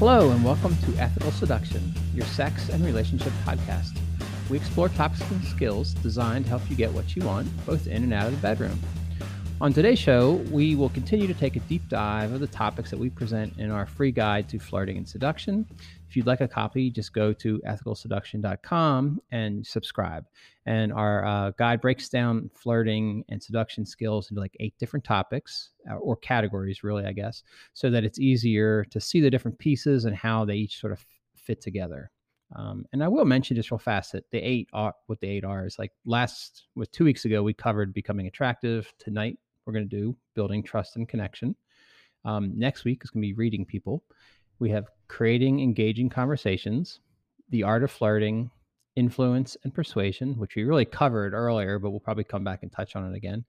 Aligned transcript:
Hello, 0.00 0.30
and 0.30 0.42
welcome 0.42 0.74
to 0.86 0.96
Ethical 0.96 1.30
Seduction, 1.30 1.92
your 2.14 2.24
sex 2.24 2.70
and 2.70 2.82
relationship 2.86 3.34
podcast. 3.44 3.98
We 4.48 4.56
explore 4.56 4.88
topics 4.88 5.20
and 5.30 5.44
skills 5.44 5.92
designed 5.92 6.46
to 6.46 6.48
help 6.48 6.62
you 6.70 6.74
get 6.74 6.90
what 6.90 7.14
you 7.14 7.22
want, 7.22 7.48
both 7.66 7.86
in 7.86 8.04
and 8.04 8.14
out 8.14 8.28
of 8.28 8.32
the 8.32 8.38
bedroom. 8.38 8.80
On 9.62 9.74
today's 9.74 9.98
show, 9.98 10.36
we 10.50 10.74
will 10.74 10.88
continue 10.88 11.26
to 11.26 11.34
take 11.34 11.54
a 11.54 11.60
deep 11.60 11.86
dive 11.90 12.32
of 12.32 12.40
the 12.40 12.46
topics 12.46 12.88
that 12.88 12.98
we 12.98 13.10
present 13.10 13.58
in 13.58 13.70
our 13.70 13.84
free 13.84 14.10
guide 14.10 14.48
to 14.48 14.58
flirting 14.58 14.96
and 14.96 15.06
seduction. 15.06 15.66
If 16.08 16.16
you'd 16.16 16.26
like 16.26 16.40
a 16.40 16.48
copy, 16.48 16.90
just 16.90 17.12
go 17.12 17.34
to 17.34 17.60
ethicalseduction.com 17.68 19.20
and 19.32 19.66
subscribe. 19.66 20.24
And 20.64 20.94
our 20.94 21.26
uh, 21.26 21.50
guide 21.58 21.82
breaks 21.82 22.08
down 22.08 22.50
flirting 22.54 23.22
and 23.28 23.42
seduction 23.42 23.84
skills 23.84 24.30
into 24.30 24.40
like 24.40 24.56
eight 24.60 24.72
different 24.78 25.04
topics 25.04 25.72
uh, 25.90 25.96
or 25.96 26.16
categories, 26.16 26.82
really, 26.82 27.04
I 27.04 27.12
guess, 27.12 27.42
so 27.74 27.90
that 27.90 28.02
it's 28.02 28.18
easier 28.18 28.86
to 28.86 28.98
see 28.98 29.20
the 29.20 29.30
different 29.30 29.58
pieces 29.58 30.06
and 30.06 30.16
how 30.16 30.46
they 30.46 30.54
each 30.54 30.80
sort 30.80 30.94
of 30.94 31.04
fit 31.36 31.60
together. 31.60 32.10
Um, 32.56 32.86
and 32.94 33.04
I 33.04 33.08
will 33.08 33.26
mention 33.26 33.56
just 33.56 33.70
real 33.70 33.78
fast 33.78 34.12
that 34.12 34.24
the 34.30 34.38
eight 34.38 34.70
are 34.72 34.94
what 35.06 35.20
the 35.20 35.28
eight 35.28 35.44
are 35.44 35.66
is 35.66 35.78
like 35.78 35.92
last 36.06 36.64
with 36.74 36.90
two 36.90 37.04
weeks 37.04 37.24
ago 37.24 37.44
we 37.44 37.52
covered 37.52 37.92
becoming 37.92 38.26
attractive. 38.26 38.92
Tonight 38.98 39.38
we're 39.64 39.72
going 39.72 39.88
to 39.88 39.96
do 39.96 40.16
building 40.34 40.62
trust 40.62 40.96
and 40.96 41.08
connection. 41.08 41.54
Um, 42.24 42.52
next 42.56 42.84
week 42.84 43.02
is 43.02 43.10
going 43.10 43.22
to 43.22 43.28
be 43.28 43.34
reading 43.34 43.64
people. 43.64 44.02
We 44.58 44.70
have 44.70 44.88
creating 45.08 45.60
engaging 45.60 46.10
conversations, 46.10 47.00
the 47.48 47.62
art 47.62 47.82
of 47.82 47.90
flirting, 47.90 48.50
influence 48.96 49.56
and 49.64 49.72
persuasion, 49.72 50.36
which 50.38 50.56
we 50.56 50.64
really 50.64 50.84
covered 50.84 51.32
earlier, 51.32 51.78
but 51.78 51.90
we'll 51.90 52.00
probably 52.00 52.24
come 52.24 52.44
back 52.44 52.62
and 52.62 52.70
touch 52.70 52.96
on 52.96 53.10
it 53.10 53.16
again. 53.16 53.44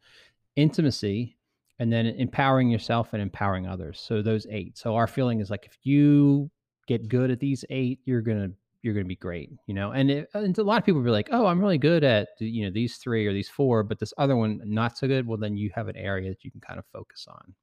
Intimacy, 0.56 1.38
and 1.80 1.92
then 1.92 2.06
empowering 2.06 2.70
yourself 2.70 3.14
and 3.14 3.22
empowering 3.22 3.68
others. 3.68 4.00
So 4.00 4.22
those 4.22 4.46
eight. 4.50 4.78
So 4.78 4.96
our 4.96 5.08
feeling 5.08 5.40
is 5.40 5.50
like 5.50 5.66
if 5.66 5.78
you 5.84 6.52
get 6.88 7.10
good 7.10 7.32
at 7.32 7.40
these 7.40 7.66
eight, 7.70 8.00
you're 8.06 8.22
gonna 8.22 8.52
you're 8.82 8.94
going 8.94 9.06
to 9.06 9.10
be 9.10 9.16
great, 9.16 9.52
you 9.68 9.74
know. 9.74 9.92
And, 9.92 10.10
it, 10.10 10.30
and 10.34 10.58
a 10.58 10.64
lot 10.64 10.80
of 10.80 10.86
people 10.86 11.02
be 11.02 11.10
like, 11.10 11.30
"Oh, 11.32 11.46
I'm 11.46 11.60
really 11.60 11.78
good 11.78 12.04
at 12.04 12.30
you 12.40 12.66
know 12.66 12.72
these 12.72 12.98
three 12.98 13.28
or 13.28 13.34
these 13.34 13.50
four, 13.50 13.84
but 13.84 14.00
this 14.00 14.14
other 14.18 14.36
one 14.36 14.62
not 14.66 14.98
so 14.98 15.08
good." 15.08 15.28
Well, 15.28 15.38
then 15.38 15.58
you 15.58 15.72
have 15.76 15.88
an 15.88 15.98
area 15.98 16.30
that 16.30 16.44
you 16.44 16.52
can 16.52 16.62
kind 16.62 16.80
of 16.80 16.86
focus 16.92 17.28
on. 17.30 17.54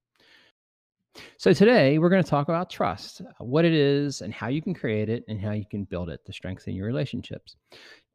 So 1.37 1.53
today 1.53 1.99
we're 1.99 2.11
going 2.11 2.23
to 2.23 2.31
talk 2.31 2.49
about 2.49 2.71
trust, 2.71 3.23
uh, 3.23 3.45
what 3.45 3.65
it 3.65 3.73
is, 3.73 4.21
and 4.21 4.33
how 4.33 4.49
you 4.49 4.63
can 4.63 4.75
create 4.75 5.09
it, 5.09 5.25
and 5.29 5.41
how 5.41 5.53
you 5.53 5.65
can 5.69 5.85
build 5.85 6.11
it 6.11 6.25
to 6.27 6.33
strengthen 6.33 6.75
your 6.75 6.87
relationships. 6.87 7.57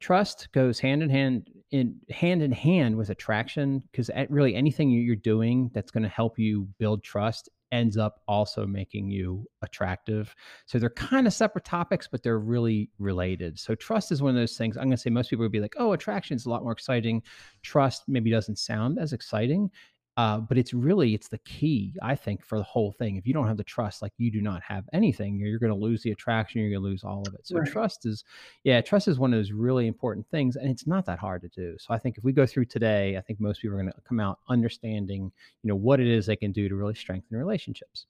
Trust 0.00 0.48
goes 0.52 0.78
hand 0.78 1.02
in 1.02 1.10
hand 1.10 1.50
in 1.70 2.00
hand 2.10 2.42
in 2.42 2.52
hand 2.52 2.96
with 2.96 3.10
attraction 3.10 3.82
because 3.90 4.10
really 4.28 4.54
anything 4.54 4.90
you're 4.90 5.16
doing 5.16 5.70
that's 5.74 5.90
going 5.90 6.02
to 6.02 6.08
help 6.08 6.38
you 6.38 6.68
build 6.78 7.02
trust 7.02 7.48
ends 7.74 7.96
up 7.96 8.20
also 8.28 8.66
making 8.66 9.10
you 9.10 9.44
attractive. 9.60 10.32
So 10.66 10.78
they're 10.78 10.90
kind 10.90 11.26
of 11.26 11.32
separate 11.32 11.64
topics, 11.64 12.06
but 12.06 12.22
they're 12.22 12.38
really 12.38 12.88
related. 13.00 13.58
So 13.58 13.74
trust 13.74 14.12
is 14.12 14.22
one 14.22 14.30
of 14.30 14.36
those 14.36 14.56
things. 14.56 14.76
I'm 14.76 14.84
going 14.84 14.92
to 14.92 14.96
say 14.96 15.10
most 15.10 15.28
people 15.28 15.44
would 15.44 15.50
be 15.50 15.58
like, 15.58 15.74
oh, 15.76 15.92
attraction 15.92 16.36
is 16.36 16.46
a 16.46 16.50
lot 16.50 16.62
more 16.62 16.70
exciting. 16.70 17.20
Trust 17.62 18.04
maybe 18.06 18.30
doesn't 18.30 18.60
sound 18.60 19.00
as 19.00 19.12
exciting. 19.12 19.70
Uh, 20.16 20.38
but 20.38 20.56
it's 20.56 20.72
really 20.72 21.12
it's 21.12 21.26
the 21.28 21.38
key 21.38 21.92
i 22.00 22.14
think 22.14 22.44
for 22.44 22.56
the 22.56 22.64
whole 22.64 22.92
thing. 22.92 23.16
If 23.16 23.26
you 23.26 23.34
don't 23.34 23.48
have 23.48 23.56
the 23.56 23.64
trust 23.64 24.00
like 24.00 24.12
you 24.16 24.30
do 24.30 24.40
not 24.40 24.62
have 24.62 24.84
anything 24.92 25.36
you're, 25.36 25.48
you're 25.48 25.58
going 25.58 25.72
to 25.72 25.78
lose 25.78 26.02
the 26.02 26.12
attraction 26.12 26.60
you're 26.60 26.70
going 26.70 26.82
to 26.82 26.88
lose 26.88 27.02
all 27.02 27.24
of 27.26 27.34
it. 27.34 27.46
So 27.46 27.58
right. 27.58 27.68
trust 27.68 28.06
is 28.06 28.24
yeah 28.62 28.80
trust 28.80 29.08
is 29.08 29.18
one 29.18 29.32
of 29.32 29.38
those 29.38 29.50
really 29.50 29.86
important 29.86 30.26
things 30.30 30.56
and 30.56 30.70
it's 30.70 30.86
not 30.86 31.04
that 31.06 31.18
hard 31.18 31.42
to 31.42 31.48
do. 31.48 31.76
So 31.78 31.92
i 31.94 31.98
think 31.98 32.16
if 32.16 32.24
we 32.24 32.32
go 32.32 32.46
through 32.46 32.66
today 32.66 33.16
i 33.16 33.20
think 33.20 33.40
most 33.40 33.60
people 33.60 33.76
are 33.76 33.82
going 33.82 33.92
to 33.92 34.00
come 34.08 34.20
out 34.20 34.38
understanding 34.48 35.32
you 35.62 35.68
know 35.68 35.76
what 35.76 36.00
it 36.00 36.06
is 36.06 36.26
they 36.26 36.36
can 36.36 36.52
do 36.52 36.68
to 36.68 36.76
really 36.76 36.94
strengthen 36.94 37.36
relationships. 37.36 38.06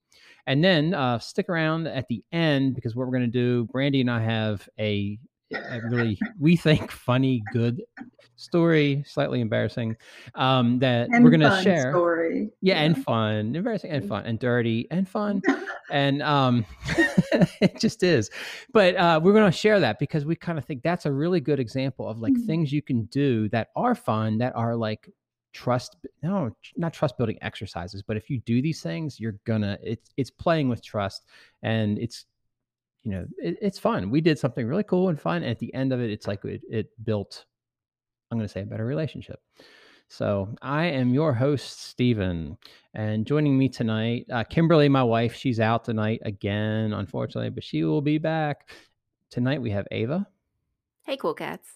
And 0.47 0.63
then 0.63 0.95
uh, 0.95 1.19
stick 1.19 1.49
around 1.49 1.87
at 1.87 2.07
the 2.09 2.23
end 2.33 2.75
because 2.75 2.95
what 2.95 3.07
we're 3.07 3.17
going 3.19 3.31
to 3.31 3.39
do 3.39 3.65
brandy 3.73 4.01
and 4.01 4.11
i 4.11 4.21
have 4.21 4.69
a 4.79 5.19
a 5.53 5.81
really 5.89 6.19
we 6.39 6.57
think 6.57 6.91
funny 6.91 7.43
good 7.53 7.83
story 8.37 9.05
slightly 9.07 9.41
embarrassing 9.41 9.97
um 10.35 10.79
that 10.79 11.09
and 11.13 11.25
we're 11.25 11.31
gonna 11.31 11.63
share. 11.63 11.91
story 11.91 12.51
yeah, 12.61 12.75
yeah, 12.75 12.83
and 12.83 13.05
fun 13.05 13.55
embarrassing 13.55 13.91
and 13.91 14.09
fun 14.09 14.25
and 14.25 14.39
dirty 14.39 14.89
and 14.91 15.09
fun 15.09 15.41
and 15.91 16.23
um 16.23 16.65
it 17.61 17.79
just 17.79 18.03
is. 18.03 18.31
But 18.73 18.97
uh 18.97 19.21
we're 19.23 19.35
gonna 19.35 19.53
share 19.53 19.81
that 19.81 19.99
because 19.99 20.25
we 20.25 20.35
kind 20.35 20.59
of 20.59 20.65
think 20.65 20.83
that's 20.83 21.07
a 21.07 21.13
really 21.13 21.41
good 21.41 21.61
example 21.61 22.09
of 22.09 22.19
like 22.19 22.33
mm-hmm. 22.33 22.47
things 22.47 22.73
you 22.73 22.83
can 22.83 23.05
do 23.05 23.49
that 23.51 23.69
are 23.77 23.95
fun 23.95 24.39
that 24.39 24.57
are 24.57 24.75
like 24.75 25.11
trust 25.53 25.97
no 26.23 26.51
not 26.77 26.93
trust 26.93 27.17
building 27.17 27.39
exercises 27.41 28.03
but 28.03 28.17
if 28.17 28.29
you 28.29 28.41
do 28.41 28.61
these 28.61 28.83
things 28.83 29.21
you're 29.21 29.37
gonna 29.45 29.79
it's 29.85 30.11
it's 30.17 30.31
playing 30.31 30.69
with 30.69 30.83
trust 30.83 31.27
and 31.63 31.97
it's 32.01 32.27
you 33.05 33.13
know, 33.13 33.27
it, 33.39 33.59
it's 33.61 33.79
fun. 33.79 34.11
We 34.11 34.21
did 34.21 34.39
something 34.39 34.67
really 34.67 34.83
cool 34.83 35.11
and 35.11 35.21
fun. 35.21 35.37
And 35.37 35.51
at 35.51 35.59
the 35.59 35.73
end 35.75 35.93
of 35.93 36.01
it, 36.01 36.11
it's 36.11 36.27
like 36.27 36.45
it, 36.45 36.63
it 36.69 36.89
built, 37.05 37.45
I'm 38.31 38.39
going 38.39 38.49
to 38.49 38.53
say, 38.53 38.63
a 38.63 38.67
better 38.67 38.87
relationship. 38.87 39.41
So 40.09 40.55
I 40.63 40.87
am 40.87 41.15
your 41.15 41.33
host, 41.33 41.83
Stephen, 41.83 42.57
and 42.95 43.27
joining 43.27 43.57
me 43.57 43.69
tonight, 43.69 44.27
uh, 44.31 44.45
Kimberly, 44.45 44.89
my 44.89 45.03
wife. 45.03 45.35
She's 45.35 45.61
out 45.61 45.85
tonight 45.85 46.21
again, 46.25 46.93
unfortunately, 46.93 47.51
but 47.51 47.65
she 47.65 47.85
will 47.85 48.03
be 48.03 48.19
back 48.19 48.71
tonight. 49.31 49.61
We 49.61 49.71
have 49.71 49.87
Ava. 49.91 50.27
Hey, 51.05 51.17
cool 51.17 51.35
cats. 51.35 51.69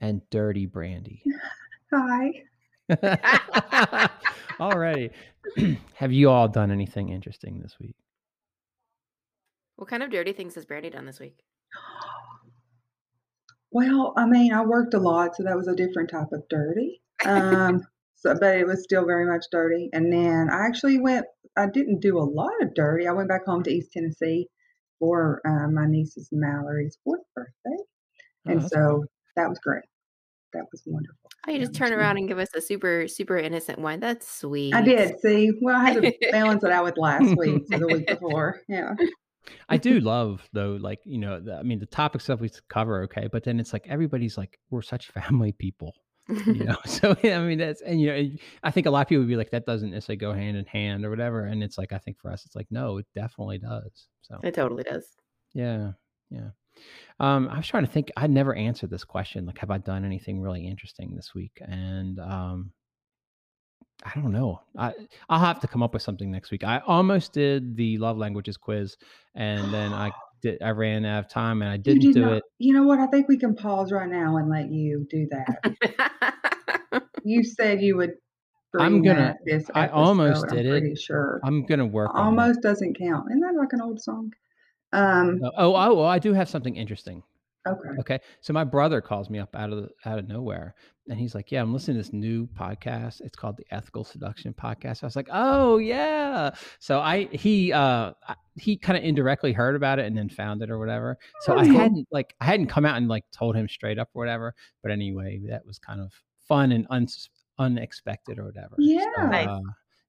And 0.00 0.22
Dirty 0.30 0.66
Brandy. 0.66 1.22
Hi. 1.92 2.42
all 4.60 4.78
right. 4.78 5.12
have 5.94 6.12
you 6.12 6.30
all 6.30 6.48
done 6.48 6.70
anything 6.70 7.08
interesting 7.08 7.60
this 7.60 7.78
week? 7.80 7.96
What 9.76 9.88
kind 9.88 10.02
of 10.02 10.10
dirty 10.10 10.32
things 10.32 10.54
has 10.54 10.64
Brandy 10.64 10.90
done 10.90 11.06
this 11.06 11.20
week? 11.20 11.38
Well, 13.72 14.14
I 14.16 14.24
mean, 14.24 14.54
I 14.54 14.64
worked 14.64 14.94
a 14.94 14.98
lot, 14.98 15.36
so 15.36 15.42
that 15.42 15.56
was 15.56 15.68
a 15.68 15.74
different 15.74 16.08
type 16.08 16.28
of 16.32 16.48
dirty. 16.48 17.02
Um, 17.26 17.82
so, 18.14 18.34
but 18.40 18.56
it 18.56 18.66
was 18.66 18.82
still 18.82 19.04
very 19.04 19.26
much 19.26 19.44
dirty. 19.52 19.90
And 19.92 20.10
then 20.10 20.48
I 20.48 20.64
actually 20.66 20.98
went. 20.98 21.26
I 21.58 21.66
didn't 21.66 22.00
do 22.00 22.16
a 22.16 22.20
lot 22.20 22.52
of 22.62 22.72
dirty. 22.74 23.06
I 23.06 23.12
went 23.12 23.28
back 23.28 23.44
home 23.44 23.62
to 23.64 23.70
East 23.70 23.92
Tennessee 23.92 24.48
for 24.98 25.42
uh, 25.46 25.68
my 25.70 25.84
niece's 25.86 26.30
Mallory's 26.32 26.96
fourth 27.04 27.20
birthday, 27.34 27.52
oh, 27.66 28.50
and 28.50 28.62
so 28.62 28.78
cool. 28.78 29.04
that 29.34 29.48
was 29.50 29.58
great. 29.58 29.84
That 30.54 30.64
was 30.72 30.82
wonderful. 30.86 31.30
Oh, 31.46 31.50
you 31.50 31.58
just 31.58 31.74
turn 31.74 31.92
around 31.92 32.16
and 32.16 32.26
give 32.26 32.38
us 32.38 32.48
a 32.54 32.62
super, 32.62 33.06
super 33.08 33.36
innocent 33.36 33.78
one. 33.78 34.00
That's 34.00 34.26
sweet. 34.26 34.74
I 34.74 34.80
did. 34.80 35.20
See, 35.20 35.52
well, 35.60 35.76
I 35.76 35.90
had 35.90 36.02
to 36.02 36.12
balance 36.32 36.64
it 36.64 36.72
out 36.72 36.84
with 36.84 36.96
last 36.96 37.36
week 37.36 37.64
or 37.72 37.78
the 37.78 37.86
week 37.86 38.06
before. 38.06 38.62
Yeah. 38.68 38.94
I 39.68 39.76
do 39.76 40.00
love 40.00 40.48
though, 40.52 40.78
like 40.80 41.00
you 41.04 41.18
know, 41.18 41.40
the, 41.40 41.54
I 41.54 41.62
mean, 41.62 41.78
the 41.78 41.86
topic 41.86 42.20
stuff 42.20 42.40
we 42.40 42.50
cover, 42.68 43.02
okay, 43.04 43.28
but 43.30 43.44
then 43.44 43.60
it's 43.60 43.72
like 43.72 43.86
everybody's 43.88 44.36
like, 44.36 44.58
we're 44.70 44.82
such 44.82 45.08
family 45.08 45.52
people, 45.52 45.94
you 46.28 46.64
know. 46.64 46.76
so 46.86 47.16
yeah, 47.22 47.38
I 47.38 47.44
mean, 47.44 47.58
that's 47.58 47.82
and 47.82 48.00
you 48.00 48.12
know, 48.12 48.30
I 48.62 48.70
think 48.70 48.86
a 48.86 48.90
lot 48.90 49.02
of 49.02 49.08
people 49.08 49.22
would 49.22 49.28
be 49.28 49.36
like, 49.36 49.50
that 49.50 49.66
doesn't 49.66 49.90
necessarily 49.90 50.18
go 50.18 50.32
hand 50.32 50.56
in 50.56 50.66
hand 50.66 51.04
or 51.04 51.10
whatever, 51.10 51.44
and 51.44 51.62
it's 51.62 51.78
like, 51.78 51.92
I 51.92 51.98
think 51.98 52.18
for 52.18 52.30
us, 52.30 52.44
it's 52.46 52.56
like, 52.56 52.68
no, 52.70 52.98
it 52.98 53.06
definitely 53.14 53.58
does. 53.58 54.08
So 54.22 54.40
it 54.42 54.54
totally 54.54 54.82
does. 54.82 55.06
Yeah, 55.54 55.92
yeah. 56.30 56.50
Um, 57.18 57.48
I 57.48 57.56
was 57.56 57.66
trying 57.66 57.86
to 57.86 57.90
think. 57.90 58.10
I 58.16 58.26
never 58.26 58.54
answered 58.54 58.90
this 58.90 59.04
question. 59.04 59.46
Like, 59.46 59.58
have 59.58 59.70
I 59.70 59.78
done 59.78 60.04
anything 60.04 60.40
really 60.40 60.66
interesting 60.66 61.14
this 61.14 61.34
week? 61.34 61.62
And 61.62 62.18
um, 62.18 62.72
I 64.04 64.20
don't 64.20 64.32
know. 64.32 64.60
I 64.76 64.92
I'll 65.28 65.40
have 65.40 65.60
to 65.60 65.68
come 65.68 65.82
up 65.82 65.94
with 65.94 66.02
something 66.02 66.30
next 66.30 66.50
week. 66.50 66.64
I 66.64 66.80
almost 66.86 67.32
did 67.32 67.76
the 67.76 67.98
love 67.98 68.18
languages 68.18 68.56
quiz, 68.56 68.96
and 69.34 69.72
then 69.72 69.92
I 69.92 70.12
did. 70.42 70.62
I 70.62 70.70
ran 70.70 71.04
out 71.04 71.24
of 71.24 71.30
time, 71.30 71.62
and 71.62 71.70
I 71.70 71.76
didn't 71.76 72.02
did 72.02 72.14
do 72.14 72.20
not, 72.22 72.32
it. 72.34 72.44
You 72.58 72.74
know 72.74 72.84
what? 72.84 72.98
I 72.98 73.06
think 73.06 73.28
we 73.28 73.38
can 73.38 73.54
pause 73.54 73.92
right 73.92 74.08
now 74.08 74.36
and 74.36 74.48
let 74.48 74.70
you 74.70 75.06
do 75.10 75.28
that. 75.30 77.02
you 77.24 77.42
said 77.42 77.80
you 77.80 77.96
would. 77.96 78.14
I'm 78.78 79.02
gonna. 79.02 79.34
This 79.46 79.70
I 79.74 79.88
almost 79.88 80.48
did 80.48 80.66
I'm 80.66 80.84
it. 80.84 80.98
Sure. 80.98 81.40
I'm 81.42 81.64
gonna 81.64 81.86
work. 81.86 82.10
Almost 82.14 82.60
doesn't 82.60 82.98
count. 82.98 83.30
Isn't 83.30 83.40
that 83.40 83.54
like 83.54 83.72
an 83.72 83.80
old 83.80 84.00
song? 84.00 84.32
Um. 84.92 85.40
Oh, 85.42 85.52
oh, 85.56 86.00
oh, 86.00 86.04
I 86.04 86.18
do 86.18 86.34
have 86.34 86.48
something 86.48 86.76
interesting. 86.76 87.22
Okay. 87.66 87.88
Okay. 88.00 88.18
So 88.40 88.52
my 88.52 88.64
brother 88.64 89.00
calls 89.00 89.28
me 89.30 89.38
up 89.38 89.54
out 89.54 89.72
of 89.72 89.82
the, 89.82 89.88
out 90.04 90.18
of 90.18 90.28
nowhere, 90.28 90.74
and 91.08 91.18
he's 91.18 91.34
like, 91.34 91.50
"Yeah, 91.50 91.62
I'm 91.62 91.72
listening 91.72 91.96
to 91.96 92.02
this 92.02 92.12
new 92.12 92.46
podcast. 92.46 93.20
It's 93.20 93.36
called 93.36 93.56
the 93.56 93.66
Ethical 93.70 94.04
Seduction 94.04 94.54
Podcast." 94.54 95.02
I 95.02 95.06
was 95.06 95.16
like, 95.16 95.28
"Oh 95.32 95.78
yeah." 95.78 96.50
So 96.78 97.00
I 97.00 97.24
he 97.32 97.72
uh 97.72 98.12
he 98.56 98.76
kind 98.76 98.96
of 98.96 99.04
indirectly 99.04 99.52
heard 99.52 99.76
about 99.76 99.98
it 99.98 100.06
and 100.06 100.16
then 100.16 100.28
found 100.28 100.62
it 100.62 100.70
or 100.70 100.78
whatever. 100.78 101.18
So 101.40 101.56
I 101.56 101.64
hadn't 101.66 102.06
like 102.10 102.34
I 102.40 102.44
hadn't 102.44 102.68
come 102.68 102.84
out 102.84 102.96
and 102.96 103.08
like 103.08 103.24
told 103.32 103.56
him 103.56 103.68
straight 103.68 103.98
up 103.98 104.08
or 104.14 104.20
whatever. 104.20 104.54
But 104.82 104.92
anyway, 104.92 105.40
that 105.48 105.66
was 105.66 105.78
kind 105.78 106.00
of 106.00 106.12
fun 106.48 106.72
and 106.72 106.86
un- 106.90 107.08
unexpected 107.58 108.38
or 108.38 108.44
whatever. 108.44 108.76
Yeah. 108.78 109.04
So, 109.16 109.50
uh, 109.50 109.60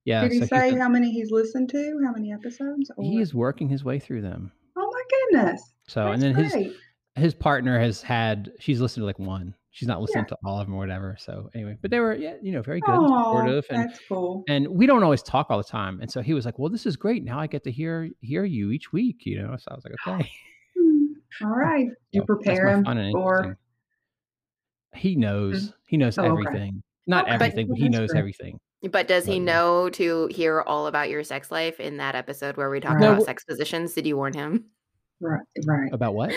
yeah. 0.06 0.22
Did 0.22 0.32
he 0.32 0.40
so 0.40 0.46
say 0.46 0.78
how 0.78 0.90
many 0.90 1.12
he's 1.12 1.32
listened 1.32 1.70
to? 1.72 2.02
How 2.06 2.14
many 2.14 2.32
episodes? 2.32 2.92
Or? 2.96 3.04
He 3.04 3.20
is 3.20 3.34
working 3.34 3.68
his 3.68 3.84
way 3.84 4.00
through 4.00 4.22
them. 4.22 4.52
Oh 4.78 4.90
my 4.92 5.04
goodness. 5.42 5.62
So 5.88 6.06
That's 6.06 6.14
and 6.14 6.24
then 6.24 6.34
great. 6.34 6.66
his 6.68 6.76
his 7.18 7.34
partner 7.34 7.80
has 7.80 8.02
had 8.02 8.52
she's 8.60 8.80
listened 8.82 9.02
to 9.02 9.06
like 9.06 9.20
one 9.20 9.54
she's 9.72 9.88
not 9.88 10.02
listening 10.02 10.26
to 10.26 10.36
all 10.44 10.60
of 10.60 10.66
them 10.66 10.74
or 10.74 10.80
whatever. 10.80 11.16
So 11.20 11.52
anyway, 11.54 11.78
but 11.82 11.92
they 11.92 12.00
were 12.00 12.16
yeah, 12.16 12.34
you 12.42 12.52
know, 12.52 12.64
very 12.64 12.80
good, 12.82 12.96
Oh, 12.98 13.08
supportive, 13.26 13.66
and 13.70 13.90
that's 13.90 14.00
cool. 14.10 14.44
and 14.48 14.68
we 14.68 14.88
don't 14.88 15.04
always 15.04 15.22
talk 15.22 15.48
all 15.52 15.58
the 15.60 15.64
time. 15.64 16.00
And 16.02 16.10
so 16.12 16.22
he 16.22 16.34
was 16.34 16.46
like, 16.46 16.58
"Well, 16.58 16.70
this 16.70 16.86
is 16.88 16.96
great. 16.96 17.24
Now 17.24 17.40
I 17.40 17.46
get 17.48 17.64
to 17.66 17.72
hear 17.72 18.10
hear 18.22 18.44
you 18.44 18.72
each 18.72 18.92
week." 18.92 19.18
You 19.26 19.42
know, 19.44 19.56
so 19.58 19.68
I 19.70 19.76
was 19.76 19.86
like, 19.86 19.94
"Okay." 20.08 20.32
All 21.44 21.50
right. 21.50 21.88
You 22.12 22.22
So 22.22 22.26
that's 22.28 22.28
prepare 22.28 22.68
him 22.70 22.86
fun 22.86 22.98
and 22.98 23.12
for 23.12 23.36
interesting. 23.38 23.56
He 24.96 25.16
knows. 25.16 25.74
He 25.88 25.98
knows 25.98 26.18
Oh, 26.18 26.24
okay. 26.24 26.32
everything. 26.32 26.82
Not 27.06 27.26
Okay, 27.26 27.34
everything, 27.36 27.68
but 27.68 27.78
he 27.78 27.90
knows 27.90 28.10
great. 28.10 28.20
everything. 28.20 28.60
But 28.92 29.08
does 29.08 29.26
he 29.26 29.40
know 29.40 29.90
to 29.92 30.28
hear 30.32 30.62
all 30.62 30.88
about 30.88 31.10
your 31.10 31.24
sex 31.24 31.52
life 31.52 31.80
in 31.80 31.98
that 31.98 32.16
episode 32.16 32.58
where 32.58 32.70
we 32.70 32.80
talked 32.80 33.00
No, 33.00 33.08
about 33.08 33.20
w- 33.20 33.26
sex 33.26 33.44
positions? 33.46 33.94
Did 33.94 34.06
you 34.08 34.18
warn 34.18 34.34
him? 34.34 34.66
right, 35.22 35.42
right. 35.66 35.92
About 35.94 36.16
what? 36.16 36.34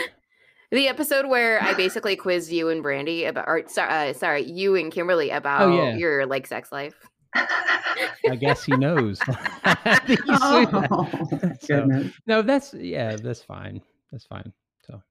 The 0.71 0.87
episode 0.89 1.27
where 1.27 1.61
I 1.63 1.75
basically 1.75 2.15
quizzed 2.17 2.53
you 2.53 2.69
and 2.69 2.83
Brandy 2.83 3.25
about, 3.25 3.49
or 3.49 3.65
sorry, 3.67 4.11
uh, 4.11 4.13
sorry, 4.13 4.43
you 4.45 4.77
and 4.77 4.93
Kimberly 4.93 5.31
about 5.31 5.63
Oh, 5.63 5.77
yeah. 5.77 5.97
your 5.97 6.27
like 6.27 6.47
sex 6.47 6.71
life. 6.71 6.95
I 7.35 8.37
guess 8.39 8.63
he 8.65 8.77
knows. 8.77 9.19
I 9.65 10.01
think 10.07 10.21
he 10.27 10.33
should. 10.33 10.89
oh, 10.91 11.53
So, 11.61 11.87
no, 12.27 12.43
that's 12.43 12.73
yeah, 12.75 13.17
that's 13.17 13.43
fine. 13.43 13.81
That's 14.13 14.25
fine. 14.27 14.53
So, 14.87 15.03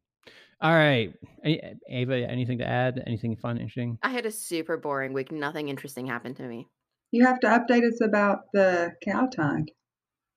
all 0.62 0.74
right, 0.74 1.14
Any, 1.44 1.62
Ava, 1.90 2.16
anything 2.30 2.58
to 2.60 2.68
add? 2.68 3.04
Anything 3.08 3.36
fun, 3.36 3.58
interesting? 3.58 3.98
I 4.04 4.10
had 4.10 4.26
a 4.26 4.32
super 4.32 4.78
boring 4.78 5.14
week. 5.14 5.32
Nothing 5.32 5.70
interesting 5.70 6.08
happened 6.08 6.38
to 6.38 6.44
me. 6.44 6.68
You 7.12 7.26
have 7.26 7.40
to 7.42 7.48
update 7.48 7.84
us 7.88 8.00
about 8.02 8.44
the 8.54 8.94
cow 9.04 9.28
tongue. 9.28 9.68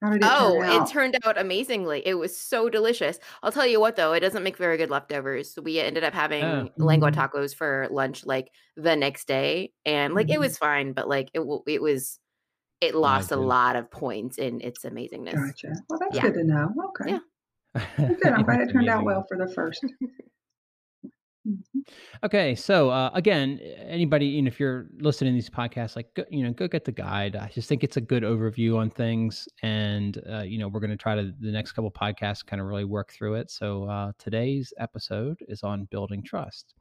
How 0.02 0.10
did 0.10 0.22
it 0.22 0.34
Oh, 0.34 0.36
turn 0.36 0.62
out? 0.62 0.82
it 0.82 0.86
turned 0.86 1.16
out 1.24 1.36
amazingly. 1.38 2.06
It 2.06 2.14
was 2.14 2.36
so 2.36 2.68
delicious. 2.68 3.18
I'll 3.42 3.50
tell 3.52 3.66
you 3.66 3.80
what, 3.80 3.96
though, 3.96 4.12
it 4.12 4.20
doesn't 4.20 4.44
make 4.44 4.56
very 4.56 4.76
good 4.76 4.90
leftovers. 4.90 5.58
We 5.60 5.80
ended 5.80 6.04
up 6.04 6.14
having 6.14 6.68
Oh. 6.68 6.68
lengua 6.78 7.10
Mhm. 7.10 7.12
tacos 7.12 7.54
for 7.54 7.88
lunch 7.90 8.24
like 8.24 8.52
the 8.76 8.94
next 8.96 9.26
day, 9.26 9.72
and 9.84 10.14
like 10.14 10.30
it 10.30 10.38
Mhm. 10.38 10.40
was 10.40 10.58
fine, 10.58 10.92
but 10.92 11.08
like 11.08 11.30
it 11.34 11.40
it 11.66 11.82
was 11.82 12.20
it 12.80 12.94
lost 12.96 13.32
a 13.32 13.36
lot 13.36 13.76
of 13.76 13.90
points 13.90 14.38
in 14.38 14.60
its 14.62 14.84
amazingness. 14.84 15.54
Gotcha. 15.56 15.72
Well, 15.88 15.98
that's 15.98 16.18
Yeah. 16.18 16.20
good 16.20 16.34
to 16.34 16.44
know. 16.44 16.72
Okay. 16.90 17.12
Yeah. 17.12 17.20
Well, 18.08 18.16
good. 18.22 18.32
I'm 18.34 18.44
glad 18.44 18.60
it 18.62 18.72
turned 18.72 18.88
out 18.90 19.04
well 19.04 19.24
for 19.28 19.38
the 19.38 19.52
first. 19.54 19.84
Mhm. 21.46 21.62
Okay, 22.24 22.54
so 22.54 22.90
uh, 22.90 23.10
again, 23.14 23.58
anybody, 23.78 24.26
know, 24.42 24.46
if 24.48 24.60
you're 24.60 24.86
listening 25.00 25.32
to 25.32 25.34
these 25.34 25.50
podcasts, 25.50 25.96
like 25.96 26.14
go, 26.14 26.24
you 26.30 26.44
know, 26.44 26.52
go 26.52 26.68
get 26.68 26.84
the 26.84 26.92
guide. 26.92 27.34
I 27.34 27.48
just 27.48 27.68
think 27.68 27.82
it's 27.82 27.96
a 27.96 28.00
good 28.00 28.22
overview 28.22 28.76
on 28.78 28.90
things, 28.90 29.48
and 29.62 30.22
uh, 30.30 30.42
you 30.42 30.58
know, 30.58 30.68
we're 30.68 30.78
going 30.80 30.90
to 30.90 30.96
try 30.96 31.16
to 31.16 31.32
the 31.40 31.50
next 31.50 31.72
couple 31.72 31.90
podcasts 31.90 32.46
kind 32.46 32.60
of 32.62 32.68
really 32.68 32.84
work 32.84 33.12
through 33.12 33.34
it. 33.34 33.50
So 33.50 33.84
uh, 33.84 34.12
today's 34.18 34.72
episode 34.78 35.38
is 35.48 35.64
on 35.64 35.84
building 35.86 36.22
trust. 36.22 36.74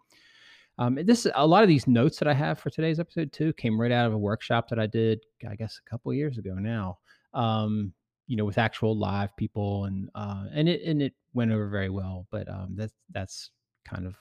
Um, 0.79 0.99
this 1.03 1.27
a 1.35 1.45
lot 1.47 1.63
of 1.63 1.69
these 1.69 1.87
notes 1.87 2.19
that 2.19 2.27
I 2.27 2.33
have 2.33 2.59
for 2.59 2.69
today's 2.69 2.99
episode 2.99 3.33
too 3.33 3.53
came 3.53 3.79
right 3.79 3.91
out 3.91 4.07
of 4.07 4.13
a 4.13 4.17
workshop 4.17 4.69
that 4.69 4.79
I 4.79 4.87
did, 4.87 5.21
I 5.49 5.55
guess, 5.55 5.79
a 5.85 5.89
couple 5.89 6.13
years 6.13 6.37
ago 6.37 6.53
now. 6.55 6.99
Um, 7.33 7.93
you 8.27 8.37
know, 8.37 8.45
with 8.45 8.57
actual 8.57 8.97
live 8.97 9.35
people, 9.37 9.85
and 9.85 10.09
uh, 10.15 10.45
and 10.53 10.69
it 10.69 10.81
and 10.83 11.01
it 11.01 11.13
went 11.33 11.51
over 11.51 11.69
very 11.69 11.89
well. 11.89 12.27
But 12.31 12.49
um, 12.49 12.75
that's 12.75 12.93
that's 13.11 13.51
kind 13.85 14.07
of 14.07 14.15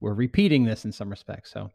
we're 0.00 0.14
repeating 0.14 0.64
this 0.64 0.84
in 0.84 0.92
some 0.92 1.10
respects. 1.10 1.50
So, 1.52 1.70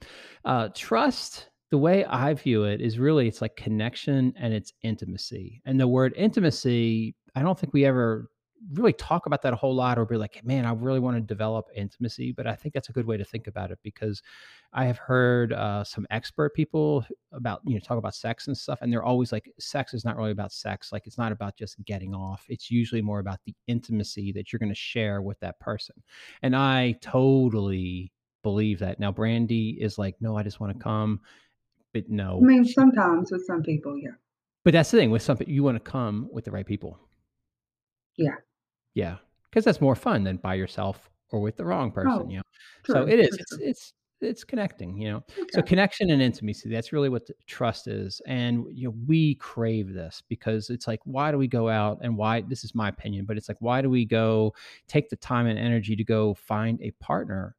uh, 0.45 0.69
trust, 0.73 1.49
the 1.71 1.77
way 1.77 2.05
I 2.05 2.33
view 2.33 2.63
it, 2.63 2.81
is 2.81 2.99
really 2.99 3.27
it's 3.27 3.41
like 3.41 3.55
connection 3.55 4.33
and 4.37 4.53
it's 4.53 4.73
intimacy. 4.81 5.61
And 5.65 5.79
the 5.79 5.87
word 5.87 6.13
intimacy, 6.15 7.15
I 7.35 7.41
don't 7.41 7.57
think 7.57 7.73
we 7.73 7.85
ever 7.85 8.29
really 8.73 8.93
talk 8.93 9.25
about 9.25 9.41
that 9.43 9.53
a 9.53 9.55
whole 9.55 9.75
lot 9.75 9.97
or 9.97 10.05
be 10.05 10.17
like, 10.17 10.43
man, 10.43 10.65
I 10.65 10.73
really 10.73 10.99
want 10.99 11.17
to 11.17 11.21
develop 11.21 11.67
intimacy. 11.75 12.31
But 12.31 12.47
I 12.47 12.55
think 12.55 12.73
that's 12.73 12.89
a 12.89 12.93
good 12.93 13.05
way 13.05 13.17
to 13.17 13.23
think 13.23 13.47
about 13.47 13.71
it 13.71 13.79
because 13.83 14.21
I 14.73 14.85
have 14.85 14.97
heard 14.97 15.53
uh, 15.53 15.83
some 15.83 16.07
expert 16.09 16.53
people 16.53 17.05
about, 17.31 17.61
you 17.65 17.75
know, 17.75 17.79
talk 17.79 17.97
about 17.97 18.15
sex 18.15 18.47
and 18.47 18.57
stuff. 18.57 18.79
And 18.81 18.91
they're 18.91 19.03
always 19.03 19.31
like, 19.31 19.51
sex 19.59 19.93
is 19.93 20.05
not 20.05 20.17
really 20.17 20.31
about 20.31 20.51
sex. 20.51 20.91
Like, 20.91 21.05
it's 21.05 21.17
not 21.17 21.31
about 21.31 21.57
just 21.57 21.83
getting 21.85 22.15
off. 22.15 22.45
It's 22.49 22.71
usually 22.71 23.01
more 23.01 23.19
about 23.19 23.39
the 23.45 23.53
intimacy 23.67 24.31
that 24.33 24.51
you're 24.51 24.59
going 24.59 24.69
to 24.69 24.75
share 24.75 25.21
with 25.21 25.39
that 25.41 25.59
person. 25.59 25.95
And 26.41 26.55
I 26.55 26.95
totally 27.01 28.11
believe 28.45 28.77
that. 28.79 28.99
Now, 28.99 29.11
Brandy 29.11 29.71
is 29.81 29.97
like, 29.97 30.15
no, 30.21 30.37
I 30.37 30.43
just 30.43 30.59
want 30.59 30.71
to 30.71 30.81
come. 30.81 31.19
But 31.93 32.09
no, 32.09 32.37
I 32.37 32.45
mean, 32.45 32.63
sometimes 32.63 33.31
with 33.31 33.43
some 33.45 33.63
people, 33.63 33.97
yeah. 33.97 34.11
but 34.63 34.73
that's 34.73 34.91
the 34.91 34.97
thing 34.97 35.11
with 35.11 35.23
some, 35.23 35.37
you 35.47 35.63
want 35.63 35.83
to 35.83 35.91
come 35.91 36.29
with 36.31 36.45
the 36.45 36.51
right 36.51 36.65
people. 36.65 36.99
Yeah. 38.17 38.35
Yeah. 38.93 39.15
Because 39.49 39.65
that's 39.65 39.81
more 39.81 39.95
fun 39.95 40.23
than 40.23 40.37
by 40.37 40.53
yourself 40.55 41.09
or 41.31 41.39
with 41.39 41.55
the 41.55 41.65
wrong 41.65 41.89
oh, 41.89 41.91
person, 41.91 42.11
Oh, 42.11 42.29
you 42.29 42.37
know? 42.37 42.43
so 42.85 43.07
it 43.07 43.19
is, 43.19 43.29
for 43.29 43.41
it's, 43.41 43.57
it's, 43.61 43.93
it's 44.21 44.43
connecting, 44.43 44.97
you 44.97 45.09
know? 45.09 45.23
So 45.51 45.61
connection 45.61 46.11
and 46.11 46.21
intimacy, 46.21 46.69
that's 46.69 46.91
really 46.93 47.09
what 47.09 47.25
the 47.25 47.33
trust 47.47 47.87
is. 47.87 48.21
And 48.27 48.65
you 48.73 48.89
know, 48.89 48.95
we 49.07 49.35
crave 49.35 49.93
this 49.93 50.21
because 50.27 50.69
it's 50.69 50.87
like, 50.87 50.99
why 51.05 51.31
do 51.31 51.37
we 51.37 51.47
go 51.47 51.69
out 51.69 51.99
and 52.01 52.17
why 52.17 52.41
this 52.41 52.63
is 52.63 52.75
my 52.75 52.89
opinion, 52.89 53.25
but 53.25 53.37
it's 53.37 53.49
like, 53.49 53.61
why 53.61 53.81
do 53.81 53.89
we 53.89 54.05
go 54.05 54.53
take 54.87 55.09
the 55.09 55.15
time 55.15 55.47
and 55.47 55.57
energy 55.57 55.95
to 55.95 56.03
go 56.03 56.33
find 56.33 56.81
a 56.81 56.91
partner? 56.99 57.55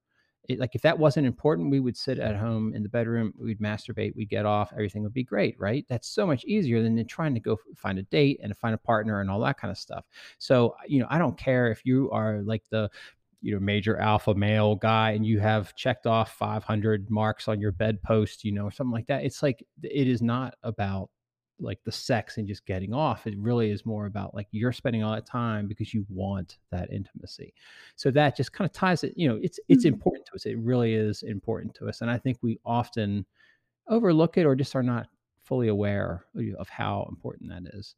It, 0.49 0.59
like 0.59 0.75
if 0.75 0.83
that 0.83 0.99
wasn't 0.99 1.27
important, 1.27 1.71
we 1.71 1.81
would 1.81 1.97
sit 1.97 2.19
at 2.19 2.37
home 2.37 2.75
in 2.75 2.83
the 2.83 2.89
bedroom, 2.89 3.33
we'd 3.39 3.61
masturbate, 3.61 4.15
we'd 4.15 4.29
get 4.29 4.47
off, 4.47 4.73
everything 4.73 5.03
would 5.03 5.13
be 5.13 5.25
great, 5.25 5.59
right? 5.59 5.85
That's 5.89 6.09
so 6.09 6.27
much 6.27 6.45
easier 6.45 6.83
than 6.83 7.05
trying 7.07 7.35
to 7.35 7.41
go 7.41 7.59
find 7.75 7.99
a 7.99 8.03
date 8.05 8.41
and 8.43 8.57
find 8.57 8.75
a 8.75 8.79
partner 8.79 9.21
and 9.21 9.31
all 9.31 9.41
that 9.41 9.59
kind 9.59 9.71
of 9.71 9.79
stuff. 9.79 10.05
So, 10.39 10.77
you 10.87 11.01
know, 11.01 11.07
I 11.11 11.19
don't 11.19 11.37
care 11.37 11.71
if 11.71 11.85
you 11.85 12.11
are 12.11 12.43
like 12.43 12.65
the 12.71 12.91
you 13.43 13.55
know 13.55 13.61
major 13.61 13.99
alpha 13.99 14.35
male 14.35 14.75
guy 14.77 15.13
and 15.13 15.27
you 15.27 15.39
have 15.39 15.75
checked 15.75 16.07
off 16.07 16.33
500 16.37 17.11
marks 17.11 17.49
on 17.49 17.61
your 17.61 17.71
bedpost 17.71 18.45
you 18.45 18.51
know 18.51 18.65
or 18.65 18.71
something 18.71 18.93
like 18.93 19.07
that 19.07 19.25
it's 19.25 19.43
like 19.43 19.63
it 19.83 20.09
is 20.09 20.23
not 20.23 20.55
about 20.63 21.11
like 21.59 21.83
the 21.85 21.93
sex 21.93 22.37
and 22.37 22.47
just 22.47 22.67
getting 22.67 22.93
off 22.93 23.27
it 23.27 23.35
really 23.39 23.71
is 23.71 23.87
more 23.87 24.07
about 24.07 24.35
like 24.35 24.47
you're 24.51 24.73
spending 24.73 25.03
all 25.03 25.15
that 25.15 25.25
time 25.27 25.67
because 25.67 25.95
you 25.95 26.05
want 26.11 26.59
that 26.71 26.93
intimacy. 26.93 27.55
So 27.97 28.11
that 28.11 28.37
just 28.37 28.53
kind 28.53 28.69
of 28.69 28.73
ties 28.75 29.05
it 29.05 29.15
you 29.17 29.29
know 29.29 29.39
it's 29.43 29.59
it's 29.69 29.85
Mhm. 29.85 29.89
important 29.95 30.27
to 30.27 30.35
us 30.35 30.45
it 30.47 30.59
really 30.59 30.95
is 30.95 31.23
important 31.23 31.75
to 31.77 31.89
us 31.89 32.03
and 32.03 32.11
i 32.11 32.19
think 32.19 32.39
we 32.43 32.59
often 32.65 33.25
overlook 33.89 34.37
it 34.37 34.45
or 34.47 34.55
just 34.55 34.77
are 34.77 34.83
not 34.83 35.09
fully 35.43 35.69
aware 35.69 36.27
of 36.59 36.69
how 36.69 37.07
important 37.09 37.49
that 37.51 37.63
is. 37.75 37.95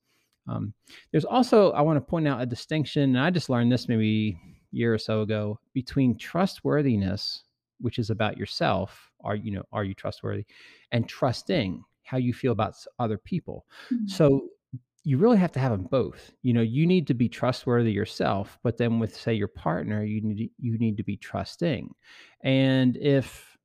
Um, 0.46 0.72
there's 1.10 1.24
also 1.24 1.72
i 1.72 1.80
want 1.82 1.96
to 1.96 2.00
point 2.00 2.28
out 2.28 2.40
a 2.40 2.46
distinction 2.46 3.02
and 3.02 3.18
i 3.20 3.30
just 3.30 3.50
learned 3.50 3.70
this 3.72 3.88
maybe 3.88 4.38
a 4.72 4.76
year 4.76 4.94
or 4.94 4.98
so 4.98 5.22
ago 5.22 5.58
between 5.74 6.16
trustworthiness 6.16 7.44
which 7.80 7.98
is 7.98 8.10
about 8.10 8.36
yourself 8.38 9.10
are 9.24 9.36
you 9.36 9.50
know 9.50 9.62
are 9.72 9.84
you 9.84 9.94
trustworthy 9.94 10.44
and 10.92 11.08
trusting 11.08 11.84
how 12.08 12.18
you 12.18 12.32
feel 12.34 12.52
about 12.52 12.74
other 12.98 13.18
people. 13.18 13.66
Mhm. 13.90 14.06
so 14.06 14.48
you 15.04 15.16
really 15.18 15.38
have 15.38 15.52
to 15.52 15.60
have 15.60 15.72
them 15.72 15.84
both 15.84 16.32
you 16.42 16.52
know 16.52 16.60
you 16.62 16.86
need 16.86 17.06
to 17.06 17.14
be 17.14 17.28
trustworthy 17.28 17.92
yourself 17.92 18.58
but 18.62 18.76
then 18.78 18.98
with 18.98 19.14
say 19.14 19.32
your 19.34 19.48
partner 19.48 20.04
you 20.04 20.20
need 20.22 20.50
you 20.58 20.76
need 20.78 20.96
to 20.96 21.04
be 21.04 21.16
trusting. 21.16 21.94
And 22.42 22.96
if 22.98 23.56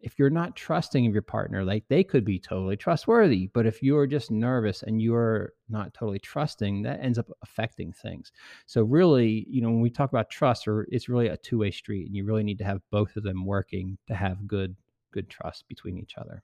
if 0.00 0.18
you're 0.18 0.30
not 0.30 0.56
trusting 0.56 1.06
of 1.06 1.12
your 1.12 1.22
partner 1.22 1.64
like 1.64 1.84
they 1.88 2.02
could 2.04 2.24
be 2.24 2.38
totally 2.38 2.76
trustworthy 2.76 3.48
but 3.54 3.66
if 3.66 3.82
you're 3.82 4.06
just 4.06 4.30
nervous 4.32 4.82
and 4.82 5.00
you're 5.02 5.52
not 5.68 5.94
totally 5.94 6.18
trusting 6.18 6.82
that 6.82 7.00
ends 7.00 7.18
up 7.18 7.30
affecting 7.42 7.92
things. 7.92 8.32
So 8.66 8.82
really 8.82 9.46
you 9.48 9.62
know 9.62 9.70
when 9.70 9.80
we 9.80 9.90
talk 9.90 10.10
about 10.10 10.30
trust 10.30 10.66
or 10.68 10.86
it's 10.90 11.08
really 11.08 11.28
a 11.28 11.36
two-way 11.36 11.70
street 11.70 12.06
and 12.06 12.16
you 12.16 12.24
really 12.24 12.44
need 12.44 12.58
to 12.58 12.64
have 12.64 12.82
both 12.90 13.16
of 13.16 13.22
them 13.24 13.46
working 13.46 13.98
to 14.08 14.14
have 14.14 14.46
good 14.48 14.76
good 15.12 15.28
trust 15.30 15.68
between 15.68 15.98
each 15.98 16.14
other 16.18 16.42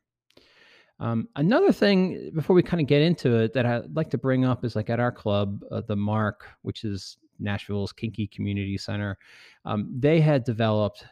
um, 1.00 1.28
another 1.36 1.72
thing 1.72 2.30
before 2.34 2.54
we 2.54 2.62
kind 2.62 2.80
of 2.80 2.86
get 2.86 3.02
into 3.02 3.36
it 3.36 3.52
that 3.52 3.66
I'd 3.66 3.94
like 3.94 4.10
to 4.10 4.18
bring 4.18 4.44
up 4.44 4.64
is 4.64 4.76
like 4.76 4.90
at 4.90 5.00
our 5.00 5.12
club, 5.12 5.62
uh, 5.70 5.82
the 5.86 5.96
Mark, 5.96 6.46
which 6.62 6.84
is 6.84 7.18
Nashville's 7.38 7.92
Kinky 7.92 8.26
Community 8.26 8.76
Center, 8.76 9.16
um, 9.64 9.94
they 9.96 10.20
had 10.20 10.44
developed 10.44 11.04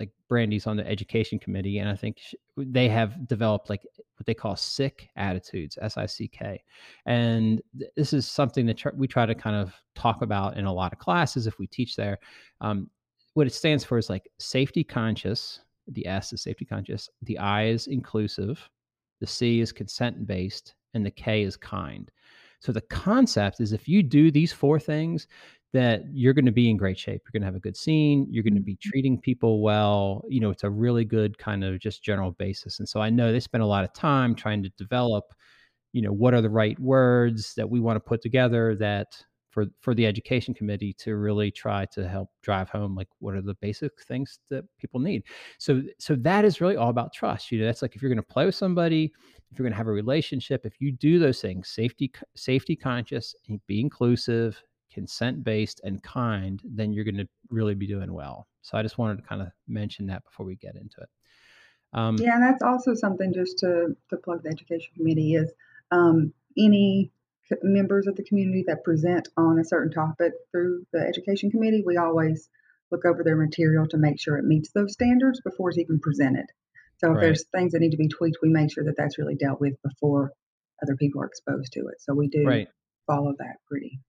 like 0.00 0.10
Brandy's 0.28 0.66
on 0.66 0.76
the 0.76 0.88
education 0.88 1.38
committee, 1.38 1.78
and 1.78 1.88
I 1.88 1.94
think 1.94 2.18
sh- 2.18 2.34
they 2.56 2.88
have 2.88 3.28
developed 3.28 3.70
like 3.70 3.82
what 4.16 4.26
they 4.26 4.34
call 4.34 4.56
sick 4.56 5.10
attitudes, 5.14 5.78
S 5.80 5.96
I 5.96 6.06
C 6.06 6.26
K, 6.26 6.60
and 7.06 7.62
th- 7.78 7.90
this 7.94 8.12
is 8.12 8.26
something 8.26 8.66
that 8.66 8.78
tr- 8.78 8.96
we 8.96 9.06
try 9.06 9.26
to 9.26 9.34
kind 9.34 9.54
of 9.54 9.74
talk 9.94 10.22
about 10.22 10.56
in 10.56 10.64
a 10.64 10.72
lot 10.72 10.92
of 10.92 10.98
classes 10.98 11.46
if 11.46 11.58
we 11.58 11.66
teach 11.68 11.94
there. 11.94 12.18
Um, 12.60 12.90
what 13.34 13.46
it 13.46 13.52
stands 13.52 13.84
for 13.84 13.96
is 13.96 14.10
like 14.10 14.28
safety 14.38 14.82
conscious. 14.82 15.60
The 15.88 16.06
S 16.06 16.32
is 16.32 16.42
safety 16.42 16.64
conscious. 16.64 17.08
The 17.22 17.38
I 17.38 17.66
is 17.66 17.86
inclusive. 17.86 18.68
The 19.22 19.28
C 19.28 19.60
is 19.60 19.70
consent 19.70 20.26
based, 20.26 20.74
and 20.94 21.06
the 21.06 21.10
K 21.12 21.44
is 21.44 21.56
kind. 21.56 22.10
So 22.58 22.72
the 22.72 22.80
concept 22.80 23.60
is 23.60 23.72
if 23.72 23.88
you 23.88 24.02
do 24.02 24.32
these 24.32 24.52
four 24.52 24.80
things, 24.80 25.28
that 25.72 26.02
you're 26.12 26.34
going 26.34 26.46
to 26.46 26.50
be 26.50 26.68
in 26.68 26.76
great 26.76 26.98
shape. 26.98 27.22
You're 27.24 27.32
going 27.32 27.42
to 27.42 27.46
have 27.46 27.54
a 27.54 27.60
good 27.60 27.76
scene. 27.76 28.26
You're 28.28 28.42
going 28.42 28.56
to 28.56 28.60
be 28.60 28.74
mm-hmm. 28.74 28.90
treating 28.90 29.20
people 29.20 29.62
well. 29.62 30.24
You 30.28 30.40
know, 30.40 30.50
it's 30.50 30.64
a 30.64 30.70
really 30.70 31.04
good 31.04 31.38
kind 31.38 31.62
of 31.62 31.78
just 31.78 32.02
general 32.02 32.32
basis. 32.32 32.80
And 32.80 32.88
so 32.88 33.00
I 33.00 33.10
know 33.10 33.30
they 33.30 33.38
spend 33.38 33.62
a 33.62 33.66
lot 33.66 33.84
of 33.84 33.92
time 33.92 34.34
trying 34.34 34.64
to 34.64 34.70
develop, 34.70 35.32
you 35.92 36.02
know, 36.02 36.12
what 36.12 36.34
are 36.34 36.42
the 36.42 36.50
right 36.50 36.78
words 36.80 37.54
that 37.54 37.70
we 37.70 37.78
want 37.78 37.94
to 37.96 38.00
put 38.00 38.22
together 38.22 38.74
that 38.80 39.06
for 39.52 39.66
for 39.80 39.94
the 39.94 40.06
education 40.06 40.54
committee 40.54 40.94
to 40.94 41.14
really 41.14 41.50
try 41.50 41.84
to 41.86 42.08
help 42.08 42.30
drive 42.42 42.70
home 42.70 42.96
like 42.96 43.08
what 43.20 43.34
are 43.34 43.42
the 43.42 43.54
basic 43.54 43.92
things 44.02 44.40
that 44.48 44.64
people 44.78 44.98
need. 44.98 45.22
So 45.58 45.82
so 45.98 46.16
that 46.16 46.44
is 46.44 46.60
really 46.60 46.76
all 46.76 46.88
about 46.88 47.12
trust 47.12 47.52
you 47.52 47.60
know 47.60 47.66
that's 47.66 47.82
like 47.82 47.94
if 47.94 48.02
you're 48.02 48.08
going 48.08 48.16
to 48.16 48.22
play 48.22 48.46
with 48.46 48.54
somebody 48.54 49.12
if 49.50 49.58
you're 49.58 49.64
going 49.64 49.72
to 49.72 49.76
have 49.76 49.86
a 49.86 49.92
relationship 49.92 50.64
if 50.64 50.80
you 50.80 50.90
do 50.90 51.18
those 51.18 51.40
things 51.40 51.68
safety 51.68 52.10
safety 52.34 52.74
conscious 52.74 53.34
and 53.48 53.60
be 53.66 53.80
inclusive 53.80 54.60
consent 54.92 55.44
based 55.44 55.80
and 55.84 56.02
kind 56.02 56.62
then 56.64 56.92
you're 56.92 57.04
going 57.04 57.16
to 57.16 57.28
really 57.50 57.74
be 57.74 57.86
doing 57.86 58.12
well. 58.12 58.48
So 58.62 58.78
i 58.78 58.82
just 58.82 58.98
wanted 58.98 59.18
to 59.18 59.22
kind 59.22 59.42
of 59.42 59.48
mention 59.68 60.06
that 60.06 60.24
before 60.24 60.46
we 60.46 60.56
get 60.56 60.76
into 60.76 61.00
it. 61.00 61.08
Um, 61.92 62.16
yeah 62.18 62.38
that's 62.40 62.62
also 62.62 62.94
something 62.94 63.34
just 63.34 63.58
to 63.58 63.94
to 64.08 64.16
plug 64.16 64.42
the 64.42 64.48
education 64.48 64.92
committee 64.96 65.34
is 65.34 65.52
um, 65.90 66.32
any 66.56 67.12
members 67.62 68.06
of 68.06 68.16
the 68.16 68.24
community 68.24 68.64
that 68.66 68.84
present 68.84 69.28
on 69.36 69.58
a 69.58 69.64
certain 69.64 69.92
topic 69.92 70.32
through 70.50 70.84
the 70.92 71.00
education 71.00 71.50
committee, 71.50 71.82
we 71.84 71.96
always 71.96 72.48
look 72.90 73.04
over 73.04 73.24
their 73.24 73.36
material 73.36 73.86
to 73.88 73.96
make 73.96 74.20
sure 74.20 74.36
it 74.36 74.44
meets 74.44 74.70
those 74.72 74.92
standards 74.92 75.40
before 75.40 75.70
it's 75.70 75.78
even 75.78 75.98
presented. 76.00 76.46
So 76.98 77.08
if 77.08 77.16
right. 77.16 77.20
there's 77.22 77.44
things 77.54 77.72
that 77.72 77.80
need 77.80 77.90
to 77.90 77.96
be 77.96 78.08
tweaked, 78.08 78.38
we 78.42 78.48
make 78.48 78.72
sure 78.72 78.84
that 78.84 78.94
that's 78.96 79.18
really 79.18 79.34
dealt 79.34 79.60
with 79.60 79.74
before 79.82 80.32
other 80.82 80.96
people 80.96 81.20
are 81.22 81.26
exposed 81.26 81.72
to 81.72 81.80
it. 81.80 82.00
So 82.00 82.14
we 82.14 82.28
do 82.28 82.44
right. 82.44 82.68
follow 83.06 83.32
that 83.38 83.56
pretty. 83.68 84.00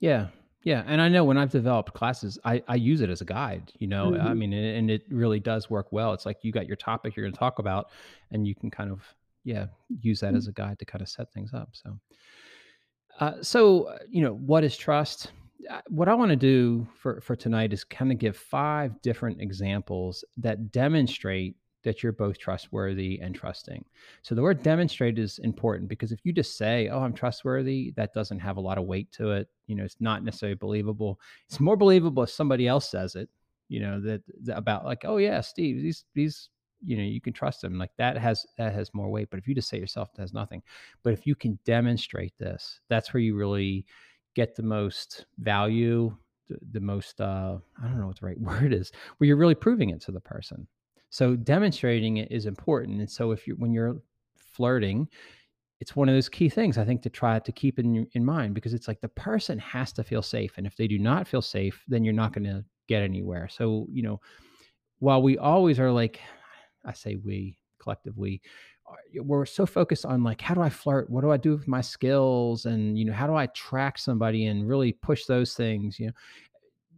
Yeah. 0.00 0.28
Yeah. 0.64 0.82
And 0.86 1.00
I 1.00 1.08
know 1.08 1.24
when 1.24 1.38
I've 1.38 1.50
developed 1.50 1.94
classes, 1.94 2.38
I, 2.44 2.62
I 2.68 2.74
use 2.74 3.00
it 3.00 3.10
as 3.10 3.20
a 3.20 3.24
guide, 3.24 3.72
you 3.78 3.86
know, 3.86 4.10
mm-hmm. 4.10 4.26
I 4.26 4.34
mean, 4.34 4.52
and 4.52 4.90
it 4.90 5.02
really 5.08 5.40
does 5.40 5.70
work 5.70 5.88
well. 5.90 6.12
It's 6.12 6.26
like 6.26 6.38
you 6.42 6.52
got 6.52 6.66
your 6.66 6.76
topic 6.76 7.16
you're 7.16 7.24
going 7.24 7.32
to 7.32 7.38
talk 7.38 7.58
about 7.58 7.90
and 8.30 8.46
you 8.46 8.54
can 8.54 8.70
kind 8.70 8.90
of, 8.90 9.02
yeah, 9.44 9.66
use 10.00 10.20
that 10.20 10.28
mm-hmm. 10.28 10.36
as 10.36 10.46
a 10.46 10.52
guide 10.52 10.78
to 10.78 10.84
kind 10.84 11.02
of 11.02 11.08
set 11.08 11.32
things 11.32 11.52
up. 11.52 11.70
So, 11.72 11.98
uh, 13.20 13.42
so, 13.42 13.84
uh, 13.84 13.98
you 14.08 14.22
know, 14.22 14.34
what 14.34 14.64
is 14.64 14.76
trust? 14.76 15.32
Uh, 15.70 15.80
what 15.88 16.08
I 16.08 16.14
want 16.14 16.30
to 16.30 16.36
do 16.36 16.86
for, 16.94 17.20
for 17.20 17.36
tonight 17.36 17.72
is 17.72 17.84
kind 17.84 18.10
of 18.10 18.18
give 18.18 18.36
five 18.36 19.00
different 19.02 19.40
examples 19.40 20.24
that 20.38 20.72
demonstrate 20.72 21.56
that 21.84 22.02
you're 22.02 22.12
both 22.12 22.38
trustworthy 22.38 23.20
and 23.20 23.34
trusting. 23.34 23.84
So 24.22 24.34
the 24.34 24.42
word 24.42 24.62
demonstrate 24.62 25.18
is 25.18 25.38
important 25.40 25.88
because 25.88 26.12
if 26.12 26.20
you 26.24 26.32
just 26.32 26.56
say, 26.56 26.88
"Oh, 26.88 27.00
I'm 27.00 27.12
trustworthy," 27.12 27.92
that 27.96 28.14
doesn't 28.14 28.38
have 28.38 28.56
a 28.56 28.60
lot 28.60 28.78
of 28.78 28.84
weight 28.84 29.10
to 29.12 29.32
it. 29.32 29.48
You 29.66 29.76
know, 29.76 29.84
it's 29.84 30.00
not 30.00 30.22
necessarily 30.24 30.56
believable. 30.56 31.20
It's 31.48 31.60
more 31.60 31.76
believable 31.76 32.22
if 32.22 32.30
somebody 32.30 32.68
else 32.68 32.88
says 32.88 33.16
it. 33.16 33.28
You 33.68 33.80
know 33.80 34.00
that, 34.02 34.22
that 34.44 34.58
about 34.58 34.84
like, 34.84 35.04
"Oh 35.04 35.16
yeah, 35.16 35.40
Steve, 35.40 35.82
these 35.82 36.04
these 36.14 36.50
you 36.84 36.96
know 36.96 37.02
you 37.02 37.20
can 37.20 37.32
trust 37.32 37.60
them 37.60 37.78
like 37.78 37.90
that 37.96 38.16
has 38.16 38.46
that 38.58 38.72
has 38.72 38.92
more 38.94 39.08
weight 39.08 39.28
but 39.30 39.38
if 39.38 39.46
you 39.46 39.54
just 39.54 39.68
say 39.68 39.78
yourself 39.78 40.10
it 40.14 40.20
has 40.20 40.32
nothing. 40.32 40.62
But 41.02 41.12
if 41.12 41.26
you 41.26 41.34
can 41.34 41.58
demonstrate 41.64 42.36
this 42.38 42.80
that's 42.88 43.12
where 43.12 43.20
you 43.20 43.36
really 43.36 43.86
get 44.34 44.54
the 44.54 44.62
most 44.62 45.26
value 45.38 46.16
the, 46.48 46.58
the 46.72 46.80
most 46.80 47.20
uh 47.20 47.58
i 47.82 47.86
don't 47.86 48.00
know 48.00 48.06
what 48.06 48.18
the 48.20 48.26
right 48.26 48.40
word 48.40 48.72
is 48.72 48.92
where 49.16 49.26
you're 49.26 49.36
really 49.36 49.54
proving 49.54 49.90
it 49.90 50.00
to 50.02 50.12
the 50.12 50.20
person. 50.20 50.66
So 51.10 51.36
demonstrating 51.36 52.16
it 52.18 52.32
is 52.32 52.46
important 52.46 53.00
and 53.00 53.10
so 53.10 53.32
if 53.32 53.46
you 53.46 53.54
when 53.54 53.72
you're 53.72 53.96
flirting 54.38 55.08
it's 55.80 55.96
one 55.96 56.08
of 56.08 56.14
those 56.14 56.28
key 56.28 56.48
things 56.48 56.78
i 56.78 56.84
think 56.84 57.02
to 57.02 57.10
try 57.10 57.38
to 57.38 57.52
keep 57.52 57.78
in 57.78 58.06
in 58.12 58.24
mind 58.24 58.54
because 58.54 58.74
it's 58.74 58.86
like 58.86 59.00
the 59.00 59.08
person 59.08 59.58
has 59.58 59.92
to 59.92 60.04
feel 60.04 60.22
safe 60.22 60.52
and 60.58 60.66
if 60.66 60.76
they 60.76 60.86
do 60.86 60.98
not 60.98 61.26
feel 61.26 61.42
safe 61.42 61.82
then 61.88 62.04
you're 62.04 62.12
not 62.12 62.32
going 62.32 62.44
to 62.44 62.64
get 62.88 63.02
anywhere. 63.02 63.48
So 63.48 63.86
you 63.90 64.02
know 64.02 64.20
while 64.98 65.22
we 65.22 65.38
always 65.38 65.80
are 65.80 65.90
like 65.90 66.20
I 66.84 66.92
say 66.92 67.16
we 67.16 67.58
collectively 67.80 68.40
we're 69.16 69.46
so 69.46 69.66
focused 69.66 70.04
on 70.04 70.22
like 70.22 70.40
how 70.40 70.54
do 70.54 70.60
i 70.60 70.68
flirt? 70.68 71.08
What 71.10 71.22
do 71.22 71.30
i 71.30 71.36
do 71.36 71.52
with 71.52 71.68
my 71.68 71.80
skills? 71.80 72.66
And 72.66 72.98
you 72.98 73.04
know 73.04 73.12
how 73.12 73.26
do 73.26 73.34
i 73.34 73.46
track 73.46 73.98
somebody 73.98 74.46
and 74.46 74.68
really 74.68 74.92
push 74.92 75.24
those 75.24 75.54
things 75.54 75.98
you 75.98 76.06
know? 76.06 76.12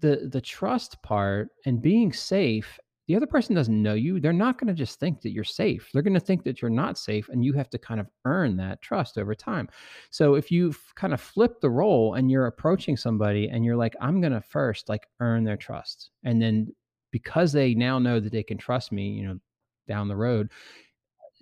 The 0.01 0.29
the 0.31 0.41
trust 0.41 1.01
part 1.03 1.49
and 1.67 1.81
being 1.81 2.13
safe 2.13 2.79
the 3.07 3.17
other 3.17 3.27
person 3.27 3.55
doesn't 3.55 3.83
know 3.83 3.93
you. 3.93 4.19
They're 4.19 4.33
not 4.33 4.59
going 4.59 4.69
to 4.69 4.75
just 4.75 4.99
think 4.99 5.21
that 5.21 5.31
you're 5.31 5.45
safe. 5.45 5.91
They're 5.93 6.03
going 6.03 6.15
to 6.15 6.21
think 6.21 6.43
that 6.45 6.63
you're 6.63 6.71
not 6.71 6.97
safe 6.97 7.29
and 7.29 7.45
you 7.45 7.53
have 7.53 7.69
to 7.71 7.79
kind 7.79 8.01
of 8.01 8.07
earn 8.25 8.57
that 8.57 8.81
trust 8.81 9.19
over 9.19 9.35
time. 9.35 9.69
So 10.11 10.37
if 10.37 10.51
you 10.51 10.75
kind 10.95 11.13
of 11.13 11.21
flip 11.21 11.61
the 11.61 11.69
role 11.69 12.15
and 12.15 12.31
you're 12.31 12.47
approaching 12.47 12.97
somebody 12.97 13.49
and 13.51 13.63
you're 13.65 13.77
like 13.77 13.95
i'm 14.01 14.21
going 14.21 14.33
to 14.33 14.41
first 14.41 14.89
like 14.89 15.07
earn 15.21 15.45
their 15.45 15.57
trust. 15.57 16.11
And 16.25 16.41
then 16.41 16.75
because 17.11 17.53
they 17.53 17.75
now 17.75 17.99
know 17.99 18.21
that 18.21 18.33
they 18.33 18.43
can 18.43 18.59
trust 18.59 18.91
me 18.91 19.09
you 19.09 19.27
know 19.27 19.39
down 19.87 20.09
the 20.09 20.17
road 20.17 20.51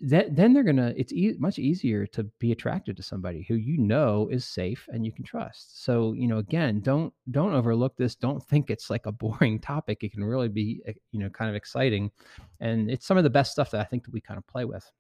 that 0.03 0.35
then 0.35 0.53
they're 0.53 0.65
gonna 0.65 0.93
it's 0.97 1.13
e- 1.13 1.37
much 1.39 1.61
easier 1.61 2.07
to 2.07 2.25
be 2.41 2.51
attracted 2.51 2.97
to 2.97 3.03
somebody 3.05 3.45
who 3.47 3.55
you 3.55 3.79
know 3.79 4.29
is 4.33 4.45
safe 4.45 4.89
and 4.93 5.07
you 5.07 5.13
can 5.13 5.25
trust. 5.25 5.85
So 5.85 6.13
you 6.13 6.27
know 6.27 6.39
again 6.39 6.81
don't 6.81 7.15
don't 7.31 7.55
overlook 7.55 7.97
this 7.97 8.17
don't 8.17 8.43
think 8.43 8.69
it's 8.69 8.91
like 8.91 9.07
a 9.07 9.13
boring 9.13 9.59
topic 9.61 10.03
it 10.03 10.13
can 10.13 10.25
really 10.25 10.49
be 10.49 10.83
eh, 10.87 10.93
you 11.13 11.21
know 11.21 11.31
kind 11.31 11.49
of 11.49 11.55
exciting 11.55 12.11
and 12.59 12.91
it's 12.91 13.07
some 13.07 13.17
of 13.17 13.23
the 13.23 13.31
best 13.31 13.53
stuff 13.53 13.71
that 13.71 13.81
i 13.81 13.85
think 13.85 14.05
that 14.05 14.13
we 14.13 14.21
kind 14.21 14.39
of 14.39 14.47
play 14.47 14.65
with. 14.65 14.91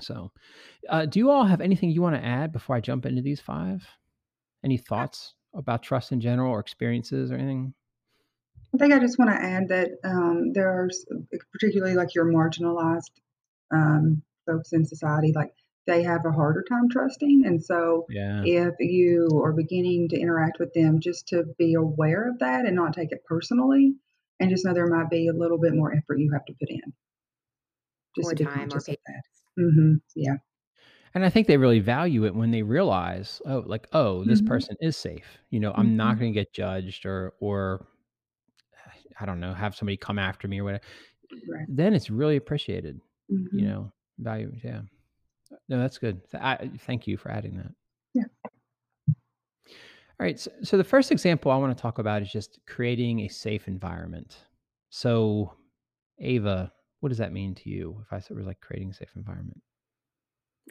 So 0.00 0.32
uh, 0.88 1.06
do 1.06 1.20
you 1.20 1.30
all 1.30 1.44
have 1.44 1.60
anything 1.60 1.90
you 1.90 2.02
want 2.02 2.16
to 2.16 2.24
add 2.24 2.52
before 2.52 2.76
i 2.76 2.80
jump 2.80 3.06
into 3.06 3.22
these 3.22 3.40
five? 3.40 3.86
Any 4.64 4.76
thoughts 4.76 5.34
about 5.54 5.84
trust 5.84 6.10
in 6.10 6.20
general 6.20 6.50
or 6.50 6.58
experiences 6.58 7.30
or 7.30 7.36
anything 7.36 7.72
I 8.74 8.78
think 8.78 8.92
I 8.92 8.98
just 8.98 9.18
want 9.18 9.30
to 9.30 9.36
add 9.36 9.68
that 9.68 9.90
um, 10.04 10.52
there 10.52 10.68
are, 10.68 10.88
particularly 11.52 11.94
like 11.94 12.14
your 12.14 12.26
marginalized 12.26 13.12
um, 13.72 14.22
folks 14.46 14.72
in 14.72 14.84
society, 14.84 15.32
like 15.34 15.52
they 15.86 16.02
have 16.02 16.24
a 16.26 16.32
harder 16.32 16.64
time 16.68 16.88
trusting. 16.90 17.44
And 17.46 17.62
so 17.62 18.06
yeah. 18.10 18.42
if 18.44 18.74
you 18.80 19.28
are 19.44 19.52
beginning 19.52 20.08
to 20.10 20.20
interact 20.20 20.58
with 20.58 20.72
them, 20.74 21.00
just 21.00 21.28
to 21.28 21.44
be 21.58 21.74
aware 21.74 22.28
of 22.28 22.40
that 22.40 22.66
and 22.66 22.74
not 22.74 22.94
take 22.94 23.12
it 23.12 23.24
personally, 23.24 23.94
and 24.40 24.50
just 24.50 24.64
know 24.64 24.74
there 24.74 24.86
might 24.86 25.10
be 25.10 25.28
a 25.28 25.32
little 25.32 25.58
bit 25.58 25.74
more 25.74 25.94
effort 25.94 26.18
you 26.18 26.32
have 26.32 26.44
to 26.46 26.52
put 26.60 26.68
in. 26.68 26.92
Just 28.16 28.26
more 28.26 28.34
to 28.34 28.36
be 28.36 28.44
time 28.44 28.58
conscious 28.68 28.88
of 28.88 28.96
that. 29.06 29.22
Mm-hmm. 29.62 29.94
Yeah. 30.14 30.36
And 31.14 31.24
I 31.24 31.30
think 31.30 31.46
they 31.46 31.56
really 31.56 31.80
value 31.80 32.26
it 32.26 32.34
when 32.34 32.50
they 32.50 32.62
realize, 32.62 33.40
oh, 33.46 33.62
like, 33.64 33.86
oh, 33.94 34.24
this 34.24 34.40
mm-hmm. 34.40 34.48
person 34.48 34.76
is 34.82 34.98
safe. 34.98 35.38
You 35.48 35.60
know, 35.60 35.72
I'm 35.74 35.86
mm-hmm. 35.86 35.96
not 35.96 36.18
going 36.18 36.32
to 36.32 36.38
get 36.38 36.52
judged 36.52 37.06
or 37.06 37.32
or 37.40 37.86
I 39.20 39.26
don't 39.26 39.40
know, 39.40 39.54
have 39.54 39.74
somebody 39.74 39.96
come 39.96 40.18
after 40.18 40.48
me 40.48 40.60
or 40.60 40.64
whatever, 40.64 40.84
right. 41.48 41.66
then 41.68 41.94
it's 41.94 42.10
really 42.10 42.36
appreciated. 42.36 43.00
Mm-hmm. 43.32 43.58
You 43.58 43.66
know, 43.66 43.92
value. 44.18 44.52
Yeah. 44.62 44.80
No, 45.68 45.78
that's 45.80 45.98
good. 45.98 46.20
I, 46.34 46.70
thank 46.80 47.06
you 47.06 47.16
for 47.16 47.30
adding 47.30 47.56
that. 47.56 47.72
Yeah. 48.14 48.24
All 49.08 50.24
right. 50.24 50.38
So, 50.38 50.50
so 50.62 50.76
the 50.76 50.84
first 50.84 51.12
example 51.12 51.50
I 51.50 51.56
want 51.56 51.76
to 51.76 51.80
talk 51.80 51.98
about 51.98 52.22
is 52.22 52.30
just 52.30 52.58
creating 52.66 53.20
a 53.20 53.28
safe 53.28 53.68
environment. 53.68 54.36
So, 54.90 55.52
Ava, 56.18 56.72
what 57.00 57.10
does 57.10 57.18
that 57.18 57.32
mean 57.32 57.54
to 57.56 57.68
you 57.68 57.98
if 58.02 58.12
I 58.12 58.20
said 58.20 58.36
was 58.36 58.46
like 58.46 58.60
creating 58.60 58.90
a 58.90 58.94
safe 58.94 59.12
environment? 59.16 59.60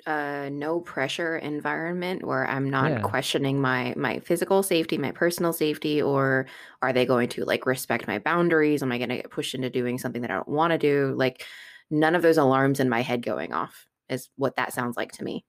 Uh 0.06 0.50
no 0.52 0.80
pressure 0.82 1.38
environment 1.38 2.26
where 2.26 2.48
I'm 2.48 2.70
not 2.70 3.02
Yeah. 3.02 3.02
questioning 3.02 3.62
my 3.62 3.94
my 3.98 4.20
physical 4.20 4.64
safety, 4.64 4.98
my 4.98 5.12
personal 5.12 5.54
safety, 5.54 6.02
or 6.02 6.48
are 6.82 6.94
they 6.94 7.06
going 7.06 7.30
to 7.30 7.46
like 7.46 7.66
respect 7.66 8.08
my 8.08 8.20
boundaries? 8.20 8.84
Am 8.84 8.92
I 8.92 8.98
going 8.98 9.10
to 9.10 9.16
get 9.18 9.32
pushed 9.32 9.56
into 9.56 9.70
doing 9.70 9.98
something 9.98 10.22
that 10.22 10.32
I 10.32 10.36
don't 10.36 10.48
want 10.50 10.72
to 10.72 10.78
do? 10.78 11.14
Like 11.16 11.46
none 11.90 12.16
of 12.16 12.22
those 12.22 12.38
alarms 12.38 12.80
in 12.80 12.90
my 12.90 13.02
head 13.02 13.22
going 13.24 13.54
off 13.54 13.88
is 14.10 14.30
what 14.36 14.56
that 14.58 14.74
sounds 14.74 14.98
like 14.98 15.12
to 15.14 15.24
me. 15.24 15.46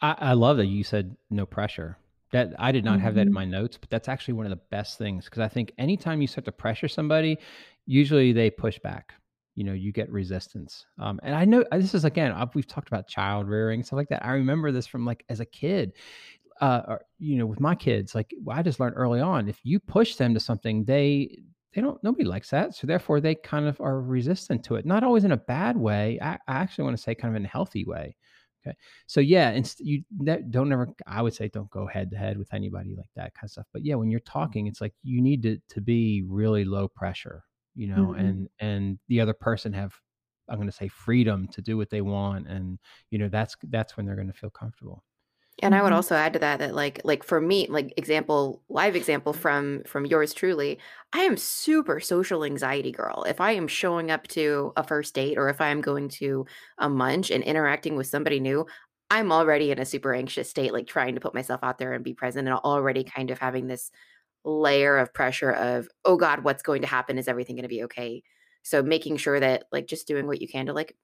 I, 0.00 0.16
I 0.18 0.32
love 0.32 0.56
that 0.58 0.66
you 0.66 0.84
said 0.84 1.16
no 1.30 1.46
pressure. 1.46 1.98
That 2.30 2.54
I 2.58 2.72
did 2.72 2.84
not 2.84 3.00
have 3.00 3.14
that 3.14 3.26
in 3.26 3.32
Mm-hmm. 3.32 3.34
my 3.34 3.46
notes, 3.46 3.78
but 3.78 3.88
that's 3.88 4.08
actually 4.08 4.34
one 4.34 4.44
of 4.44 4.50
the 4.50 4.56
best 4.70 4.98
things 4.98 5.24
because 5.24 5.38
I 5.40 5.48
think 5.48 5.72
anytime 5.78 6.20
you 6.20 6.26
start 6.26 6.44
to 6.44 6.52
pressure 6.52 6.88
somebody, 6.88 7.38
usually 7.86 8.32
they 8.32 8.50
push 8.50 8.78
back 8.78 9.14
you 9.58 9.64
know 9.64 9.72
you 9.72 9.90
get 9.90 10.08
resistance 10.12 10.86
um, 11.00 11.18
and 11.24 11.34
i 11.34 11.44
know 11.44 11.64
uh, 11.72 11.78
this 11.78 11.92
is 11.92 12.04
again 12.04 12.32
we've 12.54 12.68
talked 12.68 12.86
about 12.86 13.08
child 13.08 13.48
rearing 13.48 13.82
stuff 13.82 13.96
like 13.96 14.08
that 14.08 14.24
i 14.24 14.30
remember 14.30 14.70
this 14.70 14.86
from 14.86 15.04
like 15.04 15.24
as 15.28 15.40
a 15.40 15.44
kid 15.44 15.92
uh, 16.60 16.82
or, 16.86 17.02
you 17.18 17.36
know 17.36 17.44
with 17.44 17.58
my 17.58 17.74
kids 17.74 18.14
like 18.14 18.32
i 18.48 18.62
just 18.62 18.78
learned 18.78 18.94
early 18.96 19.20
on 19.20 19.48
if 19.48 19.58
you 19.64 19.80
push 19.80 20.14
them 20.14 20.32
to 20.32 20.38
something 20.38 20.84
they 20.84 21.36
they 21.74 21.80
don't 21.80 22.02
nobody 22.04 22.24
likes 22.24 22.50
that 22.50 22.72
so 22.72 22.86
therefore 22.86 23.20
they 23.20 23.34
kind 23.34 23.66
of 23.66 23.80
are 23.80 24.00
resistant 24.00 24.62
to 24.62 24.76
it 24.76 24.86
not 24.86 25.02
always 25.02 25.24
in 25.24 25.32
a 25.32 25.36
bad 25.36 25.76
way 25.76 26.20
i, 26.22 26.34
I 26.46 26.54
actually 26.60 26.84
want 26.84 26.96
to 26.96 27.02
say 27.02 27.16
kind 27.16 27.34
of 27.34 27.36
in 27.36 27.44
a 27.44 27.48
healthy 27.48 27.84
way 27.84 28.14
okay? 28.64 28.76
So 29.08 29.18
yeah 29.18 29.50
and 29.50 29.74
you 29.80 30.04
don't 30.50 30.72
ever 30.72 30.88
i 31.04 31.20
would 31.20 31.34
say 31.34 31.48
don't 31.48 31.70
go 31.70 31.84
head 31.84 32.12
to 32.12 32.16
head 32.16 32.38
with 32.38 32.54
anybody 32.54 32.94
like 32.96 33.10
that 33.16 33.34
kind 33.34 33.44
of 33.48 33.50
stuff 33.50 33.66
but 33.72 33.84
yeah 33.84 33.96
when 33.96 34.08
you're 34.08 34.20
talking 34.20 34.68
it's 34.68 34.80
like 34.80 34.94
you 35.02 35.20
need 35.20 35.42
to 35.42 35.58
to 35.70 35.80
be 35.80 36.22
really 36.28 36.64
low 36.64 36.86
pressure 36.86 37.42
you 37.78 37.86
know, 37.86 38.08
mm-hmm. 38.08 38.20
and 38.20 38.48
and 38.58 38.98
the 39.06 39.20
other 39.20 39.32
person 39.32 39.72
have 39.72 39.94
I'm 40.48 40.56
going 40.56 40.68
to 40.68 40.76
say 40.76 40.88
freedom 40.88 41.46
to 41.48 41.62
do 41.62 41.76
what 41.76 41.90
they 41.90 42.00
want, 42.00 42.48
and 42.48 42.78
you 43.10 43.18
know 43.18 43.28
that's 43.28 43.56
that's 43.70 43.96
when 43.96 44.04
they're 44.04 44.16
going 44.16 44.32
to 44.32 44.38
feel 44.38 44.50
comfortable. 44.50 45.04
And 45.60 45.74
I 45.74 45.82
would 45.82 45.88
mm-hmm. 45.88 45.96
also 45.96 46.16
add 46.16 46.32
to 46.32 46.38
that 46.40 46.58
that 46.58 46.74
like 46.74 47.00
like 47.04 47.22
for 47.22 47.40
me, 47.40 47.68
like 47.68 47.94
example, 47.96 48.62
live 48.68 48.96
example 48.96 49.32
from 49.32 49.84
from 49.86 50.06
yours 50.06 50.34
truly, 50.34 50.78
I 51.12 51.20
am 51.20 51.36
super 51.36 52.00
social 52.00 52.44
anxiety 52.44 52.90
girl. 52.90 53.24
If 53.28 53.40
I 53.40 53.52
am 53.52 53.68
showing 53.68 54.10
up 54.10 54.26
to 54.28 54.72
a 54.76 54.82
first 54.82 55.14
date 55.14 55.38
or 55.38 55.48
if 55.48 55.60
I 55.60 55.68
am 55.68 55.80
going 55.80 56.08
to 56.20 56.46
a 56.78 56.88
munch 56.88 57.30
and 57.30 57.44
interacting 57.44 57.94
with 57.94 58.08
somebody 58.08 58.40
new, 58.40 58.66
I'm 59.08 59.30
already 59.30 59.70
in 59.70 59.78
a 59.78 59.84
super 59.84 60.12
anxious 60.14 60.50
state, 60.50 60.72
like 60.72 60.88
trying 60.88 61.14
to 61.14 61.20
put 61.20 61.34
myself 61.34 61.60
out 61.62 61.78
there 61.78 61.92
and 61.92 62.02
be 62.02 62.14
present, 62.14 62.48
and 62.48 62.56
already 62.56 63.04
kind 63.04 63.30
of 63.30 63.38
having 63.38 63.68
this 63.68 63.92
layer 64.44 64.98
of 64.98 65.12
pressure 65.12 65.50
of, 65.50 65.88
oh 66.04 66.16
God, 66.16 66.44
what's 66.44 66.62
going 66.62 66.82
to 66.82 66.88
happen? 66.88 67.18
Is 67.18 67.28
everything 67.28 67.56
going 67.56 67.62
to 67.62 67.68
be 67.68 67.84
okay? 67.84 68.22
So 68.62 68.82
making 68.82 69.16
sure 69.16 69.40
that 69.40 69.64
like 69.72 69.86
just 69.86 70.06
doing 70.06 70.26
what 70.26 70.40
you 70.40 70.48
can 70.48 70.66
to 70.66 70.72
like 70.72 70.96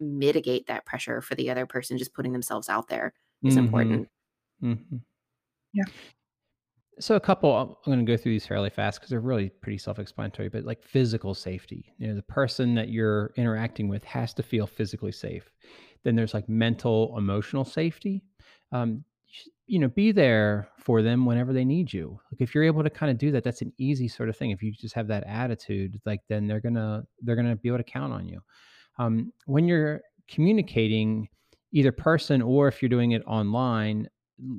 mitigate 0.00 0.66
that 0.66 0.84
pressure 0.86 1.20
for 1.20 1.34
the 1.34 1.50
other 1.50 1.66
person, 1.66 1.98
just 1.98 2.14
putting 2.14 2.32
themselves 2.32 2.68
out 2.68 2.88
there 2.88 3.14
is 3.42 3.54
mm-hmm. 3.54 3.64
important. 3.64 4.08
Mm-hmm. 4.62 4.96
Yeah. 5.72 5.84
So 6.98 7.14
a 7.14 7.20
couple, 7.20 7.54
I'm 7.54 7.74
going 7.84 8.04
to 8.04 8.10
go 8.10 8.16
through 8.16 8.32
these 8.32 8.46
fairly 8.46 8.70
fast 8.70 8.98
because 8.98 9.10
they're 9.10 9.20
really 9.20 9.50
pretty 9.50 9.78
self-explanatory. 9.78 10.48
But 10.48 10.64
like 10.64 10.82
physical 10.82 11.34
safety, 11.34 11.92
you 11.98 12.08
know, 12.08 12.14
the 12.14 12.22
person 12.22 12.74
that 12.76 12.88
you're 12.88 13.32
interacting 13.36 13.88
with 13.88 14.02
has 14.04 14.32
to 14.34 14.42
feel 14.42 14.66
physically 14.66 15.12
safe. 15.12 15.50
Then 16.04 16.16
there's 16.16 16.34
like 16.34 16.48
mental, 16.48 17.14
emotional 17.18 17.64
safety. 17.64 18.22
Um, 18.72 19.04
you 19.66 19.78
know, 19.78 19.88
be 19.88 20.12
there 20.12 20.68
for 20.78 21.02
them 21.02 21.26
whenever 21.26 21.52
they 21.52 21.64
need 21.64 21.92
you. 21.92 22.18
Like 22.30 22.40
if 22.40 22.54
you're 22.54 22.64
able 22.64 22.84
to 22.84 22.90
kind 22.90 23.10
of 23.10 23.18
do 23.18 23.32
that, 23.32 23.42
that's 23.42 23.62
an 23.62 23.72
easy 23.78 24.08
sort 24.08 24.28
of 24.28 24.36
thing. 24.36 24.50
If 24.50 24.62
you 24.62 24.72
just 24.72 24.94
have 24.94 25.08
that 25.08 25.24
attitude, 25.24 26.00
like 26.06 26.20
then 26.28 26.46
they're 26.46 26.60
gonna 26.60 27.04
they're 27.22 27.36
gonna 27.36 27.56
be 27.56 27.68
able 27.68 27.78
to 27.78 27.84
count 27.84 28.12
on 28.12 28.28
you. 28.28 28.40
Um, 28.98 29.32
when 29.46 29.66
you're 29.66 30.02
communicating, 30.28 31.28
either 31.72 31.92
person 31.92 32.40
or 32.40 32.68
if 32.68 32.80
you're 32.80 32.88
doing 32.88 33.12
it 33.12 33.22
online, 33.26 34.08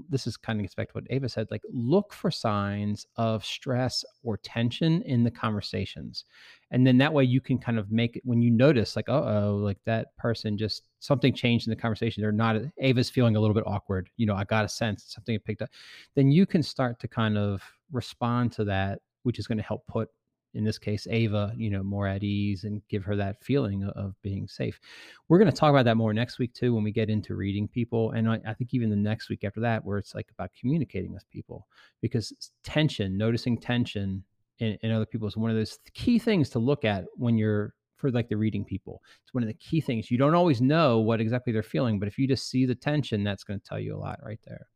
this 0.10 0.26
is 0.26 0.38
kind 0.38 0.60
of 0.60 0.64
gets 0.64 0.76
back 0.76 0.88
to 0.90 0.94
what 0.96 1.04
Ava 1.10 1.30
said, 1.30 1.48
like 1.52 1.62
look 1.72 2.14
for 2.14 2.32
signs 2.32 3.06
of 3.16 3.46
stress 3.46 4.04
or 4.24 4.38
tension 4.38 5.02
in 5.04 5.24
the 5.24 5.32
conversations. 5.32 6.26
And 6.72 6.86
then 6.86 6.98
that 6.98 7.14
way 7.14 7.24
you 7.24 7.40
can 7.40 7.58
kind 7.58 7.78
of 7.78 7.92
make 7.92 8.16
it 8.18 8.24
when 8.26 8.42
you 8.42 8.52
notice 8.52 8.96
like, 8.96 9.10
oh, 9.10 9.60
like 9.62 9.78
that 9.86 10.16
person 10.18 10.58
just 10.58 10.90
something 11.00 11.34
changed 11.34 11.68
in 11.68 11.72
the 11.72 11.76
conversation. 11.76 12.22
They're 12.22 12.32
not 12.32 12.58
Ava's 12.80 13.10
feeling 13.10 13.36
a 13.36 13.40
little 13.40 13.54
bit 13.54 13.64
awkward. 13.68 14.10
You 14.18 14.26
know, 14.26 14.36
I 14.36 14.44
got 14.44 14.66
a 14.66 14.70
sense 14.70 15.06
something 15.08 15.38
picked 15.40 15.62
up. 15.62 15.70
Then 16.16 16.32
you 16.32 16.46
can 16.46 16.64
start 16.64 17.00
to 17.02 17.08
kind 17.08 17.38
of 17.38 17.62
respond 17.92 18.52
to 18.54 18.66
that, 18.66 19.00
which 19.24 19.40
is 19.40 19.48
going 19.48 19.60
to 19.60 19.64
help 19.64 19.86
put 19.88 20.10
in 20.54 20.64
this 20.64 20.78
case 20.78 21.08
ava 21.10 21.54
you 21.56 21.70
know 21.70 21.84
more 21.84 22.08
at 22.08 22.24
ease 22.24 22.64
and 22.64 22.82
give 22.90 23.04
her 23.04 23.16
that 23.16 23.44
feeling 23.44 23.84
of 23.84 24.14
being 24.22 24.48
safe. 24.48 24.80
We're 25.28 25.40
going 25.40 25.52
to 25.52 25.56
talk 25.56 25.70
about 25.70 25.86
that 25.86 25.98
more 25.98 26.14
next 26.14 26.40
week 26.40 26.54
too 26.54 26.74
when 26.74 26.84
we 26.84 26.92
get 26.92 27.10
into 27.10 27.36
reading 27.36 27.68
people 27.68 28.12
and 28.12 28.30
I, 28.30 28.40
I, 28.46 28.54
think 28.54 28.74
even 28.74 28.90
the 28.90 28.96
next 28.96 29.30
week 29.30 29.44
after 29.44 29.60
that 29.62 29.84
where 29.84 29.98
it's 29.98 30.16
like 30.16 30.30
about 30.32 30.52
communicating 30.60 31.14
with 31.14 31.30
people 31.30 31.68
because 32.02 32.34
tension 32.64 33.18
noticing 33.18 33.58
tension 33.58 34.24
in, 34.60 34.78
in 34.82 34.92
other 34.92 35.06
people 35.06 35.28
is 35.28 35.38
one 35.38 35.52
of 35.52 35.58
those 35.58 35.78
key 35.94 36.20
things 36.20 36.50
to 36.52 36.60
look 36.60 36.86
at 36.86 37.06
when 37.16 37.38
you're 37.38 37.74
for 37.96 38.12
like 38.12 38.30
the 38.30 38.38
reading 38.38 38.64
people. 38.64 39.02
It's 39.24 39.34
one 39.34 39.44
of 39.44 39.48
the 39.48 39.56
key 39.56 39.82
things. 39.82 40.12
You 40.12 40.20
don't 40.20 40.36
always 40.36 40.62
know 40.62 41.00
what 41.00 41.20
exactly 41.20 41.52
they're 41.52 41.64
feeling 41.64 42.00
but 42.00 42.08
if 42.08 42.18
you 42.18 42.28
just 42.28 42.50
see 42.50 42.66
the 42.66 42.76
tension 42.76 43.24
that's 43.24 43.44
going 43.44 43.60
to 43.60 43.66
tell 43.66 43.80
you 43.80 43.96
a 43.96 44.00
lot 44.00 44.20
right 44.24 44.40
there. 44.46 44.68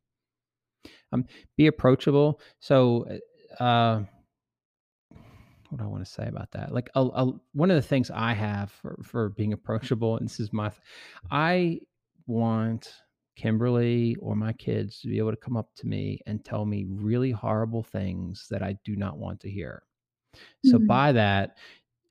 Um, 1.12 1.26
be 1.58 1.68
approachable. 1.68 2.40
So 2.60 3.06
uh, 3.60 4.02
what 5.72 5.80
do 5.80 5.86
I 5.86 5.88
want 5.88 6.06
to 6.06 6.12
say 6.12 6.28
about 6.28 6.52
that? 6.52 6.74
Like, 6.74 6.90
a, 6.96 7.02
a, 7.02 7.32
one 7.54 7.72
of 7.72 7.76
the 7.76 7.82
things 7.82 8.12
I 8.12 8.34
have 8.34 8.72
for, 8.72 9.00
for 9.04 9.30
being 9.30 9.54
approachable, 9.54 10.18
and 10.18 10.28
this 10.28 10.40
is 10.40 10.52
my, 10.52 10.72
I 11.32 11.80
want 12.28 12.94
Kimberly 13.36 14.16
or 14.20 14.36
my 14.36 14.54
kids 14.54 15.00
to 15.02 15.08
be 15.08 15.18
able 15.18 15.32
to 15.32 15.38
come 15.38 15.58
up 15.58 15.70
to 15.78 15.88
me 15.88 16.20
and 16.28 16.44
tell 16.44 16.66
me 16.66 16.86
really 16.90 17.32
horrible 17.32 17.84
things 17.84 18.48
that 18.50 18.62
I 18.62 18.78
do 18.84 18.96
not 18.96 19.18
want 19.18 19.40
to 19.42 19.50
hear. 19.50 19.84
So 20.66 20.78
mm-hmm. 20.78 20.88
by 20.88 21.12
that, 21.14 21.58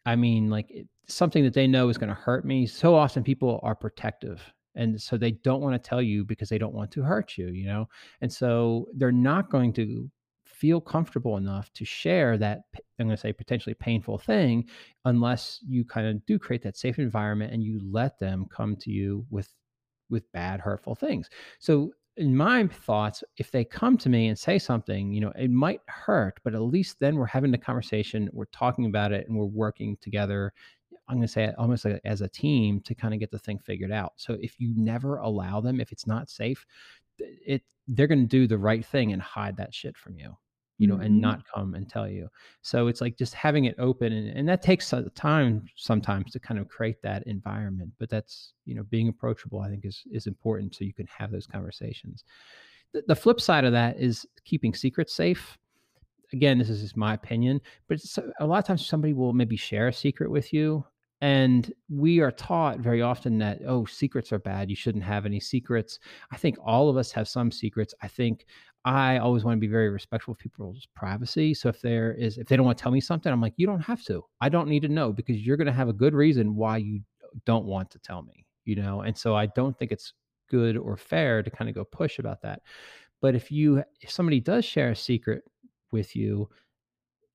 I 0.06 0.16
mean 0.16 0.50
like 0.50 0.70
it, 0.70 0.88
something 1.06 1.44
that 1.44 1.54
they 1.54 1.66
know 1.66 1.88
is 1.88 1.98
going 1.98 2.08
to 2.08 2.14
hurt 2.14 2.44
me. 2.44 2.66
So 2.66 2.94
often 2.94 3.22
people 3.22 3.60
are 3.62 3.74
protective 3.74 4.42
and 4.74 5.00
so 5.00 5.16
they 5.16 5.32
don't 5.32 5.60
want 5.60 5.74
to 5.74 5.88
tell 5.88 6.02
you 6.02 6.24
because 6.24 6.48
they 6.48 6.58
don't 6.58 6.74
want 6.74 6.90
to 6.92 7.02
hurt 7.02 7.36
you, 7.36 7.48
you 7.48 7.66
know. 7.66 7.88
And 8.20 8.32
so 8.32 8.86
they're 8.94 9.12
not 9.12 9.50
going 9.50 9.72
to 9.74 10.10
feel 10.60 10.80
comfortable 10.80 11.36
enough 11.36 11.72
to 11.72 11.84
share 11.84 12.36
that 12.36 12.60
i'm 12.98 13.06
going 13.06 13.10
to 13.10 13.16
say 13.16 13.32
potentially 13.32 13.74
painful 13.74 14.18
thing 14.18 14.64
unless 15.06 15.60
you 15.66 15.84
kind 15.84 16.06
of 16.06 16.24
do 16.26 16.38
create 16.38 16.62
that 16.62 16.76
safe 16.76 16.98
environment 16.98 17.52
and 17.52 17.64
you 17.64 17.80
let 17.90 18.18
them 18.18 18.46
come 18.50 18.76
to 18.76 18.90
you 18.90 19.26
with 19.30 19.48
with 20.10 20.30
bad 20.32 20.60
hurtful 20.60 20.94
things. 20.94 21.30
So 21.60 21.92
in 22.16 22.36
my 22.36 22.66
thoughts 22.66 23.22
if 23.38 23.50
they 23.50 23.64
come 23.64 23.96
to 23.96 24.08
me 24.08 24.26
and 24.26 24.38
say 24.38 24.58
something 24.58 25.12
you 25.12 25.20
know 25.20 25.32
it 25.38 25.48
might 25.48 25.80
hurt 25.86 26.40
but 26.42 26.54
at 26.54 26.60
least 26.60 26.98
then 26.98 27.14
we're 27.14 27.24
having 27.24 27.52
the 27.52 27.56
conversation 27.56 28.28
we're 28.32 28.44
talking 28.46 28.86
about 28.86 29.12
it 29.12 29.28
and 29.28 29.38
we're 29.38 29.44
working 29.44 29.96
together 30.00 30.52
i'm 31.08 31.16
going 31.16 31.26
to 31.26 31.32
say 31.32 31.52
almost 31.56 31.84
like 31.84 32.00
as 32.04 32.20
a 32.20 32.28
team 32.28 32.80
to 32.80 32.96
kind 32.96 33.14
of 33.14 33.20
get 33.20 33.30
the 33.30 33.38
thing 33.38 33.60
figured 33.60 33.92
out. 33.92 34.14
So 34.16 34.36
if 34.40 34.58
you 34.58 34.74
never 34.76 35.18
allow 35.18 35.60
them 35.60 35.80
if 35.80 35.92
it's 35.92 36.06
not 36.06 36.28
safe 36.28 36.66
it 37.18 37.62
they're 37.86 38.08
going 38.08 38.20
to 38.20 38.26
do 38.26 38.48
the 38.48 38.58
right 38.58 38.84
thing 38.84 39.12
and 39.12 39.22
hide 39.22 39.56
that 39.58 39.72
shit 39.72 39.96
from 39.96 40.18
you 40.18 40.36
you 40.80 40.86
know, 40.86 40.94
mm-hmm. 40.94 41.04
and 41.04 41.20
not 41.20 41.42
come 41.54 41.74
and 41.74 41.90
tell 41.90 42.08
you. 42.08 42.26
So 42.62 42.86
it's 42.86 43.02
like 43.02 43.18
just 43.18 43.34
having 43.34 43.66
it 43.66 43.76
open, 43.78 44.14
and, 44.14 44.30
and 44.30 44.48
that 44.48 44.62
takes 44.62 44.94
time 45.14 45.66
sometimes 45.76 46.32
to 46.32 46.40
kind 46.40 46.58
of 46.58 46.68
create 46.68 47.02
that 47.02 47.22
environment. 47.26 47.90
But 47.98 48.08
that's 48.08 48.54
you 48.64 48.74
know, 48.74 48.82
being 48.84 49.08
approachable, 49.08 49.60
I 49.60 49.68
think, 49.68 49.84
is 49.84 50.02
is 50.10 50.26
important 50.26 50.74
so 50.74 50.84
you 50.84 50.94
can 50.94 51.06
have 51.06 51.30
those 51.30 51.46
conversations. 51.46 52.24
The, 52.94 53.02
the 53.08 53.14
flip 53.14 53.42
side 53.42 53.66
of 53.66 53.72
that 53.72 54.00
is 54.00 54.26
keeping 54.46 54.72
secrets 54.74 55.14
safe. 55.14 55.58
Again, 56.32 56.56
this 56.56 56.70
is 56.70 56.80
just 56.80 56.96
my 56.96 57.12
opinion, 57.12 57.60
but 57.86 57.98
a 58.40 58.46
lot 58.46 58.60
of 58.60 58.64
times 58.64 58.86
somebody 58.86 59.12
will 59.12 59.34
maybe 59.34 59.56
share 59.56 59.88
a 59.88 59.92
secret 59.92 60.30
with 60.30 60.50
you, 60.50 60.82
and 61.20 61.72
we 61.88 62.20
are 62.20 62.30
taught 62.30 62.78
very 62.78 63.02
often 63.02 63.38
that, 63.38 63.60
oh, 63.66 63.84
secrets 63.84 64.32
are 64.32 64.38
bad. 64.38 64.70
You 64.70 64.76
shouldn't 64.76 65.04
have 65.04 65.26
any 65.26 65.40
secrets. 65.40 65.98
I 66.30 66.36
think 66.36 66.56
all 66.64 66.88
of 66.88 66.96
us 66.96 67.12
have 67.12 67.28
some 67.28 67.50
secrets. 67.50 67.94
I 68.02 68.08
think 68.08 68.46
I 68.86 69.18
always 69.18 69.44
want 69.44 69.58
to 69.58 69.60
be 69.60 69.66
very 69.66 69.90
respectful 69.90 70.32
of 70.32 70.38
people's 70.38 70.86
privacy. 70.94 71.52
So 71.52 71.68
if 71.68 71.82
there 71.82 72.12
is, 72.12 72.38
if 72.38 72.46
they 72.46 72.56
don't 72.56 72.64
want 72.64 72.78
to 72.78 72.82
tell 72.82 72.92
me 72.92 73.00
something, 73.00 73.30
I'm 73.30 73.40
like, 73.40 73.52
you 73.58 73.66
don't 73.66 73.80
have 73.80 74.02
to. 74.04 74.24
I 74.40 74.48
don't 74.48 74.68
need 74.68 74.80
to 74.82 74.88
know 74.88 75.12
because 75.12 75.44
you're 75.46 75.58
going 75.58 75.66
to 75.66 75.72
have 75.72 75.88
a 75.88 75.92
good 75.92 76.14
reason 76.14 76.56
why 76.56 76.78
you 76.78 77.00
don't 77.44 77.66
want 77.66 77.90
to 77.90 77.98
tell 77.98 78.22
me, 78.22 78.46
you 78.64 78.76
know? 78.76 79.02
And 79.02 79.16
so 79.16 79.36
I 79.36 79.46
don't 79.46 79.78
think 79.78 79.92
it's 79.92 80.14
good 80.48 80.78
or 80.78 80.96
fair 80.96 81.42
to 81.42 81.50
kind 81.50 81.68
of 81.68 81.74
go 81.74 81.84
push 81.84 82.18
about 82.18 82.40
that. 82.42 82.62
But 83.20 83.34
if 83.34 83.52
you, 83.52 83.84
if 84.00 84.10
somebody 84.10 84.40
does 84.40 84.64
share 84.64 84.90
a 84.92 84.96
secret 84.96 85.42
with 85.92 86.16
you 86.16 86.48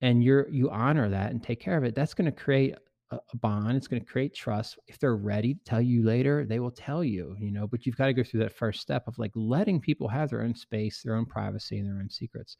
and 0.01 0.23
you're, 0.23 0.49
you 0.49 0.71
honor 0.71 1.07
that 1.09 1.29
and 1.29 1.43
take 1.43 1.59
care 1.59 1.77
of 1.77 1.83
it, 1.83 1.93
that's 1.93 2.15
going 2.15 2.25
to 2.25 2.31
create 2.31 2.75
a, 3.11 3.19
bond. 3.35 3.77
It's 3.77 3.87
going 3.87 4.01
to 4.03 4.11
create 4.11 4.33
trust. 4.33 4.79
If 4.87 4.99
they're 4.99 5.15
ready 5.15 5.53
to 5.53 5.59
tell 5.63 5.81
you 5.81 6.03
later, 6.03 6.45
they 6.45 6.59
will 6.59 6.71
tell 6.71 7.03
you, 7.03 7.35
you 7.39 7.51
know, 7.51 7.67
but 7.67 7.85
you've 7.85 7.97
got 7.97 8.07
to 8.07 8.13
go 8.13 8.23
through 8.23 8.41
that 8.41 8.55
first 8.55 8.81
step 8.81 9.07
of 9.07 9.17
like 9.19 9.31
letting 9.35 9.79
people 9.79 10.07
have 10.07 10.29
their 10.29 10.41
own 10.41 10.55
space, 10.55 11.01
their 11.01 11.15
own 11.15 11.25
privacy, 11.25 11.79
and 11.79 11.87
their 11.87 11.99
own 11.99 12.09
secrets. 12.09 12.57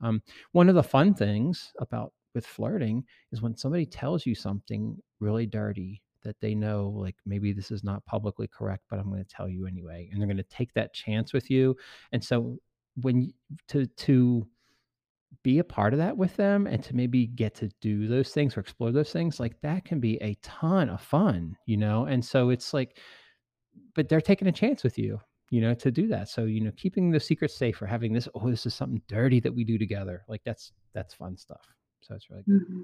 Um, 0.00 0.22
one 0.52 0.68
of 0.68 0.74
the 0.74 0.82
fun 0.82 1.14
things 1.14 1.72
about 1.78 2.12
with 2.34 2.46
flirting 2.46 3.04
is 3.30 3.42
when 3.42 3.56
somebody 3.56 3.86
tells 3.86 4.26
you 4.26 4.34
something 4.34 4.96
really 5.20 5.46
dirty 5.46 6.02
that 6.22 6.40
they 6.40 6.54
know 6.54 6.88
like 6.96 7.16
maybe 7.26 7.52
this 7.52 7.70
is 7.70 7.84
not 7.84 8.04
publicly 8.06 8.48
correct 8.48 8.84
but 8.88 8.98
i'm 8.98 9.10
going 9.10 9.22
to 9.22 9.28
tell 9.28 9.48
you 9.48 9.66
anyway 9.66 10.08
and 10.10 10.20
they're 10.20 10.28
going 10.28 10.36
to 10.36 10.42
take 10.44 10.72
that 10.72 10.94
chance 10.94 11.32
with 11.32 11.50
you 11.50 11.76
and 12.12 12.22
so 12.22 12.56
when 13.02 13.32
to 13.68 13.86
to 13.86 14.46
be 15.42 15.58
a 15.58 15.64
part 15.64 15.92
of 15.92 15.98
that 15.98 16.16
with 16.16 16.36
them 16.36 16.66
and 16.66 16.82
to 16.84 16.94
maybe 16.94 17.26
get 17.26 17.54
to 17.54 17.68
do 17.80 18.06
those 18.06 18.30
things 18.30 18.56
or 18.56 18.60
explore 18.60 18.92
those 18.92 19.12
things 19.12 19.40
like 19.40 19.60
that 19.60 19.84
can 19.84 19.98
be 19.98 20.16
a 20.22 20.34
ton 20.42 20.88
of 20.88 21.00
fun 21.00 21.56
you 21.66 21.76
know 21.76 22.04
and 22.04 22.24
so 22.24 22.50
it's 22.50 22.74
like 22.74 22.98
but 23.94 24.08
they're 24.08 24.20
taking 24.20 24.48
a 24.48 24.52
chance 24.52 24.84
with 24.84 24.98
you 24.98 25.20
you 25.52 25.60
know 25.60 25.74
to 25.74 25.90
do 25.92 26.08
that. 26.08 26.28
So 26.28 26.44
you 26.44 26.62
know 26.62 26.72
keeping 26.76 27.10
the 27.10 27.20
secrets 27.20 27.54
safe 27.54 27.80
or 27.80 27.86
having 27.86 28.12
this 28.12 28.26
oh 28.34 28.50
this 28.50 28.66
is 28.66 28.74
something 28.74 29.02
dirty 29.06 29.38
that 29.40 29.54
we 29.54 29.64
do 29.64 29.78
together 29.78 30.24
like 30.26 30.40
that's 30.44 30.72
that's 30.94 31.14
fun 31.14 31.36
stuff. 31.36 31.60
So 32.00 32.14
it's 32.14 32.30
really 32.30 32.42
good. 32.42 32.62
Mm-hmm. 32.62 32.80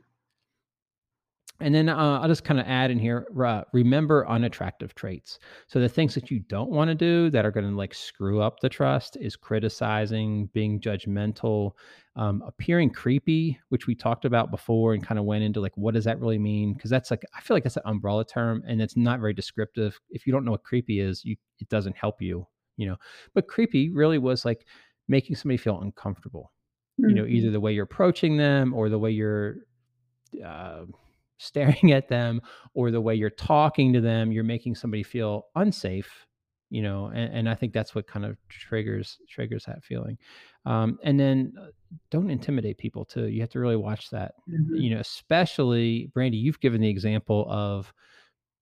And 1.60 1.74
then 1.74 1.88
uh, 1.88 2.20
I'll 2.20 2.28
just 2.28 2.44
kind 2.44 2.60
of 2.60 2.66
add 2.66 2.92
in 2.92 3.00
here 3.00 3.26
uh, 3.44 3.64
remember 3.72 4.28
unattractive 4.28 4.94
traits. 4.94 5.40
So 5.66 5.80
the 5.80 5.88
things 5.88 6.14
that 6.14 6.30
you 6.30 6.38
don't 6.38 6.70
want 6.70 6.88
to 6.88 6.94
do 6.94 7.30
that 7.30 7.44
are 7.44 7.50
going 7.50 7.68
to 7.68 7.76
like 7.76 7.94
screw 7.94 8.40
up 8.40 8.60
the 8.60 8.68
trust 8.68 9.16
is 9.20 9.34
criticizing, 9.34 10.48
being 10.52 10.80
judgmental, 10.80 11.72
um, 12.14 12.42
appearing 12.46 12.90
creepy, 12.90 13.58
which 13.70 13.88
we 13.88 13.96
talked 13.96 14.24
about 14.24 14.52
before 14.52 14.94
and 14.94 15.04
kind 15.04 15.18
of 15.18 15.24
went 15.24 15.42
into 15.42 15.60
like, 15.60 15.76
what 15.76 15.94
does 15.94 16.04
that 16.04 16.20
really 16.20 16.38
mean? 16.38 16.74
Because 16.74 16.90
that's 16.90 17.10
like, 17.10 17.24
I 17.36 17.40
feel 17.40 17.56
like 17.56 17.64
that's 17.64 17.76
an 17.76 17.82
umbrella 17.86 18.24
term 18.24 18.62
and 18.66 18.80
it's 18.80 18.96
not 18.96 19.18
very 19.18 19.34
descriptive. 19.34 19.98
If 20.10 20.26
you 20.26 20.32
don't 20.32 20.44
know 20.44 20.52
what 20.52 20.62
creepy 20.62 21.00
is, 21.00 21.24
you, 21.24 21.36
it 21.58 21.68
doesn't 21.68 21.96
help 21.96 22.22
you, 22.22 22.46
you 22.76 22.86
know. 22.86 22.96
But 23.34 23.48
creepy 23.48 23.90
really 23.90 24.18
was 24.18 24.44
like 24.44 24.64
making 25.08 25.34
somebody 25.34 25.56
feel 25.56 25.80
uncomfortable, 25.80 26.52
mm-hmm. 27.00 27.08
you 27.10 27.16
know, 27.16 27.26
either 27.26 27.46
mm-hmm. 27.46 27.54
the 27.54 27.60
way 27.60 27.72
you're 27.72 27.84
approaching 27.84 28.36
them 28.36 28.72
or 28.74 28.88
the 28.88 28.98
way 28.98 29.10
you're. 29.10 29.56
Uh, 30.44 30.82
staring 31.38 31.92
at 31.92 32.08
them 32.08 32.40
or 32.74 32.90
the 32.90 33.00
way 33.00 33.14
you're 33.14 33.30
talking 33.30 33.92
to 33.92 34.00
them 34.00 34.32
you're 34.32 34.44
making 34.44 34.74
somebody 34.74 35.02
feel 35.02 35.46
unsafe 35.56 36.26
you 36.70 36.82
know 36.82 37.06
and, 37.06 37.32
and 37.34 37.48
i 37.48 37.54
think 37.54 37.72
that's 37.72 37.94
what 37.94 38.06
kind 38.06 38.24
of 38.24 38.36
triggers 38.48 39.18
triggers 39.28 39.64
that 39.64 39.82
feeling 39.82 40.18
um, 40.66 40.98
and 41.02 41.18
then 41.18 41.54
uh, 41.58 41.66
don't 42.10 42.30
intimidate 42.30 42.76
people 42.76 43.04
too 43.04 43.26
you 43.28 43.40
have 43.40 43.48
to 43.48 43.60
really 43.60 43.76
watch 43.76 44.10
that 44.10 44.34
mm-hmm. 44.48 44.74
you 44.74 44.90
know 44.90 45.00
especially 45.00 46.10
brandy 46.12 46.36
you've 46.36 46.60
given 46.60 46.80
the 46.80 46.88
example 46.88 47.46
of 47.48 47.92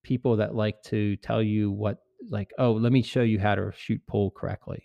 people 0.04 0.36
that 0.36 0.54
like 0.54 0.80
to 0.82 1.16
tell 1.16 1.42
you 1.42 1.70
what 1.72 1.98
like, 2.30 2.52
oh, 2.58 2.72
let 2.72 2.92
me 2.92 3.02
show 3.02 3.22
you 3.22 3.38
how 3.38 3.54
to 3.54 3.72
shoot 3.76 4.00
pull 4.06 4.30
correctly. 4.30 4.84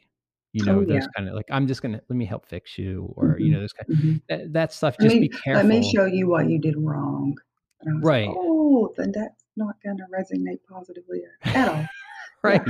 You 0.54 0.65
know, 0.65 0.80
oh, 0.80 0.86
those 0.86 1.04
yeah. 1.04 1.08
kind 1.15 1.30
of 1.30 1.36
like, 1.36 1.45
I'm 1.49 1.65
just 1.65 1.82
gonna 1.82 2.01
let 2.10 2.15
me 2.15 2.25
help 2.25 2.45
fix 2.45 2.77
you, 2.77 3.13
or 3.15 3.30
mm-hmm. 3.30 3.43
you 3.43 3.51
know, 3.51 3.62
those 3.62 3.73
kind 3.73 3.97
mm-hmm. 3.97 4.17
that, 4.27 4.54
that, 4.54 4.73
stuff. 4.73 4.97
Just 4.99 5.15
me, 5.15 5.21
be 5.21 5.30
careful. 5.30 5.65
Let 5.67 5.80
me 5.80 5.91
show 5.91 6.06
you 6.06 6.27
what 6.27 6.49
you 6.49 6.60
did 6.60 6.75
wrong. 6.77 7.36
Right. 8.02 8.28
Like, 8.28 8.38
oh, 8.38 8.94
then 8.98 9.12
that's 9.13 9.44
not 9.56 9.76
gonna 9.84 10.06
resonate 10.13 10.60
positively 10.70 11.22
at 11.44 11.70
all. 11.70 11.86
right 12.44 12.62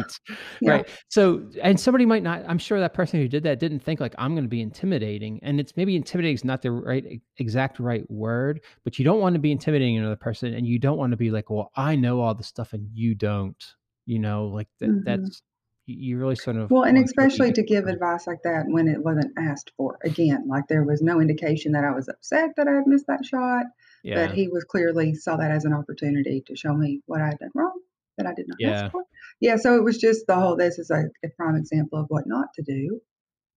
yeah. 0.60 0.72
right 0.72 0.90
so 1.08 1.48
and 1.62 1.80
somebody 1.80 2.06
might 2.06 2.24
not 2.24 2.44
i'm 2.48 2.58
sure 2.58 2.80
that 2.80 2.94
person 2.94 3.20
who 3.20 3.28
did 3.28 3.44
that 3.44 3.60
didn't 3.60 3.80
think 3.80 4.00
like 4.00 4.14
i'm 4.18 4.34
going 4.34 4.44
to 4.44 4.50
be 4.50 4.62
intimidating 4.62 5.40
and 5.44 5.60
it's 5.60 5.78
maybe 5.78 5.96
intimidating 5.96 6.36
is 6.36 6.44
not 6.44 6.62
the 6.62 6.72
right 6.72 7.22
exact 7.38 7.80
right 7.80 8.10
word 8.10 8.62
but 8.84 9.00
you 9.00 9.06
don't 9.06 9.20
want 9.20 9.34
to 9.34 9.40
be 9.40 9.52
intimidating 9.52 9.98
another 9.98 10.16
person 10.16 10.54
and 10.54 10.68
you 10.68 10.78
don't 10.78 10.98
want 10.98 11.12
to 11.12 11.18
be 11.18 11.32
like 11.32 11.50
well 11.50 11.72
i 11.76 11.96
know 11.96 12.20
all 12.20 12.36
the 12.36 12.44
stuff 12.44 12.74
and 12.74 12.90
you 12.94 13.16
don't 13.16 13.76
you 14.06 14.20
know 14.20 14.48
like 14.48 14.68
that 14.80 14.90
mm-hmm. 14.90 15.04
that's 15.06 15.42
you 15.86 16.18
really 16.18 16.36
sort 16.36 16.56
of 16.56 16.70
well 16.70 16.84
and 16.84 16.98
especially 16.98 17.52
to 17.52 17.64
give 17.64 17.88
advice 17.88 18.28
like 18.28 18.42
that 18.44 18.64
when 18.68 18.88
it 18.88 19.04
wasn't 19.04 19.32
asked 19.38 19.72
for 19.76 19.98
again 20.04 20.44
like 20.48 20.68
there 20.68 20.84
was 20.84 21.02
no 21.02 21.20
indication 21.20 21.72
that 21.72 21.84
i 21.84 21.92
was 21.92 22.08
upset 22.08 22.50
that 22.56 22.68
i 22.68 22.72
had 22.72 22.88
missed 22.88 23.08
that 23.08 23.26
shot 23.26 23.66
yeah. 24.04 24.26
but 24.28 24.36
he 24.36 24.48
was 24.48 24.64
clearly 24.64 25.14
saw 25.16 25.38
that 25.38 25.52
as 25.52 25.66
an 25.66 25.74
opportunity 25.74 26.44
to 26.46 26.56
show 26.56 26.74
me 26.74 27.02
what 27.06 27.22
i 27.22 27.28
had 27.28 27.40
done 27.40 27.52
wrong 27.56 27.80
that 28.18 28.28
i 28.28 28.34
did 28.34 28.48
not 28.48 28.58
yeah. 28.60 28.84
ask 28.84 28.92
for 28.92 29.04
yeah, 29.42 29.56
so 29.56 29.76
it 29.76 29.84
was 29.84 29.98
just 29.98 30.28
the 30.28 30.36
whole. 30.36 30.56
This 30.56 30.78
is 30.78 30.92
a, 30.92 31.06
a 31.26 31.30
prime 31.36 31.56
example 31.56 32.00
of 32.00 32.06
what 32.10 32.28
not 32.28 32.54
to 32.54 32.62
do 32.62 33.02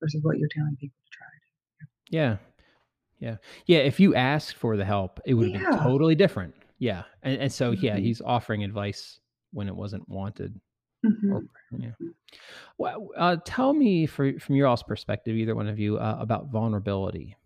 versus 0.00 0.20
what 0.22 0.38
you're 0.38 0.48
telling 0.48 0.76
people 0.80 0.96
to 1.04 1.16
try 1.16 1.26
to 1.26 1.84
do. 1.84 2.16
Yeah, 2.16 2.36
yeah, 3.18 3.36
yeah. 3.66 3.84
If 3.84 4.00
you 4.00 4.14
asked 4.14 4.56
for 4.56 4.78
the 4.78 4.84
help, 4.84 5.20
it 5.26 5.34
would 5.34 5.52
have 5.52 5.60
yeah. 5.60 5.70
been 5.70 5.78
totally 5.80 6.14
different. 6.14 6.54
Yeah, 6.78 7.02
and 7.22 7.38
and 7.38 7.52
so 7.52 7.72
mm-hmm. 7.72 7.84
yeah, 7.84 7.96
he's 7.98 8.22
offering 8.22 8.64
advice 8.64 9.20
when 9.52 9.68
it 9.68 9.76
wasn't 9.76 10.08
wanted. 10.08 10.58
Mm-hmm. 11.04 11.32
Or, 11.34 11.44
yeah. 11.78 11.88
Mm-hmm. 11.88 12.08
Well, 12.78 13.08
uh, 13.14 13.36
tell 13.44 13.74
me 13.74 14.06
for, 14.06 14.38
from 14.40 14.54
your 14.54 14.66
all's 14.66 14.82
perspective, 14.82 15.36
either 15.36 15.54
one 15.54 15.68
of 15.68 15.78
you, 15.78 15.98
uh, 15.98 16.16
about 16.18 16.46
vulnerability. 16.46 17.36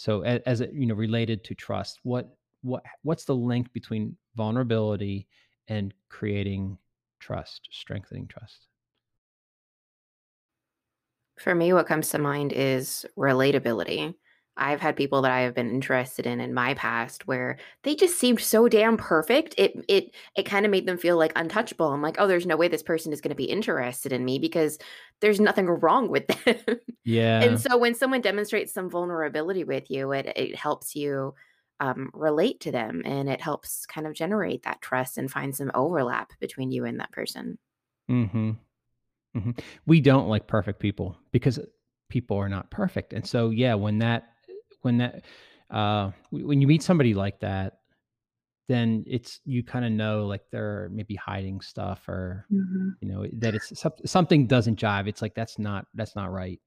So 0.00 0.22
as, 0.22 0.40
as, 0.46 0.60
it 0.62 0.72
you 0.72 0.86
know 0.86 0.94
related 0.94 1.44
to 1.44 1.54
trust, 1.54 2.00
what 2.04 2.34
what 2.62 2.82
what's 3.02 3.26
the 3.26 3.34
link 3.34 3.70
between 3.74 4.16
vulnerability 4.34 5.28
and 5.68 5.92
creating 6.08 6.78
trust, 7.18 7.68
strengthening 7.70 8.26
trust? 8.26 8.68
For 11.38 11.54
me, 11.54 11.74
what 11.74 11.86
comes 11.86 12.08
to 12.10 12.18
mind 12.18 12.54
is 12.54 13.04
relatability. 13.18 14.14
I've 14.56 14.80
had 14.80 14.96
people 14.96 15.22
that 15.22 15.32
I 15.32 15.40
have 15.40 15.54
been 15.54 15.70
interested 15.70 16.26
in 16.26 16.40
in 16.40 16.52
my 16.52 16.74
past 16.74 17.26
where 17.26 17.58
they 17.82 17.94
just 17.94 18.18
seemed 18.18 18.40
so 18.40 18.68
damn 18.68 18.96
perfect. 18.96 19.54
It 19.56 19.72
it 19.88 20.14
it 20.36 20.42
kind 20.44 20.66
of 20.66 20.70
made 20.70 20.86
them 20.86 20.98
feel 20.98 21.16
like 21.16 21.32
untouchable. 21.36 21.92
I'm 21.92 22.02
like, 22.02 22.16
oh, 22.18 22.26
there's 22.26 22.46
no 22.46 22.56
way 22.56 22.68
this 22.68 22.82
person 22.82 23.12
is 23.12 23.20
going 23.20 23.30
to 23.30 23.36
be 23.36 23.44
interested 23.44 24.12
in 24.12 24.24
me 24.24 24.38
because 24.38 24.78
there's 25.20 25.40
nothing 25.40 25.66
wrong 25.66 26.08
with 26.08 26.26
them. 26.26 26.56
Yeah. 27.02 27.40
and 27.42 27.58
so 27.58 27.78
when 27.78 27.94
someone 27.94 28.20
demonstrates 28.20 28.74
some 28.74 28.90
vulnerability 28.90 29.64
with 29.64 29.90
you, 29.90 30.12
it 30.12 30.26
it 30.36 30.54
helps 30.54 30.94
you 30.94 31.34
um, 31.80 32.10
relate 32.12 32.60
to 32.60 32.70
them 32.70 33.02
and 33.04 33.28
it 33.28 33.40
helps 33.40 33.86
kind 33.86 34.06
of 34.06 34.12
generate 34.12 34.62
that 34.64 34.82
trust 34.82 35.16
and 35.18 35.30
find 35.30 35.56
some 35.56 35.70
overlap 35.74 36.32
between 36.38 36.70
you 36.70 36.84
and 36.84 37.00
that 37.00 37.10
person. 37.10 37.58
Mm-hmm. 38.10 38.50
Mm-hmm. 39.36 39.50
We 39.86 40.00
don't 40.00 40.28
like 40.28 40.46
perfect 40.46 40.78
people 40.78 41.16
because 41.32 41.58
people 42.10 42.36
are 42.36 42.48
not 42.48 42.70
perfect. 42.70 43.12
And 43.12 43.26
so, 43.26 43.50
yeah, 43.50 43.74
when 43.74 43.98
that, 44.00 44.28
when 44.82 44.98
that, 44.98 45.22
uh, 45.70 46.10
when 46.30 46.60
you 46.60 46.66
meet 46.66 46.82
somebody 46.82 47.14
like 47.14 47.40
that, 47.40 47.78
then 48.68 49.04
it's 49.08 49.40
you 49.44 49.64
kind 49.64 49.84
of 49.84 49.90
know 49.90 50.26
like 50.26 50.42
they're 50.52 50.88
maybe 50.92 51.16
hiding 51.16 51.60
stuff 51.60 52.08
or 52.08 52.46
mm-hmm. 52.52 52.90
you 53.00 53.08
know 53.08 53.26
that 53.32 53.54
it's 53.54 53.72
something 54.06 54.46
doesn't 54.46 54.78
jive. 54.78 55.08
It's 55.08 55.20
like 55.20 55.34
that's 55.34 55.58
not 55.58 55.86
that's 55.94 56.14
not 56.14 56.30
right. 56.30 56.60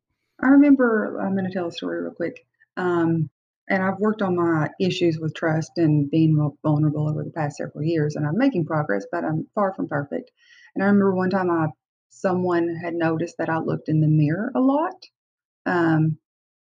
I 0.43 0.47
remember 0.47 1.19
I'm 1.21 1.34
going 1.34 1.45
to 1.45 1.54
tell 1.54 1.67
a 1.67 1.71
story 1.71 2.02
real 2.02 2.12
quick. 2.12 2.45
Um, 2.76 3.30
and 3.69 3.82
I've 3.82 3.99
worked 3.99 4.21
on 4.21 4.36
my 4.36 4.69
issues 4.82 5.17
with 5.17 5.34
trust 5.34 5.71
and 5.78 6.12
being 6.12 6.36
vulnerable 6.63 7.10
over 7.10 7.23
the 7.23 7.32
past 7.32 7.58
several 7.58 7.86
years, 7.86 8.17
and 8.17 8.28
I'm 8.28 8.38
making 8.38 8.65
progress, 8.65 9.06
but 9.10 9.23
I'm 9.23 9.47
far 9.56 9.73
from 9.73 9.88
perfect. 9.88 10.32
And 10.76 10.84
I 10.84 10.88
remember 10.88 11.15
one 11.15 11.30
time 11.30 11.49
I 11.49 11.67
someone 12.10 12.76
had 12.76 12.93
noticed 12.93 13.38
that 13.38 13.49
I 13.49 13.60
looked 13.60 13.89
in 13.89 14.02
the 14.02 14.08
mirror 14.08 14.52
a 14.56 14.60
lot. 14.60 15.06
Um, 15.65 16.17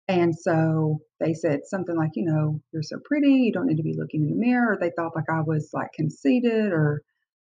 and 0.08 0.36
so 0.36 1.00
they 1.20 1.32
said 1.32 1.60
something 1.64 1.96
like, 1.96 2.10
you 2.14 2.24
know, 2.24 2.60
you're 2.72 2.82
so 2.82 2.98
pretty, 3.04 3.28
you 3.28 3.52
don't 3.52 3.66
need 3.66 3.78
to 3.78 3.82
be 3.82 3.96
looking 3.96 4.22
in 4.22 4.30
the 4.30 4.36
mirror. 4.36 4.76
They 4.78 4.90
thought 4.96 5.16
like 5.16 5.30
I 5.30 5.40
was 5.40 5.70
like 5.72 5.92
conceited 5.94 6.72
or 6.72 7.02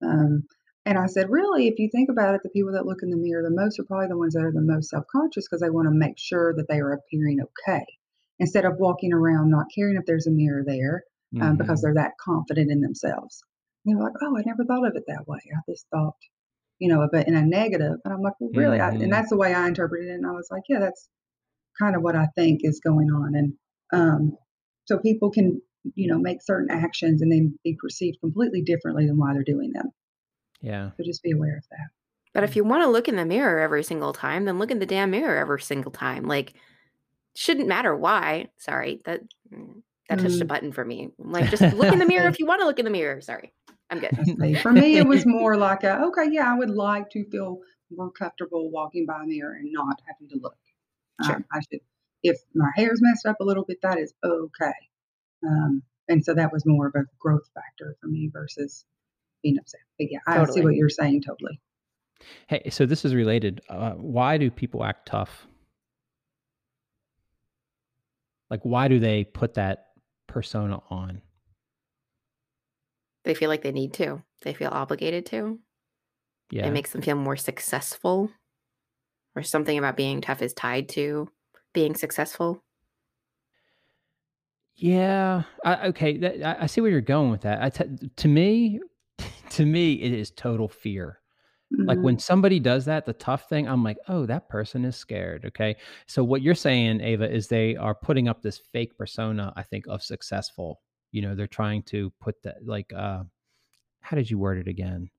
um, 0.04 0.44
and 0.86 0.98
I 0.98 1.06
said, 1.06 1.30
really, 1.30 1.68
if 1.68 1.78
you 1.78 1.90
think 1.92 2.10
about 2.10 2.34
it, 2.34 2.42
the 2.44 2.50
people 2.50 2.74
that 2.74 2.88
look 2.88 3.04
in 3.04 3.12
the 3.12 3.18
mirror 3.18 3.44
the 3.44 3.56
most 3.56 3.80
are 3.80 3.84
probably 3.84 4.08
the 4.08 4.18
ones 4.18 4.34
that 4.34 4.44
are 4.44 4.52
the 4.52 4.62
most 4.62 4.90
self 4.90 5.06
conscious 5.12 5.48
because 5.48 5.62
they 5.62 5.70
want 5.70 5.88
to 5.88 5.94
make 5.94 6.18
sure 6.18 6.54
that 6.56 6.68
they 6.68 6.80
are 6.80 6.94
appearing 6.94 7.40
okay 7.42 7.86
instead 8.40 8.66
of 8.66 8.78
walking 8.80 9.14
around 9.14 9.52
not 9.52 9.68
caring 9.74 9.96
if 9.96 10.06
there's 10.06 10.26
a 10.26 10.32
mirror 10.32 10.64
there 10.66 11.04
um, 11.36 11.42
mm-hmm. 11.42 11.58
because 11.58 11.82
they're 11.82 11.94
that 11.94 12.18
confident 12.20 12.72
in 12.72 12.82
themselves. 12.82 13.44
And 13.86 13.96
they're 13.96 14.04
like, 14.04 14.14
oh, 14.22 14.38
I 14.38 14.42
never 14.46 14.66
thought 14.66 14.88
of 14.88 14.96
it 14.96 15.04
that 15.08 15.28
way. 15.28 15.40
I 15.56 15.72
just 15.72 15.86
thought, 15.92 16.16
you 16.80 16.90
know, 16.90 17.08
but 17.12 17.28
in 17.28 17.36
a 17.36 17.46
negative. 17.46 17.98
And 18.04 18.14
I'm 18.14 18.22
like, 18.22 18.34
well, 18.40 18.50
really? 18.54 18.80
Mm-hmm. 18.80 18.86
I, 18.86 18.90
and 18.90 19.02
mm-hmm. 19.02 19.12
that's 19.12 19.30
the 19.30 19.38
way 19.38 19.54
I 19.54 19.68
interpreted 19.68 20.10
it. 20.10 20.16
And 20.16 20.26
I 20.26 20.32
was 20.32 20.50
like, 20.52 20.64
yeah, 20.68 20.80
that's 20.80 21.08
kind 21.82 21.96
of 21.96 22.02
what 22.02 22.16
I 22.16 22.28
think 22.36 22.62
is 22.64 22.80
going 22.80 23.10
on. 23.10 23.36
And 23.36 23.54
um, 23.92 24.38
so 24.86 24.98
people 24.98 25.32
can, 25.32 25.62
you 25.96 26.08
know, 26.08 26.20
make 26.20 26.42
certain 26.42 26.70
actions 26.70 27.22
and 27.22 27.32
then 27.32 27.58
be 27.64 27.78
perceived 27.80 28.20
completely 28.22 28.62
differently 28.62 29.08
than 29.08 29.18
why 29.18 29.34
they're 29.34 29.44
doing 29.44 29.72
them. 29.74 29.90
Yeah. 30.62 30.92
So 30.98 31.04
just 31.04 31.24
be 31.24 31.32
aware 31.32 31.58
of 31.58 31.64
that. 31.72 31.88
But 32.34 32.44
if 32.44 32.56
you 32.56 32.64
want 32.64 32.84
to 32.84 32.90
look 32.90 33.08
in 33.08 33.16
the 33.16 33.26
mirror 33.26 33.60
every 33.60 33.84
single 33.84 34.14
time, 34.14 34.46
then 34.46 34.60
look 34.60 34.72
in 34.72 34.80
the 34.80 34.86
damn 34.86 35.12
mirror 35.12 35.38
every 35.38 35.62
single 35.62 35.92
time. 35.92 36.26
Like, 36.26 36.54
shouldn't 37.36 37.68
matter 37.68 37.96
why. 37.96 38.50
Sorry, 38.58 39.02
that 39.06 39.22
mm, 39.54 39.82
that 40.08 40.20
touched 40.20 40.36
mm. 40.36 40.42
a 40.42 40.46
button 40.46 40.72
for 40.72 40.86
me. 40.86 41.10
Like 41.18 41.50
just 41.50 41.62
look 41.76 41.92
in 41.92 42.00
the 42.00 42.06
mirror 42.06 42.30
if 42.30 42.40
you 42.40 42.46
want 42.46 42.62
to 42.62 42.68
look 42.68 42.80
in 42.80 42.86
the 42.86 42.92
mirror. 42.92 43.20
Sorry. 43.22 43.52
I'm 43.90 44.00
good. 44.00 44.60
for 44.62 44.72
me, 44.72 44.98
it 44.98 45.06
was 45.06 45.26
more 45.26 45.58
like 45.58 45.84
a, 45.84 46.02
okay, 46.06 46.30
yeah, 46.32 46.50
I 46.50 46.58
would 46.58 46.70
like 46.70 47.10
to 47.10 47.26
feel 47.30 47.60
more 47.90 48.10
comfortable 48.10 48.72
walking 48.72 49.06
by 49.06 49.24
a 49.24 49.26
mirror 49.26 49.54
and 49.54 49.70
not 49.72 50.02
having 50.08 50.30
to 50.30 50.40
look. 50.42 50.56
Sure. 51.26 51.36
Um, 51.36 51.46
I 51.52 51.60
should, 51.60 51.82
if 52.24 52.40
my 52.54 52.70
hair's 52.76 53.00
messed 53.02 53.26
up 53.26 53.38
a 53.40 53.44
little 53.44 53.66
bit, 53.66 53.80
that 53.84 53.98
is 53.98 54.14
okay. 54.24 54.74
Um, 55.46 55.84
and 56.08 56.24
so 56.24 56.34
that 56.34 56.52
was 56.52 56.66
more 56.66 56.88
of 56.88 56.96
a 56.96 57.06
growth 57.20 57.50
factor 57.54 57.96
for 58.02 58.08
me 58.08 58.30
versus 58.32 58.86
being 59.42 59.58
upset. 59.60 59.82
But 59.98 60.08
yeah, 60.12 60.20
I 60.28 60.38
totally. 60.38 60.54
see 60.60 60.66
what 60.66 60.76
you're 60.76 60.90
saying 60.90 61.24
totally. 61.24 61.60
Hey, 62.48 62.70
so 62.70 62.86
this 62.86 63.06
is 63.06 63.16
related. 63.16 63.62
Uh, 63.70 63.92
why 63.92 64.38
do 64.38 64.52
people 64.52 64.84
act 64.84 65.08
tough? 65.08 65.48
Like, 68.50 68.62
why 68.64 68.88
do 68.88 69.00
they 69.00 69.24
put 69.24 69.56
that 69.56 69.88
persona 70.28 70.82
on? 70.90 71.22
They 73.24 73.34
feel 73.34 73.50
like 73.50 73.62
they 73.62 73.72
need 73.72 73.94
to. 73.94 74.24
They 74.42 74.54
feel 74.54 74.70
obligated 74.72 75.26
to. 75.28 75.60
Yeah. 76.52 76.68
It 76.68 76.72
makes 76.72 76.92
them 76.92 77.02
feel 77.02 77.16
more 77.16 77.38
successful. 77.38 78.30
Or 79.36 79.44
something 79.44 79.78
about 79.78 79.96
being 79.96 80.22
tough 80.22 80.42
is 80.42 80.54
tied 80.54 80.90
to 80.90 81.30
being 81.74 81.96
successful. 81.96 82.64
Yeah. 84.76 85.44
I, 85.64 85.88
okay. 85.88 86.18
That, 86.18 86.44
I, 86.44 86.64
I, 86.64 86.66
see 86.66 86.82
where 86.82 86.92
you're 86.92 87.02
going 87.02 87.32
with 87.32 87.42
that. 87.42 87.62
I 87.62 87.70
t- 87.70 88.10
to 88.16 88.28
me, 88.28 88.82
to 89.52 89.66
me, 89.66 89.94
it 89.94 90.12
is 90.12 90.32
total 90.32 90.68
fear. 90.68 91.20
Mm-hmm. 91.74 91.88
Like 91.88 92.00
when 92.00 92.20
somebody 92.20 92.60
does 92.60 92.86
that, 92.86 93.06
the 93.06 93.14
tough 93.14 93.48
thing, 93.48 93.68
I'm 93.68 93.84
like, 93.84 93.98
oh, 94.10 94.26
that 94.26 94.50
person 94.50 94.84
is 94.84 94.96
scared. 94.96 95.46
Okay. 95.46 95.78
So 96.08 96.24
what 96.24 96.42
you're 96.42 96.56
saying, 96.56 97.00
Ava, 97.02 97.32
is 97.32 97.48
they 97.48 97.76
are 97.78 97.96
putting 97.96 98.28
up 98.28 98.42
this 98.42 98.60
fake 98.74 98.98
persona, 98.98 99.54
I 99.56 99.64
think, 99.64 99.86
of 99.88 100.04
successful. 100.04 100.82
You 101.12 101.22
know, 101.22 101.36
they're 101.36 101.48
trying 101.48 101.84
to 101.84 102.12
put 102.20 102.42
that 102.44 102.66
like 102.66 102.92
uh 102.94 103.24
how 104.02 104.18
did 104.18 104.30
you 104.30 104.38
word 104.38 104.58
it 104.58 104.68
again? 104.68 105.10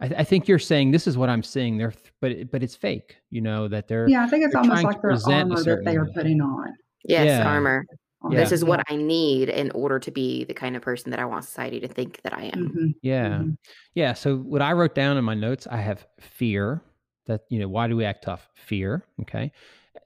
I, 0.00 0.06
I 0.18 0.24
think 0.24 0.48
you're 0.48 0.58
saying 0.58 0.90
this 0.90 1.06
is 1.06 1.16
what 1.16 1.28
I'm 1.28 1.42
seeing. 1.42 1.78
They're 1.78 1.94
but 2.20 2.50
but 2.50 2.62
it's 2.62 2.76
fake, 2.76 3.16
you 3.30 3.40
know, 3.40 3.68
that 3.68 3.88
they're 3.88 4.08
Yeah, 4.08 4.24
I 4.24 4.28
think 4.28 4.44
it's 4.44 4.54
almost 4.54 4.84
like 4.84 5.00
their 5.02 5.12
armor 5.12 5.62
that 5.62 5.84
they 5.84 5.96
are 5.96 6.06
putting 6.14 6.40
on. 6.40 6.74
Yes, 7.04 7.26
yeah. 7.26 7.48
armor. 7.48 7.84
Yeah. 8.30 8.40
This 8.40 8.50
is 8.50 8.64
what 8.64 8.82
I 8.88 8.96
need 8.96 9.48
in 9.48 9.70
order 9.70 10.00
to 10.00 10.10
be 10.10 10.42
the 10.44 10.54
kind 10.54 10.74
of 10.74 10.82
person 10.82 11.10
that 11.12 11.20
I 11.20 11.24
want 11.24 11.44
society 11.44 11.78
to 11.80 11.88
think 11.88 12.20
that 12.22 12.36
I 12.36 12.50
am. 12.52 12.68
Mm-hmm. 12.68 12.86
Yeah. 13.00 13.28
Mm-hmm. 13.28 13.50
Yeah. 13.94 14.12
So 14.14 14.38
what 14.38 14.60
I 14.60 14.72
wrote 14.72 14.94
down 14.94 15.16
in 15.16 15.24
my 15.24 15.34
notes, 15.34 15.68
I 15.70 15.76
have 15.76 16.04
fear 16.18 16.82
that, 17.26 17.42
you 17.48 17.60
know, 17.60 17.68
why 17.68 17.86
do 17.86 17.96
we 17.96 18.04
act 18.04 18.24
tough? 18.24 18.48
Fear. 18.54 19.04
Okay. 19.20 19.52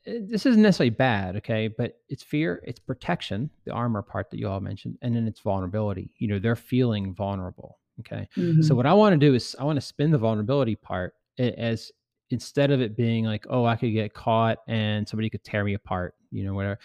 Uh, 0.07 0.12
this 0.20 0.44
isn't 0.44 0.61
necessarily 0.61 0.90
bad, 0.90 1.37
okay, 1.37 1.68
but 1.68 2.00
it's 2.09 2.22
fear, 2.22 2.62
it's 2.66 2.81
protection, 2.81 3.48
the 3.64 3.72
armor 3.72 4.02
part 4.02 4.31
that 4.31 4.38
you 4.38 4.48
all 4.48 4.61
mentioned, 4.61 4.98
and 5.02 5.14
then 5.14 5.26
it's 5.26 5.40
vulnerability. 5.40 6.11
You 6.18 6.28
know, 6.28 6.38
they're 6.38 6.57
feeling 6.57 7.14
vulnerable. 7.14 7.78
Okay. 8.07 8.29
Mm-hmm. 8.37 8.62
So 8.62 8.75
what 8.75 8.87
I 8.87 8.95
want 8.95 9.12
to 9.12 9.19
do 9.19 9.35
is 9.35 9.57
I 9.59 9.65
want 9.65 9.77
to 9.77 9.87
spin 9.87 10.11
the 10.11 10.19
vulnerability 10.19 10.77
part 10.77 11.15
as 11.38 11.91
instead 12.31 12.71
of 12.71 12.81
it 12.81 12.97
being 12.97 13.25
like, 13.25 13.47
oh, 13.51 13.65
I 13.65 13.77
could 13.77 13.93
get 13.93 14.15
caught 14.15 14.59
and 14.69 15.09
somebody 15.09 15.29
could 15.29 15.45
tear 15.45 15.65
me 15.65 15.75
apart, 15.75 16.15
you 16.31 16.45
know, 16.45 16.55
whatever 16.55 16.79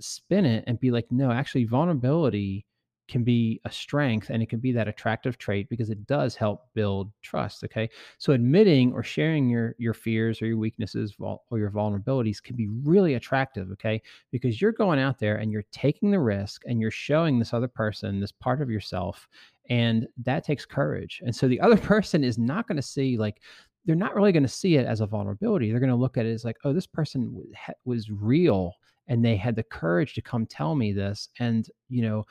spin 0.00 0.44
it 0.44 0.64
and 0.66 0.80
be 0.80 0.90
like, 0.90 1.06
no, 1.10 1.30
actually, 1.30 1.64
vulnerability 1.64 2.66
can 3.06 3.22
be 3.22 3.60
a 3.66 3.70
strength 3.70 4.30
and 4.30 4.42
it 4.42 4.48
can 4.48 4.60
be 4.60 4.72
that 4.72 4.88
attractive 4.88 5.36
trait 5.36 5.68
because 5.68 5.90
it 5.90 6.06
does 6.06 6.34
help 6.34 6.62
build 6.74 7.12
trust 7.20 7.62
okay 7.62 7.86
so 8.16 8.32
admitting 8.32 8.94
or 8.94 9.02
sharing 9.02 9.46
your 9.50 9.74
your 9.78 9.92
fears 9.92 10.40
or 10.40 10.46
your 10.46 10.56
weaknesses 10.56 11.14
or 11.20 11.58
your 11.58 11.70
vulnerabilities 11.70 12.42
can 12.42 12.56
be 12.56 12.66
really 12.82 13.12
attractive 13.12 13.70
okay 13.70 14.00
because 14.32 14.58
you're 14.58 14.72
going 14.72 14.98
out 14.98 15.18
there 15.18 15.36
and 15.36 15.52
you're 15.52 15.66
taking 15.70 16.10
the 16.10 16.18
risk 16.18 16.62
and 16.64 16.80
you're 16.80 16.90
showing 16.90 17.38
this 17.38 17.52
other 17.52 17.68
person 17.68 18.20
this 18.20 18.32
part 18.32 18.62
of 18.62 18.70
yourself 18.70 19.28
and 19.70 20.06
that 20.22 20.44
takes 20.44 20.64
courage 20.64 21.20
and 21.24 21.34
so 21.34 21.48
the 21.48 21.60
other 21.60 21.76
person 21.92 22.22
is 22.24 22.38
not 22.38 22.66
going 22.66 22.76
to 22.76 22.82
see 22.82 23.16
like 23.16 23.40
they're 23.86 23.96
not 23.96 24.14
really 24.14 24.32
going 24.32 24.42
to 24.42 24.48
see 24.48 24.76
it 24.76 24.86
as 24.86 25.00
a 25.00 25.06
vulnerability 25.06 25.70
they're 25.70 25.80
going 25.80 25.90
to 25.90 25.96
look 25.96 26.16
at 26.16 26.26
it 26.26 26.32
as 26.32 26.44
like 26.44 26.56
oh 26.64 26.72
this 26.72 26.86
person 26.86 27.42
was 27.84 28.10
real 28.10 28.72
and 29.08 29.22
they 29.22 29.36
had 29.36 29.54
the 29.54 29.62
courage 29.62 30.14
to 30.14 30.22
come 30.22 30.46
tell 30.46 30.74
me 30.74 30.92
this 30.92 31.28
and 31.38 31.68
you 31.88 32.02
know 32.02 32.24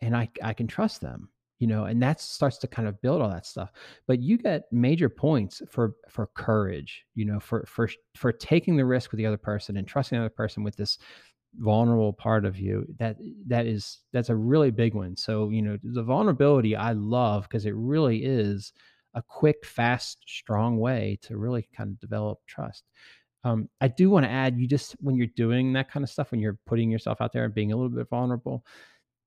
and 0.00 0.16
I 0.16 0.28
I 0.42 0.52
can 0.52 0.66
trust 0.66 1.00
them, 1.00 1.28
you 1.58 1.66
know, 1.66 1.84
and 1.84 2.02
that 2.02 2.20
starts 2.20 2.58
to 2.58 2.66
kind 2.66 2.88
of 2.88 3.00
build 3.02 3.20
all 3.20 3.30
that 3.30 3.46
stuff. 3.46 3.70
But 4.06 4.20
you 4.20 4.38
get 4.38 4.64
major 4.72 5.08
points 5.08 5.62
for 5.68 5.94
for 6.08 6.28
courage, 6.34 7.04
you 7.14 7.24
know, 7.24 7.40
for 7.40 7.64
for 7.66 7.88
for 8.16 8.32
taking 8.32 8.76
the 8.76 8.84
risk 8.84 9.10
with 9.10 9.18
the 9.18 9.26
other 9.26 9.36
person 9.36 9.76
and 9.76 9.86
trusting 9.86 10.16
the 10.16 10.24
other 10.24 10.34
person 10.34 10.62
with 10.62 10.76
this 10.76 10.98
vulnerable 11.56 12.12
part 12.12 12.44
of 12.44 12.58
you 12.58 12.86
that 12.98 13.16
that 13.46 13.66
is 13.66 13.98
that's 14.12 14.28
a 14.28 14.36
really 14.36 14.70
big 14.70 14.94
one. 14.94 15.16
So 15.16 15.50
you 15.50 15.62
know 15.62 15.78
the 15.82 16.02
vulnerability 16.02 16.76
i 16.76 16.92
love 16.92 17.44
because 17.44 17.66
it 17.66 17.74
really 17.74 18.24
is 18.24 18.72
a 19.14 19.22
quick 19.22 19.66
fast 19.66 20.18
strong 20.26 20.78
way 20.78 21.18
to 21.22 21.36
really 21.36 21.68
kind 21.76 21.90
of 21.90 22.00
develop 22.00 22.38
trust. 22.46 22.84
Um, 23.42 23.68
i 23.80 23.88
do 23.88 24.10
want 24.10 24.24
to 24.26 24.30
add 24.30 24.58
you 24.58 24.66
just 24.68 24.92
when 25.00 25.16
you're 25.16 25.26
doing 25.28 25.72
that 25.72 25.90
kind 25.90 26.04
of 26.04 26.10
stuff 26.10 26.30
when 26.30 26.40
you're 26.40 26.58
putting 26.66 26.90
yourself 26.90 27.20
out 27.20 27.32
there 27.32 27.44
and 27.44 27.54
being 27.54 27.72
a 27.72 27.76
little 27.76 27.90
bit 27.90 28.08
vulnerable 28.08 28.64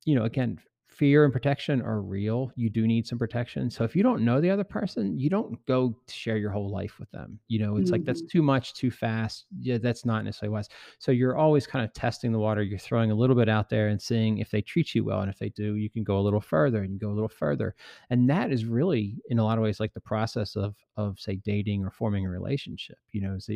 you 0.05 0.15
know, 0.15 0.23
again, 0.23 0.59
fear 0.93 1.23
and 1.23 1.34
protection 1.34 1.82
are 1.82 2.01
real. 2.01 2.51
You 2.56 2.69
do 2.69 2.86
need 2.86 3.08
some 3.08 3.17
protection. 3.17 3.69
So 3.69 3.84
if 3.84 3.95
you 3.95 4.03
don't 4.03 4.23
know 4.23 4.39
the 4.39 4.49
other 4.49 4.63
person, 4.63 5.17
you 5.17 5.29
don't 5.29 5.63
go 5.65 5.97
share 6.08 6.38
your 6.38 6.51
whole 6.51 6.69
life 6.69 6.99
with 6.99 7.10
them. 7.12 7.39
You 7.47 7.60
know, 7.60 7.77
it's 7.77 7.86
mm-hmm. 7.86 7.93
like 7.93 8.06
that's 8.06 8.21
mm-hmm. 8.21 8.38
too 8.38 8.41
much, 8.43 8.73
too 8.73 8.91
fast. 8.91 9.45
Yeah, 9.60 9.79
that's 9.79 10.06
not 10.06 10.23
necessarily 10.23 10.53
wise. 10.53 10.69
So 10.99 11.12
you're 11.12 11.36
always 11.36 11.65
kind 11.65 11.84
of 11.84 11.93
testing 11.93 12.32
the 12.32 12.39
water. 12.39 12.62
You're 12.62 12.79
throwing 12.79 13.12
a 13.12 13.15
little 13.15 13.36
bit 13.36 13.49
out 13.49 13.69
there 13.69 13.88
and 13.88 14.01
seeing 14.01 14.38
if 14.38 14.51
they 14.51 14.62
treat 14.62 14.93
you 14.93 15.03
well. 15.03 15.21
And 15.21 15.29
if 15.29 15.39
they 15.39 15.49
do, 15.49 15.75
you 15.75 15.89
can 15.89 16.03
go 16.03 16.19
a 16.19 16.21
little 16.21 16.41
further 16.41 16.84
and 16.84 16.99
go 16.99 17.10
a 17.10 17.13
little 17.13 17.27
further. 17.27 17.75
And 18.10 18.29
that 18.29 18.51
is 18.51 18.65
really, 18.65 19.17
in 19.29 19.39
a 19.39 19.43
lot 19.43 19.58
of 19.58 19.63
ways, 19.63 19.79
like 19.79 19.93
the 19.93 19.99
process 20.01 20.56
of 20.56 20.75
of 20.95 21.19
say 21.19 21.38
dating 21.38 21.84
or 21.84 21.91
forming 21.91 22.25
a 22.25 22.29
relationship. 22.29 22.97
You 23.12 23.21
know, 23.21 23.36
is 23.36 23.49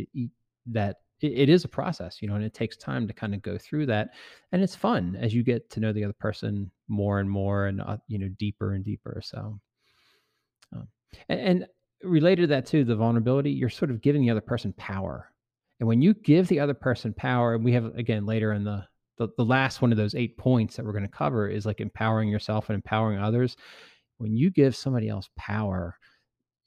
that 0.67 0.97
it, 1.21 1.31
it 1.33 1.49
is 1.49 1.63
a 1.63 1.69
process, 1.69 2.21
you 2.21 2.27
know, 2.27 2.35
and 2.35 2.43
it 2.43 2.53
takes 2.53 2.77
time 2.77 3.07
to 3.07 3.13
kind 3.13 3.33
of 3.33 3.41
go 3.41 3.57
through 3.57 3.85
that. 3.87 4.09
And 4.51 4.61
it's 4.61 4.75
fun 4.75 5.17
as 5.19 5.33
you 5.33 5.43
get 5.43 5.69
to 5.71 5.79
know 5.79 5.93
the 5.93 6.03
other 6.03 6.13
person 6.13 6.71
more 6.87 7.19
and 7.19 7.29
more 7.29 7.67
and, 7.67 7.81
uh, 7.81 7.97
you 8.07 8.19
know, 8.19 8.29
deeper 8.39 8.73
and 8.73 8.83
deeper. 8.83 9.21
So, 9.23 9.59
um, 10.73 10.87
and, 11.29 11.39
and 11.39 11.67
related 12.03 12.43
to 12.43 12.47
that 12.47 12.65
too, 12.65 12.83
the 12.83 12.95
vulnerability, 12.95 13.51
you're 13.51 13.69
sort 13.69 13.91
of 13.91 14.01
giving 14.01 14.21
the 14.21 14.29
other 14.29 14.41
person 14.41 14.73
power. 14.73 15.31
And 15.79 15.87
when 15.87 16.01
you 16.01 16.13
give 16.13 16.47
the 16.47 16.59
other 16.59 16.73
person 16.73 17.13
power, 17.13 17.55
and 17.55 17.63
we 17.63 17.73
have 17.73 17.85
again 17.95 18.25
later 18.25 18.53
in 18.53 18.63
the 18.63 18.85
the, 19.17 19.29
the 19.37 19.45
last 19.45 19.81
one 19.81 19.91
of 19.91 19.97
those 19.97 20.15
eight 20.15 20.37
points 20.37 20.75
that 20.75 20.85
we're 20.85 20.91
going 20.91 21.03
to 21.03 21.09
cover 21.09 21.47
is 21.47 21.65
like 21.65 21.81
empowering 21.81 22.29
yourself 22.29 22.69
and 22.69 22.75
empowering 22.75 23.19
others. 23.19 23.57
When 24.17 24.35
you 24.35 24.51
give 24.51 24.75
somebody 24.75 25.09
else 25.09 25.29
power, 25.37 25.97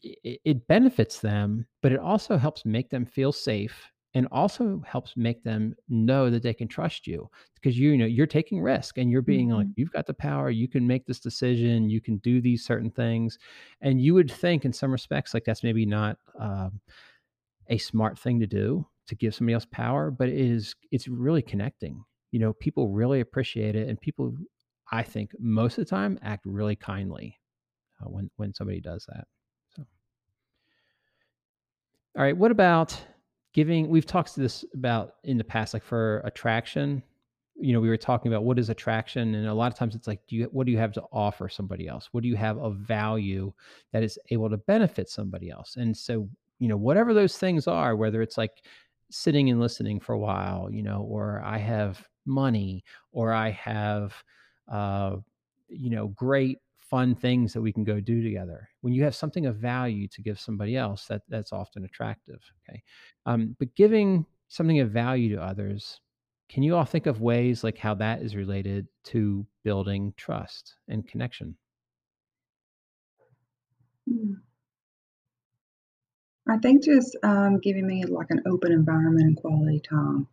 it, 0.03 0.41
it 0.45 0.67
benefits 0.67 1.21
them, 1.21 1.67
but 1.81 1.93
it 1.93 2.01
also 2.01 2.37
helps 2.37 2.65
make 2.65 2.91
them 2.91 3.07
feel 3.07 3.33
safe 3.33 3.85
and 4.15 4.27
also 4.33 4.83
helps 4.87 5.17
make 5.17 5.43
them 5.45 5.75
know 5.89 6.31
that 6.31 6.43
they 6.43 6.55
can 6.55 6.67
trust 6.67 7.07
you 7.07 7.29
because 7.55 7.79
you, 7.79 7.91
you 7.91 7.97
know 7.97 8.07
you're 8.07 8.27
taking 8.27 8.61
risk 8.61 8.99
and 8.99 9.11
you're 9.11 9.23
being 9.23 9.49
mm-hmm. 9.49 9.59
like 9.59 9.67
you've 9.77 9.93
got 9.93 10.07
the 10.07 10.15
power 10.15 10.51
you 10.51 10.69
can 10.69 10.87
make 10.87 11.07
this 11.07 11.21
decision 11.21 11.89
you 11.89 12.01
can 12.01 12.17
do 12.19 12.41
these 12.41 12.65
certain 12.65 12.91
things. 12.91 13.39
And 13.81 14.01
you 14.01 14.15
would 14.15 14.31
think 14.31 14.65
in 14.65 14.73
some 14.73 14.91
respects 14.91 15.35
like 15.35 15.45
that's 15.45 15.63
maybe 15.63 15.87
not 15.87 16.19
um, 16.39 16.81
a 17.69 17.79
smart 17.79 18.19
thing 18.19 18.41
to 18.41 18.47
do 18.47 18.87
to 19.07 19.15
give 19.15 19.35
somebody 19.35 19.55
else 19.55 19.67
power 19.71 20.11
but 20.11 20.29
it 20.29 20.39
is 20.39 20.75
it's 20.91 21.09
really 21.09 21.43
connecting. 21.43 22.05
You 22.33 22.41
know 22.41 22.53
people 22.55 22.89
really 22.89 23.21
appreciate 23.21 23.75
it 23.75 23.89
and 23.89 24.01
people 24.01 24.35
i 24.93 25.03
think 25.03 25.33
most 25.39 25.79
of 25.79 25.85
the 25.85 25.91
time 25.91 26.19
act 26.23 26.45
really 26.47 26.77
kindly 26.77 27.39
uh, 28.01 28.09
when 28.09 28.31
when 28.37 28.53
somebody 28.55 28.81
does 28.81 29.07
that 29.09 29.25
so. 29.75 29.85
All 32.17 32.23
right 32.25 32.37
what 32.37 32.51
about 32.51 33.01
giving 33.53 33.89
we've 33.89 34.07
talked 34.07 34.35
to 34.35 34.41
this 34.41 34.65
about 34.75 35.17
in 35.25 35.39
the 35.39 35.45
past 35.45 35.75
like 35.75 35.83
for 35.83 36.21
attraction 36.25 37.03
you 37.57 37.73
know 37.73 37.81
we 37.81 37.89
were 37.89 37.97
talking 37.97 38.33
about 38.33 38.45
what 38.45 38.59
is 38.59 38.71
attraction 38.71 39.35
and 39.35 39.47
a 39.47 39.55
lot 39.55 39.71
of 39.71 39.79
times 39.79 39.95
it's 39.95 40.07
like 40.07 40.21
do 40.27 40.37
you 40.37 40.45
what 40.53 40.67
do 40.67 40.73
you 40.73 40.79
have 40.79 40.93
to 40.93 41.03
offer 41.13 41.49
somebody 41.49 41.87
else? 41.87 42.09
What 42.13 42.23
do 42.23 42.29
you 42.29 42.37
have 42.37 42.57
of 42.59 42.77
value 42.77 43.53
that 43.93 44.03
is 44.03 44.19
able 44.31 44.49
to 44.49 44.57
benefit 44.57 45.11
somebody 45.11 45.51
else? 45.51 45.77
And 45.77 45.95
so 45.95 46.29
you 46.61 46.69
know 46.69 46.77
whatever 46.77 47.13
those 47.13 47.37
things 47.37 47.67
are 47.67 47.97
whether 47.97 48.23
it's 48.23 48.39
like 48.39 48.63
sitting 49.11 49.51
and 49.51 49.59
listening 49.59 49.99
for 49.99 50.13
a 50.13 50.19
while 50.19 50.69
you 50.71 50.85
know 50.85 51.05
or 51.11 51.43
i 51.45 51.59
have 51.59 52.07
money 52.27 52.85
or 53.11 53.33
i 53.33 53.51
have 53.51 54.15
uh 54.71 55.17
you 55.69 55.91
know 55.91 56.09
great 56.09 56.59
fun 56.91 57.15
things 57.15 57.53
that 57.53 57.63
we 57.63 57.73
can 57.73 57.85
go 57.85 58.01
do 58.01 58.23
together. 58.23 58.69
When 58.81 58.93
you 58.93 59.05
have 59.05 59.15
something 59.15 59.47
of 59.47 59.57
value 59.57 60.09
to 60.09 60.23
give 60.23 60.39
somebody 60.41 60.77
else, 60.77 61.07
that 61.07 61.23
that's 61.29 61.53
often 61.53 61.85
attractive. 61.85 62.41
Okay, 62.69 62.83
um, 63.27 63.57
but 63.59 63.75
giving 63.77 64.27
something 64.49 64.81
of 64.81 64.91
value 64.91 65.35
to 65.37 65.43
others, 65.43 66.01
can 66.49 66.65
you 66.65 66.75
all 66.75 66.85
think 66.85 67.07
of 67.07 67.21
ways 67.21 67.63
like 67.63 67.79
how 67.79 67.95
that 67.95 68.23
is 68.23 68.35
related 68.35 68.89
to 69.05 69.47
building 69.63 70.13
trust 70.17 70.75
and 70.89 71.07
connection? 71.07 71.57
Hmm. 74.09 74.35
I 76.49 76.59
think 76.59 76.83
just 76.83 77.17
um, 77.23 77.61
giving 77.61 77.87
me 77.87 78.05
like 78.05 78.27
an 78.31 78.43
open 78.47 78.73
environment 78.73 79.27
and 79.27 79.37
quality 79.37 79.81
time 79.89 80.27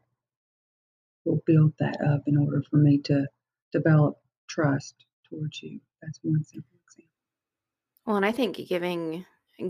will 1.25 1.43
build 1.45 1.73
that 1.79 2.01
up 2.01 2.23
in 2.25 2.37
order 2.37 2.63
for 2.63 2.77
me 2.77 2.97
to 2.99 3.27
develop 3.71 4.17
trust 4.47 4.95
towards 5.29 5.61
you. 5.61 5.79
That's 6.01 6.19
one 6.21 6.43
simple 6.43 6.69
example. 6.85 7.11
Well, 8.05 8.17
and 8.17 8.25
I 8.25 8.31
think 8.31 8.57
giving 8.67 9.25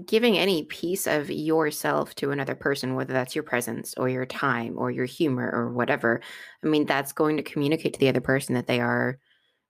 giving 0.06 0.38
any 0.38 0.64
piece 0.64 1.08
of 1.08 1.30
yourself 1.30 2.14
to 2.16 2.32
another 2.32 2.56
person 2.56 2.96
whether 2.96 3.14
that's 3.14 3.36
your 3.36 3.44
presence 3.44 3.94
or 3.96 4.10
your 4.10 4.26
time 4.26 4.78
or 4.78 4.92
your 4.92 5.06
humor 5.06 5.50
or 5.50 5.72
whatever 5.72 6.20
i 6.64 6.68
mean 6.68 6.86
that's 6.86 7.14
going 7.14 7.38
to 7.38 7.44
communicate 7.44 7.94
to 7.94 8.00
the 8.00 8.10
other 8.10 8.20
person 8.20 8.54
that 8.54 8.68
they 8.68 8.82
are 8.82 9.18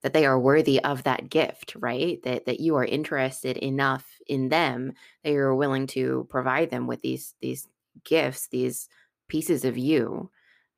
that 0.01 0.13
they 0.13 0.25
are 0.25 0.39
worthy 0.39 0.83
of 0.83 1.03
that 1.03 1.29
gift 1.29 1.75
right 1.75 2.21
that 2.23 2.45
that 2.47 2.59
you 2.59 2.75
are 2.75 2.85
interested 2.85 3.57
enough 3.57 4.05
in 4.25 4.49
them 4.49 4.91
that 5.23 5.31
you're 5.31 5.55
willing 5.55 5.85
to 5.85 6.25
provide 6.29 6.71
them 6.71 6.87
with 6.87 7.01
these 7.01 7.35
these 7.41 7.67
gifts 8.03 8.47
these 8.47 8.89
pieces 9.27 9.65
of 9.65 9.77
you 9.77 10.31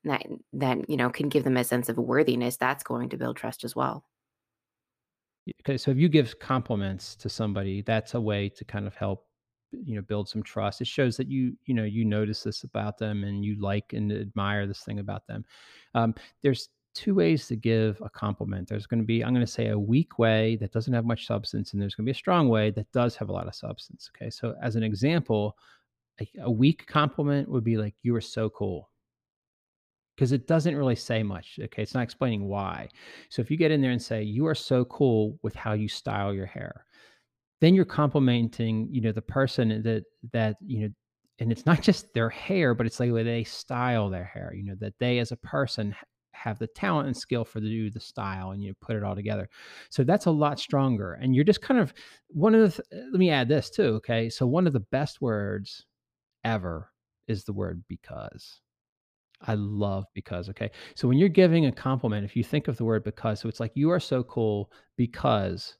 that 0.03 0.25
that 0.51 0.89
you 0.89 0.97
know 0.97 1.09
can 1.09 1.29
give 1.29 1.45
them 1.45 1.57
a 1.57 1.63
sense 1.63 1.87
of 1.87 1.97
worthiness 1.97 2.57
that's 2.57 2.83
going 2.83 3.07
to 3.07 3.17
build 3.17 3.37
trust 3.37 3.63
as 3.63 3.73
well 3.73 4.03
okay 5.61 5.77
so 5.77 5.91
if 5.91 5.97
you 5.97 6.09
give 6.09 6.39
compliments 6.39 7.15
to 7.15 7.29
somebody 7.29 7.81
that's 7.81 8.13
a 8.13 8.21
way 8.21 8.49
to 8.49 8.63
kind 8.65 8.85
of 8.85 8.95
help 8.95 9.25
you 9.71 9.95
know 9.95 10.01
build 10.01 10.27
some 10.27 10.43
trust. 10.43 10.81
It 10.81 10.87
shows 10.87 11.17
that 11.17 11.27
you 11.27 11.55
you 11.65 11.73
know 11.73 11.83
you 11.83 12.05
notice 12.05 12.43
this 12.43 12.63
about 12.63 12.97
them 12.97 13.23
and 13.23 13.43
you 13.43 13.59
like 13.59 13.93
and 13.93 14.11
admire 14.11 14.67
this 14.67 14.81
thing 14.81 14.99
about 14.99 15.27
them. 15.27 15.45
Um, 15.95 16.15
there's 16.41 16.69
two 16.95 17.15
ways 17.15 17.47
to 17.47 17.55
give 17.55 18.01
a 18.03 18.09
compliment. 18.09 18.67
There's 18.67 18.87
going 18.87 18.99
to 18.99 19.05
be 19.05 19.23
i'm 19.23 19.33
going 19.33 19.45
to 19.45 19.51
say 19.51 19.67
a 19.69 19.79
weak 19.79 20.17
way 20.17 20.55
that 20.57 20.71
doesn't 20.71 20.93
have 20.93 21.05
much 21.05 21.27
substance 21.27 21.73
and 21.73 21.81
there's 21.81 21.95
going 21.95 22.05
to 22.05 22.11
be 22.11 22.15
a 22.15 22.15
strong 22.15 22.49
way 22.49 22.71
that 22.71 22.91
does 22.91 23.15
have 23.15 23.29
a 23.29 23.31
lot 23.31 23.47
of 23.47 23.55
substance 23.55 24.09
okay? 24.15 24.29
So 24.29 24.55
as 24.61 24.75
an 24.75 24.83
example 24.83 25.55
a, 26.19 26.29
a 26.41 26.51
weak 26.51 26.85
compliment 26.87 27.47
would 27.49 27.63
be 27.63 27.77
like 27.77 27.93
you 28.01 28.15
are 28.15 28.21
so 28.21 28.49
cool 28.49 28.89
because 30.19 30.33
it 30.33 30.47
doesn't 30.47 30.75
really 30.75 30.97
say 30.97 31.23
much. 31.23 31.57
Okay. 31.63 31.81
It's 31.81 31.93
not 31.93 32.03
explaining 32.03 32.43
why. 32.45 32.89
So 33.29 33.41
if 33.41 33.49
you 33.49 33.55
get 33.55 33.71
in 33.71 33.79
there 33.79 33.91
and 33.91 34.01
say, 34.01 34.21
you 34.21 34.45
are 34.47 34.53
so 34.53 34.83
cool 34.83 35.39
with 35.43 35.55
how 35.55 35.71
you 35.71 35.87
style 35.87 36.33
your 36.33 36.45
hair, 36.45 36.85
then 37.61 37.73
you're 37.73 37.85
complimenting, 37.85 38.89
you 38.91 38.99
know, 38.99 39.13
the 39.13 39.21
person 39.21 39.81
that, 39.81 40.03
that, 40.33 40.57
you 40.59 40.81
know, 40.81 40.89
and 41.39 41.53
it's 41.53 41.65
not 41.65 41.81
just 41.81 42.13
their 42.13 42.29
hair, 42.29 42.73
but 42.73 42.85
it's 42.85 42.99
like 42.99 43.13
the 43.13 43.23
they 43.23 43.45
style 43.45 44.09
their 44.09 44.25
hair, 44.25 44.51
you 44.53 44.65
know, 44.65 44.75
that 44.81 44.99
they 44.99 45.19
as 45.19 45.31
a 45.31 45.37
person 45.37 45.95
have 46.33 46.59
the 46.59 46.67
talent 46.67 47.07
and 47.07 47.15
skill 47.15 47.45
for 47.45 47.61
the 47.61 47.69
do 47.69 47.89
the 47.89 48.01
style 48.01 48.51
and 48.51 48.61
you 48.61 48.71
know, 48.71 48.75
put 48.81 48.97
it 48.97 49.03
all 49.05 49.15
together. 49.15 49.47
So 49.89 50.03
that's 50.03 50.25
a 50.25 50.31
lot 50.31 50.59
stronger. 50.59 51.13
And 51.13 51.33
you're 51.33 51.45
just 51.45 51.61
kind 51.61 51.79
of 51.79 51.93
one 52.27 52.55
of 52.55 52.75
the, 52.75 52.83
let 52.91 53.19
me 53.19 53.29
add 53.29 53.47
this 53.47 53.69
too. 53.69 53.93
Okay. 53.95 54.29
So 54.29 54.45
one 54.45 54.67
of 54.67 54.73
the 54.73 54.81
best 54.81 55.21
words 55.21 55.85
ever 56.43 56.91
is 57.29 57.45
the 57.45 57.53
word 57.53 57.85
because 57.87 58.59
I 59.41 59.53
love 59.55 60.05
because, 60.13 60.49
okay? 60.49 60.71
So 60.95 61.07
when 61.07 61.17
you're 61.17 61.29
giving 61.29 61.65
a 61.65 61.71
compliment, 61.71 62.25
if 62.25 62.35
you 62.35 62.43
think 62.43 62.67
of 62.67 62.77
the 62.77 62.85
word 62.85 63.03
because, 63.03 63.39
so 63.39 63.49
it's 63.49 63.59
like 63.59 63.71
you 63.75 63.89
are 63.89 63.99
so 63.99 64.23
cool 64.23 64.71
because 64.97 65.77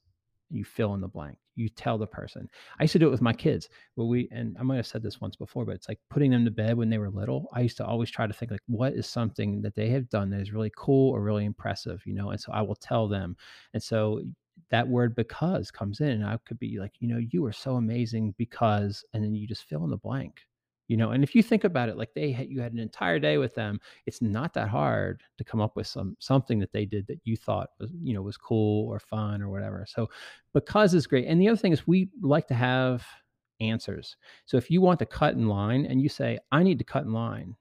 you 0.50 0.64
fill 0.64 0.94
in 0.94 1.02
the 1.02 1.08
blank. 1.08 1.38
you 1.60 1.70
tell 1.70 1.98
the 1.98 2.08
person. 2.08 2.50
I 2.80 2.84
used 2.84 2.94
to 2.94 3.00
do 3.00 3.08
it 3.08 3.12
with 3.12 3.22
my 3.22 3.34
kids. 3.34 3.70
Well, 3.96 4.08
we 4.08 4.30
and 4.32 4.56
I 4.60 4.64
might 4.64 4.78
have 4.78 4.88
said 4.88 5.04
this 5.04 5.22
once 5.22 5.36
before, 5.36 5.66
but 5.66 5.76
it's 5.76 5.90
like 5.90 6.00
putting 6.10 6.32
them 6.32 6.46
to 6.46 6.52
bed 6.52 6.78
when 6.78 6.90
they 6.90 6.98
were 6.98 7.10
little. 7.10 7.50
I 7.54 7.62
used 7.62 7.78
to 7.78 7.86
always 7.86 8.10
try 8.10 8.26
to 8.26 8.34
think 8.34 8.52
like, 8.52 8.62
what 8.68 8.94
is 8.94 9.08
something 9.08 9.62
that 9.62 9.76
they 9.76 9.90
have 9.90 10.10
done 10.10 10.30
that 10.30 10.40
is 10.40 10.54
really 10.54 10.72
cool 10.76 11.12
or 11.12 11.22
really 11.22 11.46
impressive, 11.46 12.02
you 12.06 12.14
know? 12.14 12.30
And 12.32 12.40
so 12.40 12.52
I 12.54 12.62
will 12.62 12.76
tell 12.76 13.08
them. 13.08 13.36
And 13.74 13.84
so 13.84 14.22
that 14.72 14.88
word 14.88 15.16
because 15.16 15.70
comes 15.70 16.00
in 16.00 16.10
and 16.10 16.26
I 16.26 16.38
could 16.46 16.60
be 16.60 16.80
like, 16.80 16.94
you 17.00 17.08
know, 17.08 17.20
you 17.32 17.46
are 17.46 17.52
so 17.52 17.76
amazing 17.76 18.34
because, 18.38 19.04
and 19.14 19.24
then 19.24 19.36
you 19.36 19.46
just 19.46 19.66
fill 19.66 19.84
in 19.84 19.90
the 19.90 19.98
blank 19.98 20.42
you 20.90 20.98
know 20.98 21.12
and 21.12 21.24
if 21.24 21.34
you 21.34 21.42
think 21.42 21.64
about 21.64 21.88
it 21.88 21.96
like 21.96 22.14
they 22.14 22.32
had 22.32 22.50
you 22.50 22.60
had 22.60 22.74
an 22.74 22.80
entire 22.80 23.20
day 23.20 23.38
with 23.38 23.56
them 23.56 23.80
it's 24.06 24.22
not 24.22 24.54
that 24.54 24.68
hard 24.68 25.22
to 25.38 25.44
come 25.46 25.62
up 25.62 25.78
with 25.78 25.88
some 25.88 26.18
something 26.20 26.60
that 26.60 26.74
they 26.74 26.84
did 26.84 27.08
that 27.08 27.20
you 27.24 27.38
thought 27.38 27.70
was 27.80 27.92
you 28.02 28.14
know 28.14 28.22
was 28.22 28.36
cool 28.36 28.90
or 28.90 29.00
fun 29.00 29.42
or 29.42 29.50
whatever. 29.50 29.86
So 29.88 30.10
because 30.54 30.94
is 30.94 31.08
great 31.08 31.28
and 31.28 31.40
the 31.40 31.48
other 31.48 31.58
thing 31.58 31.72
is 31.72 31.88
we 31.88 32.10
like 32.22 32.48
to 32.48 32.54
have 32.56 33.06
answers. 33.62 34.18
So 34.46 34.58
if 34.58 34.72
you 34.72 34.82
want 34.82 35.00
to 35.00 35.06
cut 35.06 35.36
in 35.36 35.48
line 35.48 35.86
and 35.86 36.02
you 36.02 36.10
say 36.10 36.40
i 36.52 36.64
need 36.64 36.80
to 36.80 36.84
cut 36.84 37.04
in 37.04 37.14
line 37.14 37.56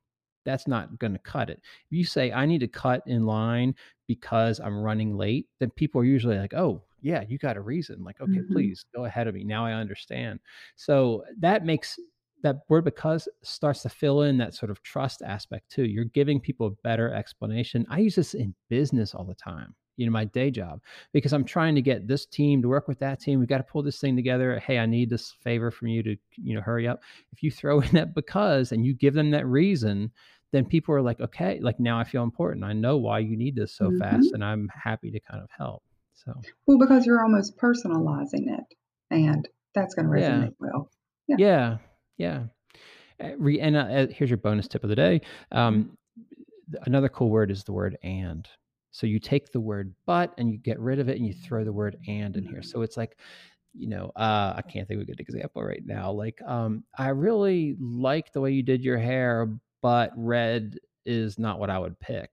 that's 0.45 0.67
not 0.67 0.99
going 0.99 1.13
to 1.13 1.19
cut 1.19 1.51
it. 1.51 1.61
If 1.91 1.99
you 1.99 2.05
say 2.05 2.33
i 2.33 2.47
need 2.47 2.61
to 2.61 2.69
cut 2.69 3.03
in 3.07 3.27
line 3.27 3.75
because 4.07 4.59
i'm 4.59 4.81
running 4.81 5.17
late 5.17 5.47
then 5.61 5.71
people 5.71 6.01
are 6.01 6.05
usually 6.05 6.39
like 6.39 6.55
oh 6.55 6.83
yeah 7.03 7.23
you 7.29 7.37
got 7.37 7.59
a 7.59 7.61
reason 7.61 8.03
like 8.03 8.21
okay 8.21 8.39
mm-hmm. 8.39 8.55
please 8.55 8.87
go 8.95 9.05
ahead 9.05 9.29
of 9.29 9.35
me. 9.35 9.45
Now 9.45 9.67
i 9.67 9.73
understand. 9.73 10.41
So 10.77 11.25
that 11.41 11.67
makes 11.67 11.99
that 12.43 12.61
word 12.69 12.85
because 12.85 13.29
starts 13.43 13.83
to 13.83 13.89
fill 13.89 14.23
in 14.23 14.39
that 14.39 14.55
sort 14.55 14.71
of 14.71 14.83
trust 14.83 15.23
aspect 15.23 15.71
too. 15.71 15.85
You're 15.85 16.05
giving 16.05 16.41
people 16.41 16.67
a 16.67 16.83
better 16.83 17.13
explanation. 17.13 17.87
I 17.91 17.99
use 17.99 18.15
this 18.15 18.35
in 18.35 18.55
business 18.69 19.15
all 19.15 19.25
the 19.25 19.35
time, 19.35 19.75
you 19.97 20.07
know, 20.07 20.13
my 20.13 20.25
day 20.25 20.51
job, 20.51 20.81
because 21.13 21.33
I'm 21.33 21.45
trying 21.45 21.75
to 21.75 21.83
get 21.83 22.07
this 22.07 22.27
team 22.27 22.63
to 22.63 22.69
work 22.69 22.87
with 22.87 22.99
that 23.01 23.21
team. 23.21 23.41
We've 23.41 23.49
got 23.49 23.59
to 23.59 23.65
pull 23.65 23.83
this 23.83 23.99
thing 23.99 24.15
together. 24.15 24.59
Hey, 24.61 24.79
I 24.79 24.87
need 24.87 25.11
this 25.11 25.35
favor 25.43 25.71
from 25.71 25.89
you 25.89 26.03
to, 26.05 26.17
you 26.37 26.55
know, 26.55 26.61
hurry 26.61 26.87
up. 26.87 27.01
If 27.33 27.43
you 27.43 27.51
throw 27.51 27.81
in 27.81 27.93
that 27.93 28.15
because 28.15 28.73
and 28.73 28.87
you 28.87 28.95
give 28.95 29.15
them 29.15 29.31
that 29.33 29.47
reason, 29.47 30.13
then 30.53 30.65
people 30.65 30.95
are 30.95 31.03
like, 31.03 31.21
okay, 31.21 31.59
like 31.61 31.79
now 31.79 31.99
I 31.99 32.05
feel 32.05 32.23
important. 32.23 32.65
I 32.65 32.73
know 32.73 32.97
why 32.97 33.19
you 33.19 33.37
need 33.37 33.55
this 33.57 33.75
so 33.75 33.87
mm-hmm. 33.87 33.99
fast, 33.99 34.33
and 34.33 34.43
I'm 34.43 34.71
happy 34.83 35.11
to 35.11 35.21
kind 35.21 35.43
of 35.43 35.51
help. 35.57 35.83
So, 36.15 36.33
well, 36.67 36.79
because 36.79 37.05
you're 37.05 37.23
almost 37.23 37.59
personalizing 37.59 38.47
it, 38.47 38.65
and 39.11 39.47
that's 39.75 39.95
going 39.95 40.07
to 40.07 40.13
resonate 40.13 40.45
yeah. 40.45 40.49
well. 40.59 40.91
Yeah. 41.29 41.37
yeah. 41.39 41.77
Yeah. 42.19 42.45
Uh, 43.23 43.47
and 43.61 43.77
uh, 43.77 44.07
here's 44.11 44.31
your 44.31 44.37
bonus 44.37 44.69
tip 44.69 44.85
of 44.85 44.91
the 44.91 44.97
day. 44.97 45.23
Um, 45.53 45.97
another 46.83 47.09
cool 47.09 47.31
word 47.31 47.51
is 47.51 47.65
the 47.65 47.73
word 47.73 47.97
and. 48.03 48.47
So 48.91 49.07
you 49.07 49.19
take 49.19 49.53
the 49.53 49.61
word 49.61 49.95
but 50.07 50.35
and 50.39 50.51
you 50.51 50.59
get 50.59 50.79
rid 50.81 50.99
of 50.99 51.09
it 51.09 51.17
and 51.17 51.27
you 51.27 51.33
throw 51.33 51.65
the 51.65 51.73
word 51.73 51.97
and 52.07 52.37
in 52.37 52.45
here. 52.45 52.63
So 52.63 52.83
it's 52.83 52.97
like, 52.97 53.17
you 53.75 53.89
know, 53.89 54.11
uh, 54.17 54.55
I 54.57 54.63
can't 54.63 54.89
think 54.89 54.99
of 54.99 55.03
a 55.03 55.07
good 55.07 55.21
example 55.21 55.63
right 55.63 55.83
now. 55.85 56.11
Like, 56.11 56.41
um, 56.43 56.85
I 56.97 57.09
really 57.09 57.77
like 57.79 58.33
the 58.33 58.41
way 58.41 58.51
you 58.51 58.63
did 58.63 58.83
your 58.83 58.99
hair, 58.99 59.49
but 59.83 60.11
red 60.17 60.79
is 61.07 61.39
not 61.39 61.61
what 61.61 61.71
I 61.71 61.79
would 61.79 61.99
pick. 62.01 62.31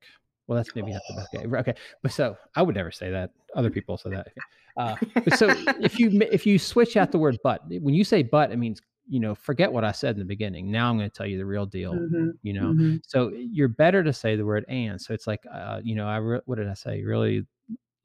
Well, 0.47 0.55
that's 0.55 0.73
maybe 0.75 0.91
not 0.91 1.01
the 1.07 1.15
best. 1.15 1.29
Okay, 1.35 1.57
okay. 1.71 1.73
but 2.03 2.11
so 2.11 2.37
I 2.55 2.61
would 2.61 2.75
never 2.75 2.91
say 2.91 3.09
that. 3.11 3.31
Other 3.55 3.69
people 3.69 3.97
say 3.97 4.11
that. 4.11 4.27
Uh, 4.77 4.93
so 5.37 5.47
if 5.79 5.97
you 5.97 6.09
if 6.33 6.45
you 6.45 6.59
switch 6.59 6.97
out 6.97 7.09
the 7.09 7.17
word 7.17 7.37
"but," 7.41 7.61
when 7.79 7.95
you 7.95 8.03
say 8.03 8.21
"but," 8.21 8.51
it 8.51 8.57
means 8.57 8.81
you 9.07 9.19
know, 9.19 9.35
forget 9.35 9.71
what 9.71 9.83
I 9.83 9.91
said 9.91 10.15
in 10.15 10.19
the 10.19 10.25
beginning. 10.25 10.71
Now 10.71 10.89
I'm 10.89 10.97
going 10.97 11.09
to 11.09 11.15
tell 11.15 11.27
you 11.27 11.37
the 11.37 11.45
real 11.45 11.65
deal, 11.65 11.93
mm-hmm. 11.93 12.29
you 12.41 12.53
know? 12.53 12.73
Mm-hmm. 12.73 12.97
So 13.07 13.31
you're 13.33 13.67
better 13.67 14.03
to 14.03 14.13
say 14.13 14.35
the 14.35 14.45
word 14.45 14.65
and. 14.67 14.99
So 14.99 15.13
it's 15.13 15.27
like, 15.27 15.43
uh, 15.51 15.81
you 15.83 15.95
know, 15.95 16.07
I, 16.07 16.17
re- 16.17 16.41
what 16.45 16.57
did 16.57 16.67
I 16.67 16.73
say? 16.73 17.03
Really 17.03 17.45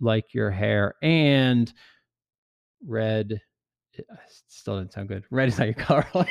like 0.01 0.35
your 0.35 0.51
hair 0.51 0.95
and 1.03 1.73
red. 2.87 3.41
It 3.95 4.07
uh, 4.11 4.17
still 4.49 4.79
didn't 4.79 4.93
sound 4.93 5.09
good. 5.09 5.25
Red 5.31 5.49
is 5.49 5.59
not 5.59 5.67
your 5.67 5.75
color. 6.05 6.07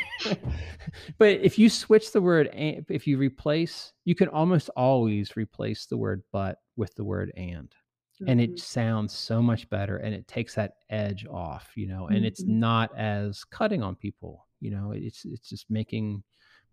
but 1.18 1.30
if 1.30 1.58
you 1.58 1.70
switch 1.70 2.12
the 2.12 2.22
word, 2.22 2.48
and, 2.48 2.86
if 2.90 3.08
you 3.08 3.18
replace, 3.18 3.94
you 4.06 4.16
can 4.16 4.28
almost 4.28 4.70
always 4.76 5.36
replace 5.36 5.86
the 5.86 5.98
word 5.98 6.24
but 6.32 6.60
with 6.78 6.94
the 6.96 7.04
word 7.04 7.32
and. 7.36 7.74
Mm-hmm. 8.22 8.30
And 8.30 8.42
it 8.42 8.52
mm-hmm. 8.52 8.58
sounds 8.58 9.14
so 9.14 9.42
much 9.42 9.70
better 9.70 9.98
and 9.98 10.14
it 10.14 10.28
takes 10.28 10.56
that 10.56 10.74
edge 10.90 11.26
off, 11.26 11.72
you 11.76 11.88
know, 11.88 12.08
and 12.08 12.26
it's 12.26 12.44
mm-hmm. 12.44 12.60
not 12.60 12.98
as 12.98 13.44
cutting 13.46 13.82
on 13.82 13.96
people 13.96 14.46
you 14.60 14.72
know 14.72 14.92
it's 14.96 15.26
it's 15.26 15.50
just 15.50 15.66
making 15.70 16.24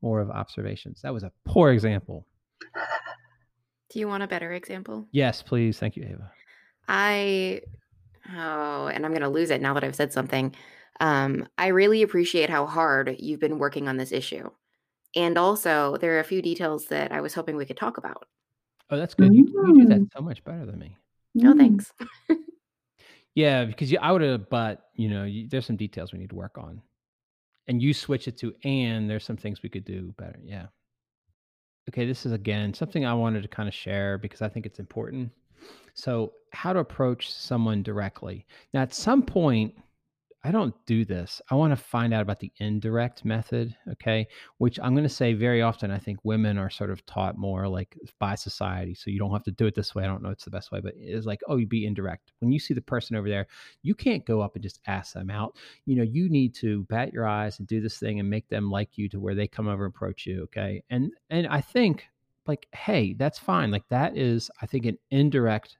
more 0.02 0.20
of 0.20 0.30
observations. 0.30 1.00
That 1.02 1.14
was 1.14 1.22
a 1.22 1.32
poor 1.44 1.70
example. 1.72 2.26
Do 3.90 3.98
you 3.98 4.08
want 4.08 4.22
a 4.22 4.26
better 4.26 4.52
example? 4.52 5.06
Yes 5.12 5.42
please. 5.42 5.78
Thank 5.78 5.96
you 5.96 6.04
ava. 6.04 6.30
I 6.88 7.62
oh 8.34 8.86
and 8.88 9.04
i'm 9.04 9.12
going 9.12 9.22
to 9.22 9.28
lose 9.28 9.50
it 9.50 9.60
now 9.60 9.74
that 9.74 9.84
i've 9.84 9.96
said 9.96 10.12
something. 10.12 10.54
Um, 10.98 11.46
i 11.58 11.68
really 11.68 12.02
appreciate 12.02 12.50
how 12.50 12.66
hard 12.66 13.16
you've 13.18 13.40
been 13.40 13.58
working 13.58 13.88
on 13.88 13.96
this 13.96 14.12
issue. 14.12 14.50
And 15.14 15.38
also 15.38 15.96
there 15.98 16.16
are 16.16 16.20
a 16.20 16.24
few 16.24 16.42
details 16.42 16.86
that 16.86 17.12
i 17.12 17.20
was 17.20 17.34
hoping 17.34 17.56
we 17.56 17.66
could 17.66 17.76
talk 17.76 17.98
about. 17.98 18.26
Oh 18.90 18.96
that's 18.96 19.14
good. 19.14 19.34
You, 19.34 19.46
you 19.46 19.82
do 19.82 19.86
that 19.86 20.08
so 20.16 20.22
much 20.22 20.44
better 20.44 20.64
than 20.64 20.78
me. 20.78 20.96
No 21.34 21.52
oh, 21.52 21.56
thanks. 21.56 21.92
Yeah 23.36 23.66
because 23.66 23.92
you, 23.92 23.98
i 24.00 24.10
would 24.10 24.22
have 24.22 24.48
but 24.48 24.88
you 24.94 25.08
know 25.10 25.24
you, 25.24 25.46
there's 25.48 25.66
some 25.66 25.76
details 25.76 26.10
we 26.12 26.18
need 26.18 26.30
to 26.30 26.36
work 26.36 26.56
on 26.58 26.80
and 27.68 27.82
you 27.82 27.92
switch 27.92 28.28
it 28.28 28.36
to 28.38 28.54
and 28.64 29.08
there's 29.08 29.24
some 29.24 29.36
things 29.36 29.62
we 29.62 29.68
could 29.68 29.84
do 29.84 30.14
better. 30.18 30.38
Yeah. 30.44 30.66
Okay 31.88 32.04
this 32.06 32.26
is 32.26 32.32
again 32.32 32.74
something 32.74 33.06
i 33.06 33.14
wanted 33.14 33.42
to 33.42 33.48
kind 33.48 33.68
of 33.68 33.74
share 33.74 34.18
because 34.18 34.42
i 34.42 34.48
think 34.48 34.66
it's 34.66 34.78
important. 34.78 35.30
So 35.94 36.32
how 36.52 36.72
to 36.72 36.80
approach 36.80 37.30
someone 37.30 37.82
directly. 37.82 38.46
Now 38.74 38.82
at 38.82 38.94
some 38.94 39.22
point 39.22 39.74
I 40.46 40.52
don't 40.52 40.74
do 40.86 41.04
this. 41.04 41.42
I 41.50 41.56
want 41.56 41.72
to 41.72 41.76
find 41.76 42.14
out 42.14 42.22
about 42.22 42.38
the 42.38 42.52
indirect 42.58 43.24
method, 43.24 43.74
okay? 43.90 44.28
Which 44.58 44.78
I'm 44.80 44.94
going 44.94 45.02
to 45.02 45.12
say 45.12 45.32
very 45.32 45.60
often, 45.60 45.90
I 45.90 45.98
think 45.98 46.20
women 46.22 46.56
are 46.56 46.70
sort 46.70 46.90
of 46.90 47.04
taught 47.04 47.36
more 47.36 47.66
like 47.66 47.98
by 48.20 48.36
society. 48.36 48.94
So 48.94 49.10
you 49.10 49.18
don't 49.18 49.32
have 49.32 49.42
to 49.42 49.50
do 49.50 49.66
it 49.66 49.74
this 49.74 49.92
way. 49.92 50.04
I 50.04 50.06
don't 50.06 50.22
know 50.22 50.30
it's 50.30 50.44
the 50.44 50.52
best 50.52 50.70
way, 50.70 50.78
but 50.78 50.94
it's 50.96 51.26
like, 51.26 51.40
oh, 51.48 51.56
you 51.56 51.66
be 51.66 51.84
indirect. 51.84 52.30
When 52.38 52.52
you 52.52 52.60
see 52.60 52.74
the 52.74 52.80
person 52.80 53.16
over 53.16 53.28
there, 53.28 53.48
you 53.82 53.96
can't 53.96 54.24
go 54.24 54.40
up 54.40 54.54
and 54.54 54.62
just 54.62 54.78
ask 54.86 55.14
them 55.14 55.30
out. 55.30 55.56
You 55.84 55.96
know, 55.96 56.04
you 56.04 56.28
need 56.28 56.54
to 56.56 56.84
bat 56.84 57.12
your 57.12 57.26
eyes 57.26 57.58
and 57.58 57.66
do 57.66 57.80
this 57.80 57.98
thing 57.98 58.20
and 58.20 58.30
make 58.30 58.48
them 58.48 58.70
like 58.70 58.96
you 58.96 59.08
to 59.08 59.18
where 59.18 59.34
they 59.34 59.48
come 59.48 59.66
over 59.66 59.84
and 59.84 59.92
approach 59.92 60.26
you, 60.26 60.44
okay? 60.44 60.80
And 60.90 61.10
and 61.28 61.48
I 61.48 61.60
think 61.60 62.04
like, 62.46 62.68
hey, 62.72 63.14
that's 63.14 63.40
fine. 63.40 63.72
Like 63.72 63.88
that 63.88 64.16
is, 64.16 64.48
I 64.62 64.66
think, 64.66 64.86
an 64.86 64.98
indirect 65.10 65.76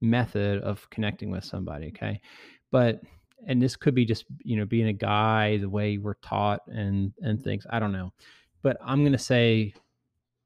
method 0.00 0.60
of 0.62 0.90
connecting 0.90 1.30
with 1.30 1.44
somebody, 1.44 1.92
okay? 1.94 2.20
But 2.72 3.00
and 3.46 3.62
this 3.62 3.76
could 3.76 3.94
be 3.94 4.04
just 4.04 4.24
you 4.42 4.56
know 4.56 4.64
being 4.64 4.88
a 4.88 4.92
guy 4.92 5.56
the 5.58 5.68
way 5.68 5.98
we're 5.98 6.14
taught 6.14 6.60
and 6.68 7.12
and 7.20 7.42
things 7.42 7.66
i 7.70 7.78
don't 7.78 7.92
know. 7.92 8.12
But 8.62 8.76
i'm 8.84 9.02
going 9.02 9.12
to 9.12 9.18
say 9.18 9.74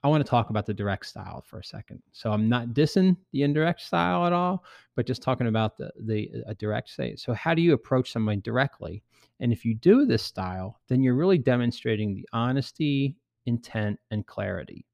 i 0.02 0.08
want 0.08 0.24
to 0.24 0.28
talk 0.28 0.50
about 0.50 0.66
the 0.66 0.74
direct 0.74 1.06
style 1.06 1.42
for 1.46 1.58
a 1.58 1.64
second. 1.64 2.02
So 2.12 2.30
i'm 2.32 2.48
not 2.48 2.68
dissing 2.68 3.16
the 3.32 3.42
indirect 3.42 3.80
style 3.80 4.26
at 4.26 4.32
all 4.32 4.64
but 4.94 5.06
just 5.06 5.22
talking 5.22 5.46
about 5.46 5.76
the 5.76 5.90
the 6.00 6.30
uh, 6.34 6.50
a 6.50 6.54
direct 6.54 6.90
say 6.90 7.16
so 7.16 7.32
how 7.32 7.54
do 7.54 7.62
you 7.62 7.72
approach 7.72 8.12
somebody 8.12 8.40
directly? 8.40 9.02
And 9.40 9.52
if 9.52 9.64
you 9.64 9.74
do 9.74 10.04
this 10.04 10.22
style 10.22 10.80
then 10.88 11.02
you're 11.02 11.14
really 11.14 11.38
demonstrating 11.38 12.14
the 12.14 12.28
honesty 12.32 13.16
intent 13.46 13.98
and 14.10 14.24
clarity. 14.26 14.86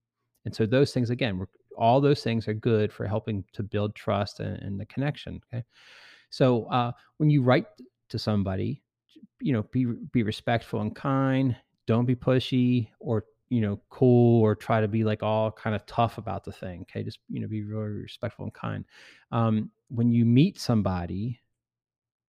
And 0.44 0.54
so 0.54 0.64
those 0.66 0.92
things 0.92 1.10
again 1.10 1.44
all 1.76 2.00
those 2.00 2.24
things 2.24 2.48
are 2.48 2.54
good 2.54 2.92
for 2.92 3.06
helping 3.06 3.44
to 3.52 3.62
build 3.62 3.94
trust 3.94 4.40
and, 4.40 4.60
and 4.62 4.80
the 4.80 4.86
connection 4.86 5.40
okay 5.52 5.64
so 6.30 6.64
uh, 6.66 6.92
when 7.18 7.30
you 7.30 7.42
write 7.42 7.66
to 8.10 8.18
somebody, 8.18 8.82
you 9.40 9.52
know, 9.52 9.62
be 9.70 9.84
be 9.84 10.22
respectful 10.22 10.80
and 10.80 10.94
kind. 10.94 11.56
Don't 11.86 12.04
be 12.04 12.16
pushy 12.16 12.88
or 13.00 13.24
you 13.48 13.60
know 13.60 13.80
cool 13.88 14.42
or 14.42 14.54
try 14.54 14.80
to 14.80 14.88
be 14.88 15.04
like 15.04 15.22
all 15.22 15.50
kind 15.50 15.74
of 15.74 15.86
tough 15.86 16.18
about 16.18 16.44
the 16.44 16.52
thing. 16.52 16.82
Okay, 16.82 17.02
just 17.02 17.18
you 17.28 17.40
know, 17.40 17.48
be 17.48 17.62
really 17.62 17.88
respectful 17.88 18.44
and 18.44 18.54
kind. 18.54 18.84
Um, 19.32 19.70
when 19.88 20.12
you 20.12 20.24
meet 20.24 20.58
somebody, 20.58 21.40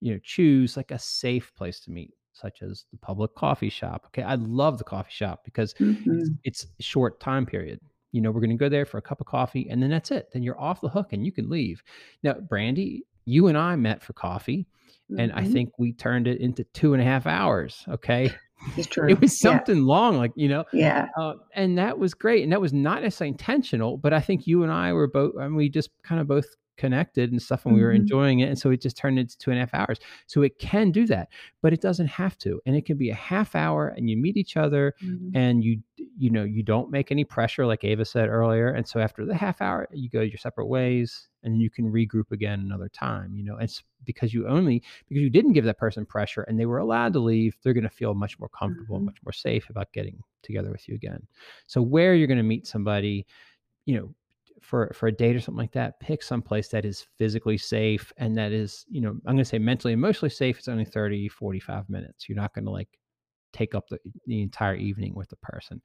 you 0.00 0.12
know, 0.12 0.20
choose 0.22 0.76
like 0.76 0.90
a 0.90 0.98
safe 0.98 1.52
place 1.56 1.80
to 1.80 1.90
meet 1.90 2.14
such 2.32 2.62
as 2.62 2.84
the 2.92 2.98
public 2.98 3.34
coffee 3.34 3.70
shop. 3.70 4.04
Okay, 4.06 4.22
I 4.22 4.36
love 4.36 4.78
the 4.78 4.84
coffee 4.84 5.10
shop 5.10 5.40
because 5.44 5.74
mm-hmm. 5.74 6.20
it's, 6.44 6.66
it's 6.78 6.86
short 6.86 7.18
time 7.18 7.46
period 7.46 7.80
you 8.12 8.20
know, 8.20 8.30
we're 8.30 8.40
going 8.40 8.50
to 8.50 8.56
go 8.56 8.68
there 8.68 8.86
for 8.86 8.98
a 8.98 9.02
cup 9.02 9.20
of 9.20 9.26
coffee 9.26 9.68
and 9.70 9.82
then 9.82 9.90
that's 9.90 10.10
it. 10.10 10.30
Then 10.32 10.42
you're 10.42 10.60
off 10.60 10.80
the 10.80 10.88
hook 10.88 11.12
and 11.12 11.24
you 11.24 11.32
can 11.32 11.48
leave. 11.48 11.82
Now, 12.22 12.34
Brandy, 12.34 13.04
you 13.28 13.46
and 13.48 13.58
I 13.58 13.76
met 13.76 14.02
for 14.02 14.12
coffee 14.12 14.66
mm-hmm. 15.10 15.20
and 15.20 15.32
I 15.32 15.42
mm-hmm. 15.42 15.52
think 15.52 15.78
we 15.78 15.92
turned 15.92 16.26
it 16.26 16.40
into 16.40 16.64
two 16.74 16.94
and 16.94 17.02
a 17.02 17.04
half 17.04 17.26
hours. 17.26 17.84
Okay. 17.88 18.32
It's 18.76 18.88
true. 18.88 19.08
It 19.08 19.20
was 19.20 19.38
something 19.38 19.76
yeah. 19.76 19.84
long, 19.84 20.16
like, 20.16 20.32
you 20.34 20.48
know, 20.48 20.64
yeah. 20.72 21.06
Uh, 21.16 21.34
and 21.54 21.78
that 21.78 21.96
was 21.96 22.12
great. 22.12 22.42
And 22.42 22.50
that 22.50 22.60
was 22.60 22.72
not 22.72 23.02
necessarily 23.02 23.30
intentional, 23.30 23.96
but 23.96 24.12
I 24.12 24.20
think 24.20 24.48
you 24.48 24.64
and 24.64 24.72
I 24.72 24.92
were 24.94 25.06
both, 25.06 25.34
I 25.38 25.44
mean, 25.44 25.54
we 25.54 25.68
just 25.68 25.90
kind 26.02 26.20
of 26.20 26.26
both 26.26 26.44
connected 26.78 27.30
and 27.32 27.42
stuff 27.42 27.66
and 27.66 27.74
we 27.74 27.82
were 27.82 27.88
mm-hmm. 27.88 28.02
enjoying 28.02 28.38
it 28.40 28.48
and 28.48 28.58
so 28.58 28.70
it 28.70 28.80
just 28.80 28.96
turned 28.96 29.18
into 29.18 29.36
two 29.36 29.50
and 29.50 29.58
a 29.58 29.62
half 29.62 29.74
hours 29.74 29.98
so 30.26 30.42
it 30.42 30.58
can 30.58 30.90
do 30.90 31.06
that 31.06 31.28
but 31.60 31.72
it 31.72 31.80
doesn't 31.80 32.06
have 32.06 32.38
to 32.38 32.60
and 32.64 32.76
it 32.76 32.86
can 32.86 32.96
be 32.96 33.10
a 33.10 33.14
half 33.14 33.54
hour 33.54 33.88
and 33.88 34.08
you 34.08 34.16
meet 34.16 34.36
each 34.36 34.56
other 34.56 34.94
mm-hmm. 35.02 35.36
and 35.36 35.64
you 35.64 35.80
you 36.16 36.30
know 36.30 36.44
you 36.44 36.62
don't 36.62 36.90
make 36.90 37.10
any 37.10 37.24
pressure 37.24 37.66
like 37.66 37.82
ava 37.82 38.04
said 38.04 38.28
earlier 38.28 38.68
and 38.68 38.86
so 38.86 39.00
after 39.00 39.26
the 39.26 39.34
half 39.34 39.60
hour 39.60 39.88
you 39.92 40.08
go 40.08 40.20
your 40.20 40.38
separate 40.38 40.66
ways 40.66 41.27
and 41.42 41.60
you 41.60 41.70
can 41.70 41.90
regroup 41.90 42.30
again 42.32 42.60
another 42.60 42.88
time 42.88 43.36
you 43.36 43.44
know 43.44 43.56
it's 43.58 43.82
because 44.04 44.32
you 44.34 44.46
only 44.46 44.82
because 45.08 45.22
you 45.22 45.30
didn't 45.30 45.52
give 45.52 45.64
that 45.64 45.78
person 45.78 46.04
pressure 46.04 46.42
and 46.42 46.58
they 46.58 46.66
were 46.66 46.78
allowed 46.78 47.12
to 47.12 47.18
leave 47.18 47.56
they're 47.62 47.74
going 47.74 47.84
to 47.84 47.90
feel 47.90 48.14
much 48.14 48.38
more 48.38 48.48
comfortable 48.48 48.96
mm-hmm. 48.96 49.06
much 49.06 49.18
more 49.24 49.32
safe 49.32 49.68
about 49.70 49.92
getting 49.92 50.18
together 50.42 50.70
with 50.70 50.88
you 50.88 50.94
again 50.94 51.24
so 51.66 51.80
where 51.80 52.14
you're 52.14 52.26
going 52.26 52.36
to 52.36 52.42
meet 52.42 52.66
somebody 52.66 53.26
you 53.86 53.98
know 53.98 54.14
for 54.60 54.90
for 54.94 55.06
a 55.06 55.12
date 55.12 55.36
or 55.36 55.40
something 55.40 55.60
like 55.60 55.72
that 55.72 56.00
pick 56.00 56.22
some 56.22 56.42
place 56.42 56.68
that 56.68 56.84
is 56.84 57.06
physically 57.16 57.56
safe 57.56 58.12
and 58.16 58.36
that 58.36 58.52
is 58.52 58.84
you 58.88 59.00
know 59.00 59.10
i'm 59.10 59.34
going 59.34 59.38
to 59.38 59.44
say 59.44 59.58
mentally 59.58 59.92
and 59.92 60.02
emotionally 60.02 60.30
safe 60.30 60.58
it's 60.58 60.68
only 60.68 60.84
30 60.84 61.28
45 61.28 61.88
minutes 61.88 62.28
you're 62.28 62.36
not 62.36 62.52
going 62.54 62.64
to 62.64 62.70
like 62.70 62.98
take 63.52 63.74
up 63.74 63.88
the, 63.88 63.98
the 64.26 64.42
entire 64.42 64.74
evening 64.74 65.14
with 65.14 65.28
the 65.28 65.36
person. 65.36 65.80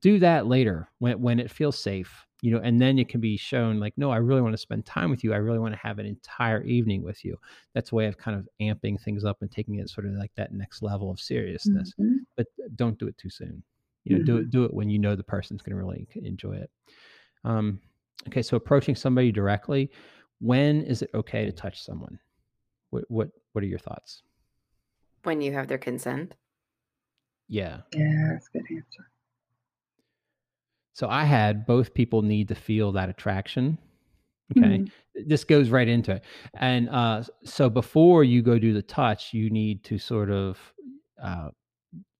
Do 0.00 0.18
that 0.20 0.46
later 0.46 0.90
when 0.98 1.20
when 1.20 1.40
it 1.40 1.50
feels 1.50 1.78
safe 1.78 2.26
you 2.40 2.52
know 2.52 2.60
and 2.62 2.80
then 2.80 2.98
it 2.98 3.08
can 3.08 3.20
be 3.20 3.36
shown 3.36 3.80
like 3.80 3.92
no 3.96 4.10
i 4.10 4.16
really 4.16 4.40
want 4.40 4.52
to 4.52 4.58
spend 4.58 4.86
time 4.86 5.10
with 5.10 5.24
you. 5.24 5.32
I 5.32 5.38
really 5.38 5.58
want 5.58 5.74
to 5.74 5.80
have 5.80 5.98
an 5.98 6.06
entire 6.06 6.62
evening 6.62 7.02
with 7.02 7.24
you. 7.24 7.36
That's 7.74 7.92
a 7.92 7.94
way 7.94 8.06
of 8.06 8.16
kind 8.16 8.36
of 8.38 8.48
amping 8.60 9.00
things 9.00 9.24
up 9.24 9.38
and 9.40 9.50
taking 9.50 9.76
it 9.76 9.90
sort 9.90 10.06
of 10.06 10.12
like 10.12 10.32
that 10.36 10.52
next 10.52 10.82
level 10.82 11.10
of 11.10 11.20
seriousness 11.20 11.92
mm-hmm. 12.00 12.18
but 12.36 12.46
don't 12.76 12.98
do 12.98 13.08
it 13.08 13.18
too 13.18 13.30
soon. 13.30 13.62
You 14.04 14.16
know 14.16 14.24
mm-hmm. 14.24 14.26
do 14.26 14.36
it 14.38 14.50
do 14.50 14.64
it 14.64 14.74
when 14.74 14.88
you 14.88 14.98
know 14.98 15.16
the 15.16 15.24
person's 15.24 15.62
going 15.62 15.76
to 15.76 15.82
really 15.82 16.06
enjoy 16.22 16.54
it. 16.54 16.70
Um 17.44 17.80
okay 18.28 18.42
so 18.42 18.56
approaching 18.56 18.94
somebody 18.94 19.32
directly 19.32 19.90
when 20.40 20.82
is 20.82 21.02
it 21.02 21.10
okay 21.14 21.44
to 21.44 21.52
touch 21.52 21.82
someone? 21.82 22.18
What 22.90 23.04
what 23.08 23.28
what 23.52 23.64
are 23.64 23.68
your 23.68 23.78
thoughts? 23.78 24.22
When 25.24 25.40
you 25.40 25.52
have 25.52 25.66
their 25.66 25.78
consent 25.78 26.34
yeah. 27.48 27.78
Yeah 27.94 28.28
that's 28.32 28.48
a 28.54 28.58
good 28.58 28.66
answer. 28.70 29.10
So 30.92 31.08
i 31.08 31.24
had 31.24 31.66
both 31.66 31.94
people 31.94 32.22
need 32.22 32.48
to 32.48 32.54
feel 32.54 32.92
that 32.92 33.08
attraction 33.08 33.78
okay? 34.56 34.78
Mm-hmm. 34.78 35.28
this 35.28 35.44
goes 35.44 35.70
right 35.70 35.88
into 35.88 36.12
it. 36.12 36.24
And 36.54 36.88
uh 36.88 37.22
so 37.44 37.68
before 37.68 38.24
you 38.24 38.42
go 38.42 38.58
do 38.58 38.72
the 38.72 38.82
touch 38.82 39.34
you 39.34 39.50
need 39.50 39.84
to 39.84 39.98
sort 39.98 40.30
of 40.30 40.58
uh 41.22 41.48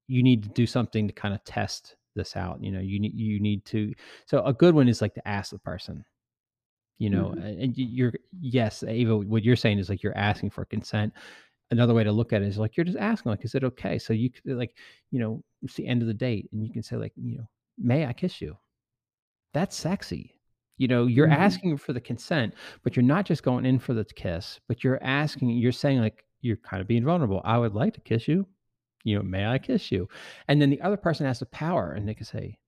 you 0.07 0.23
need 0.23 0.43
to 0.43 0.49
do 0.51 0.67
something 0.67 1.07
to 1.07 1.13
kind 1.13 1.35
of 1.35 1.45
test 1.45 1.97
this 2.15 2.37
out 2.37 2.63
you 2.63 2.73
know? 2.73 2.81
You 2.81 3.01
need 3.01 3.15
you 3.15 3.41
need 3.41 3.65
to 3.67 3.95
so 4.27 4.45
a 4.45 4.53
good 4.53 4.75
one 4.75 4.89
is 4.89 5.01
like 5.01 5.15
to 5.15 5.29
ask 5.29 5.51
the 5.51 5.59
person 5.59 6.05
you 6.99 7.11
know? 7.11 7.35
Mm-hmm. 7.37 7.63
and 7.63 7.77
you're 7.77 8.13
yes 8.41 8.83
ava 8.87 9.17
what 9.17 9.45
you're 9.45 9.57
saying 9.57 9.79
is 9.79 9.89
like 9.89 10.03
you're 10.03 10.17
asking 10.17 10.51
for 10.51 10.65
consent 10.65 11.13
another 11.71 11.95
way 11.95 12.05
to 12.05 12.13
look 12.13 12.33
at 12.33 12.43
it 12.43 12.49
is 12.49 12.59
like 12.59 12.77
you're 12.77 12.85
just 12.85 12.99
asking 12.99 13.31
like 13.31 13.45
is 13.45 13.55
it 13.55 13.65
okay 13.65 13.99
so 13.99 14.13
you 14.13 14.31
could 14.31 14.57
like 14.57 14.75
you 15.11 15.19
know 15.19 15.43
it's 15.63 15.75
the 15.75 15.87
end 15.87 16.03
of 16.03 16.09
the 16.09 16.15
date 16.15 16.49
and 16.53 16.65
you 16.65 16.73
can 16.73 16.83
say 16.83 16.97
like 16.97 17.13
you 17.17 17.37
know 17.37 17.49
may 17.79 18.07
i 18.07 18.13
kiss 18.13 18.41
you 18.41 18.57
that's 19.53 19.77
sexy 19.77 20.35
you 20.77 20.89
know 20.89 21.07
you're 21.07 21.27
mm-hmm. 21.27 21.43
asking 21.43 21.77
for 21.77 21.93
the 21.93 22.01
consent 22.01 22.55
but 22.83 22.97
you're 22.97 23.03
not 23.03 23.27
just 23.27 23.43
going 23.43 23.67
in 23.67 23.79
for 23.79 23.95
the 23.95 24.05
kiss 24.05 24.61
but 24.69 24.83
you're 24.83 25.03
asking 25.03 25.51
you're 25.51 25.73
saying 25.73 26.01
like 26.01 26.25
you're 26.41 26.57
kind 26.57 26.81
of 26.81 26.89
being 26.89 27.05
vulnerable 27.05 27.41
i 27.45 27.59
would 27.59 27.75
like 27.75 27.95
to 27.95 28.01
kiss 28.01 28.29
you 28.29 28.47
you 29.05 29.17
know, 29.17 29.23
may 29.23 29.47
I 29.47 29.59
kiss 29.59 29.91
you? 29.91 30.09
And 30.49 30.61
then 30.61 30.71
the 30.71 30.81
other 30.83 30.97
person 30.97 31.27
has 31.27 31.39
the 31.39 31.47
power 31.47 31.93
and 31.93 32.07
they 32.07 32.15
can 32.15 32.27
say, 32.27 32.59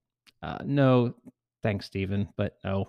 uh, 0.41 0.57
no, 0.65 1.13
thanks, 1.61 1.85
Stephen, 1.85 2.27
but 2.35 2.57
no. 2.63 2.87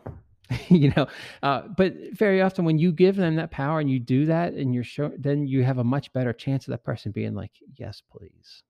you 0.68 0.92
know, 0.96 1.06
uh, 1.42 1.62
but 1.76 1.94
very 2.12 2.42
often 2.42 2.64
when 2.64 2.78
you 2.78 2.92
give 2.92 3.16
them 3.16 3.36
that 3.36 3.50
power 3.50 3.80
and 3.80 3.90
you 3.90 3.98
do 3.98 4.26
that 4.26 4.54
and 4.54 4.74
you're 4.74 4.84
sure, 4.84 5.12
then 5.18 5.46
you 5.46 5.62
have 5.62 5.78
a 5.78 5.84
much 5.84 6.12
better 6.12 6.32
chance 6.32 6.66
of 6.66 6.72
that 6.72 6.84
person 6.84 7.12
being 7.12 7.34
like, 7.34 7.52
yes, 7.76 8.02
please, 8.10 8.62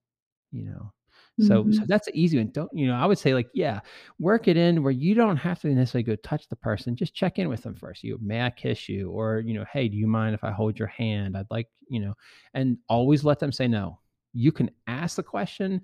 you 0.51 0.65
know. 0.65 0.91
So, 1.39 1.63
mm-hmm. 1.63 1.71
so 1.71 1.83
that's 1.87 2.05
the 2.05 2.15
easy 2.15 2.37
one. 2.37 2.51
Don't 2.51 2.69
you 2.75 2.85
know? 2.85 2.93
I 2.93 3.07
would 3.07 3.17
say 3.17 3.33
like, 3.33 3.49
yeah, 3.55 3.79
work 4.19 4.47
it 4.47 4.55
in 4.55 4.83
where 4.83 4.91
you 4.91 5.15
don't 5.15 5.37
have 5.37 5.59
to 5.61 5.67
necessarily 5.67 6.03
go 6.03 6.15
touch 6.17 6.47
the 6.47 6.55
person. 6.55 6.95
Just 6.95 7.15
check 7.15 7.39
in 7.39 7.49
with 7.49 7.63
them 7.63 7.73
first. 7.73 8.03
You 8.03 8.19
may 8.21 8.43
I 8.43 8.51
kiss 8.51 8.87
you, 8.87 9.09
or 9.09 9.39
you 9.39 9.55
know, 9.55 9.65
hey, 9.73 9.87
do 9.87 9.97
you 9.97 10.05
mind 10.05 10.35
if 10.35 10.43
I 10.43 10.51
hold 10.51 10.77
your 10.77 10.89
hand? 10.89 11.35
I'd 11.35 11.49
like 11.49 11.69
you 11.87 12.01
know, 12.01 12.13
and 12.53 12.77
always 12.87 13.23
let 13.23 13.39
them 13.39 13.51
say 13.51 13.67
no 13.67 13.97
you 14.33 14.51
can 14.51 14.69
ask 14.87 15.15
the 15.15 15.23
question 15.23 15.81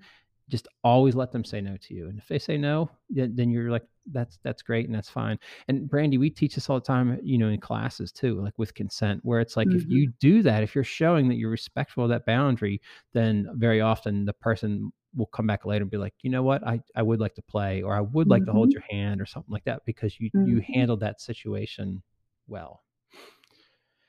just 0.50 0.68
always 0.84 1.14
let 1.14 1.32
them 1.32 1.44
say 1.44 1.60
no 1.60 1.76
to 1.76 1.94
you 1.94 2.08
and 2.08 2.18
if 2.18 2.28
they 2.28 2.38
say 2.38 2.58
no 2.58 2.90
then 3.08 3.50
you're 3.50 3.70
like 3.70 3.84
that's 4.12 4.38
that's 4.42 4.62
great 4.62 4.86
and 4.86 4.94
that's 4.94 5.08
fine 5.08 5.38
and 5.68 5.88
brandy 5.88 6.18
we 6.18 6.28
teach 6.28 6.54
this 6.54 6.68
all 6.68 6.78
the 6.78 6.84
time 6.84 7.18
you 7.22 7.38
know 7.38 7.48
in 7.48 7.60
classes 7.60 8.10
too 8.10 8.40
like 8.42 8.58
with 8.58 8.74
consent 8.74 9.20
where 9.22 9.40
it's 9.40 9.56
like 9.56 9.68
mm-hmm. 9.68 9.78
if 9.78 9.86
you 9.88 10.12
do 10.20 10.42
that 10.42 10.62
if 10.62 10.74
you're 10.74 10.84
showing 10.84 11.28
that 11.28 11.36
you're 11.36 11.50
respectful 11.50 12.04
of 12.04 12.10
that 12.10 12.26
boundary 12.26 12.80
then 13.12 13.46
very 13.54 13.80
often 13.80 14.24
the 14.24 14.32
person 14.32 14.92
will 15.14 15.26
come 15.26 15.46
back 15.46 15.64
later 15.64 15.82
and 15.82 15.90
be 15.90 15.96
like 15.96 16.14
you 16.22 16.30
know 16.30 16.42
what 16.42 16.66
i, 16.66 16.80
I 16.96 17.02
would 17.02 17.20
like 17.20 17.34
to 17.34 17.42
play 17.42 17.82
or 17.82 17.94
i 17.94 18.00
would 18.00 18.28
like 18.28 18.42
mm-hmm. 18.42 18.46
to 18.46 18.52
hold 18.52 18.68
mm-hmm. 18.68 18.72
your 18.72 18.84
hand 18.90 19.20
or 19.20 19.26
something 19.26 19.52
like 19.52 19.64
that 19.64 19.82
because 19.86 20.18
you 20.18 20.30
mm-hmm. 20.30 20.48
you 20.48 20.62
handled 20.74 21.00
that 21.00 21.20
situation 21.20 22.02
well 22.48 22.82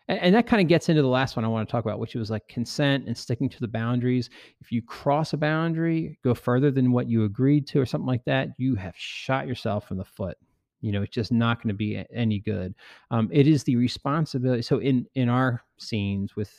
and, 0.08 0.20
and 0.20 0.36
that 0.36 0.48
kind 0.48 0.62
of 0.62 0.68
gets 0.68 0.90
into 0.90 1.02
the 1.02 1.08
last 1.08 1.36
one 1.36 1.46
I 1.46 1.48
want 1.48 1.68
to 1.68 1.72
talk 1.72 1.86
about, 1.86 2.00
which 2.00 2.16
was 2.16 2.30
like 2.30 2.48
consent 2.48 3.08
and 3.08 3.18
sticking 3.18 3.50
to 3.50 3.60
the 3.60 3.68
boundaries. 3.68 4.30
If 4.60 4.72
you 4.72 4.82
cross 4.82 5.34
a 5.34 5.38
boundary, 5.38 6.20
go 6.24 6.34
further 6.34 6.72
than 6.72 6.92
what 6.92 7.08
you 7.08 7.24
agreed 7.24 7.68
to, 7.68 7.80
or 7.80 7.86
something 7.86 8.08
like 8.08 8.26
that, 8.26 8.50
you 8.58 8.76
have 8.76 8.96
shot 8.98 9.48
yourself 9.48 9.92
in 9.92 9.98
the 9.98 10.06
foot 10.06 10.38
you 10.82 10.92
know 10.92 11.04
it's 11.04 11.14
just 11.14 11.32
not 11.32 11.58
going 11.58 11.70
to 11.70 11.74
be 11.74 12.04
any 12.14 12.40
good 12.40 12.74
um, 13.12 13.30
it 13.32 13.48
is 13.48 13.64
the 13.64 13.76
responsibility 13.76 14.62
so 14.62 14.80
in 14.80 15.06
in 15.16 15.30
our 15.30 15.64
scenes 15.78 16.36
with 16.36 16.52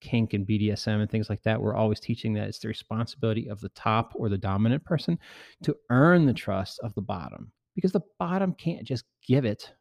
kink 0.00 0.34
and 0.34 0.46
bdsm 0.46 1.00
and 1.00 1.10
things 1.10 1.30
like 1.30 1.42
that 1.42 1.60
we're 1.60 1.74
always 1.74 2.00
teaching 2.00 2.34
that 2.34 2.48
it's 2.48 2.58
the 2.58 2.68
responsibility 2.68 3.48
of 3.48 3.60
the 3.60 3.68
top 3.70 4.12
or 4.16 4.28
the 4.28 4.38
dominant 4.38 4.84
person 4.84 5.18
to 5.62 5.76
earn 5.90 6.26
the 6.26 6.34
trust 6.34 6.80
of 6.80 6.94
the 6.94 7.02
bottom 7.02 7.52
because 7.74 7.92
the 7.92 8.00
bottom 8.18 8.54
can't 8.54 8.84
just 8.84 9.04
give 9.26 9.44
it 9.44 9.72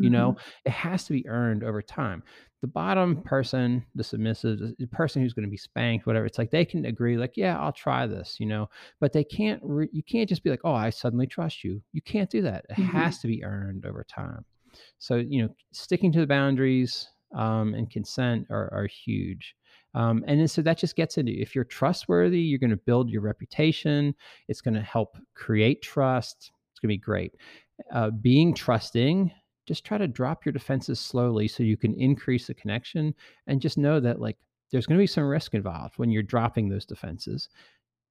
you 0.00 0.10
know 0.10 0.32
mm-hmm. 0.32 0.48
it 0.64 0.72
has 0.72 1.04
to 1.04 1.12
be 1.12 1.26
earned 1.28 1.64
over 1.64 1.82
time. 1.82 2.22
The 2.60 2.68
bottom 2.68 3.22
person 3.22 3.84
the 3.94 4.02
submissive 4.02 4.58
the 4.78 4.86
person 4.86 5.20
who's 5.20 5.34
going 5.34 5.44
to 5.44 5.50
be 5.50 5.56
spanked 5.58 6.06
whatever 6.06 6.24
it's 6.24 6.38
like 6.38 6.50
they 6.50 6.64
can 6.64 6.86
agree 6.86 7.18
like 7.18 7.36
yeah 7.36 7.60
i'll 7.60 7.72
try 7.72 8.06
this 8.06 8.36
you 8.40 8.46
know 8.46 8.70
but 9.00 9.12
they 9.12 9.22
can't 9.22 9.60
re- 9.62 9.90
you 9.92 10.02
can't 10.02 10.30
just 10.30 10.42
be 10.42 10.48
like 10.48 10.62
oh 10.64 10.72
i 10.72 10.88
suddenly 10.88 11.26
trust 11.26 11.64
you. 11.64 11.82
You 11.92 12.02
can't 12.02 12.30
do 12.30 12.42
that. 12.42 12.64
It 12.70 12.74
mm-hmm. 12.74 12.96
has 12.96 13.18
to 13.18 13.26
be 13.26 13.44
earned 13.44 13.86
over 13.86 14.04
time. 14.04 14.44
So 14.98 15.16
you 15.16 15.42
know 15.42 15.48
sticking 15.72 16.12
to 16.12 16.20
the 16.20 16.26
boundaries 16.26 17.08
um, 17.34 17.74
and 17.74 17.90
consent 17.90 18.46
are, 18.50 18.72
are 18.72 18.86
huge. 18.86 19.54
Um, 19.94 20.24
and 20.26 20.40
then 20.40 20.48
so 20.48 20.62
that 20.62 20.78
just 20.78 20.96
gets 20.96 21.18
into 21.18 21.32
if 21.32 21.54
you're 21.54 21.64
trustworthy 21.64 22.40
you're 22.40 22.58
going 22.58 22.70
to 22.70 22.76
build 22.76 23.10
your 23.10 23.22
reputation. 23.22 24.14
It's 24.48 24.60
going 24.60 24.74
to 24.74 24.82
help 24.82 25.16
create 25.34 25.82
trust. 25.82 26.50
It's 26.72 26.80
going 26.80 26.88
to 26.88 26.94
be 26.94 26.98
great. 26.98 27.34
Uh, 27.92 28.10
being 28.10 28.54
trusting 28.54 29.32
just 29.66 29.84
try 29.84 29.98
to 29.98 30.08
drop 30.08 30.44
your 30.44 30.52
defenses 30.52 31.00
slowly 31.00 31.48
so 31.48 31.62
you 31.62 31.76
can 31.76 31.94
increase 31.94 32.46
the 32.46 32.54
connection 32.54 33.14
and 33.46 33.60
just 33.60 33.78
know 33.78 34.00
that 34.00 34.20
like 34.20 34.36
there's 34.70 34.86
going 34.86 34.98
to 34.98 35.02
be 35.02 35.06
some 35.06 35.24
risk 35.24 35.54
involved 35.54 35.94
when 35.98 36.10
you're 36.10 36.22
dropping 36.22 36.68
those 36.68 36.84
defenses. 36.84 37.48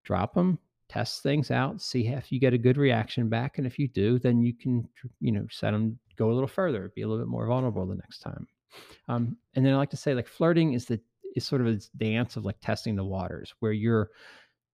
Drop 0.03 0.33
them 0.33 0.59
test 0.89 1.23
things 1.23 1.49
out 1.49 1.81
see 1.81 2.07
if 2.07 2.31
you 2.31 2.39
get 2.39 2.53
a 2.53 2.57
good 2.57 2.77
reaction 2.77 3.29
back 3.29 3.57
and 3.57 3.65
if 3.65 3.79
you 3.79 3.87
do 3.87 4.19
then 4.19 4.41
you 4.41 4.53
can 4.53 4.87
you 5.19 5.31
know 5.31 5.45
set 5.49 5.71
them 5.71 5.97
go 6.17 6.29
a 6.29 6.33
little 6.33 6.47
further 6.47 6.91
be 6.95 7.01
a 7.01 7.07
little 7.07 7.23
bit 7.23 7.29
more 7.29 7.47
vulnerable 7.47 7.85
the 7.87 7.95
next 7.95 8.19
time. 8.19 8.47
Um, 9.07 9.37
and 9.55 9.65
then 9.65 9.73
i 9.73 9.77
like 9.77 9.89
to 9.91 9.97
say 9.97 10.13
like 10.13 10.27
flirting 10.27 10.73
is 10.73 10.85
the 10.85 10.99
is 11.35 11.45
sort 11.45 11.61
of 11.61 11.67
a 11.67 11.79
dance 11.97 12.35
of 12.35 12.45
like 12.45 12.59
testing 12.61 12.95
the 12.95 13.03
waters 13.03 13.53
where 13.59 13.71
you're 13.71 14.11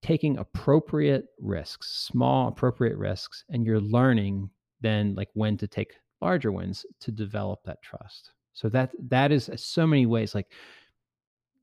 taking 0.01 0.37
appropriate 0.37 1.27
risks 1.39 2.07
small 2.11 2.47
appropriate 2.47 2.97
risks 2.97 3.45
and 3.49 3.65
you're 3.65 3.79
learning 3.79 4.49
then 4.81 5.13
like 5.15 5.29
when 5.33 5.57
to 5.57 5.67
take 5.67 5.93
larger 6.21 6.51
ones 6.51 6.85
to 7.01 7.11
develop 7.11 7.59
that 7.63 7.81
trust. 7.81 8.31
So 8.53 8.69
that 8.69 8.91
that 9.09 9.31
is 9.31 9.49
uh, 9.49 9.57
so 9.57 9.87
many 9.87 10.05
ways 10.05 10.35
like 10.35 10.51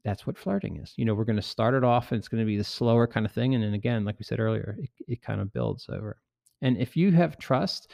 that's 0.05 0.27
what 0.27 0.39
flirting 0.39 0.77
is. 0.77 0.95
You 0.97 1.05
know, 1.05 1.15
we're 1.15 1.25
going 1.25 1.37
to 1.37 1.43
start 1.43 1.75
it 1.75 1.85
off 1.85 2.13
and 2.13 2.19
it's 2.19 2.29
going 2.29 2.41
to 2.43 2.47
be 2.47 2.57
the 2.57 2.65
slower 2.65 3.07
kind 3.07 3.27
of 3.27 3.33
thing 3.33 3.55
and 3.55 3.65
then 3.65 3.75
again, 3.75 4.05
like 4.05 4.19
we 4.19 4.25
said 4.25 4.41
earlier, 4.41 4.77
it, 4.79 4.91
it 5.09 5.23
kind 5.23 5.41
of 5.41 5.53
builds 5.53 5.89
over. 5.89 6.21
And 6.63 6.79
if 6.79 6.97
you 6.97 7.11
have 7.13 7.39
trust, 7.39 7.91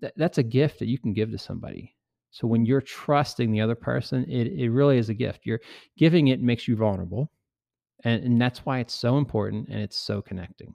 th- 0.00 0.12
that's 0.16 0.38
a 0.38 0.42
gift 0.42 0.78
that 0.78 0.88
you 0.88 0.98
can 0.98 1.12
give 1.12 1.30
to 1.32 1.38
somebody. 1.38 1.94
So 2.30 2.46
when 2.46 2.64
you're 2.64 2.80
trusting 2.80 3.50
the 3.50 3.60
other 3.60 3.74
person, 3.74 4.24
it, 4.30 4.52
it 4.52 4.70
really 4.70 4.98
is 4.98 5.08
a 5.08 5.14
gift. 5.14 5.40
You're 5.44 5.60
giving 5.96 6.28
it 6.28 6.40
makes 6.40 6.68
you 6.68 6.76
vulnerable. 6.76 7.30
And, 8.04 8.22
and 8.22 8.40
that's 8.40 8.64
why 8.64 8.78
it's 8.78 8.94
so 8.94 9.18
important 9.18 9.68
and 9.68 9.80
it's 9.80 9.98
so 9.98 10.22
connecting. 10.22 10.74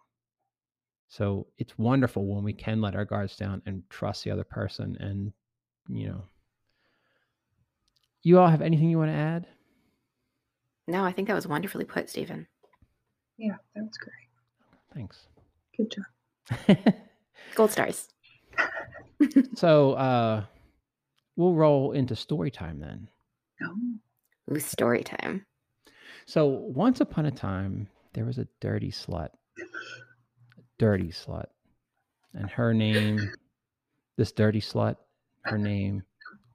So 1.14 1.46
it's 1.60 1.78
wonderful 1.78 2.26
when 2.26 2.44
we 2.44 2.54
can 2.54 2.82
let 2.82 2.96
our 2.96 3.06
guards 3.06 3.36
down 3.36 3.62
and 3.68 3.88
trust 3.88 4.24
the 4.24 4.32
other 4.32 4.44
person. 4.44 4.98
And, 5.00 5.32
you 5.88 6.08
know, 6.08 6.24
you 8.24 8.40
all 8.40 8.48
have 8.48 8.64
anything 8.64 8.90
you 8.90 8.98
want 8.98 9.12
to 9.12 9.16
add? 9.16 9.46
No, 10.88 11.04
I 11.04 11.12
think 11.12 11.28
that 11.28 11.36
was 11.36 11.46
wonderfully 11.46 11.86
put, 11.86 12.10
Stephen. 12.10 12.48
Yeah, 13.38 13.58
that 13.76 13.84
was 13.84 13.96
great. 14.00 14.28
Thanks. 14.96 15.28
Good 15.78 15.92
job. 15.92 16.96
Gold 17.54 17.70
stars. 17.70 18.10
so, 19.54 19.92
uh, 19.94 20.46
we'll 21.36 21.54
roll 21.54 21.92
into 21.92 22.16
story 22.16 22.50
time 22.50 22.80
then. 22.80 23.08
Oh. 23.62 24.56
Ooh, 24.56 24.60
story 24.60 25.04
time. 25.04 25.46
So 26.26 26.48
once 26.48 27.02
upon 27.02 27.28
a 27.28 27.32
time, 27.32 27.88
there 28.14 28.26
was 28.26 28.40
a 28.40 28.48
dirty 28.60 28.90
slut. 28.90 29.30
dirty 30.84 31.14
slut. 31.14 31.46
And 32.34 32.50
her 32.50 32.74
name, 32.74 33.32
this 34.18 34.34
dirty 34.34 34.60
slut, 34.60 34.98
her 35.46 35.58
name 35.58 36.04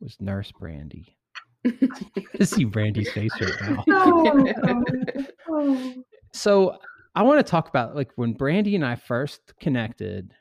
was 0.00 0.18
Nurse 0.20 0.52
Brandy. 0.52 1.16
I 1.64 2.44
see 2.44 2.64
Brandy's 2.64 3.10
face 3.10 3.32
right 3.40 3.54
now. 3.62 3.84
Oh, 3.88 5.24
oh. 5.48 5.94
So 6.34 6.76
I 7.14 7.22
want 7.22 7.38
to 7.38 7.50
talk 7.50 7.70
about 7.70 7.96
like 7.96 8.10
when 8.16 8.34
Brandy 8.34 8.74
and 8.74 8.84
I 8.84 8.96
first 8.96 9.54
connected, 9.60 10.34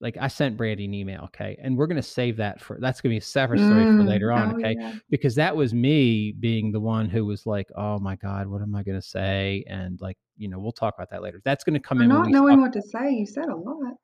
like 0.00 0.16
I 0.18 0.28
sent 0.28 0.56
Brandy 0.56 0.86
an 0.86 0.94
email, 0.94 1.22
okay, 1.24 1.56
and 1.60 1.76
we're 1.76 1.86
gonna 1.86 2.02
save 2.02 2.36
that 2.38 2.60
for 2.60 2.78
that's 2.80 3.00
gonna 3.00 3.12
be 3.12 3.18
a 3.18 3.22
separate 3.22 3.60
story 3.60 3.84
mm, 3.84 3.98
for 3.98 4.04
later 4.04 4.32
on, 4.32 4.54
oh, 4.54 4.56
okay, 4.56 4.76
yeah. 4.78 4.94
because 5.10 5.34
that 5.34 5.54
was 5.54 5.74
me 5.74 6.32
being 6.32 6.72
the 6.72 6.80
one 6.80 7.08
who 7.08 7.26
was 7.26 7.46
like, 7.46 7.68
oh 7.76 7.98
my 7.98 8.16
god, 8.16 8.46
what 8.46 8.62
am 8.62 8.74
I 8.74 8.82
gonna 8.82 9.02
say, 9.02 9.64
and 9.68 10.00
like 10.00 10.16
you 10.36 10.48
know 10.48 10.58
we'll 10.58 10.72
talk 10.72 10.94
about 10.96 11.10
that 11.10 11.22
later. 11.22 11.42
That's 11.44 11.64
gonna 11.64 11.80
come 11.80 11.98
I'm 11.98 12.04
in. 12.04 12.08
Not 12.08 12.28
knowing 12.28 12.56
talk- 12.56 12.62
what 12.62 12.72
to 12.72 12.82
say, 12.82 13.12
you 13.12 13.26
said 13.26 13.48
a 13.48 13.56
lot. 13.56 13.94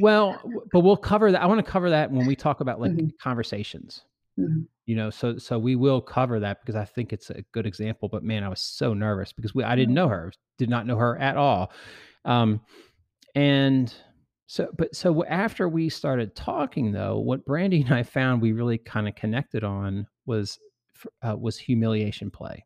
Well, 0.00 0.40
but 0.72 0.80
we'll 0.80 0.96
cover 0.96 1.30
that. 1.30 1.40
I 1.40 1.46
want 1.46 1.64
to 1.64 1.70
cover 1.70 1.90
that 1.90 2.10
when 2.10 2.26
we 2.26 2.34
talk 2.34 2.60
about 2.60 2.80
like 2.80 2.92
mm-hmm. 2.92 3.08
conversations. 3.20 4.02
Mm-hmm. 4.38 4.62
You 4.86 4.96
know, 4.96 5.10
so 5.10 5.38
so 5.38 5.58
we 5.58 5.76
will 5.76 6.00
cover 6.00 6.40
that 6.40 6.60
because 6.60 6.74
I 6.74 6.84
think 6.84 7.12
it's 7.12 7.30
a 7.30 7.42
good 7.52 7.66
example. 7.66 8.08
But 8.08 8.24
man, 8.24 8.42
I 8.42 8.48
was 8.48 8.60
so 8.60 8.92
nervous 8.92 9.32
because 9.32 9.54
we 9.54 9.62
I 9.62 9.76
didn't 9.76 9.94
know 9.94 10.08
her, 10.08 10.32
did 10.58 10.68
not 10.68 10.86
know 10.86 10.96
her 10.96 11.16
at 11.18 11.36
all, 11.36 11.72
um, 12.24 12.60
and 13.34 13.94
so, 14.46 14.68
but 14.76 14.94
so 14.94 15.24
after 15.24 15.68
we 15.68 15.88
started 15.88 16.36
talking, 16.36 16.92
though, 16.92 17.18
what 17.18 17.44
Brandy 17.44 17.82
and 17.82 17.94
I 17.94 18.02
found 18.02 18.42
we 18.42 18.52
really 18.52 18.78
kind 18.78 19.08
of 19.08 19.14
connected 19.14 19.64
on 19.64 20.06
was 20.26 20.58
uh, 21.22 21.36
was 21.36 21.58
humiliation 21.58 22.30
play. 22.30 22.64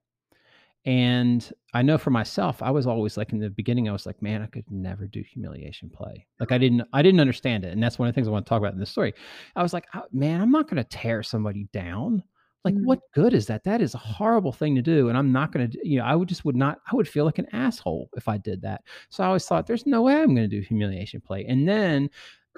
And 0.85 1.53
I 1.75 1.83
know 1.83 1.99
for 1.99 2.11
myself, 2.11 2.63
I 2.63 2.71
was 2.71 2.87
always 2.87 3.17
like 3.17 3.33
in 3.33 3.41
the 3.41 3.51
beginning, 3.51 3.89
I 3.89 3.93
was 3.93 4.07
like, 4.07 4.23
man, 4.23 4.43
I 4.43 4.47
could 4.47 4.65
never 4.71 5.07
do 5.07 5.23
humiliation 5.23 5.91
play. 5.91 6.27
Like 6.41 6.53
I 6.53 6.59
didn't, 6.59 6.83
I 6.93 7.03
didn't 7.03 7.21
understand 7.21 7.65
it, 7.65 7.73
and 7.73 7.83
that's 7.83 7.99
one 7.99 8.09
of 8.09 8.15
the 8.15 8.17
things 8.17 8.27
I 8.29 8.31
want 8.31 8.47
to 8.47 8.49
talk 8.49 8.61
about 8.61 8.73
in 8.73 8.81
this 8.81 8.91
story. 8.91 9.15
I 9.55 9.63
was 9.63 9.73
like, 9.73 9.87
oh, 9.95 10.05
man, 10.13 10.41
I'm 10.41 10.51
not 10.51 10.69
going 10.69 10.83
to 10.83 10.89
tear 10.89 11.23
somebody 11.23 11.69
down. 11.73 12.23
Like, 12.65 12.75
mm-hmm. 12.75 12.87
what 12.87 13.01
good 13.15 13.35
is 13.35 13.47
that? 13.47 13.65
That 13.65 13.81
is 13.81 13.95
a 13.95 13.99
horrible 13.99 14.53
thing 14.53 14.75
to 14.75 14.83
do. 14.83 15.09
And 15.09 15.17
I'm 15.17 15.33
not 15.33 15.53
going 15.53 15.71
to, 15.71 15.79
you 15.83 15.99
know, 15.99 16.05
I 16.05 16.15
would 16.15 16.29
just 16.29 16.45
would 16.45 16.57
not, 16.57 16.81
I 16.91 16.97
would 16.97 17.09
feel 17.09 17.25
like 17.25 17.39
an 17.39 17.47
asshole 17.53 18.11
if 18.17 18.29
I 18.29 18.37
did 18.37 18.63
that. 18.63 18.83
So 19.11 19.23
I 19.23 19.29
always 19.29 19.47
thought, 19.47 19.67
there's 19.67 19.87
no 19.87 20.03
way 20.03 20.15
I'm 20.15 20.35
going 20.35 20.49
to 20.49 20.57
do 20.57 20.61
humiliation 20.61 21.21
play. 21.21 21.45
And 21.47 21.69
then 21.69 22.11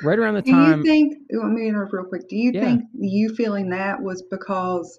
right 0.02 0.18
around 0.18 0.34
the 0.34 0.42
time. 0.42 0.82
Do 0.82 0.88
you 0.88 1.10
think, 1.10 1.18
let 1.30 1.50
me 1.50 1.68
interrupt 1.68 1.92
real 1.92 2.04
quick. 2.04 2.28
Do 2.28 2.36
you 2.36 2.52
yeah. 2.52 2.60
think 2.62 2.84
you 2.94 3.34
feeling 3.34 3.68
that 3.70 4.00
was 4.02 4.22
because 4.22 4.98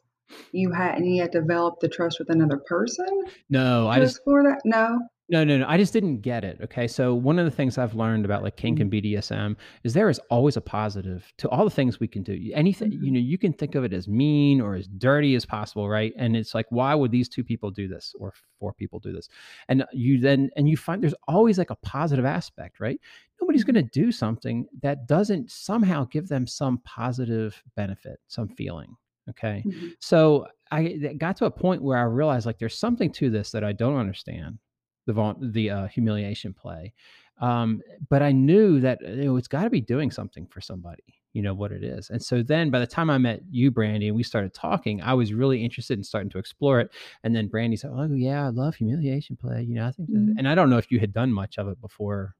you 0.51 0.71
hadn't 0.71 1.13
yet 1.13 1.31
developed 1.31 1.81
the 1.81 1.89
trust 1.89 2.19
with 2.19 2.29
another 2.29 2.57
person? 2.57 3.07
No, 3.49 3.87
I 3.87 3.99
just 3.99 4.23
for 4.23 4.43
that. 4.43 4.61
No. 4.65 4.99
No, 5.31 5.45
no, 5.45 5.57
no. 5.57 5.65
I 5.65 5.77
just 5.77 5.93
didn't 5.93 6.19
get 6.19 6.43
it. 6.43 6.59
Okay. 6.61 6.89
So 6.89 7.15
one 7.15 7.39
of 7.39 7.45
the 7.45 7.51
things 7.51 7.77
I've 7.77 7.95
learned 7.95 8.25
about 8.25 8.43
like 8.43 8.57
kink 8.57 8.79
mm-hmm. 8.79 8.81
and 8.81 8.91
BDSM 8.91 9.55
is 9.85 9.93
there 9.93 10.09
is 10.09 10.19
always 10.29 10.57
a 10.57 10.61
positive 10.61 11.31
to 11.37 11.47
all 11.47 11.63
the 11.63 11.71
things 11.71 12.01
we 12.01 12.07
can 12.09 12.21
do. 12.21 12.37
Anything, 12.53 12.91
mm-hmm. 12.91 13.03
you 13.05 13.11
know, 13.11 13.19
you 13.19 13.37
can 13.37 13.53
think 13.53 13.75
of 13.75 13.85
it 13.85 13.93
as 13.93 14.09
mean 14.09 14.59
or 14.59 14.75
as 14.75 14.87
dirty 14.87 15.35
as 15.35 15.45
possible, 15.45 15.87
right? 15.87 16.13
And 16.17 16.35
it's 16.35 16.53
like, 16.53 16.65
why 16.69 16.93
would 16.93 17.11
these 17.11 17.29
two 17.29 17.45
people 17.45 17.71
do 17.71 17.87
this 17.87 18.13
or 18.19 18.33
four 18.59 18.73
people 18.73 18.99
do 18.99 19.13
this? 19.13 19.29
And 19.69 19.85
you 19.93 20.19
then 20.19 20.49
and 20.57 20.67
you 20.67 20.75
find 20.75 21.01
there's 21.01 21.15
always 21.29 21.57
like 21.57 21.69
a 21.69 21.77
positive 21.77 22.25
aspect, 22.25 22.81
right? 22.81 22.99
Nobody's 23.39 23.63
mm-hmm. 23.63 23.71
going 23.71 23.85
to 23.85 24.01
do 24.01 24.11
something 24.11 24.65
that 24.81 25.07
doesn't 25.07 25.49
somehow 25.49 26.07
give 26.11 26.27
them 26.27 26.45
some 26.45 26.79
positive 26.79 27.63
benefit, 27.77 28.19
some 28.27 28.49
feeling. 28.49 28.97
Okay. 29.29 29.63
Mm-hmm. 29.65 29.87
So 29.99 30.47
I 30.71 31.15
got 31.17 31.37
to 31.37 31.45
a 31.45 31.51
point 31.51 31.81
where 31.81 31.97
I 31.97 32.03
realized 32.03 32.45
like 32.45 32.59
there's 32.59 32.77
something 32.77 33.13
to 33.13 33.29
this 33.29 33.51
that 33.51 33.63
I 33.63 33.71
don't 33.71 33.95
understand 33.95 34.57
the 35.05 35.35
the 35.41 35.69
uh, 35.69 35.87
humiliation 35.87 36.53
play. 36.53 36.93
Um, 37.39 37.81
but 38.09 38.21
I 38.21 38.31
knew 38.31 38.79
that 38.81 38.99
you 39.01 39.25
know, 39.25 39.37
it's 39.37 39.47
got 39.47 39.63
to 39.63 39.69
be 39.69 39.81
doing 39.81 40.11
something 40.11 40.45
for 40.45 40.61
somebody, 40.61 41.03
you 41.33 41.41
know 41.41 41.55
what 41.55 41.71
it 41.71 41.83
is. 41.83 42.11
And 42.11 42.21
so 42.21 42.43
then 42.43 42.69
by 42.69 42.79
the 42.79 42.87
time 42.87 43.09
I 43.09 43.17
met 43.17 43.41
you, 43.49 43.71
Brandy, 43.71 44.07
and 44.07 44.15
we 44.15 44.21
started 44.21 44.53
talking, 44.53 45.01
I 45.01 45.15
was 45.15 45.33
really 45.33 45.63
interested 45.63 45.97
in 45.97 46.03
starting 46.03 46.29
to 46.31 46.37
explore 46.37 46.79
it. 46.79 46.91
And 47.23 47.35
then 47.35 47.47
Brandy 47.47 47.77
said, 47.77 47.91
"Oh 47.93 48.13
yeah, 48.13 48.45
I 48.45 48.49
love 48.49 48.75
humiliation 48.75 49.37
play." 49.37 49.63
You 49.63 49.75
know, 49.75 49.87
I 49.87 49.91
think, 49.91 50.09
mm-hmm. 50.09 50.37
and 50.37 50.47
I 50.47 50.53
don't 50.53 50.69
know 50.69 50.77
if 50.77 50.91
you 50.91 50.99
had 50.99 51.13
done 51.13 51.33
much 51.33 51.57
of 51.57 51.67
it 51.67 51.81
before, 51.81 52.35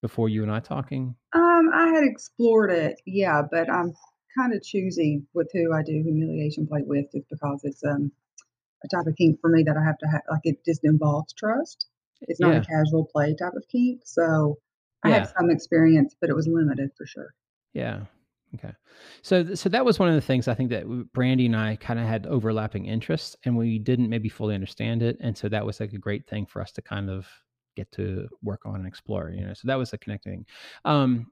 before 0.00 0.28
you 0.28 0.44
and 0.44 0.52
I 0.52 0.60
talking. 0.60 1.16
Um, 1.32 1.70
I 1.74 1.88
had 1.88 2.04
explored 2.04 2.70
it, 2.70 3.00
yeah, 3.06 3.42
but 3.50 3.68
I'm 3.68 3.94
kind 4.38 4.54
of 4.54 4.62
choosy 4.62 5.22
with 5.34 5.48
who 5.52 5.72
I 5.72 5.82
do 5.82 5.92
humiliation 5.92 6.68
play 6.68 6.82
with, 6.86 7.06
just 7.12 7.28
because 7.28 7.62
it's 7.64 7.82
um 7.84 8.12
a 8.84 8.88
type 8.88 9.06
of 9.06 9.16
kink 9.16 9.40
for 9.40 9.50
me 9.50 9.62
that 9.64 9.76
I 9.76 9.84
have 9.84 9.98
to 9.98 10.06
have, 10.06 10.22
like 10.30 10.42
it 10.44 10.64
just 10.64 10.84
involves 10.84 11.32
trust. 11.32 11.86
It's 12.22 12.40
not 12.40 12.52
yeah. 12.52 12.60
a 12.60 12.64
casual 12.64 13.04
play 13.04 13.34
type 13.34 13.54
of 13.56 13.64
kink. 13.70 14.02
So 14.04 14.58
I 15.02 15.08
yeah. 15.08 15.18
had 15.20 15.32
some 15.36 15.50
experience, 15.50 16.14
but 16.20 16.30
it 16.30 16.36
was 16.36 16.46
limited 16.46 16.90
for 16.96 17.06
sure. 17.06 17.34
Yeah. 17.72 18.04
Okay. 18.54 18.72
So, 19.22 19.54
so 19.54 19.68
that 19.68 19.84
was 19.84 19.98
one 19.98 20.08
of 20.08 20.14
the 20.14 20.20
things 20.20 20.46
I 20.46 20.54
think 20.54 20.70
that 20.70 20.86
Brandy 21.12 21.46
and 21.46 21.56
I 21.56 21.76
kind 21.76 21.98
of 21.98 22.06
had 22.06 22.26
overlapping 22.26 22.86
interests 22.86 23.36
and 23.44 23.56
we 23.56 23.78
didn't 23.78 24.08
maybe 24.08 24.28
fully 24.28 24.54
understand 24.54 25.02
it. 25.02 25.16
And 25.20 25.36
so 25.36 25.48
that 25.48 25.66
was 25.66 25.80
like 25.80 25.92
a 25.92 25.98
great 25.98 26.26
thing 26.26 26.46
for 26.46 26.62
us 26.62 26.70
to 26.72 26.82
kind 26.82 27.10
of 27.10 27.26
get 27.76 27.90
to 27.92 28.28
work 28.42 28.60
on 28.64 28.76
and 28.76 28.86
explore, 28.86 29.30
you 29.30 29.44
know, 29.44 29.54
so 29.54 29.66
that 29.66 29.74
was 29.74 29.92
a 29.92 29.98
connecting. 29.98 30.46
Um, 30.84 31.26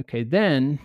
okay. 0.00 0.24
Then 0.24 0.80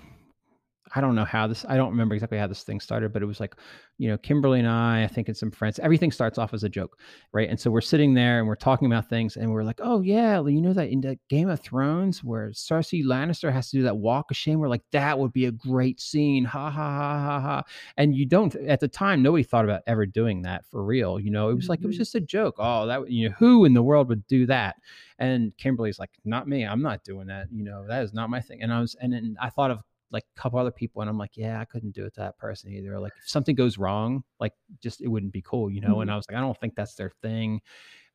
I 0.95 1.01
don't 1.01 1.15
know 1.15 1.25
how 1.25 1.47
this, 1.47 1.65
I 1.67 1.75
don't 1.75 1.89
remember 1.89 2.15
exactly 2.15 2.37
how 2.37 2.47
this 2.47 2.63
thing 2.63 2.79
started, 2.79 3.11
but 3.11 3.21
it 3.21 3.25
was 3.25 3.39
like, 3.39 3.55
you 3.97 4.07
know, 4.07 4.17
Kimberly 4.17 4.59
and 4.59 4.67
I, 4.67 5.03
I 5.03 5.07
think, 5.07 5.27
and 5.27 5.35
some 5.35 5.51
friends, 5.51 5.79
everything 5.79 6.11
starts 6.11 6.37
off 6.37 6.53
as 6.53 6.63
a 6.63 6.69
joke, 6.69 6.97
right? 7.33 7.49
And 7.49 7.59
so 7.59 7.71
we're 7.71 7.81
sitting 7.81 8.13
there 8.13 8.39
and 8.39 8.47
we're 8.47 8.55
talking 8.55 8.85
about 8.85 9.09
things 9.09 9.37
and 9.37 9.51
we're 9.51 9.63
like, 9.63 9.79
oh, 9.83 10.01
yeah, 10.01 10.41
you 10.45 10.61
know, 10.61 10.73
that 10.73 10.89
in 10.89 11.01
the 11.01 11.17
Game 11.29 11.49
of 11.49 11.59
Thrones 11.59 12.23
where 12.23 12.51
Cersei 12.51 13.03
Lannister 13.03 13.51
has 13.51 13.69
to 13.71 13.77
do 13.77 13.83
that 13.83 13.97
walk 13.97 14.31
of 14.31 14.37
shame, 14.37 14.59
we're 14.59 14.69
like, 14.69 14.83
that 14.91 15.17
would 15.17 15.33
be 15.33 15.45
a 15.45 15.51
great 15.51 15.99
scene. 15.99 16.45
Ha, 16.45 16.69
ha, 16.69 16.91
ha, 16.91 17.19
ha, 17.19 17.39
ha. 17.39 17.63
And 17.97 18.15
you 18.15 18.25
don't, 18.25 18.55
at 18.55 18.79
the 18.79 18.87
time, 18.87 19.21
nobody 19.21 19.43
thought 19.43 19.65
about 19.65 19.81
ever 19.87 20.05
doing 20.05 20.43
that 20.43 20.65
for 20.69 20.83
real. 20.83 21.19
You 21.19 21.31
know, 21.31 21.49
it 21.49 21.55
was 21.55 21.65
mm-hmm. 21.65 21.71
like, 21.71 21.81
it 21.81 21.87
was 21.87 21.95
mm-hmm. 21.95 22.01
just 22.01 22.15
a 22.15 22.21
joke. 22.21 22.55
Oh, 22.59 22.85
that, 22.85 23.09
you 23.11 23.29
know, 23.29 23.35
who 23.37 23.65
in 23.65 23.73
the 23.73 23.83
world 23.83 24.09
would 24.09 24.25
do 24.27 24.45
that? 24.45 24.75
And 25.19 25.55
Kimberly's 25.57 25.97
like, 25.97 26.11
not 26.25 26.47
me. 26.47 26.63
I'm 26.63 26.81
not 26.83 27.03
doing 27.03 27.27
that. 27.27 27.47
You 27.51 27.63
know, 27.63 27.85
that 27.87 28.03
is 28.03 28.13
not 28.13 28.29
my 28.29 28.39
thing. 28.39 28.61
And 28.61 28.71
I 28.71 28.79
was, 28.79 28.95
and 29.01 29.11
then 29.11 29.35
I 29.41 29.49
thought 29.49 29.71
of 29.71 29.79
like 30.11 30.23
a 30.35 30.41
couple 30.41 30.59
other 30.59 30.71
people 30.71 31.01
and 31.01 31.09
I'm 31.09 31.17
like, 31.17 31.35
yeah, 31.35 31.59
I 31.59 31.65
couldn't 31.65 31.93
do 31.93 32.05
it 32.05 32.13
to 32.15 32.21
that 32.21 32.37
person 32.37 32.71
either. 32.71 32.99
Like 32.99 33.13
if 33.21 33.29
something 33.29 33.55
goes 33.55 33.77
wrong, 33.77 34.23
like 34.39 34.53
just 34.81 35.01
it 35.01 35.07
wouldn't 35.07 35.33
be 35.33 35.41
cool, 35.41 35.69
you 35.69 35.81
know? 35.81 35.93
Mm-hmm. 35.93 36.01
And 36.01 36.11
I 36.11 36.15
was 36.15 36.25
like, 36.29 36.37
I 36.37 36.41
don't 36.41 36.57
think 36.59 36.75
that's 36.75 36.95
their 36.95 37.11
thing. 37.21 37.61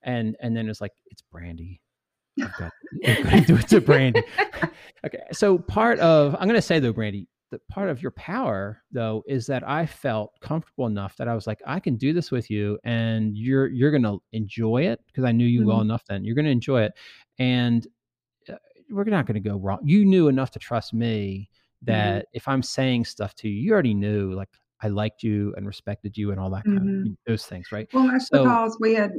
And 0.02 0.36
and 0.40 0.56
then 0.56 0.68
it's 0.68 0.80
like, 0.80 0.92
it's 1.10 1.22
Brandy. 1.22 1.80
I've 2.42 2.56
got, 2.56 2.72
to 3.04 3.40
do 3.46 3.56
it 3.56 3.68
to 3.68 3.80
Brandy. 3.80 4.22
okay. 5.04 5.22
So 5.32 5.58
part 5.58 5.98
of 5.98 6.34
I'm 6.38 6.48
gonna 6.48 6.62
say 6.62 6.80
though, 6.80 6.92
Brandy, 6.92 7.28
the 7.50 7.60
part 7.70 7.90
of 7.90 8.00
your 8.00 8.12
power 8.12 8.82
though 8.90 9.22
is 9.28 9.46
that 9.46 9.68
I 9.68 9.84
felt 9.84 10.32
comfortable 10.40 10.86
enough 10.86 11.16
that 11.18 11.28
I 11.28 11.34
was 11.34 11.46
like, 11.46 11.60
I 11.66 11.78
can 11.78 11.96
do 11.96 12.14
this 12.14 12.30
with 12.30 12.50
you 12.50 12.78
and 12.84 13.36
you're 13.36 13.68
you're 13.68 13.90
gonna 13.90 14.16
enjoy 14.32 14.86
it 14.86 15.00
because 15.06 15.24
I 15.24 15.32
knew 15.32 15.46
you 15.46 15.60
mm-hmm. 15.60 15.68
well 15.68 15.80
enough 15.82 16.04
then. 16.08 16.24
You're 16.24 16.36
gonna 16.36 16.48
enjoy 16.48 16.82
it. 16.82 16.92
And 17.38 17.86
uh, 18.48 18.54
we're 18.90 19.04
not 19.04 19.26
going 19.26 19.42
to 19.42 19.48
go 19.48 19.56
wrong. 19.56 19.80
You 19.84 20.04
knew 20.04 20.28
enough 20.28 20.50
to 20.52 20.58
trust 20.58 20.92
me. 20.94 21.48
That 21.82 22.22
mm-hmm. 22.22 22.30
if 22.36 22.48
I'm 22.48 22.62
saying 22.62 23.04
stuff 23.06 23.34
to 23.36 23.48
you, 23.48 23.54
you 23.54 23.72
already 23.72 23.94
knew 23.94 24.32
like 24.32 24.48
I 24.82 24.88
liked 24.88 25.22
you 25.22 25.54
and 25.56 25.66
respected 25.66 26.16
you 26.16 26.30
and 26.30 26.40
all 26.40 26.50
that 26.50 26.64
kind 26.64 26.80
mm-hmm. 26.80 27.10
of 27.12 27.16
those 27.26 27.46
things, 27.46 27.70
right? 27.70 27.88
Well, 27.92 28.08
that's 28.08 28.28
so, 28.28 28.42
because 28.42 28.76
we 28.80 28.94
had 28.94 29.12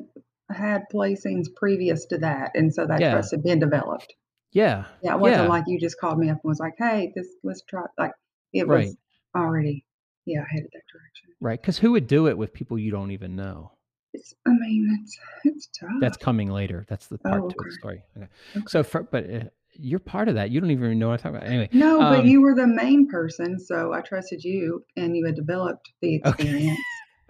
had 0.51 0.83
play 0.91 1.15
scenes 1.15 1.49
previous 1.55 2.05
to 2.07 2.17
that, 2.19 2.51
and 2.53 2.73
so 2.73 2.85
that 2.85 2.99
yeah. 2.99 3.11
trust 3.11 3.31
had 3.31 3.43
been 3.43 3.59
developed. 3.59 4.13
Yeah, 4.51 4.85
yeah. 5.01 5.15
It 5.15 5.19
wasn't 5.19 5.43
yeah. 5.43 5.49
like 5.49 5.63
you 5.67 5.79
just 5.79 5.99
called 5.99 6.19
me 6.19 6.29
up 6.29 6.39
and 6.43 6.49
was 6.49 6.59
like, 6.59 6.73
"Hey, 6.77 7.11
this 7.15 7.27
let's 7.43 7.61
try." 7.67 7.83
Like 7.97 8.11
it 8.51 8.67
was 8.67 8.85
right. 8.85 9.41
already, 9.41 9.85
yeah, 10.25 10.43
headed 10.49 10.69
that 10.73 10.83
direction. 10.91 11.29
Right, 11.39 11.59
because 11.59 11.77
who 11.77 11.91
would 11.93 12.07
do 12.07 12.27
it 12.27 12.37
with 12.37 12.53
people 12.53 12.77
you 12.77 12.91
don't 12.91 13.11
even 13.11 13.35
know? 13.35 13.71
It's, 14.13 14.33
I 14.45 14.51
mean, 14.51 14.99
it's 15.01 15.17
it's 15.45 15.69
tough. 15.79 15.89
That's 15.99 16.17
coming 16.17 16.49
later. 16.49 16.85
That's 16.87 17.07
the 17.07 17.17
part 17.17 17.41
oh, 17.41 17.45
okay. 17.45 17.55
of 17.57 17.65
the 17.65 17.71
story. 17.71 18.03
Okay. 18.15 18.27
okay. 18.57 18.65
So, 18.67 18.83
for, 18.83 19.03
but 19.03 19.29
uh, 19.29 19.43
you're 19.75 19.99
part 19.99 20.27
of 20.27 20.35
that. 20.35 20.51
You 20.51 20.59
don't 20.61 20.71
even 20.71 20.99
know 20.99 21.09
what 21.09 21.25
I'm 21.25 21.33
talking 21.33 21.37
about. 21.37 21.47
Anyway. 21.49 21.69
No, 21.71 22.01
um, 22.01 22.15
but 22.15 22.25
you 22.25 22.41
were 22.41 22.55
the 22.55 22.67
main 22.67 23.07
person, 23.07 23.59
so 23.59 23.93
I 23.93 24.01
trusted 24.01 24.43
you, 24.43 24.83
and 24.95 25.15
you 25.15 25.25
had 25.25 25.35
developed 25.35 25.91
the 26.01 26.15
experience. 26.23 26.79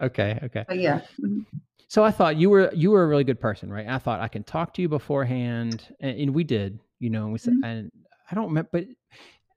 Okay. 0.02 0.32
Okay. 0.34 0.46
okay. 0.46 0.66
But 0.68 0.80
yeah. 0.80 1.00
Mm-hmm. 1.22 1.42
So 1.88 2.04
I 2.04 2.10
thought 2.10 2.38
you 2.38 2.50
were 2.50 2.72
you 2.74 2.90
were 2.90 3.04
a 3.04 3.08
really 3.08 3.24
good 3.24 3.40
person, 3.40 3.72
right? 3.72 3.88
I 3.88 4.00
thought 4.00 4.20
I 4.20 4.28
can 4.28 4.44
talk 4.44 4.74
to 4.74 4.82
you 4.82 4.90
beforehand, 4.90 5.94
and, 6.00 6.20
and 6.20 6.34
we 6.34 6.44
did, 6.44 6.80
you 7.00 7.12
know. 7.12 7.26
And 7.26 7.32
we 7.32 7.38
said, 7.38 7.54
mm-hmm. 7.54 7.66
and 7.66 7.92
I 8.32 8.34
don't 8.34 8.48
remember, 8.48 8.70
but 8.72 8.86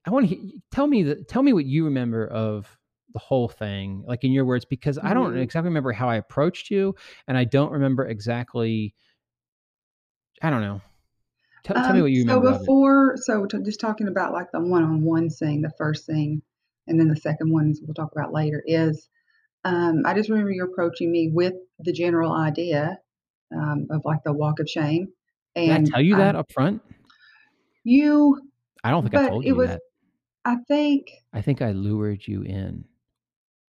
I 0.04 0.10
want 0.10 0.28
to 0.28 0.52
tell 0.70 0.86
me 0.86 1.04
that 1.04 1.28
tell 1.28 1.42
me 1.42 1.54
what 1.54 1.64
you 1.64 1.86
remember 1.86 2.26
of 2.26 2.68
the 3.14 3.18
whole 3.20 3.48
thing, 3.48 4.04
like 4.06 4.22
in 4.22 4.32
your 4.32 4.44
words, 4.44 4.66
because 4.66 4.98
mm-hmm. 4.98 5.06
I 5.06 5.14
don't 5.14 5.30
mm-hmm. 5.30 5.38
exactly 5.38 5.70
remember 5.70 5.92
how 5.92 6.10
I 6.10 6.16
approached 6.16 6.70
you, 6.70 6.94
and 7.26 7.38
I 7.38 7.44
don't 7.44 7.72
remember 7.72 8.06
exactly. 8.06 8.94
I 10.42 10.50
don't 10.50 10.60
know. 10.60 10.82
Tell, 11.66 11.74
tell 11.74 11.94
me 11.94 12.02
what 12.02 12.12
you 12.12 12.22
um, 12.22 12.28
so 12.28 12.40
before, 12.40 13.16
so 13.16 13.44
to, 13.46 13.60
just 13.60 13.80
talking 13.80 14.06
about 14.06 14.32
like 14.32 14.52
the 14.52 14.60
one-on-one 14.60 15.30
thing, 15.30 15.62
the 15.62 15.72
first 15.76 16.06
thing, 16.06 16.40
and 16.86 17.00
then 17.00 17.08
the 17.08 17.16
second 17.16 17.52
one 17.52 17.70
is 17.70 17.82
we'll 17.82 17.92
talk 17.92 18.12
about 18.12 18.32
later 18.32 18.62
is 18.64 19.08
um, 19.64 20.02
I 20.06 20.14
just 20.14 20.28
remember 20.28 20.52
you 20.52 20.62
approaching 20.62 21.10
me 21.10 21.28
with 21.32 21.54
the 21.80 21.92
general 21.92 22.32
idea 22.32 23.00
um, 23.52 23.88
of 23.90 24.02
like 24.04 24.22
the 24.24 24.32
walk 24.32 24.60
of 24.60 24.70
shame. 24.70 25.08
And 25.56 25.86
Did 25.86 25.94
I 25.94 25.96
tell 25.96 26.04
you 26.04 26.16
that 26.18 26.36
up 26.36 26.52
front? 26.52 26.82
You. 27.82 28.48
I 28.84 28.90
don't 28.90 29.02
think 29.02 29.16
I 29.16 29.28
told 29.28 29.44
you 29.44 29.56
was, 29.56 29.70
that. 29.70 29.80
I 30.44 30.58
think. 30.68 31.10
I 31.32 31.42
think 31.42 31.62
I 31.62 31.72
lured 31.72 32.28
you 32.28 32.42
in. 32.42 32.84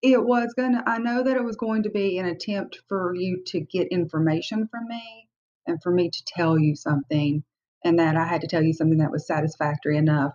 It 0.03 0.23
was 0.23 0.53
gonna. 0.55 0.83
I 0.87 0.99
know 0.99 1.23
that 1.23 1.35
it 1.35 1.45
was 1.45 1.57
going 1.57 1.85
to 1.85 1.91
be 1.91 2.19
an 2.19 2.27
attempt 2.27 2.81
for 2.91 3.15
you 3.15 3.43
to 3.47 3.61
get 3.61 3.89
information 3.89 4.69
from 4.69 4.87
me, 4.87 5.29
and 5.67 5.83
for 5.83 5.91
me 5.91 6.11
to 6.11 6.25
tell 6.27 6.59
you 6.59 6.77
something, 6.77 7.43
and 7.87 7.99
that 8.01 8.17
I 8.17 8.27
had 8.27 8.41
to 8.41 8.49
tell 8.49 8.63
you 8.63 8.73
something 8.73 8.99
that 8.99 9.13
was 9.13 9.27
satisfactory 9.27 9.97
enough. 9.97 10.33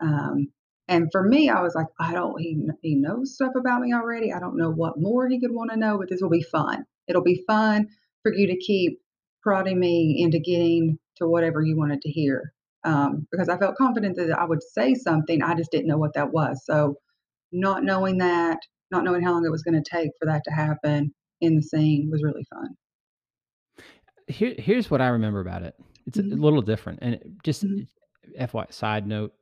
Um, 0.00 0.48
and 0.88 1.08
for 1.10 1.22
me, 1.22 1.48
I 1.48 1.62
was 1.62 1.74
like, 1.74 1.88
I 1.98 2.12
don't. 2.12 2.40
He 2.40 2.56
he 2.80 2.94
knows 2.94 3.34
stuff 3.34 3.54
about 3.56 3.80
me 3.80 3.92
already. 3.92 4.32
I 4.32 4.38
don't 4.38 4.56
know 4.56 4.70
what 4.70 5.00
more 5.00 5.28
he 5.28 5.40
could 5.40 5.50
want 5.50 5.72
to 5.72 5.76
know, 5.76 5.98
but 5.98 6.08
this 6.08 6.20
will 6.22 6.30
be 6.30 6.42
fun. 6.42 6.84
It'll 7.08 7.24
be 7.24 7.42
fun 7.46 7.88
for 8.22 8.32
you 8.32 8.46
to 8.46 8.56
keep 8.56 9.00
prodding 9.42 9.80
me 9.80 10.16
into 10.22 10.38
getting 10.38 10.98
to 11.16 11.26
whatever 11.26 11.60
you 11.60 11.76
wanted 11.76 12.02
to 12.02 12.10
hear. 12.10 12.52
Um, 12.84 13.26
because 13.32 13.48
I 13.48 13.58
felt 13.58 13.76
confident 13.76 14.16
that 14.16 14.30
I 14.30 14.44
would 14.44 14.62
say 14.62 14.94
something. 14.94 15.42
I 15.42 15.56
just 15.56 15.72
didn't 15.72 15.88
know 15.88 15.98
what 15.98 16.14
that 16.14 16.32
was. 16.32 16.64
So, 16.64 16.96
not 17.50 17.82
knowing 17.82 18.18
that, 18.18 18.58
not 18.92 19.02
knowing 19.02 19.22
how 19.22 19.32
long 19.32 19.44
it 19.44 19.50
was 19.50 19.64
going 19.64 19.82
to 19.82 19.90
take 19.90 20.12
for 20.20 20.26
that 20.26 20.42
to 20.44 20.52
happen 20.52 21.12
in 21.40 21.56
the 21.56 21.62
scene 21.62 22.08
was 22.12 22.22
really 22.22 22.46
fun. 22.54 22.76
Here, 24.28 24.54
here's 24.56 24.88
what 24.88 25.00
I 25.00 25.08
remember 25.08 25.40
about 25.40 25.62
it. 25.62 25.74
It's 26.06 26.18
mm-hmm. 26.18 26.38
a 26.38 26.42
little 26.42 26.62
different, 26.62 27.00
and 27.02 27.18
just 27.42 27.64
mm-hmm. 27.64 28.44
FY 28.46 28.66
side 28.70 29.06
note: 29.06 29.32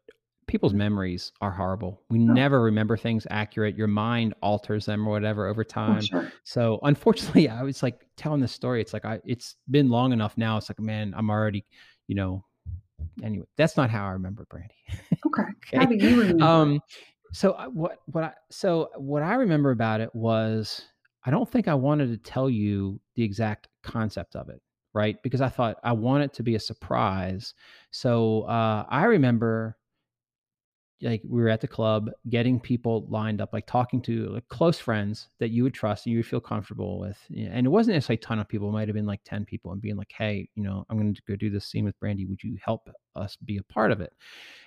people's 0.46 0.74
memories 0.74 1.32
are 1.40 1.50
horrible. 1.50 2.02
We 2.10 2.20
oh. 2.20 2.32
never 2.32 2.62
remember 2.62 2.96
things 2.96 3.26
accurate. 3.30 3.76
Your 3.76 3.86
mind 3.86 4.34
alters 4.42 4.86
them 4.86 5.06
or 5.06 5.10
whatever 5.10 5.46
over 5.46 5.64
time. 5.64 5.98
Oh, 5.98 6.00
sure. 6.00 6.32
So 6.44 6.80
unfortunately, 6.82 7.48
I 7.48 7.62
was 7.62 7.82
like 7.82 8.06
telling 8.16 8.40
this 8.40 8.52
story. 8.52 8.80
It's 8.80 8.92
like 8.92 9.04
I 9.04 9.20
it's 9.24 9.56
been 9.70 9.88
long 9.88 10.12
enough 10.12 10.36
now. 10.36 10.56
It's 10.56 10.68
like, 10.68 10.80
man, 10.80 11.14
I'm 11.16 11.30
already, 11.30 11.64
you 12.06 12.14
know. 12.14 12.44
Anyway, 13.22 13.46
that's 13.56 13.76
not 13.76 13.90
how 13.90 14.06
I 14.06 14.12
remember 14.12 14.46
Brandy. 14.48 14.74
Okay. 15.26 15.42
okay. 15.74 15.76
How 15.76 15.84
do 15.86 15.94
you 15.96 16.20
remember? 16.20 16.44
Um 16.44 16.80
so 17.32 17.52
what 17.72 17.98
what 18.06 18.24
I 18.24 18.32
so 18.50 18.90
what 18.96 19.22
I 19.22 19.34
remember 19.34 19.70
about 19.70 20.00
it 20.00 20.14
was 20.14 20.82
I 21.24 21.30
don't 21.30 21.48
think 21.48 21.68
I 21.68 21.74
wanted 21.74 22.08
to 22.10 22.18
tell 22.18 22.48
you 22.48 23.00
the 23.16 23.22
exact 23.22 23.68
concept 23.82 24.36
of 24.36 24.48
it 24.48 24.60
right? 24.94 25.22
Because 25.22 25.40
I 25.40 25.48
thought 25.48 25.76
I 25.84 25.92
want 25.92 26.24
it 26.24 26.32
to 26.34 26.42
be 26.42 26.54
a 26.54 26.60
surprise. 26.60 27.54
So 27.90 28.42
uh, 28.42 28.86
I 28.88 29.04
remember 29.04 29.76
like 31.02 31.22
we 31.28 31.42
were 31.42 31.48
at 31.48 31.60
the 31.60 31.68
club 31.68 32.10
getting 32.28 32.58
people 32.58 33.06
lined 33.08 33.40
up 33.40 33.52
like 33.52 33.66
talking 33.66 34.00
to 34.00 34.28
like 34.28 34.48
close 34.48 34.78
friends 34.78 35.28
that 35.38 35.50
you 35.50 35.62
would 35.62 35.74
trust 35.74 36.06
and 36.06 36.12
you 36.12 36.18
would 36.18 36.26
feel 36.26 36.40
comfortable 36.40 36.98
with 36.98 37.18
and 37.36 37.66
it 37.66 37.70
wasn't 37.70 37.94
necessarily 37.94 38.18
a 38.18 38.24
ton 38.24 38.38
of 38.38 38.48
people 38.48 38.68
it 38.68 38.72
might 38.72 38.88
have 38.88 38.94
been 38.94 39.06
like 39.06 39.20
10 39.24 39.44
people 39.44 39.72
and 39.72 39.82
being 39.82 39.96
like 39.96 40.12
hey 40.16 40.48
you 40.54 40.62
know 40.62 40.86
i'm 40.88 40.96
going 40.96 41.14
to 41.14 41.22
go 41.28 41.36
do 41.36 41.50
this 41.50 41.66
scene 41.66 41.84
with 41.84 41.98
brandy 42.00 42.26
would 42.26 42.42
you 42.42 42.56
help 42.64 42.88
us 43.16 43.36
be 43.44 43.58
a 43.58 43.62
part 43.64 43.90
of 43.90 44.00
it 44.00 44.12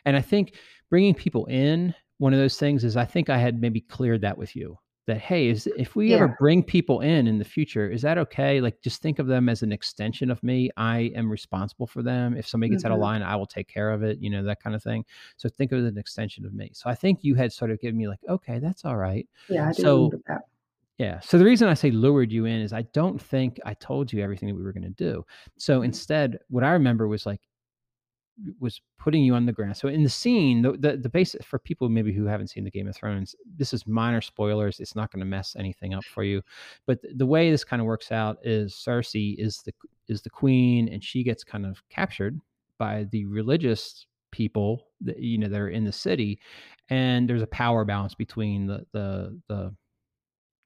and 0.06 0.16
i 0.16 0.22
think 0.22 0.56
bringing 0.90 1.14
people 1.14 1.46
in 1.46 1.94
one 2.20 2.34
of 2.34 2.40
those 2.40 2.58
things 2.58 2.84
is 2.84 2.98
i 2.98 3.06
think 3.06 3.30
i 3.30 3.38
had 3.38 3.62
maybe 3.62 3.82
cleared 3.82 4.22
that 4.22 4.38
with 4.38 4.56
you 4.56 4.78
that 5.08 5.18
hey 5.18 5.48
is 5.48 5.68
if 5.78 5.96
we 5.96 6.10
yeah. 6.10 6.18
ever 6.18 6.36
bring 6.38 6.62
people 6.62 7.00
in 7.00 7.28
in 7.28 7.40
the 7.40 7.46
future 7.46 7.90
is 7.90 8.02
that 8.02 8.18
okay 8.18 8.62
like 8.62 8.80
just 8.82 9.02
think 9.02 9.20
of 9.20 9.26
them 9.26 9.50
as 9.50 9.64
an 9.64 9.72
extension 9.72 10.30
of 10.30 10.42
me 10.44 10.70
i 10.78 11.12
am 11.16 11.32
responsible 11.32 11.88
for 11.88 12.04
them 12.04 12.38
if 12.38 12.48
somebody 12.48 12.70
gets 12.70 12.84
mm-hmm. 12.84 12.92
out 12.92 12.96
of 12.96 12.98
mm-hmm. 12.98 13.22
line 13.22 13.24
i 13.24 13.36
will 13.36 13.46
take 13.46 13.68
care 13.68 13.90
of 13.90 14.04
it 14.04 14.20
you 14.22 14.30
know 14.30 14.44
that 14.44 14.62
kind 14.62 14.76
of 14.76 14.84
thing 14.84 15.04
so 15.38 15.50
think 15.50 15.72
of 15.72 15.80
it 15.80 15.86
as 15.86 15.92
an 15.92 15.98
extension 15.98 16.46
of 16.46 16.54
me 16.54 16.70
so 16.74 16.90
i 16.90 16.94
think 16.94 17.24
you 17.24 17.34
had 17.34 17.52
sort 17.52 17.72
of 17.72 17.80
given 17.80 17.98
me 17.98 18.08
like 18.08 18.20
okay 18.30 18.60
that's 18.60 18.86
all 18.86 18.98
right 18.98 19.28
yeah 19.50 19.70
I 19.70 19.72
so 19.72 20.12
that. 20.28 20.42
yeah 20.98 21.20
so 21.22 21.38
the 21.38 21.46
reason 21.46 21.70
i 21.70 21.74
say 21.74 21.90
lured 21.90 22.32
you 22.32 22.46
in 22.46 22.62
is 22.62 22.74
i 22.74 22.82
don't 22.94 23.20
think 23.20 23.60
i 23.66 23.74
told 23.74 24.12
you 24.12 24.22
everything 24.22 24.50
that 24.50 24.56
we 24.56 24.64
were 24.64 24.74
going 24.74 24.84
to 24.84 24.90
do 24.90 25.26
so 25.58 25.82
instead 25.82 26.38
what 26.50 26.66
i 26.66 26.72
remember 26.72 27.08
was 27.08 27.26
like 27.26 27.40
was 28.60 28.82
putting 29.00 29.24
you 29.24 29.34
on 29.36 29.46
the 29.46 29.52
ground. 29.52 29.78
So 29.78 29.88
in 29.88 30.04
the 30.04 30.10
scene, 30.10 30.62
the 30.62 30.74
the, 30.74 30.98
the 30.98 31.10
basic 31.10 31.44
for 31.44 31.60
people 31.60 31.90
maybe 31.90 32.14
who 32.14 32.26
haven't 32.26 32.50
seen 32.50 32.64
the 32.64 32.72
Game 32.72 32.88
of 32.88 32.96
Thrones, 32.96 33.36
this 33.58 33.74
is 33.74 33.88
minor 33.88 34.22
spoilers. 34.22 34.80
It's 34.80 34.96
not 34.96 35.12
going 35.12 35.20
to 35.22 35.26
mess 35.26 35.56
anything 35.58 35.94
up 35.94 36.04
for 36.04 36.24
you. 36.24 36.42
But 36.86 37.00
the 37.16 37.26
way 37.26 37.50
this 37.50 37.64
kind 37.64 37.82
of 37.82 37.86
works 37.86 38.12
out 38.12 38.38
is 38.44 38.74
Cersei 38.74 39.36
is 39.38 39.62
the 39.64 39.74
is 40.08 40.22
the 40.22 40.30
queen, 40.30 40.90
and 40.90 41.04
she 41.04 41.24
gets 41.24 41.44
kind 41.44 41.66
of 41.66 41.82
captured 41.90 42.40
by 42.78 43.08
the 43.12 43.26
religious 43.26 44.06
people 44.32 44.88
that 45.02 45.20
you 45.20 45.38
know 45.38 45.48
they're 45.48 45.70
in 45.70 45.84
the 45.84 45.92
city, 45.92 46.40
and 46.90 47.30
there's 47.30 47.42
a 47.42 47.48
power 47.48 47.86
balance 47.86 48.16
between 48.16 48.68
the 48.68 48.86
the 48.94 49.40
the 49.48 49.76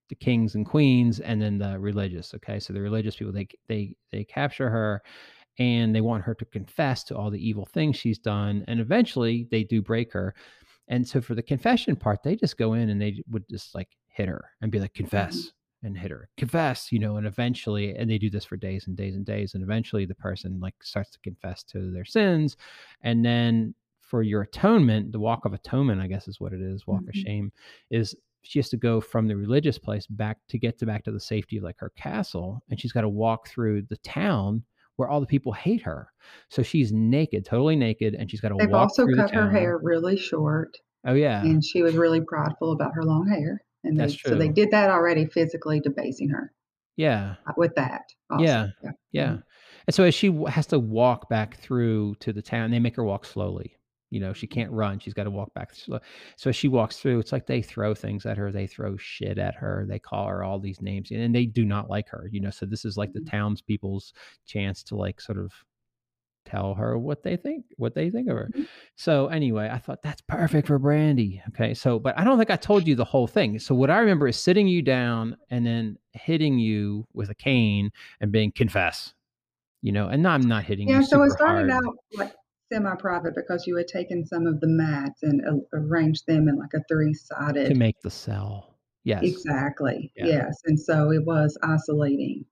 the 0.09 0.15
kings 0.15 0.55
and 0.55 0.65
queens 0.65 1.22
and 1.22 1.41
then 1.41 1.57
the 1.57 1.80
religious 1.80 2.34
okay 2.34 2.59
so 2.59 2.74
the 2.74 2.82
religious 2.82 3.15
people 3.15 3.32
they 3.32 3.47
they 3.69 3.95
they 4.11 4.26
capture 4.26 4.69
her 4.69 5.01
and 5.62 5.95
they 5.95 6.01
want 6.01 6.24
her 6.24 6.34
to 6.34 6.45
confess 6.45 7.03
to 7.03 7.16
all 7.16 7.30
the 7.30 7.47
evil 7.47 7.66
things 7.66 7.95
she's 7.95 8.18
done 8.18 8.66
and 8.68 8.80
eventually 8.80 9.47
they 9.51 9.64
do 9.64 9.82
break 9.82 10.12
her 10.12 10.34
and 10.88 11.07
so 11.07 11.22
for 11.22 11.36
the 11.36 11.43
confession 11.43 11.95
part 11.95 12.24
they 12.24 12.36
just 12.36 12.57
go 12.57 12.74
in 12.74 12.89
and 12.89 12.99
they 12.99 13.22
would 13.30 13.47
just 13.47 13.76
like 13.76 13.89
hit 14.07 14.28
her 14.28 14.43
and 14.62 14.72
be 14.72 14.80
like 14.80 14.93
confess 14.95 15.38
mm-hmm. 15.38 15.88
and 15.88 15.97
hit 15.97 16.09
her 16.09 16.28
confess 16.36 16.91
you 16.91 16.97
know 16.97 17.18
and 17.18 17.28
eventually 17.28 17.95
and 17.95 18.09
they 18.09 18.18
do 18.18 18.30
this 18.30 18.43
for 18.43 18.57
days 18.57 18.88
and 18.88 18.97
days 18.97 19.16
and 19.16 19.26
days 19.26 19.53
and 19.53 19.64
eventually 19.64 20.03
the 20.03 20.16
person 20.16 20.59
like 20.59 20.74
starts 20.82 21.12
to 21.12 21.20
confess 21.20 21.64
to 21.64 21.91
their 21.91 22.05
sins 22.05 22.57
and 23.01 23.24
then 23.24 23.76
for 24.01 24.24
your 24.24 24.41
atonement 24.41 25.12
the 25.12 25.20
walk 25.20 25.45
of 25.45 25.53
atonement 25.53 26.01
i 26.01 26.07
guess 26.07 26.28
is 26.28 26.39
what 26.39 26.53
it 26.53 26.62
is 26.62 26.88
walk 26.88 27.01
mm-hmm. 27.01 27.09
of 27.09 27.16
shame 27.16 27.51
is 27.91 28.16
she 28.43 28.57
has 28.57 28.70
to 28.70 28.78
go 28.78 28.99
from 28.99 29.28
the 29.28 29.38
religious 29.38 29.78
place 29.78 30.07
back 30.07 30.39
to 30.47 30.57
get 30.57 30.80
to 30.80 30.88
back 30.88 31.03
to 31.03 31.12
the 31.12 31.20
safety 31.20 31.57
of 31.57 31.64
like 31.64 31.78
her 31.78 31.91
castle 31.95 32.64
and 32.72 32.80
she's 32.80 32.91
got 32.91 33.01
to 33.01 33.09
walk 33.09 33.47
through 33.47 33.84
the 33.84 33.97
town 33.97 34.64
where 35.02 35.10
all 35.10 35.20
the 35.20 35.26
people 35.26 35.52
hate 35.52 35.82
her. 35.82 36.08
So 36.49 36.64
she's 36.64 36.91
naked, 36.91 37.43
totally 37.43 37.76
naked, 37.76 38.14
and 38.14 38.30
she's 38.30 38.39
got 38.39 38.49
to 38.49 38.56
They've 38.58 38.74
also 38.74 39.06
cut 39.08 39.34
her 39.34 39.49
hair 39.49 39.80
really 39.82 40.16
short. 40.16 40.78
Oh 41.06 41.14
yeah, 41.14 41.41
and 41.41 41.66
she 41.66 41.82
was 41.82 41.95
really 41.95 42.22
prideful 42.22 42.72
about 42.72 42.93
her 42.93 43.04
long 43.04 43.28
hair. 43.28 43.62
And 43.84 43.99
That's 43.99 44.14
they, 44.14 44.18
true. 44.18 44.32
So 44.32 44.38
they 44.38 44.49
did 44.49 44.70
that 44.72 44.89
already, 44.89 45.26
physically 45.26 45.80
debasing 45.80 46.30
her. 46.30 46.54
Yeah. 46.97 47.36
Uh, 47.47 47.54
with 47.58 47.74
that. 47.76 48.04
Also. 48.30 48.43
Yeah. 48.43 48.68
Yeah. 48.84 48.91
yeah. 49.12 49.26
Mm-hmm. 49.26 49.39
And 49.88 49.95
so 49.95 50.04
as 50.04 50.14
she 50.14 50.32
has 50.47 50.68
to 50.68 50.80
walk 50.80 51.30
back 51.30 51.58
through 51.58 52.16
to 52.20 52.32
the 52.32 52.41
town, 52.41 52.70
they 52.72 52.80
make 52.80 52.95
her 52.95 53.04
walk 53.04 53.26
slowly. 53.26 53.76
You 54.12 54.20
know, 54.20 54.34
she 54.34 54.45
can't 54.45 54.72
run. 54.72 54.99
She's 54.99 55.14
got 55.14 55.24
to 55.24 55.32
walk 55.32 55.53
back. 55.53 55.72
So 56.36 56.51
she 56.51 56.68
walks 56.68 56.97
through, 56.97 57.20
it's 57.20 57.32
like 57.32 57.47
they 57.47 57.62
throw 57.62 57.95
things 57.95 58.26
at 58.26 58.38
her. 58.38 58.51
They 58.51 58.68
throw 58.68 58.97
shit 58.97 59.39
at 59.39 59.55
her. 59.55 59.86
They 59.89 59.99
call 59.99 60.28
her 60.28 60.43
all 60.43 60.59
these 60.59 60.82
names, 60.82 61.12
and 61.12 61.34
they 61.34 61.45
do 61.45 61.66
not 61.66 61.89
like 61.89 62.09
her. 62.09 62.30
You 62.32 62.41
know, 62.41 62.51
so 62.51 62.66
this 62.66 62.86
is 62.86 62.97
like 62.97 63.14
the 63.14 63.22
mm-hmm. 63.22 63.36
townspeople's 63.38 64.14
chance 64.45 64.84
to 64.84 64.95
like 64.95 65.20
sort 65.20 65.39
of 65.39 65.51
tell 66.43 66.74
her 66.74 66.97
what 66.97 67.24
they 67.24 67.38
think, 67.38 67.66
what 67.78 67.95
they 67.95 68.09
think 68.09 68.30
of 68.30 68.36
her. 68.36 68.49
Mm-hmm. 68.53 68.64
So 68.95 69.28
anyway, 69.28 69.70
I 69.72 69.78
thought 69.78 70.03
that's 70.03 70.22
perfect 70.22 70.68
for 70.68 70.78
Brandy. 70.78 71.41
Okay, 71.49 71.74
so 71.74 71.97
but 71.97 72.18
I 72.20 72.24
don't 72.24 72.38
think 72.38 72.51
I 72.51 72.57
told 72.57 72.88
you 72.88 72.95
the 72.95 73.05
whole 73.05 73.28
thing. 73.28 73.59
So 73.59 73.74
what 73.74 73.89
I 73.89 73.99
remember 73.99 74.28
is 74.28 74.38
sitting 74.38 74.68
you 74.68 74.82
down 74.82 75.38
and 75.49 75.66
then 75.66 75.97
hitting 76.12 76.59
you 76.59 77.07
with 77.14 77.30
a 77.30 77.36
cane 77.36 77.91
and 78.20 78.32
being 78.32 78.51
confess. 78.51 79.14
You 79.84 79.91
know, 79.91 80.09
and 80.09 80.28
I'm 80.28 80.41
not 80.41 80.64
hitting. 80.64 80.89
Yeah, 80.89 81.01
so 81.01 81.24
it 81.24 81.32
started 81.32 81.72
hard. 81.72 81.86
out 81.86 81.95
like 82.14 82.34
semi-private 82.72 83.36
because 83.36 83.67
you 83.67 83.76
had 83.76 83.88
taken 83.88 84.26
some 84.26 84.47
of 84.47 84.59
the 84.59 84.67
mats 84.67 85.24
and 85.24 85.41
uh, 85.47 85.57
arranged 85.74 86.26
them 86.28 86.47
in 86.47 86.57
like 86.57 86.74
a 86.74 86.84
three-sided 86.88 87.67
to 87.67 87.76
make 87.76 87.99
the 88.01 88.09
cell. 88.09 88.76
Yes. 89.03 89.24
Exactly. 89.24 90.11
Yeah. 90.15 90.28
Yes. 90.28 90.61
And 90.65 90.80
so 90.80 91.11
it 91.11 91.26
was 91.26 91.57
isolating. 91.63 92.45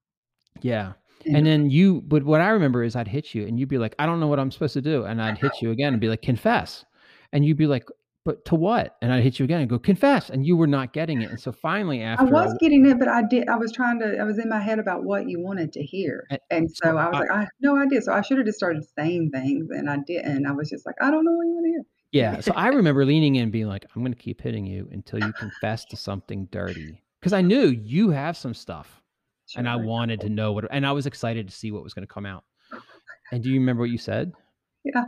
Yeah. 0.62 0.94
And, 1.26 1.38
and 1.38 1.46
then 1.46 1.70
you, 1.70 2.02
but 2.08 2.24
what 2.24 2.42
I 2.42 2.50
remember 2.50 2.84
is 2.84 2.96
I'd 2.96 3.08
hit 3.08 3.36
you 3.36 3.46
and 3.46 3.60
you'd 3.60 3.70
be 3.70 3.78
like, 3.78 3.94
I 4.00 4.06
don't 4.06 4.20
know 4.20 4.28
what 4.28 4.40
I'm 4.40 4.52
supposed 4.52 4.74
to 4.74 4.82
do. 4.82 5.04
And 5.04 5.22
I'd 5.22 5.38
hit 5.38 5.62
you 5.62 5.72
again 5.72 5.94
and 5.94 6.02
be 6.02 6.10
like, 6.10 6.22
confess. 6.22 6.86
And 7.34 7.46
you'd 7.46 7.58
be 7.58 7.68
like, 7.68 7.88
but 8.30 8.46
to 8.46 8.54
what? 8.54 8.96
And 9.02 9.12
I 9.12 9.22
hit 9.22 9.40
you 9.40 9.44
again 9.44 9.62
and 9.62 9.68
go 9.68 9.80
confess, 9.80 10.30
and 10.30 10.46
you 10.46 10.56
were 10.56 10.68
not 10.68 10.94
getting 10.94 11.24
it. 11.24 11.32
And 11.32 11.42
so 11.42 11.52
finally, 11.52 12.04
after 12.04 12.28
I 12.28 12.46
was 12.46 12.56
getting 12.60 12.86
it, 12.86 13.00
but 13.00 13.08
I 13.08 13.24
did. 13.24 13.50
I 13.50 13.56
was 13.56 13.72
trying 13.72 14.00
to. 14.02 14.20
I 14.20 14.24
was 14.24 14.38
in 14.38 14.48
my 14.48 14.60
head 14.60 14.78
about 14.78 15.04
what 15.04 15.28
you 15.28 15.42
wanted 15.42 15.74
to 15.74 15.84
hear, 15.84 16.28
and, 16.30 16.40
and 16.52 16.72
so 16.72 16.96
I 16.96 17.08
was 17.08 17.16
I, 17.16 17.20
like, 17.22 17.32
I 17.32 17.40
have 17.40 17.50
no 17.60 17.82
idea. 17.82 18.04
So 18.04 18.14
I 18.14 18.22
should 18.22 18.38
have 18.38 18.46
just 18.46 18.60
started 18.60 18.86
saying 18.96 19.32
things, 19.34 19.70
and 19.72 19.90
I 19.90 19.98
didn't. 20.06 20.46
I 20.46 20.52
was 20.52 20.70
just 20.70 20.86
like, 20.86 20.94
I 21.02 21.10
don't 21.10 21.26
know 21.26 21.32
what 21.32 21.48
you 21.48 21.54
want 21.54 21.66
to 21.66 21.70
hear. 21.72 21.82
Yeah. 22.12 22.40
So 22.42 22.54
I 22.56 22.68
remember 22.68 23.04
leaning 23.04 23.34
in, 23.34 23.44
and 23.46 23.52
being 23.52 23.66
like, 23.66 23.88
I'm 23.96 24.04
going 24.04 24.14
to 24.14 24.20
keep 24.20 24.42
hitting 24.42 24.68
you 24.68 24.88
until 24.92 25.18
you 25.18 25.34
confess 25.34 25.84
to 25.86 25.98
something 25.98 26.48
dirty, 26.52 27.02
because 27.20 27.34
I 27.34 27.42
knew 27.42 27.70
you 27.70 28.12
have 28.12 28.38
some 28.38 28.54
stuff, 28.54 29.02
sure. 29.48 29.60
and 29.60 29.68
I 29.68 29.76
wanted 29.78 30.22
to 30.22 30.30
know 30.30 30.52
what. 30.52 30.66
And 30.70 30.86
I 30.86 30.92
was 30.92 31.08
excited 31.08 31.48
to 31.48 31.56
see 31.56 31.72
what 31.72 31.84
was 31.84 31.96
going 31.96 32.06
to 32.06 32.14
come 32.14 32.28
out. 32.28 32.44
And 33.32 33.42
do 33.42 33.50
you 33.50 33.60
remember 33.60 33.82
what 33.82 33.90
you 33.90 33.98
said? 33.98 34.34
Yeah 34.86 35.06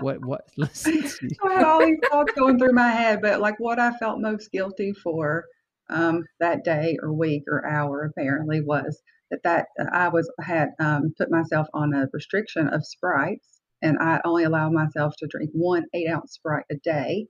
what 0.00 0.24
what 0.24 0.42
listen 0.56 1.04
I 1.44 1.54
had 1.54 1.64
all 1.64 1.80
these 1.80 1.98
thoughts 2.10 2.32
going 2.32 2.58
through 2.58 2.72
my 2.72 2.90
head, 2.90 3.20
but 3.22 3.40
like 3.40 3.58
what 3.58 3.78
I 3.78 3.92
felt 3.92 4.20
most 4.20 4.50
guilty 4.50 4.92
for 4.92 5.44
um, 5.90 6.24
that 6.40 6.64
day 6.64 6.96
or 7.02 7.12
week 7.12 7.44
or 7.48 7.66
hour 7.66 8.04
apparently 8.04 8.60
was 8.60 9.00
that 9.30 9.42
that 9.44 9.66
uh, 9.80 9.86
I 9.92 10.08
was 10.08 10.30
had 10.40 10.70
um, 10.78 11.14
put 11.16 11.30
myself 11.30 11.66
on 11.74 11.94
a 11.94 12.08
restriction 12.12 12.68
of 12.68 12.84
sprites, 12.84 13.60
and 13.82 13.98
I 13.98 14.20
only 14.24 14.44
allow 14.44 14.70
myself 14.70 15.14
to 15.18 15.28
drink 15.28 15.50
one 15.52 15.84
eight 15.94 16.08
ounce 16.08 16.34
sprite 16.34 16.64
a 16.70 16.76
day. 16.76 17.26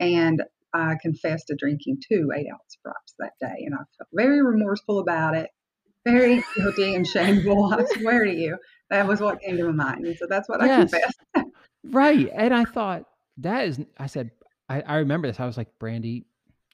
And 0.00 0.42
I 0.72 0.96
confessed 1.00 1.48
to 1.48 1.56
drinking 1.56 2.02
two 2.08 2.30
eight 2.34 2.46
ounce 2.50 2.62
sprites 2.68 3.14
that 3.18 3.32
day, 3.40 3.64
and 3.64 3.74
I 3.74 3.78
felt 3.78 4.08
very 4.12 4.42
remorseful 4.42 4.98
about 4.98 5.34
it, 5.34 5.50
very 6.04 6.42
guilty 6.56 6.94
and 6.94 7.06
shameful. 7.06 7.72
I 7.78 7.84
swear 7.98 8.24
to 8.24 8.34
you, 8.34 8.58
that 8.90 9.06
was 9.06 9.20
what 9.20 9.40
came 9.40 9.56
to 9.56 9.72
my 9.72 9.84
mind, 9.84 10.06
and 10.06 10.16
so 10.16 10.26
that's 10.28 10.48
what 10.48 10.60
yes. 10.60 10.92
I 10.94 10.98
confessed. 10.98 11.47
Right, 11.84 12.28
and 12.34 12.54
I 12.54 12.64
thought 12.64 13.04
that 13.38 13.66
is. 13.66 13.80
I 13.98 14.06
said, 14.06 14.30
I, 14.68 14.80
I 14.82 14.96
remember 14.96 15.28
this. 15.28 15.40
I 15.40 15.46
was 15.46 15.56
like, 15.56 15.68
Brandy, 15.78 16.26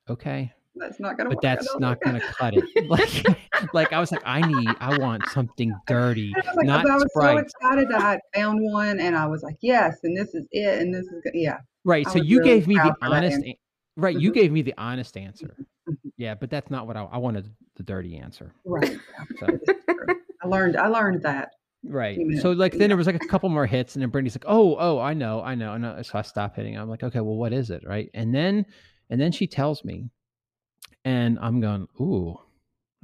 okay, 0.08 0.52
that's 0.76 0.98
not 0.98 1.16
gonna 1.16 1.30
but 1.30 1.40
that's 1.40 1.68
not 1.78 2.00
gonna 2.00 2.20
cut 2.20 2.54
it 2.54 2.64
like 2.88 3.72
like 3.74 3.92
i 3.92 4.00
was 4.00 4.10
like 4.10 4.22
i 4.24 4.40
need 4.40 4.68
i 4.80 4.96
want 4.98 5.26
something 5.28 5.72
dirty 5.86 6.32
like, 6.56 6.66
not 6.66 6.88
i 6.88 6.94
was 6.94 7.04
Sprite. 7.10 7.36
so 7.36 7.38
excited 7.38 7.88
that 7.88 8.02
i 8.02 8.18
found 8.34 8.58
one 8.60 8.98
and 8.98 9.16
i 9.16 9.26
was 9.26 9.42
like 9.42 9.56
yes 9.60 9.98
and 10.02 10.16
this 10.16 10.34
is 10.34 10.46
it 10.50 10.80
and 10.80 10.92
this 10.92 11.06
is 11.06 11.22
good. 11.22 11.32
yeah 11.34 11.58
right 11.84 12.08
so 12.08 12.18
you 12.18 12.38
really 12.38 12.50
gave 12.50 12.66
me 12.66 12.74
the 12.74 12.94
honest 13.02 13.40
right 13.96 14.16
mm-hmm. 14.16 14.22
you 14.22 14.32
gave 14.32 14.50
me 14.50 14.62
the 14.62 14.74
honest 14.76 15.16
answer 15.16 15.54
mm-hmm. 15.58 15.92
mm-hmm. 15.92 16.08
yeah 16.16 16.34
but 16.34 16.50
that's 16.50 16.70
not 16.70 16.86
what 16.86 16.96
i, 16.96 17.04
I 17.04 17.18
wanted 17.18 17.48
the 17.76 17.82
dirty 17.82 18.16
answer 18.16 18.52
right 18.64 18.98
so. 19.38 19.46
i 20.42 20.46
learned 20.46 20.76
i 20.76 20.88
learned 20.88 21.22
that 21.22 21.50
Right. 21.86 22.18
So 22.40 22.52
like 22.52 22.72
then 22.72 22.88
there 22.88 22.96
was 22.96 23.06
like 23.06 23.22
a 23.22 23.26
couple 23.28 23.48
more 23.48 23.66
hits 23.66 23.94
and 23.94 24.02
then 24.02 24.10
Brittany's 24.10 24.34
like, 24.34 24.44
Oh, 24.46 24.76
oh, 24.78 24.98
I 24.98 25.14
know, 25.14 25.42
I 25.42 25.54
know, 25.54 25.70
I 25.70 25.78
know. 25.78 26.00
So 26.02 26.18
I 26.18 26.22
stop 26.22 26.56
hitting. 26.56 26.76
I'm 26.78 26.88
like, 26.88 27.02
okay, 27.02 27.20
well, 27.20 27.36
what 27.36 27.52
is 27.52 27.70
it? 27.70 27.82
Right. 27.86 28.10
And 28.14 28.34
then 28.34 28.66
and 29.10 29.20
then 29.20 29.32
she 29.32 29.46
tells 29.46 29.84
me, 29.84 30.08
and 31.04 31.38
I'm 31.40 31.60
going, 31.60 31.86
ooh, 32.00 32.36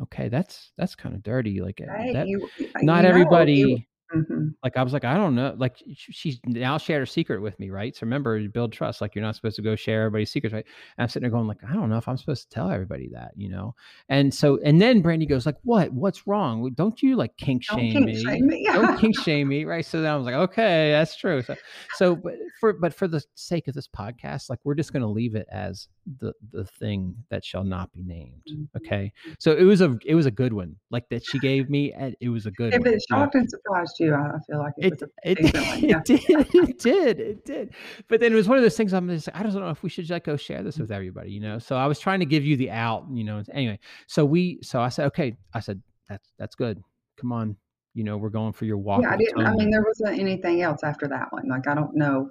okay, 0.02 0.28
that's 0.28 0.72
that's 0.76 0.94
kind 0.94 1.14
of 1.14 1.22
dirty. 1.22 1.60
Like 1.60 1.80
eh, 1.80 1.86
right. 1.86 2.14
that, 2.14 2.26
you, 2.26 2.48
not 2.82 3.04
everybody. 3.04 3.86
Mm-hmm. 4.14 4.48
Like 4.62 4.76
I 4.76 4.82
was 4.82 4.92
like, 4.92 5.04
I 5.04 5.14
don't 5.14 5.34
know. 5.34 5.54
Like 5.56 5.82
she's 5.94 6.40
now 6.44 6.78
shared 6.78 7.00
her 7.00 7.06
secret 7.06 7.40
with 7.40 7.58
me, 7.60 7.70
right? 7.70 7.94
So 7.94 8.00
remember, 8.02 8.38
you 8.38 8.48
build 8.48 8.72
trust. 8.72 9.00
Like 9.00 9.14
you're 9.14 9.24
not 9.24 9.36
supposed 9.36 9.56
to 9.56 9.62
go 9.62 9.76
share 9.76 10.02
everybody's 10.02 10.30
secrets, 10.30 10.52
right? 10.52 10.64
And 10.96 11.02
I'm 11.02 11.08
sitting 11.08 11.22
there 11.22 11.30
going, 11.30 11.46
like, 11.46 11.62
I 11.68 11.74
don't 11.74 11.88
know 11.88 11.96
if 11.96 12.08
I'm 12.08 12.16
supposed 12.16 12.50
to 12.50 12.54
tell 12.54 12.70
everybody 12.70 13.08
that, 13.12 13.32
you 13.36 13.48
know. 13.48 13.74
And 14.08 14.34
so, 14.34 14.58
and 14.64 14.80
then 14.80 15.00
Brandy 15.00 15.26
goes, 15.26 15.46
like, 15.46 15.58
what? 15.62 15.92
What's 15.92 16.26
wrong? 16.26 16.68
Don't 16.74 17.00
you 17.02 17.16
like 17.16 17.36
kink 17.36 17.62
shame 17.62 17.94
don't 17.94 18.04
me? 18.06 18.22
Shame 18.22 18.46
me. 18.46 18.64
don't 18.72 18.98
kink 18.98 19.18
shame 19.20 19.48
me, 19.48 19.64
right? 19.64 19.84
So 19.84 20.00
then 20.00 20.12
I 20.12 20.16
was 20.16 20.26
like, 20.26 20.34
okay, 20.34 20.90
that's 20.90 21.16
true. 21.16 21.42
So, 21.42 21.54
so, 21.94 22.16
but 22.16 22.34
for 22.58 22.72
but 22.72 22.92
for 22.92 23.06
the 23.06 23.22
sake 23.36 23.68
of 23.68 23.74
this 23.74 23.86
podcast, 23.88 24.50
like 24.50 24.58
we're 24.64 24.74
just 24.74 24.92
going 24.92 25.02
to 25.02 25.08
leave 25.08 25.34
it 25.36 25.46
as 25.52 25.88
the 26.18 26.32
the 26.52 26.64
thing 26.64 27.14
that 27.30 27.44
shall 27.44 27.64
not 27.64 27.92
be 27.92 28.02
named. 28.02 28.42
Mm-hmm. 28.50 28.76
Okay. 28.78 29.12
So 29.38 29.52
it 29.52 29.64
was 29.64 29.80
a 29.80 29.96
it 30.04 30.14
was 30.14 30.26
a 30.26 30.30
good 30.30 30.52
one, 30.52 30.76
like 30.90 31.08
that 31.10 31.24
she 31.24 31.38
gave 31.38 31.70
me, 31.70 31.92
and 31.92 32.16
it 32.20 32.28
was 32.28 32.46
a 32.46 32.50
good. 32.50 32.74
If 32.74 32.80
one. 32.80 32.94
it 32.94 33.02
shocked 33.08 33.34
and 33.34 33.48
surprised 33.48 33.99
you, 34.00 34.14
I 34.14 34.38
feel 34.46 34.58
like 34.58 34.72
it, 34.78 35.00
it, 35.22 35.38
it, 35.38 35.54
it 35.54 36.04
did. 36.04 36.54
It 36.54 36.78
did. 36.78 37.20
It 37.20 37.44
did. 37.44 37.74
But 38.08 38.20
then 38.20 38.32
it 38.32 38.36
was 38.36 38.48
one 38.48 38.56
of 38.56 38.62
those 38.62 38.76
things 38.76 38.92
I'm 38.92 39.08
just 39.08 39.28
like, 39.28 39.36
I 39.36 39.42
don't 39.42 39.54
know 39.54 39.68
if 39.68 39.82
we 39.82 39.90
should 39.90 40.06
just 40.06 40.24
go 40.24 40.36
share 40.36 40.62
this 40.62 40.78
with 40.78 40.90
everybody, 40.90 41.30
you 41.30 41.40
know? 41.40 41.58
So 41.58 41.76
I 41.76 41.86
was 41.86 41.98
trying 41.98 42.20
to 42.20 42.26
give 42.26 42.44
you 42.44 42.56
the 42.56 42.70
out, 42.70 43.06
you 43.12 43.24
know. 43.24 43.42
Anyway, 43.52 43.78
so 44.06 44.24
we, 44.24 44.58
so 44.62 44.80
I 44.80 44.88
said, 44.88 45.06
okay, 45.06 45.36
I 45.54 45.60
said, 45.60 45.80
that's, 46.08 46.32
that's 46.38 46.54
good. 46.54 46.82
Come 47.18 47.32
on. 47.32 47.56
You 47.94 48.04
know, 48.04 48.16
we're 48.16 48.30
going 48.30 48.52
for 48.52 48.64
your 48.64 48.78
walk. 48.78 49.02
Yeah, 49.02 49.12
I 49.12 49.16
didn't, 49.16 49.44
I 49.44 49.52
mean, 49.54 49.70
there 49.70 49.82
wasn't 49.82 50.18
anything 50.18 50.62
else 50.62 50.84
after 50.84 51.08
that 51.08 51.32
one. 51.32 51.48
Like, 51.48 51.66
I 51.66 51.74
don't 51.74 51.94
know 51.94 52.30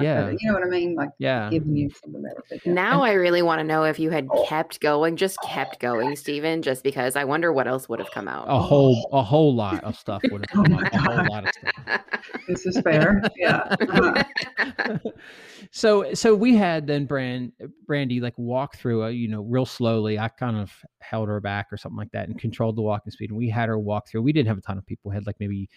yeah. 0.00 0.30
You 0.30 0.48
know 0.48 0.54
what 0.54 0.62
I 0.62 0.70
mean? 0.70 0.94
Like 0.94 1.10
yeah. 1.18 1.50
giving 1.50 1.76
you 1.76 1.90
something 1.90 2.22
better. 2.22 2.60
Now 2.66 3.02
I 3.02 3.12
really 3.12 3.42
want 3.42 3.60
to 3.60 3.64
know 3.64 3.84
if 3.84 3.98
you 3.98 4.10
had 4.10 4.28
oh. 4.30 4.44
kept 4.46 4.80
going, 4.80 5.16
just 5.16 5.38
kept 5.42 5.80
going, 5.80 6.16
Stephen, 6.16 6.62
just 6.62 6.82
because 6.82 7.16
I 7.16 7.24
wonder 7.24 7.52
what 7.52 7.66
else 7.66 7.88
would 7.88 7.98
have 7.98 8.10
come 8.10 8.28
out. 8.28 8.46
A 8.48 8.60
whole 8.60 9.08
a 9.12 9.22
whole 9.22 9.54
lot 9.54 9.82
of 9.84 9.96
stuff 9.96 10.22
would 10.30 10.46
have 10.48 10.64
come 10.64 10.74
out. 10.74 10.94
A 10.94 10.98
whole 10.98 11.26
lot 11.28 11.44
of 11.44 11.54
stuff. 11.54 12.04
This 12.48 12.66
is 12.66 12.80
fair. 12.80 13.22
Yeah. 13.36 13.76
Uh-huh. 13.80 14.98
so 15.70 16.14
so 16.14 16.34
we 16.34 16.56
had 16.56 16.86
then 16.86 17.06
Brand 17.06 17.52
Brandy 17.86 18.20
like 18.20 18.38
walk 18.38 18.76
through 18.76 19.04
a, 19.04 19.10
you 19.10 19.28
know, 19.28 19.42
real 19.42 19.66
slowly. 19.66 20.18
I 20.18 20.28
kind 20.28 20.56
of 20.56 20.72
held 21.00 21.28
her 21.28 21.40
back 21.40 21.68
or 21.72 21.76
something 21.76 21.98
like 21.98 22.12
that 22.12 22.28
and 22.28 22.38
controlled 22.38 22.76
the 22.76 22.82
walking 22.82 23.10
speed. 23.10 23.30
And 23.30 23.38
we 23.38 23.48
had 23.48 23.68
her 23.68 23.78
walk 23.78 24.08
through. 24.08 24.22
We 24.22 24.32
didn't 24.32 24.48
have 24.48 24.58
a 24.58 24.62
ton 24.62 24.78
of 24.78 24.86
people. 24.86 25.10
We 25.10 25.14
had 25.14 25.26
like 25.26 25.36
maybe 25.40 25.68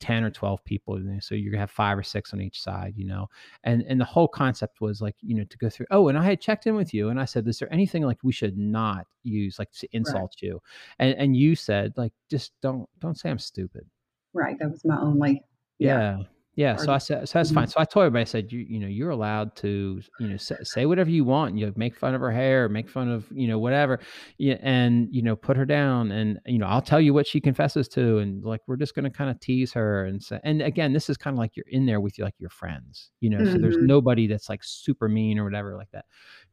10 0.00 0.24
or 0.24 0.30
12 0.30 0.62
people 0.64 1.00
so 1.20 1.34
you're 1.34 1.50
gonna 1.50 1.60
have 1.60 1.70
five 1.70 1.96
or 1.96 2.02
six 2.02 2.34
on 2.34 2.40
each 2.40 2.60
side 2.60 2.92
you 2.96 3.06
know 3.06 3.26
and 3.64 3.82
and 3.88 4.00
the 4.00 4.04
whole 4.04 4.28
concept 4.28 4.80
was 4.80 5.00
like 5.00 5.14
you 5.22 5.34
know 5.34 5.44
to 5.44 5.56
go 5.56 5.70
through 5.70 5.86
oh 5.90 6.08
and 6.08 6.18
i 6.18 6.22
had 6.22 6.40
checked 6.40 6.66
in 6.66 6.74
with 6.74 6.92
you 6.92 7.08
and 7.08 7.18
i 7.18 7.24
said 7.24 7.46
is 7.48 7.58
there 7.58 7.72
anything 7.72 8.02
like 8.02 8.18
we 8.22 8.32
should 8.32 8.58
not 8.58 9.06
use 9.22 9.58
like 9.58 9.70
to 9.72 9.88
insult 9.92 10.34
right. 10.34 10.42
you 10.42 10.60
and 10.98 11.14
and 11.16 11.36
you 11.36 11.54
said 11.54 11.92
like 11.96 12.12
just 12.30 12.52
don't 12.60 12.86
don't 13.00 13.18
say 13.18 13.30
i'm 13.30 13.38
stupid 13.38 13.86
right 14.34 14.58
that 14.58 14.70
was 14.70 14.84
my 14.84 14.98
only 15.00 15.42
yeah, 15.78 16.18
yeah. 16.18 16.24
Yeah, 16.56 16.76
so 16.76 16.90
I 16.90 16.96
said, 16.96 17.28
so 17.28 17.38
that's 17.38 17.50
fine. 17.50 17.64
Mm-hmm. 17.64 17.72
So 17.72 17.80
I 17.80 17.84
told 17.84 18.04
everybody, 18.06 18.22
I 18.22 18.24
said, 18.24 18.50
you, 18.50 18.60
you 18.60 18.80
know, 18.80 18.86
you're 18.86 19.10
allowed 19.10 19.54
to, 19.56 20.00
you 20.18 20.26
know, 20.26 20.38
say, 20.38 20.56
say 20.62 20.86
whatever 20.86 21.10
you 21.10 21.22
want. 21.22 21.58
You 21.58 21.66
know, 21.66 21.72
make 21.76 21.94
fun 21.94 22.14
of 22.14 22.22
her 22.22 22.32
hair, 22.32 22.70
make 22.70 22.88
fun 22.88 23.10
of, 23.10 23.26
you 23.30 23.46
know, 23.46 23.58
whatever, 23.58 24.00
yeah, 24.38 24.56
and 24.62 25.06
you 25.10 25.20
know, 25.20 25.36
put 25.36 25.58
her 25.58 25.66
down, 25.66 26.10
and 26.12 26.40
you 26.46 26.56
know, 26.56 26.66
I'll 26.66 26.80
tell 26.80 27.00
you 27.00 27.12
what 27.12 27.26
she 27.26 27.42
confesses 27.42 27.88
to, 27.88 28.18
and 28.18 28.42
like 28.42 28.62
we're 28.66 28.76
just 28.76 28.94
going 28.94 29.04
to 29.04 29.10
kind 29.10 29.28
of 29.28 29.38
tease 29.38 29.74
her, 29.74 30.06
and 30.06 30.22
say, 30.22 30.40
and 30.44 30.62
again, 30.62 30.94
this 30.94 31.10
is 31.10 31.18
kind 31.18 31.34
of 31.34 31.38
like 31.38 31.56
you're 31.56 31.68
in 31.68 31.84
there 31.84 32.00
with 32.00 32.16
you, 32.16 32.24
like 32.24 32.34
your 32.38 32.48
friends, 32.48 33.10
you 33.20 33.28
know. 33.28 33.36
Mm-hmm. 33.36 33.52
So 33.52 33.58
there's 33.58 33.76
mm-hmm. 33.76 33.86
nobody 33.86 34.26
that's 34.26 34.48
like 34.48 34.64
super 34.64 35.10
mean 35.10 35.38
or 35.38 35.44
whatever 35.44 35.76
like 35.76 35.90
that. 35.92 36.06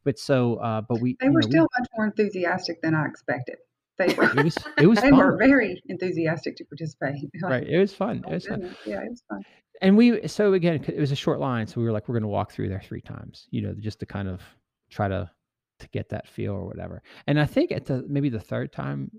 But 0.04 0.20
so, 0.20 0.56
uh, 0.56 0.82
but 0.82 1.00
we 1.00 1.16
they 1.22 1.30
were 1.30 1.42
know, 1.44 1.48
still 1.48 1.64
we, 1.64 1.80
much 1.80 1.90
more 1.96 2.06
enthusiastic 2.08 2.82
than 2.82 2.94
I 2.94 3.06
expected. 3.06 3.56
They 3.98 4.14
were. 4.16 4.26
It 4.38 4.44
was. 4.44 4.58
It 4.80 4.88
was. 4.88 5.00
they 5.02 5.12
fun. 5.12 5.20
were 5.20 5.38
very 5.38 5.82
enthusiastic 5.88 6.58
to 6.58 6.66
participate. 6.66 7.30
right. 7.42 7.66
It 7.66 7.80
was 7.80 7.94
fun. 7.94 8.22
It 8.28 8.34
was 8.34 8.48
fun. 8.48 8.76
Yeah, 8.86 9.00
it 9.00 9.10
was 9.10 9.24
fun 9.30 9.44
and 9.84 9.98
we 9.98 10.28
so 10.28 10.54
again 10.54 10.84
it 10.88 11.00
was 11.00 11.12
a 11.12 11.16
short 11.16 11.40
line 11.40 11.68
so 11.68 11.80
we 11.80 11.86
were 11.86 11.92
like 11.92 12.08
we're 12.08 12.14
going 12.14 12.24
to 12.24 12.28
walk 12.28 12.52
through 12.52 12.70
there 12.70 12.82
three 12.84 13.02
times 13.02 13.48
you 13.52 13.62
know 13.62 13.76
just 13.78 14.00
to 14.00 14.06
kind 14.06 14.28
of 14.28 14.42
try 14.90 15.08
to 15.08 15.30
to 15.80 15.88
get 15.90 16.10
that 16.10 16.28
feel 16.28 16.54
or 16.54 16.66
whatever 16.66 17.04
and 17.28 17.40
i 17.40 17.46
think 17.46 17.72
at 17.72 17.86
the 17.86 18.04
maybe 18.08 18.30
the 18.30 18.40
third 18.40 18.72
time 18.72 19.12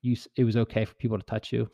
you 0.00 0.16
it 0.36 0.44
was 0.44 0.56
okay 0.56 0.84
for 0.84 0.94
people 0.94 1.18
to 1.18 1.24
touch 1.24 1.52
you 1.52 1.68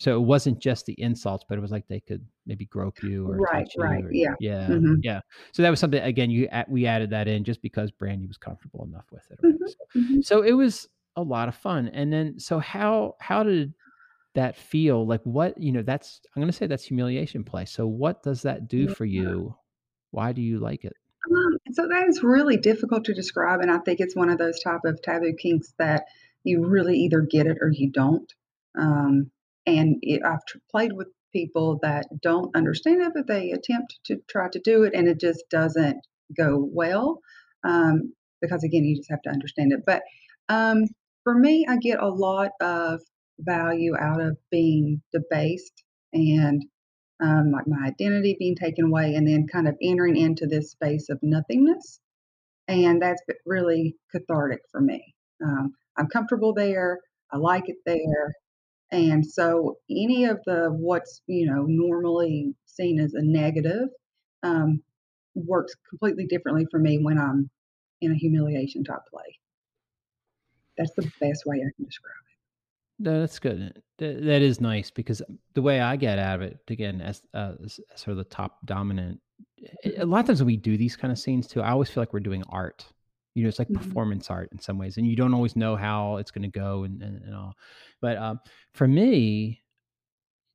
so 0.00 0.14
it 0.14 0.22
wasn't 0.22 0.58
just 0.60 0.86
the 0.86 0.94
insults 0.98 1.44
but 1.48 1.58
it 1.58 1.60
was 1.60 1.72
like 1.72 1.86
they 1.88 2.00
could 2.00 2.24
maybe 2.46 2.66
grope 2.66 3.02
you 3.02 3.26
or 3.26 3.36
right 3.36 3.68
right 3.76 4.04
or, 4.04 4.12
yeah 4.12 4.34
yeah 4.38 4.68
mm-hmm. 4.68 4.94
yeah 5.02 5.20
so 5.52 5.62
that 5.62 5.70
was 5.70 5.80
something 5.80 6.02
again 6.02 6.30
you 6.30 6.48
we 6.68 6.86
added 6.86 7.10
that 7.10 7.26
in 7.26 7.42
just 7.42 7.60
because 7.62 7.90
brandy 7.90 8.26
was 8.26 8.38
comfortable 8.38 8.84
enough 8.84 9.06
with 9.10 9.26
it 9.30 9.38
mm-hmm. 9.44 9.66
So, 9.66 9.98
mm-hmm. 9.98 10.20
so 10.20 10.42
it 10.42 10.52
was 10.52 10.88
a 11.16 11.22
lot 11.22 11.48
of 11.48 11.56
fun 11.56 11.88
and 11.88 12.12
then 12.12 12.38
so 12.38 12.60
how 12.60 13.16
how 13.18 13.42
did 13.42 13.74
that 14.38 14.56
feel 14.56 15.04
like 15.04 15.20
what 15.24 15.60
you 15.60 15.72
know 15.72 15.82
that's 15.82 16.20
i'm 16.36 16.40
going 16.40 16.50
to 16.50 16.56
say 16.56 16.68
that's 16.68 16.84
humiliation 16.84 17.42
play. 17.42 17.64
So 17.64 17.88
what 17.88 18.22
does 18.22 18.42
that 18.42 18.68
do 18.68 18.88
for 18.88 19.04
you? 19.04 19.56
Why 20.12 20.30
do 20.30 20.40
you 20.40 20.60
like 20.60 20.84
it? 20.84 20.92
Um, 21.28 21.58
so 21.72 21.88
that 21.88 22.08
is 22.08 22.22
really 22.22 22.56
difficult 22.56 23.04
to 23.06 23.14
describe 23.14 23.60
and 23.62 23.70
i 23.70 23.78
think 23.78 23.98
it's 23.98 24.14
one 24.14 24.30
of 24.30 24.38
those 24.38 24.60
type 24.60 24.82
of 24.84 25.02
taboo 25.02 25.34
kinks 25.34 25.74
that 25.80 26.04
you 26.44 26.64
really 26.64 26.96
either 26.98 27.20
get 27.20 27.48
it 27.48 27.58
or 27.60 27.70
you 27.72 27.90
don't. 27.90 28.32
Um, 28.78 29.32
and 29.66 29.96
it, 30.02 30.22
i've 30.24 30.44
tr- 30.46 30.58
played 30.70 30.92
with 30.92 31.08
people 31.32 31.80
that 31.82 32.06
don't 32.22 32.54
understand 32.54 33.02
it 33.02 33.12
but 33.14 33.26
they 33.26 33.50
attempt 33.50 33.98
to 34.04 34.18
try 34.30 34.48
to 34.52 34.60
do 34.60 34.84
it 34.84 34.94
and 34.94 35.08
it 35.08 35.18
just 35.18 35.42
doesn't 35.50 35.98
go 36.36 36.64
well 36.72 37.18
um, 37.64 38.12
because 38.40 38.62
again 38.62 38.84
you 38.84 38.94
just 38.96 39.10
have 39.10 39.22
to 39.22 39.30
understand 39.30 39.72
it. 39.72 39.80
But 39.84 40.02
um, 40.48 40.84
for 41.24 41.34
me 41.34 41.66
i 41.68 41.76
get 41.76 41.98
a 41.98 42.08
lot 42.08 42.50
of 42.60 43.00
value 43.40 43.94
out 43.98 44.20
of 44.20 44.36
being 44.50 45.00
debased 45.12 45.84
and 46.12 46.64
um, 47.20 47.50
like 47.52 47.66
my 47.66 47.86
identity 47.86 48.36
being 48.38 48.56
taken 48.56 48.86
away 48.86 49.14
and 49.14 49.26
then 49.26 49.46
kind 49.46 49.68
of 49.68 49.76
entering 49.82 50.16
into 50.16 50.46
this 50.46 50.70
space 50.70 51.08
of 51.08 51.18
nothingness. 51.22 52.00
And 52.68 53.00
that's 53.00 53.22
really 53.46 53.96
cathartic 54.12 54.60
for 54.70 54.80
me. 54.80 55.14
Um, 55.44 55.72
I'm 55.96 56.08
comfortable 56.08 56.52
there. 56.52 56.98
I 57.32 57.38
like 57.38 57.68
it 57.68 57.76
there. 57.86 58.34
And 58.90 59.24
so 59.24 59.78
any 59.90 60.24
of 60.24 60.40
the 60.46 60.68
what's, 60.70 61.22
you 61.26 61.46
know, 61.46 61.64
normally 61.66 62.54
seen 62.66 63.00
as 63.00 63.14
a 63.14 63.22
negative 63.22 63.88
um, 64.42 64.82
works 65.34 65.74
completely 65.88 66.26
differently 66.26 66.66
for 66.70 66.78
me 66.78 66.98
when 66.98 67.18
I'm 67.18 67.50
in 68.00 68.12
a 68.12 68.16
humiliation 68.16 68.84
type 68.84 69.00
play. 69.10 69.38
That's 70.76 70.92
the 70.96 71.10
best 71.20 71.44
way 71.44 71.56
I 71.56 71.70
can 71.76 71.84
describe 71.84 72.12
it. 72.26 72.27
No, 72.98 73.20
that's 73.20 73.38
good. 73.38 73.80
That, 73.98 74.24
that 74.24 74.42
is 74.42 74.60
nice 74.60 74.90
because 74.90 75.22
the 75.54 75.62
way 75.62 75.80
I 75.80 75.96
get 75.96 76.18
out 76.18 76.36
of 76.36 76.42
it, 76.42 76.58
again, 76.68 77.00
as, 77.00 77.22
uh, 77.32 77.52
as 77.64 77.80
sort 77.94 78.12
of 78.12 78.16
the 78.16 78.24
top 78.24 78.58
dominant, 78.64 79.20
a 79.96 80.04
lot 80.04 80.20
of 80.20 80.26
times 80.26 80.40
when 80.40 80.46
we 80.46 80.56
do 80.56 80.76
these 80.76 80.96
kind 80.96 81.12
of 81.12 81.18
scenes 81.18 81.46
too, 81.46 81.62
I 81.62 81.70
always 81.70 81.88
feel 81.90 82.02
like 82.02 82.12
we're 82.12 82.20
doing 82.20 82.42
art. 82.48 82.84
You 83.34 83.44
know, 83.44 83.48
it's 83.48 83.58
like 83.58 83.68
mm-hmm. 83.68 83.82
performance 83.82 84.30
art 84.30 84.48
in 84.52 84.58
some 84.58 84.78
ways, 84.78 84.96
and 84.96 85.06
you 85.06 85.14
don't 85.14 85.34
always 85.34 85.54
know 85.54 85.76
how 85.76 86.16
it's 86.16 86.30
going 86.30 86.50
to 86.50 86.58
go 86.58 86.84
and, 86.84 87.00
and, 87.02 87.22
and, 87.22 87.34
all. 87.34 87.54
But 88.00 88.16
um, 88.16 88.40
for 88.72 88.88
me, 88.88 89.62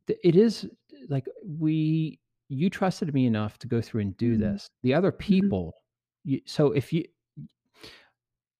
it 0.07 0.35
is 0.35 0.67
like 1.07 1.25
we, 1.45 2.19
you 2.49 2.69
trusted 2.69 3.13
me 3.13 3.25
enough 3.25 3.57
to 3.59 3.67
go 3.67 3.81
through 3.81 4.01
and 4.01 4.17
do 4.17 4.33
mm-hmm. 4.33 4.41
this. 4.41 4.69
The 4.81 4.93
other 4.93 5.11
mm-hmm. 5.11 5.33
people, 5.33 5.67
mm-hmm. 5.67 6.31
you, 6.31 6.41
so 6.45 6.73
if 6.73 6.91
you 6.91 7.05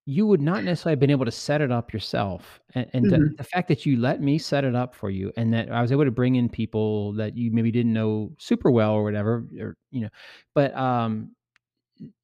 you 0.06 0.26
would 0.26 0.40
not 0.40 0.64
necessarily 0.64 0.92
have 0.92 1.00
been 1.00 1.10
able 1.10 1.24
to 1.24 1.30
set 1.30 1.60
it 1.60 1.72
up 1.72 1.92
yourself. 1.92 2.60
And, 2.74 2.86
and 2.92 3.06
mm-hmm. 3.06 3.22
the, 3.22 3.34
the, 3.36 3.44
fact 3.44 3.68
that 3.68 3.86
you 3.86 3.96
let 3.96 4.20
me 4.20 4.36
set 4.38 4.64
it 4.64 4.74
up 4.74 4.94
for 4.94 5.08
you 5.08 5.32
and 5.36 5.52
that 5.54 5.70
I 5.70 5.80
was 5.80 5.92
able 5.92 6.04
to 6.04 6.10
bring 6.10 6.34
in 6.34 6.48
people 6.48 7.12
that 7.14 7.36
you 7.36 7.50
maybe 7.50 7.70
didn't 7.70 7.92
know 7.92 8.32
super 8.38 8.70
well 8.70 8.92
or 8.92 9.02
whatever, 9.02 9.44
or, 9.58 9.76
you 9.90 10.02
know, 10.02 10.10
but, 10.54 10.76
um, 10.76 11.30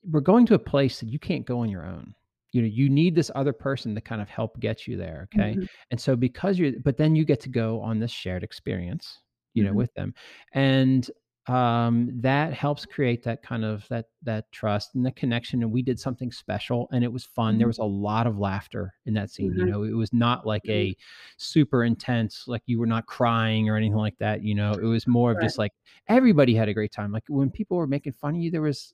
we're 0.05 0.21
going 0.21 0.47
to 0.47 0.55
a 0.55 0.59
place 0.59 1.01
that 1.01 1.09
you 1.09 1.19
can't 1.19 1.47
go 1.47 1.61
on 1.61 1.71
your 1.71 1.87
own 1.87 2.13
you 2.53 2.61
know 2.61 2.69
you 2.69 2.89
need 2.89 3.15
this 3.15 3.31
other 3.35 3.53
person 3.53 3.95
to 3.95 4.01
kind 4.01 4.21
of 4.21 4.29
help 4.29 4.59
get 4.61 4.87
you 4.87 4.97
there 4.97 5.29
okay 5.33 5.53
mm-hmm. 5.53 5.65
and 5.91 6.01
so 6.01 6.17
because 6.17 6.59
you're 6.59 6.73
but 6.85 6.97
then 6.97 7.15
you 7.15 7.25
get 7.25 7.41
to 7.41 7.49
go 7.49 7.81
on 7.81 7.99
this 7.99 8.11
shared 8.11 8.43
experience 8.43 9.21
you 9.55 9.63
know 9.63 9.71
mm-hmm. 9.71 9.79
with 9.79 9.95
them 9.95 10.15
and 10.53 11.11
um, 11.47 12.11
that 12.21 12.53
helps 12.53 12.85
create 12.85 13.23
that 13.25 13.43
kind 13.43 13.65
of 13.65 13.87
that 13.89 14.07
that 14.23 14.51
trust 14.53 14.95
and 14.95 15.05
the 15.05 15.11
connection 15.13 15.63
and 15.63 15.73
we 15.73 15.83
did 15.83 15.99
something 15.99 16.31
special 16.31 16.87
and 16.93 17.03
it 17.03 17.11
was 17.11 17.25
fun 17.25 17.53
mm-hmm. 17.53 17.59
there 17.59 17.67
was 17.67 17.79
a 17.79 17.85
lot 17.85 18.27
of 18.27 18.39
laughter 18.39 18.93
in 19.07 19.15
that 19.15 19.31
scene 19.31 19.55
you 19.55 19.63
mm-hmm. 19.63 19.71
know 19.71 19.83
it 19.83 19.97
was 19.97 20.13
not 20.13 20.47
like 20.47 20.63
mm-hmm. 20.65 20.93
a 20.93 20.97
super 21.39 21.83
intense 21.83 22.45
like 22.47 22.63
you 22.67 22.79
were 22.79 22.87
not 22.87 23.07
crying 23.07 23.71
or 23.71 23.77
anything 23.77 23.97
like 23.97 24.17
that 24.19 24.43
you 24.43 24.55
know 24.55 24.73
it 24.73 24.85
was 24.85 25.07
more 25.07 25.31
of 25.31 25.39
right. 25.39 25.45
just 25.45 25.59
like 25.59 25.73
everybody 26.09 26.55
had 26.55 26.69
a 26.69 26.75
great 26.75 26.93
time 26.93 27.11
like 27.11 27.25
when 27.29 27.51
people 27.51 27.77
were 27.77 27.87
making 27.87 28.13
fun 28.13 28.37
of 28.37 28.41
you 28.43 28.51
there 28.51 28.63
was 28.63 28.93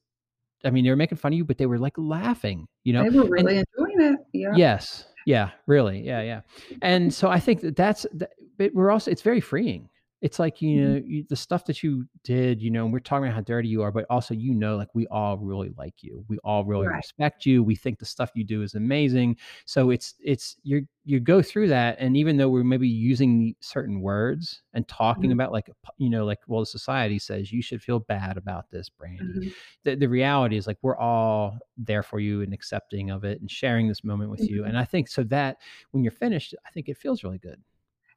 I 0.65 0.71
mean, 0.71 0.85
they 0.85 0.91
were 0.91 0.97
making 0.97 1.19
fun 1.19 1.33
of 1.33 1.37
you, 1.37 1.45
but 1.45 1.59
they 1.59 1.67
were 1.67 1.79
like 1.79 1.97
laughing, 1.97 2.67
you 2.83 2.95
know. 2.95 3.05
They 3.05 3.17
were 3.17 3.29
really 3.29 3.59
and, 3.59 3.67
enjoying 3.77 4.15
it. 4.15 4.21
Yeah. 4.33 4.55
Yes. 4.57 5.05
Yeah. 5.27 5.51
Really. 5.67 6.01
Yeah. 6.01 6.23
Yeah. 6.23 6.41
And 6.83 7.13
so 7.13 7.29
I 7.29 7.39
think 7.39 7.61
that 7.61 7.77
that's. 7.77 8.07
That, 8.15 8.31
but 8.57 8.73
we're 8.75 8.91
also. 8.91 9.11
It's 9.11 9.23
very 9.23 9.41
freeing 9.41 9.91
it's 10.27 10.41
like 10.41 10.61
you 10.61 10.77
mm-hmm. 10.77 10.93
know 10.93 11.03
you, 11.07 11.25
the 11.29 11.37
stuff 11.37 11.65
that 11.67 11.85
you 11.85 12.05
did 12.25 12.61
you 12.61 12.69
know 12.69 12.83
and 12.83 12.93
we're 12.93 12.99
talking 12.99 13.27
about 13.27 13.35
how 13.37 13.41
dirty 13.41 13.69
you 13.69 13.81
are 13.81 13.93
but 13.93 14.05
also 14.11 14.35
you 14.35 14.53
know 14.53 14.77
like 14.77 14.93
we 14.93 15.07
all 15.07 15.39
really 15.39 15.73
like 15.79 15.95
you 16.01 16.25
we 16.27 16.37
all 16.39 16.65
really 16.65 16.89
right. 16.89 16.97
respect 16.97 17.47
you 17.47 17.63
we 17.63 17.77
think 17.77 18.01
the 18.01 18.05
stuff 18.05 18.33
you 18.35 18.43
do 18.43 18.61
is 18.63 18.75
amazing 18.75 19.37
so 19.67 19.91
it's 19.91 20.15
it's 20.19 20.57
you 20.65 20.85
you 21.05 21.21
go 21.21 21.41
through 21.41 21.69
that 21.69 21.97
and 22.01 22.17
even 22.17 22.37
though 22.37 22.49
we're 22.49 22.65
maybe 22.65 22.89
using 22.89 23.55
certain 23.61 24.01
words 24.01 24.63
and 24.75 24.89
talking 24.89 25.31
mm-hmm. 25.31 25.33
about 25.39 25.53
like 25.53 25.71
you 25.97 26.11
know 26.11 26.25
like 26.25 26.41
well 26.49 26.59
the 26.59 26.67
society 26.67 27.21
says 27.21 27.53
you 27.53 27.63
should 27.63 27.81
feel 27.81 28.01
bad 28.01 28.37
about 28.37 28.69
this 28.73 28.89
brandy 28.89 29.23
mm-hmm. 29.23 29.49
the, 29.85 29.95
the 29.95 30.09
reality 30.09 30.57
is 30.57 30.67
like 30.67 30.79
we're 30.83 30.99
all 30.99 31.57
there 31.77 32.03
for 32.03 32.19
you 32.19 32.43
and 32.43 32.53
accepting 32.53 33.11
of 33.11 33.23
it 33.23 33.41
and 33.41 33.49
sharing 33.49 33.87
this 33.87 34.03
moment 34.03 34.29
with 34.29 34.41
you 34.41 34.63
mm-hmm. 34.63 34.71
and 34.71 34.79
i 34.79 34.85
think 34.85 35.07
so 35.07 35.23
that 35.23 35.59
when 35.93 36.03
you're 36.03 36.11
finished 36.11 36.53
i 36.67 36.71
think 36.71 36.89
it 36.89 36.97
feels 36.97 37.23
really 37.23 37.39
good 37.39 37.63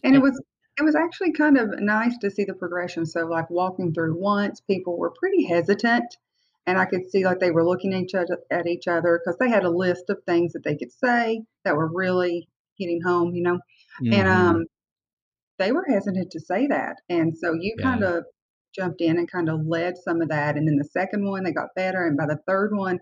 and, 0.04 0.16
and 0.16 0.16
it 0.16 0.22
was 0.24 0.42
it 0.80 0.84
was 0.84 0.96
actually 0.96 1.34
kind 1.34 1.58
of 1.58 1.80
nice 1.80 2.18
to 2.20 2.32
see 2.32 2.46
the 2.46 2.54
progression. 2.54 3.06
So, 3.06 3.26
like 3.26 3.50
walking 3.50 3.94
through 3.94 4.18
once, 4.18 4.62
people 4.62 4.98
were 4.98 5.12
pretty 5.12 5.46
hesitant, 5.46 6.16
and 6.66 6.78
I 6.78 6.86
could 6.86 7.10
see 7.10 7.26
like 7.26 7.40
they 7.40 7.52
were 7.52 7.66
looking 7.66 7.94
at 7.94 8.02
each 8.02 8.16
other 8.16 8.40
at 8.50 8.66
each 8.66 8.88
other 8.88 9.20
because 9.20 9.38
they 9.40 9.50
had 9.50 9.66
a 9.66 9.70
list 9.70 10.10
of 10.10 10.24
things 10.26 10.54
that 10.54 10.64
they 10.64 10.78
could 10.78 10.92
say 10.92 11.44
that 11.66 11.76
were 11.76 11.92
really 11.94 12.48
hitting 12.78 13.02
home, 13.02 13.36
you 13.36 13.44
know, 13.44 13.60
mm-hmm. 14.02 14.14
and 14.14 14.28
um, 14.28 14.66
they 15.58 15.74
were 15.74 15.86
hesitant 15.88 16.32
to 16.32 16.40
say 16.40 16.68
that, 16.68 16.96
and 17.10 17.38
so 17.38 17.54
you 17.54 17.76
yeah. 17.78 17.84
kind 17.84 18.04
of 18.04 18.24
jumped 18.74 19.02
in 19.02 19.18
and 19.18 19.30
kind 19.30 19.50
of 19.50 19.66
led 19.66 19.98
some 19.98 20.22
of 20.22 20.30
that, 20.30 20.56
and 20.56 20.66
then 20.66 20.78
the 20.78 20.86
second 20.86 21.26
one 21.26 21.44
they 21.44 21.52
got 21.52 21.76
better, 21.76 22.06
and 22.06 22.16
by 22.16 22.26
the 22.26 22.40
third 22.48 22.72
one 22.74 23.00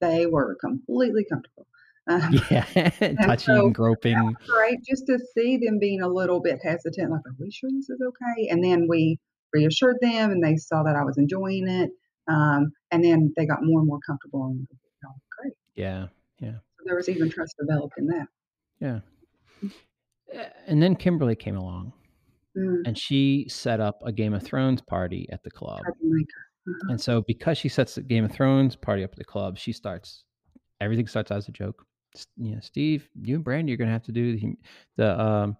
they 0.00 0.26
were 0.26 0.56
completely 0.60 1.24
comfortable. 1.24 1.66
Um, 2.06 2.38
yeah, 2.50 2.64
touching, 3.22 3.36
so 3.38 3.70
groping. 3.70 4.36
Right, 4.48 4.78
just 4.86 5.06
to 5.06 5.18
see 5.34 5.56
them 5.56 5.78
being 5.78 6.02
a 6.02 6.08
little 6.08 6.40
bit 6.40 6.60
hesitant, 6.62 7.10
like, 7.10 7.20
"Are 7.26 7.34
we 7.38 7.50
sure 7.50 7.70
this 7.70 7.88
is 7.88 8.00
okay?" 8.00 8.48
And 8.48 8.62
then 8.62 8.86
we 8.88 9.18
reassured 9.52 9.96
them, 10.00 10.30
and 10.30 10.42
they 10.42 10.56
saw 10.56 10.82
that 10.82 10.96
I 10.96 11.04
was 11.04 11.16
enjoying 11.18 11.68
it, 11.68 11.90
um, 12.28 12.72
and 12.90 13.02
then 13.02 13.32
they 13.36 13.46
got 13.46 13.60
more 13.62 13.80
and 13.80 13.88
more 13.88 14.00
comfortable. 14.06 14.46
And 14.46 14.66
oh, 15.06 15.14
great. 15.38 15.54
Yeah, 15.74 16.06
yeah. 16.40 16.58
So 16.78 16.84
there 16.84 16.96
was 16.96 17.08
even 17.08 17.30
trust 17.30 17.56
developed 17.58 17.94
in 17.98 18.06
that. 18.08 18.26
Yeah. 18.80 19.00
And 20.66 20.82
then 20.82 20.96
Kimberly 20.96 21.36
came 21.36 21.56
along, 21.56 21.92
mm. 22.58 22.82
and 22.84 22.98
she 22.98 23.46
set 23.48 23.80
up 23.80 24.00
a 24.04 24.12
Game 24.12 24.34
of 24.34 24.42
Thrones 24.42 24.82
party 24.82 25.28
at 25.30 25.42
the 25.42 25.50
club. 25.50 25.80
Uh-huh. 25.86 26.86
And 26.88 27.00
so, 27.00 27.22
because 27.22 27.56
she 27.56 27.68
sets 27.68 27.94
the 27.94 28.02
Game 28.02 28.24
of 28.24 28.32
Thrones 28.32 28.74
party 28.74 29.04
up 29.04 29.12
at 29.12 29.18
the 29.18 29.24
club, 29.24 29.56
she 29.56 29.72
starts 29.72 30.24
everything 30.80 31.06
starts 31.06 31.30
out 31.30 31.38
as 31.38 31.48
a 31.48 31.52
joke 31.52 31.86
you 32.36 32.52
know, 32.52 32.60
Steve, 32.60 33.08
you 33.20 33.36
and 33.36 33.44
Brandy 33.44 33.72
are 33.72 33.76
going 33.76 33.88
to 33.88 33.92
have 33.92 34.04
to 34.04 34.12
do 34.12 34.36
the 34.36 34.56
the 34.96 35.20
um, 35.20 35.56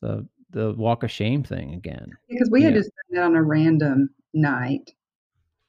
the 0.00 0.26
the 0.50 0.72
walk 0.72 1.02
of 1.02 1.10
shame 1.10 1.42
thing 1.42 1.74
again 1.74 2.10
because 2.28 2.48
we 2.50 2.62
had 2.62 2.74
just 2.74 2.90
done 3.12 3.22
it 3.22 3.24
on 3.24 3.36
a 3.36 3.42
random 3.42 4.10
night. 4.32 4.92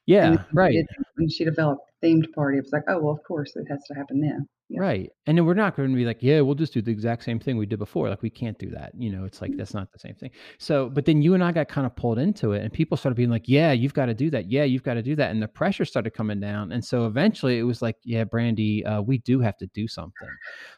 Yeah, 0.06 0.42
right. 0.52 0.74
when 1.14 1.28
she 1.28 1.44
developed 1.44 1.82
themed 2.02 2.32
party, 2.32 2.58
it 2.58 2.64
was 2.64 2.72
like, 2.72 2.84
oh 2.88 2.98
well, 2.98 3.14
of 3.14 3.22
course 3.22 3.54
it 3.54 3.66
has 3.68 3.84
to 3.84 3.94
happen 3.94 4.20
then. 4.20 4.48
Yeah. 4.70 4.80
Right. 4.82 5.10
And 5.26 5.36
then 5.36 5.44
we're 5.46 5.54
not 5.54 5.74
going 5.74 5.90
to 5.90 5.96
be 5.96 6.04
like, 6.04 6.18
yeah, 6.20 6.40
we'll 6.42 6.54
just 6.54 6.72
do 6.72 6.80
the 6.80 6.92
exact 6.92 7.24
same 7.24 7.40
thing 7.40 7.56
we 7.56 7.66
did 7.66 7.80
before. 7.80 8.08
Like 8.08 8.22
we 8.22 8.30
can't 8.30 8.56
do 8.56 8.70
that. 8.70 8.92
You 8.96 9.10
know, 9.10 9.24
it's 9.24 9.42
like 9.42 9.50
mm-hmm. 9.50 9.58
that's 9.58 9.74
not 9.74 9.90
the 9.92 9.98
same 9.98 10.14
thing. 10.14 10.30
So, 10.58 10.88
but 10.88 11.06
then 11.06 11.22
you 11.22 11.34
and 11.34 11.42
I 11.42 11.50
got 11.50 11.68
kind 11.68 11.88
of 11.88 11.96
pulled 11.96 12.20
into 12.20 12.52
it 12.52 12.62
and 12.62 12.72
people 12.72 12.96
started 12.96 13.16
being 13.16 13.30
like, 13.30 13.48
yeah, 13.48 13.72
you've 13.72 13.94
got 13.94 14.06
to 14.06 14.14
do 14.14 14.30
that. 14.30 14.48
Yeah, 14.48 14.62
you've 14.62 14.84
got 14.84 14.94
to 14.94 15.02
do 15.02 15.16
that. 15.16 15.32
And 15.32 15.42
the 15.42 15.48
pressure 15.48 15.84
started 15.84 16.14
coming 16.14 16.38
down. 16.38 16.70
And 16.70 16.84
so 16.84 17.06
eventually 17.06 17.58
it 17.58 17.64
was 17.64 17.82
like, 17.82 17.96
yeah, 18.04 18.22
Brandy, 18.22 18.86
uh, 18.86 19.02
we 19.02 19.18
do 19.18 19.40
have 19.40 19.56
to 19.56 19.66
do 19.74 19.88
something. 19.88 20.28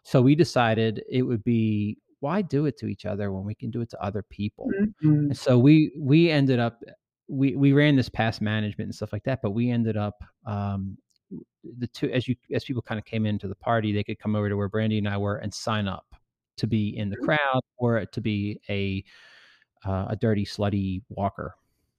So 0.04 0.22
we 0.22 0.34
decided 0.36 1.02
it 1.10 1.22
would 1.22 1.44
be 1.44 1.98
why 2.20 2.40
do 2.40 2.64
it 2.64 2.78
to 2.78 2.86
each 2.86 3.04
other 3.04 3.30
when 3.30 3.44
we 3.44 3.54
can 3.54 3.70
do 3.70 3.82
it 3.82 3.90
to 3.90 4.02
other 4.02 4.22
people? 4.22 4.70
Mm-hmm. 4.80 5.08
And 5.08 5.36
so 5.36 5.58
we 5.58 5.92
we 5.98 6.30
ended 6.30 6.60
up 6.60 6.80
we 7.28 7.56
we 7.56 7.72
ran 7.72 7.96
this 7.96 8.08
past 8.08 8.40
management 8.40 8.88
and 8.88 8.94
stuff 8.94 9.12
like 9.12 9.24
that, 9.24 9.40
but 9.42 9.50
we 9.50 9.70
ended 9.70 9.98
up 9.98 10.22
um, 10.46 10.96
the 11.78 11.86
two 11.86 12.10
as 12.10 12.26
you 12.28 12.36
as 12.52 12.64
people 12.64 12.82
kind 12.82 12.98
of 12.98 13.04
came 13.04 13.26
into 13.26 13.48
the 13.48 13.54
party, 13.54 13.92
they 13.92 14.04
could 14.04 14.18
come 14.18 14.36
over 14.36 14.48
to 14.48 14.56
where 14.56 14.68
Brandy 14.68 14.98
and 14.98 15.08
I 15.08 15.16
were 15.16 15.36
and 15.36 15.52
sign 15.52 15.88
up 15.88 16.14
to 16.56 16.66
be 16.66 16.96
in 16.96 17.08
the 17.08 17.16
mm-hmm. 17.16 17.24
crowd 17.24 17.62
or 17.78 18.04
to 18.04 18.20
be 18.20 18.60
a 18.68 19.04
uh, 19.84 20.06
a 20.10 20.16
dirty, 20.16 20.44
slutty 20.44 21.02
walker, 21.08 21.54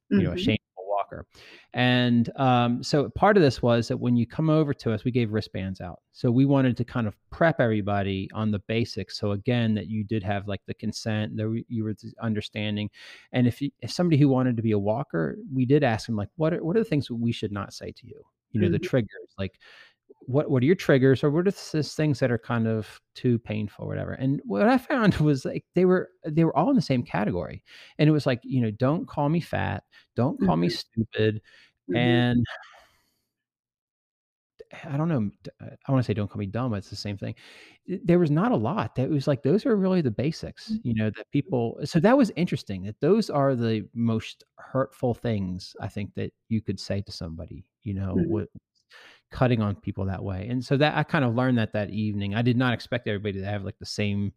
you 0.10 0.18
mm-hmm. 0.18 0.26
know, 0.26 0.32
a 0.32 0.36
mm-hmm. 0.36 0.44
shameful 0.44 0.64
walker. 0.88 1.26
And 1.74 2.30
um, 2.38 2.84
so 2.84 3.10
part 3.10 3.36
of 3.36 3.44
this 3.44 3.62
was 3.62 3.88
that 3.88 3.98
when 3.98 4.16
you 4.16 4.26
come 4.26 4.50
over 4.50 4.74
to 4.76 4.94
us, 4.94 5.04
we 5.04 5.12
gave 5.12 5.34
wristbands 5.34 5.82
out. 5.82 6.02
So 6.12 6.32
we 6.32 6.46
wanted 6.46 6.78
to 6.78 6.86
kind 6.86 7.08
of 7.08 7.16
prep 7.30 7.60
everybody 7.60 8.30
on 8.34 8.52
the 8.52 8.60
basics. 8.60 9.20
So 9.20 9.32
again, 9.32 9.74
that 9.74 9.88
you 9.88 10.04
did 10.04 10.24
have 10.24 10.48
like 10.48 10.62
the 10.66 10.76
consent, 10.76 11.36
that 11.38 11.64
you 11.68 11.84
were 11.84 11.96
understanding. 12.22 12.90
And 13.32 13.48
if 13.48 13.62
you, 13.62 13.72
if 13.82 13.92
somebody 13.92 14.18
who 14.18 14.30
wanted 14.30 14.56
to 14.58 14.64
be 14.64 14.72
a 14.72 14.80
walker, 14.80 15.38
we 15.52 15.66
did 15.66 15.84
ask 15.84 16.06
them 16.06 16.16
like, 16.16 16.30
what 16.36 16.54
are, 16.54 16.64
what 16.64 16.78
are 16.78 16.84
the 16.84 16.90
things 16.90 17.10
we 17.10 17.32
should 17.32 17.52
not 17.52 17.74
say 17.74 17.92
to 17.92 18.08
you? 18.08 18.24
You 18.54 18.62
know 18.62 18.68
mm-hmm. 18.68 18.74
the 18.74 18.80
triggers 18.80 19.34
like 19.38 19.60
what 20.26 20.50
what 20.50 20.64
are 20.64 20.66
your 20.66 20.76
triggers 20.76 21.24
or 21.24 21.30
what 21.30 21.48
are 21.48 21.52
the 21.52 21.84
things 21.84 22.20
that 22.20 22.32
are 22.32 22.38
kind 22.38 22.68
of 22.68 23.02
too 23.16 23.38
painful 23.40 23.88
whatever 23.88 24.14
and 24.14 24.42
what 24.46 24.68
i 24.68 24.78
found 24.78 25.14
was 25.18 25.44
like 25.46 25.66
they 25.76 25.86
were 25.86 26.10
they 26.26 26.44
were 26.44 26.56
all 26.56 26.70
in 26.70 26.76
the 26.76 26.82
same 26.82 27.04
category 27.04 27.64
and 27.98 28.08
it 28.08 28.14
was 28.14 28.26
like 28.26 28.40
you 28.44 28.62
know 28.62 28.72
don't 28.72 29.08
call 29.08 29.28
me 29.30 29.42
fat 29.42 29.84
don't 30.16 30.40
call 30.40 30.56
mm-hmm. 30.56 30.62
me 30.62 30.70
stupid 30.70 31.42
mm-hmm. 31.90 31.96
and 31.96 32.46
i 34.86 34.98
don't 34.98 35.10
know 35.10 35.30
i 35.62 35.92
want 35.92 36.04
to 36.04 36.08
say 36.08 36.14
don't 36.14 36.30
call 36.30 36.40
me 36.40 36.46
dumb 36.46 36.72
but 36.72 36.78
it's 36.78 36.90
the 36.90 36.96
same 36.96 37.18
thing 37.18 37.36
there 38.04 38.20
was 38.20 38.32
not 38.32 38.52
a 38.52 38.56
lot 38.56 38.96
that 38.96 39.10
was 39.10 39.28
like 39.28 39.44
those 39.44 39.66
are 39.66 39.76
really 39.76 40.02
the 40.02 40.12
basics 40.12 40.72
mm-hmm. 40.72 40.88
you 40.88 40.94
know 40.94 41.10
that 41.16 41.30
people 41.32 41.78
so 41.84 42.00
that 42.00 42.18
was 42.18 42.32
interesting 42.36 42.84
that 42.84 43.00
those 43.00 43.30
are 43.30 43.56
the 43.56 43.88
most 43.94 44.44
hurtful 44.58 45.14
things 45.14 45.76
i 45.82 45.88
think 45.88 46.14
that 46.16 46.32
you 46.50 46.62
could 46.62 46.80
say 46.80 47.02
to 47.02 47.12
somebody 47.12 47.66
you 47.84 47.94
know 47.94 48.16
mm-hmm. 48.16 48.32
what 48.32 48.48
cutting 49.32 49.62
on 49.62 49.76
people 49.76 50.06
that 50.06 50.24
way 50.24 50.48
and 50.50 50.64
so 50.64 50.78
that 50.78 50.96
i 50.96 51.04
kind 51.04 51.26
of 51.26 51.36
learned 51.36 51.58
that 51.58 51.74
that 51.74 51.90
evening 51.90 52.36
i 52.36 52.42
did 52.42 52.58
not 52.58 52.74
expect 52.74 53.08
everybody 53.08 53.40
to 53.40 53.46
have 53.46 53.64
like 53.64 53.78
the 53.80 53.86
same 53.86 54.32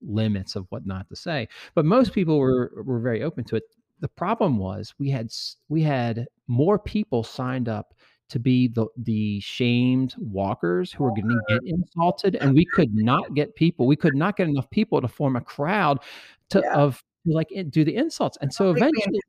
limits 0.00 0.56
of 0.56 0.66
what 0.70 0.86
not 0.86 1.08
to 1.08 1.16
say 1.16 1.46
but 1.74 1.84
most 1.84 2.12
people 2.12 2.38
were 2.38 2.72
were 2.84 3.00
very 3.00 3.22
open 3.22 3.44
to 3.44 3.56
it 3.56 3.64
the 4.00 4.08
problem 4.08 4.58
was 4.58 4.94
we 4.98 5.10
had 5.10 5.28
we 5.68 5.82
had 5.82 6.26
more 6.46 6.78
people 6.78 7.22
signed 7.22 7.68
up 7.68 7.94
to 8.28 8.38
be 8.38 8.68
the 8.68 8.86
the 8.96 9.40
shamed 9.40 10.14
walkers 10.18 10.92
who 10.92 11.04
were 11.04 11.10
going 11.10 11.28
to 11.28 11.40
get 11.48 11.60
insulted 11.64 12.36
and 12.36 12.54
we 12.54 12.64
could 12.64 12.94
not 12.94 13.34
get 13.34 13.54
people 13.54 13.86
we 13.86 13.96
could 13.96 14.14
not 14.14 14.36
get 14.36 14.48
enough 14.48 14.68
people 14.70 15.00
to 15.00 15.08
form 15.08 15.36
a 15.36 15.40
crowd 15.40 16.00
to 16.50 16.60
yeah. 16.60 16.74
of 16.74 17.02
like 17.26 17.48
do 17.70 17.84
the 17.84 17.94
insults 17.94 18.38
and 18.40 18.52
so 18.52 18.70
eventually 18.70 19.20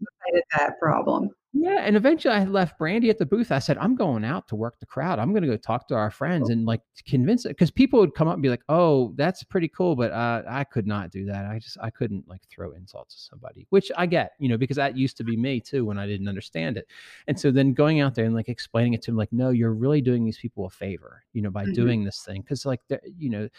that 0.57 0.79
problem 0.79 1.29
yeah, 1.51 1.79
and 1.81 1.95
eventually 1.95 2.33
I 2.33 2.43
left 2.43 2.77
Brandy 2.77 3.09
at 3.09 3.17
the 3.17 3.25
booth. 3.25 3.51
I 3.51 3.57
said, 3.57 3.79
"I'm 3.79 3.95
going 3.95 4.23
out 4.23 4.47
to 4.49 4.55
work 4.55 4.79
the 4.79 4.85
crowd. 4.85 5.17
I'm 5.17 5.31
going 5.31 5.41
to 5.41 5.47
go 5.47 5.57
talk 5.57 5.87
to 5.87 5.95
our 5.95 6.11
friends 6.11 6.51
and 6.51 6.63
like 6.65 6.81
convince 7.07 7.43
it." 7.45 7.49
Because 7.49 7.71
people 7.71 7.99
would 7.99 8.13
come 8.13 8.27
up 8.27 8.35
and 8.35 8.43
be 8.43 8.49
like, 8.49 8.61
"Oh, 8.69 9.13
that's 9.15 9.43
pretty 9.43 9.67
cool," 9.67 9.95
but 9.95 10.11
uh, 10.11 10.43
I 10.47 10.63
could 10.63 10.85
not 10.85 11.09
do 11.09 11.25
that. 11.25 11.47
I 11.47 11.57
just 11.57 11.77
I 11.81 11.89
couldn't 11.89 12.27
like 12.27 12.41
throw 12.49 12.73
insults 12.73 13.15
to 13.15 13.21
somebody, 13.21 13.65
which 13.71 13.91
I 13.97 14.05
get, 14.05 14.33
you 14.37 14.47
know, 14.47 14.57
because 14.57 14.77
that 14.77 14.95
used 14.95 15.17
to 15.17 15.23
be 15.23 15.35
me 15.35 15.59
too 15.59 15.85
when 15.85 15.97
I 15.97 16.05
didn't 16.05 16.27
understand 16.27 16.77
it. 16.77 16.85
And 17.27 17.39
so 17.39 17.49
then 17.49 17.73
going 17.73 17.99
out 17.99 18.13
there 18.13 18.25
and 18.25 18.35
like 18.35 18.49
explaining 18.49 18.93
it 18.93 19.01
to 19.03 19.11
them, 19.11 19.17
like, 19.17 19.33
"No, 19.33 19.49
you're 19.49 19.73
really 19.73 20.01
doing 20.01 20.25
these 20.25 20.37
people 20.37 20.67
a 20.67 20.69
favor, 20.69 21.23
you 21.33 21.41
know, 21.41 21.49
by 21.49 21.63
mm-hmm. 21.63 21.73
doing 21.73 22.03
this 22.03 22.21
thing," 22.21 22.41
because 22.41 22.63
like, 22.63 22.81
you 23.17 23.31
know, 23.31 23.49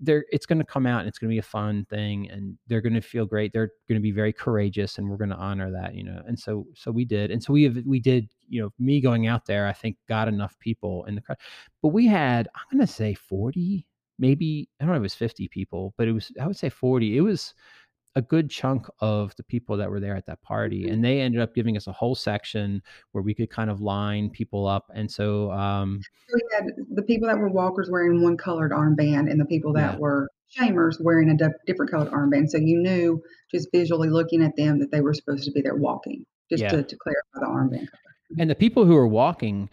they're 0.00 0.24
it's 0.30 0.46
going 0.46 0.58
to 0.58 0.64
come 0.64 0.86
out 0.86 1.00
and 1.00 1.08
it's 1.08 1.18
going 1.18 1.30
to 1.30 1.34
be 1.34 1.38
a 1.38 1.42
fun 1.42 1.84
thing 1.88 2.28
and 2.30 2.56
they're 2.66 2.80
going 2.80 2.94
to 2.94 3.00
feel 3.00 3.26
great. 3.26 3.52
They're 3.52 3.70
going 3.88 3.98
to 3.98 4.02
be 4.02 4.12
very 4.12 4.32
courageous 4.32 4.98
and 4.98 5.08
we're 5.08 5.16
going 5.16 5.30
to 5.30 5.36
honor 5.36 5.70
that 5.70 5.94
you 5.94 6.04
know 6.04 6.20
and 6.26 6.38
so 6.38 6.66
so 6.74 6.90
we 6.90 7.04
did. 7.04 7.30
And 7.30 7.42
so 7.42 7.52
we 7.52 7.64
have 7.64 7.78
we 7.86 8.00
did 8.00 8.28
you 8.48 8.62
know 8.62 8.70
me 8.78 9.00
going 9.00 9.26
out 9.26 9.46
there 9.46 9.66
i 9.66 9.72
think 9.72 9.96
got 10.08 10.28
enough 10.28 10.58
people 10.58 11.04
in 11.06 11.14
the 11.14 11.20
crowd. 11.20 11.38
But 11.82 11.88
we 11.88 12.06
had 12.06 12.48
i'm 12.54 12.78
going 12.78 12.86
to 12.86 12.92
say 12.92 13.14
40 13.14 13.86
maybe 14.18 14.68
i 14.80 14.84
don't 14.84 14.90
know 14.90 14.96
if 14.96 15.00
it 15.00 15.02
was 15.02 15.14
50 15.14 15.48
people 15.48 15.94
but 15.96 16.08
it 16.08 16.12
was 16.12 16.30
i 16.40 16.46
would 16.46 16.56
say 16.56 16.68
40 16.68 17.16
it 17.16 17.20
was 17.20 17.54
a 18.16 18.22
good 18.22 18.48
chunk 18.50 18.86
of 19.00 19.34
the 19.36 19.42
people 19.42 19.76
that 19.76 19.90
were 19.90 20.00
there 20.00 20.14
at 20.14 20.26
that 20.26 20.42
party, 20.42 20.88
and 20.88 21.04
they 21.04 21.20
ended 21.20 21.40
up 21.40 21.54
giving 21.54 21.76
us 21.76 21.86
a 21.86 21.92
whole 21.92 22.14
section 22.14 22.82
where 23.12 23.22
we 23.22 23.34
could 23.34 23.50
kind 23.50 23.70
of 23.70 23.80
line 23.80 24.30
people 24.30 24.66
up. 24.66 24.90
And 24.94 25.10
so 25.10 25.50
um, 25.50 26.00
we 26.32 26.40
had 26.54 26.64
the 26.92 27.02
people 27.02 27.28
that 27.28 27.38
were 27.38 27.50
walkers 27.50 27.88
wearing 27.90 28.22
one 28.22 28.36
colored 28.36 28.72
armband, 28.72 29.30
and 29.30 29.40
the 29.40 29.46
people 29.46 29.72
that 29.74 29.94
yeah. 29.94 29.98
were 29.98 30.28
shamers 30.56 30.96
wearing 31.00 31.30
a 31.30 31.36
different 31.66 31.90
colored 31.90 32.12
armband. 32.12 32.48
So 32.48 32.58
you 32.58 32.78
knew 32.78 33.20
just 33.50 33.68
visually 33.72 34.10
looking 34.10 34.42
at 34.42 34.56
them 34.56 34.78
that 34.78 34.90
they 34.92 35.00
were 35.00 35.14
supposed 35.14 35.44
to 35.44 35.50
be 35.50 35.60
there 35.60 35.76
walking, 35.76 36.24
just 36.50 36.62
yeah. 36.62 36.70
to, 36.70 36.82
to 36.82 36.96
clarify 36.96 37.40
the 37.40 37.46
armband 37.46 37.90
color. 37.90 38.38
And 38.38 38.48
the 38.48 38.54
people 38.54 38.84
who 38.84 38.94
were 38.94 39.08
walking, 39.08 39.68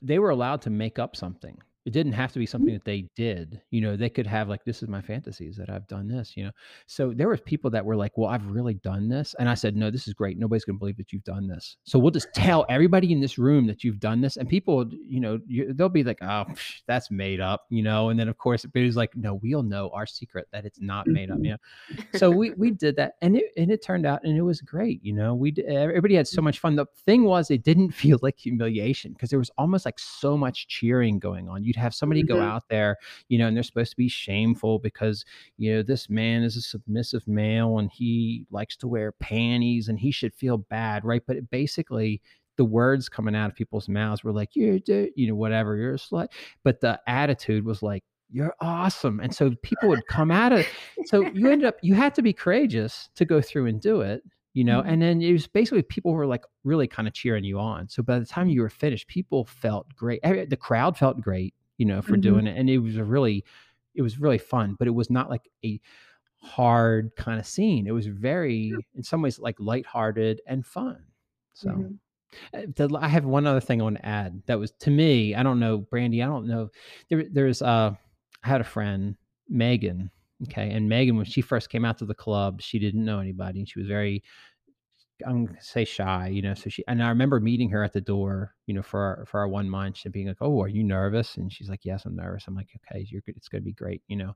they 0.00 0.18
were 0.18 0.30
allowed 0.30 0.62
to 0.62 0.70
make 0.70 0.98
up 0.98 1.16
something 1.16 1.58
it 1.84 1.92
didn't 1.92 2.12
have 2.12 2.32
to 2.32 2.38
be 2.38 2.46
something 2.46 2.68
mm-hmm. 2.68 2.76
that 2.76 2.84
they 2.84 3.08
did 3.14 3.60
you 3.70 3.80
know 3.80 3.96
they 3.96 4.10
could 4.10 4.26
have 4.26 4.48
like 4.48 4.64
this 4.64 4.82
is 4.82 4.88
my 4.88 5.00
fantasies 5.00 5.56
that 5.56 5.70
i've 5.70 5.86
done 5.86 6.08
this 6.08 6.36
you 6.36 6.44
know? 6.44 6.50
So 6.86 7.12
there 7.14 7.28
was 7.28 7.40
people 7.40 7.70
that 7.70 7.84
were 7.84 7.96
like 7.96 8.16
well 8.16 8.30
i've 8.30 8.46
really 8.46 8.74
done 8.74 9.08
this 9.08 9.34
and 9.38 9.48
i 9.48 9.54
said 9.54 9.76
no 9.76 9.90
this 9.92 10.08
is 10.08 10.14
great. 10.14 10.38
Nobody's 10.38 10.64
going 10.64 10.76
to 10.76 10.78
believe 10.78 10.96
that 10.96 11.12
you've 11.12 11.24
done 11.24 11.46
this. 11.46 11.76
So 11.84 11.98
we'll 11.98 12.10
just 12.10 12.28
tell 12.34 12.64
everybody 12.68 13.12
in 13.12 13.20
this 13.20 13.38
room 13.38 13.66
that 13.66 13.84
you've 13.84 14.00
done 14.00 14.20
this 14.20 14.36
and 14.36 14.48
people 14.48 14.86
you 15.06 15.20
know 15.20 15.38
you, 15.46 15.72
they'll 15.72 15.88
be 15.88 16.02
like 16.02 16.18
oh 16.22 16.44
psh, 16.48 16.82
that's 16.86 17.10
made 17.10 17.40
up 17.40 17.66
you 17.68 17.82
know? 17.82 18.08
And 18.08 18.18
then 18.18 18.28
of 18.28 18.38
course 18.38 18.64
it 18.64 18.80
was 18.80 18.96
like 18.96 19.14
no 19.16 19.34
we'll 19.42 19.62
know 19.62 19.90
our 19.92 20.06
secret 20.06 20.48
that 20.52 20.64
it's 20.64 20.80
not 20.80 21.06
made 21.06 21.30
up 21.30 21.38
you 21.42 21.54
mm-hmm. 21.54 21.96
know? 21.96 22.18
So 22.18 22.30
we 22.30 22.50
we 22.52 22.70
did 22.70 22.96
that 22.96 23.14
and 23.20 23.36
it 23.36 23.44
and 23.56 23.70
it 23.70 23.82
turned 23.82 24.06
out 24.06 24.20
and 24.24 24.36
it 24.36 24.42
was 24.42 24.60
great 24.60 25.04
you 25.04 25.12
know? 25.12 25.34
We 25.34 25.54
everybody 25.68 26.14
had 26.14 26.26
so 26.26 26.40
much 26.40 26.58
fun. 26.58 26.76
The 26.76 26.86
thing 27.04 27.24
was 27.24 27.50
it 27.50 27.62
didn't 27.62 27.90
feel 28.02 28.18
like 28.22 28.38
humiliation 28.38 29.12
because 29.12 29.30
there 29.30 29.38
was 29.38 29.50
almost 29.58 29.84
like 29.84 29.98
so 29.98 30.36
much 30.36 30.68
cheering 30.68 31.18
going 31.18 31.48
on. 31.48 31.64
You 31.64 31.71
you'd 31.72 31.82
have 31.82 31.94
somebody 31.94 32.22
mm-hmm. 32.22 32.38
go 32.38 32.40
out 32.40 32.64
there, 32.68 32.96
you 33.28 33.38
know, 33.38 33.46
and 33.46 33.56
they're 33.56 33.62
supposed 33.62 33.90
to 33.90 33.96
be 33.96 34.08
shameful 34.08 34.78
because, 34.78 35.24
you 35.56 35.72
know, 35.74 35.82
this 35.82 36.10
man 36.10 36.42
is 36.42 36.56
a 36.56 36.60
submissive 36.62 37.26
male 37.26 37.78
and 37.78 37.90
he 37.90 38.46
likes 38.50 38.76
to 38.76 38.88
wear 38.88 39.12
panties 39.12 39.88
and 39.88 39.98
he 39.98 40.10
should 40.10 40.34
feel 40.34 40.58
bad, 40.58 41.04
right? 41.04 41.22
But 41.26 41.50
basically, 41.50 42.20
the 42.58 42.64
words 42.64 43.08
coming 43.08 43.34
out 43.34 43.50
of 43.50 43.56
people's 43.56 43.88
mouths 43.88 44.22
were 44.22 44.32
like, 44.32 44.50
you're, 44.54 44.78
you 44.86 45.26
know, 45.26 45.34
whatever, 45.34 45.76
you're 45.76 45.94
a 45.94 45.98
slut. 45.98 46.28
But 46.62 46.80
the 46.80 47.00
attitude 47.06 47.64
was 47.64 47.82
like, 47.82 48.04
you're 48.30 48.54
awesome. 48.60 49.20
And 49.20 49.34
so 49.34 49.52
people 49.62 49.88
would 49.88 50.06
come 50.06 50.30
at 50.30 50.52
it. 50.52 50.66
So 51.06 51.22
you 51.32 51.50
ended 51.50 51.66
up, 51.66 51.76
you 51.82 51.94
had 51.94 52.14
to 52.16 52.22
be 52.22 52.32
courageous 52.32 53.08
to 53.16 53.24
go 53.24 53.40
through 53.40 53.66
and 53.66 53.80
do 53.80 54.02
it 54.02 54.22
you 54.54 54.64
know 54.64 54.80
mm-hmm. 54.80 54.88
and 54.88 55.02
then 55.02 55.22
it 55.22 55.32
was 55.32 55.46
basically 55.46 55.82
people 55.82 56.12
were 56.12 56.26
like 56.26 56.44
really 56.64 56.86
kind 56.86 57.08
of 57.08 57.14
cheering 57.14 57.44
you 57.44 57.58
on 57.58 57.88
so 57.88 58.02
by 58.02 58.18
the 58.18 58.26
time 58.26 58.48
you 58.48 58.60
were 58.60 58.68
finished 58.68 59.06
people 59.08 59.44
felt 59.44 59.86
great 59.94 60.20
the 60.22 60.58
crowd 60.58 60.96
felt 60.96 61.20
great 61.20 61.54
you 61.78 61.86
know 61.86 62.02
for 62.02 62.12
mm-hmm. 62.12 62.20
doing 62.20 62.46
it 62.46 62.56
and 62.56 62.68
it 62.68 62.78
was 62.78 62.96
a 62.96 63.04
really 63.04 63.44
it 63.94 64.02
was 64.02 64.18
really 64.18 64.38
fun 64.38 64.76
but 64.78 64.88
it 64.88 64.92
was 64.92 65.10
not 65.10 65.30
like 65.30 65.48
a 65.64 65.80
hard 66.38 67.10
kind 67.16 67.38
of 67.38 67.46
scene 67.46 67.86
it 67.86 67.92
was 67.92 68.06
very 68.06 68.72
in 68.94 69.02
some 69.02 69.22
ways 69.22 69.38
like 69.38 69.56
lighthearted 69.58 70.40
and 70.46 70.66
fun 70.66 71.02
so 71.54 71.68
mm-hmm. 71.68 71.94
Eh, 72.54 72.88
I 72.98 73.08
have 73.08 73.26
one 73.26 73.46
other 73.46 73.60
thing 73.60 73.82
I 73.82 73.84
want 73.84 73.98
to 73.98 74.06
add. 74.06 74.42
That 74.46 74.58
was 74.58 74.70
to 74.80 74.90
me. 74.90 75.34
I 75.34 75.42
don't 75.42 75.60
know, 75.60 75.76
Brandy. 75.76 76.22
I 76.22 76.26
don't 76.26 76.46
know. 76.46 76.70
There, 77.10 77.24
there's. 77.30 77.60
Uh, 77.60 77.92
I 78.42 78.48
had 78.48 78.62
a 78.62 78.64
friend, 78.64 79.16
Megan, 79.50 80.10
Okay. 80.44 80.70
And 80.70 80.88
Megan, 80.88 81.16
when 81.16 81.26
she 81.26 81.40
first 81.40 81.70
came 81.70 81.84
out 81.84 81.98
to 81.98 82.06
the 82.06 82.14
club, 82.14 82.60
she 82.60 82.78
didn't 82.78 83.04
know 83.04 83.20
anybody 83.20 83.60
and 83.60 83.68
she 83.68 83.78
was 83.78 83.88
very, 83.88 84.22
I'm 85.26 85.46
gonna 85.46 85.62
say 85.62 85.84
shy, 85.84 86.28
you 86.28 86.42
know. 86.42 86.54
So 86.54 86.70
she 86.70 86.84
and 86.88 87.02
I 87.02 87.08
remember 87.08 87.40
meeting 87.40 87.70
her 87.70 87.82
at 87.82 87.92
the 87.92 88.00
door, 88.00 88.54
you 88.66 88.74
know, 88.74 88.82
for 88.82 89.00
our 89.00 89.26
for 89.26 89.40
our 89.40 89.48
one 89.48 89.68
month 89.68 90.04
and 90.04 90.12
being 90.12 90.28
like, 90.28 90.38
Oh, 90.40 90.60
are 90.62 90.68
you 90.68 90.82
nervous? 90.84 91.36
And 91.36 91.52
she's 91.52 91.68
like, 91.68 91.84
Yes, 91.84 92.04
I'm 92.04 92.16
nervous. 92.16 92.44
I'm 92.46 92.54
like, 92.54 92.68
Okay, 92.76 93.06
you're 93.10 93.22
good, 93.22 93.36
it's 93.36 93.48
gonna 93.48 93.62
be 93.62 93.72
great, 93.72 94.02
you 94.08 94.16
know. 94.16 94.34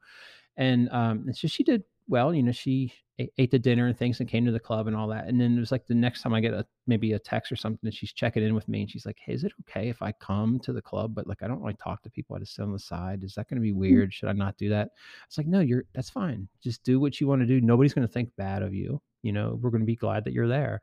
And 0.57 0.89
um, 0.91 1.24
and 1.26 1.37
so 1.37 1.49
she 1.49 1.62
did 1.62 1.84
well, 2.09 2.32
you 2.32 2.43
know, 2.43 2.53
she 2.53 2.93
ate 3.18 3.51
the 3.51 3.59
dinner 3.59 3.87
and 3.87 3.99
things 3.99 4.20
and 4.20 4.28
came 4.28 4.45
to 4.45 4.53
the 4.53 4.61
club 4.61 4.87
and 4.87 4.95
all 4.95 5.09
that. 5.09 5.26
And 5.26 5.41
then 5.41 5.57
it 5.57 5.61
was 5.61 5.72
like 5.72 5.87
the 5.87 5.95
next 5.95 6.20
time 6.22 6.34
I 6.34 6.41
get 6.41 6.53
a 6.53 6.66
maybe 6.87 7.14
a 7.14 7.18
text 7.18 7.51
or 7.51 7.57
something, 7.57 7.80
and 7.82 7.95
she's 7.95 8.12
checking 8.12 8.43
in 8.43 8.55
with 8.55 8.68
me 8.68 8.82
and 8.82 8.91
she's 8.91 9.07
like, 9.07 9.18
Hey, 9.18 9.32
is 9.32 9.45
it 9.45 9.53
okay 9.62 9.89
if 9.89 10.03
I 10.03 10.12
come 10.12 10.61
to 10.61 10.72
the 10.72 10.82
club? 10.82 11.14
But 11.14 11.26
like 11.26 11.43
I 11.43 11.49
don't 11.49 11.61
really 11.61 11.76
talk 11.82 12.03
to 12.03 12.11
people. 12.11 12.37
I 12.37 12.41
just 12.41 12.55
sit 12.55 12.62
on 12.62 12.72
the 12.72 12.78
side. 12.78 13.24
Is 13.24 13.34
that 13.34 13.49
gonna 13.49 13.61
be 13.62 13.72
mm. 13.72 13.76
weird? 13.76 14.12
Should 14.12 14.28
I 14.28 14.32
not 14.32 14.57
do 14.57 14.68
that? 14.70 14.91
It's 15.26 15.39
like, 15.39 15.47
no, 15.47 15.61
you're 15.61 15.84
that's 15.95 16.11
fine. 16.11 16.49
Just 16.62 16.84
do 16.84 17.01
what 17.01 17.20
you 17.20 17.26
want 17.26 17.41
to 17.41 17.47
do. 17.47 17.61
Nobody's 17.61 17.95
gonna 17.95 18.07
think 18.07 18.30
bad 18.37 18.62
of 18.62 18.74
you. 18.74 19.01
You 19.22 19.32
know, 19.32 19.58
we're 19.60 19.70
gonna 19.70 19.84
be 19.84 19.96
glad 19.96 20.24
that 20.24 20.32
you're 20.32 20.48
there. 20.48 20.82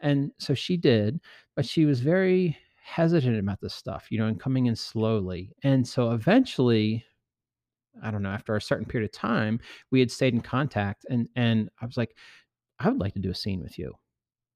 And 0.00 0.32
so 0.38 0.54
she 0.54 0.76
did, 0.76 1.20
but 1.54 1.66
she 1.66 1.84
was 1.84 2.00
very 2.00 2.56
hesitant 2.82 3.38
about 3.38 3.60
this 3.60 3.74
stuff, 3.74 4.06
you 4.10 4.18
know, 4.18 4.26
and 4.26 4.40
coming 4.40 4.66
in 4.66 4.76
slowly. 4.76 5.52
And 5.64 5.86
so 5.86 6.12
eventually 6.12 7.04
I 8.02 8.10
don't 8.10 8.22
know, 8.22 8.30
after 8.30 8.54
a 8.56 8.60
certain 8.60 8.86
period 8.86 9.08
of 9.08 9.12
time, 9.12 9.60
we 9.90 10.00
had 10.00 10.10
stayed 10.10 10.34
in 10.34 10.40
contact 10.40 11.06
and 11.08 11.28
and 11.36 11.70
I 11.80 11.86
was 11.86 11.96
like, 11.96 12.16
I 12.78 12.88
would 12.88 13.00
like 13.00 13.14
to 13.14 13.20
do 13.20 13.30
a 13.30 13.34
scene 13.34 13.62
with 13.62 13.78
you. 13.78 13.94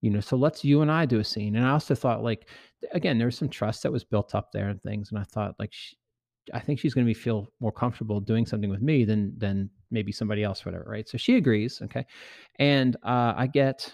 You 0.02 0.10
know, 0.10 0.20
so 0.20 0.36
let's 0.36 0.64
you 0.64 0.82
and 0.82 0.90
I 0.90 1.06
do 1.06 1.20
a 1.20 1.24
scene. 1.24 1.56
And 1.56 1.66
I 1.66 1.70
also 1.70 1.94
thought 1.94 2.22
like 2.22 2.48
again, 2.92 3.18
there 3.18 3.26
was 3.26 3.36
some 3.36 3.48
trust 3.48 3.82
that 3.82 3.92
was 3.92 4.04
built 4.04 4.34
up 4.34 4.52
there 4.52 4.68
and 4.68 4.80
things. 4.82 5.10
And 5.10 5.18
I 5.18 5.24
thought 5.24 5.56
like 5.58 5.72
she, 5.72 5.96
I 6.54 6.60
think 6.60 6.78
she's 6.80 6.94
going 6.94 7.06
to 7.06 7.10
be 7.10 7.14
feel 7.14 7.48
more 7.60 7.72
comfortable 7.72 8.20
doing 8.20 8.46
something 8.46 8.70
with 8.70 8.82
me 8.82 9.04
than 9.04 9.34
than 9.38 9.70
maybe 9.91 10.12
somebody 10.12 10.43
else, 10.43 10.64
whatever, 10.64 10.84
right? 10.88 11.09
So 11.09 11.18
she 11.18 11.36
agrees, 11.36 11.80
okay. 11.82 12.07
And 12.59 12.97
uh, 13.03 13.34
I 13.36 13.47
get 13.47 13.93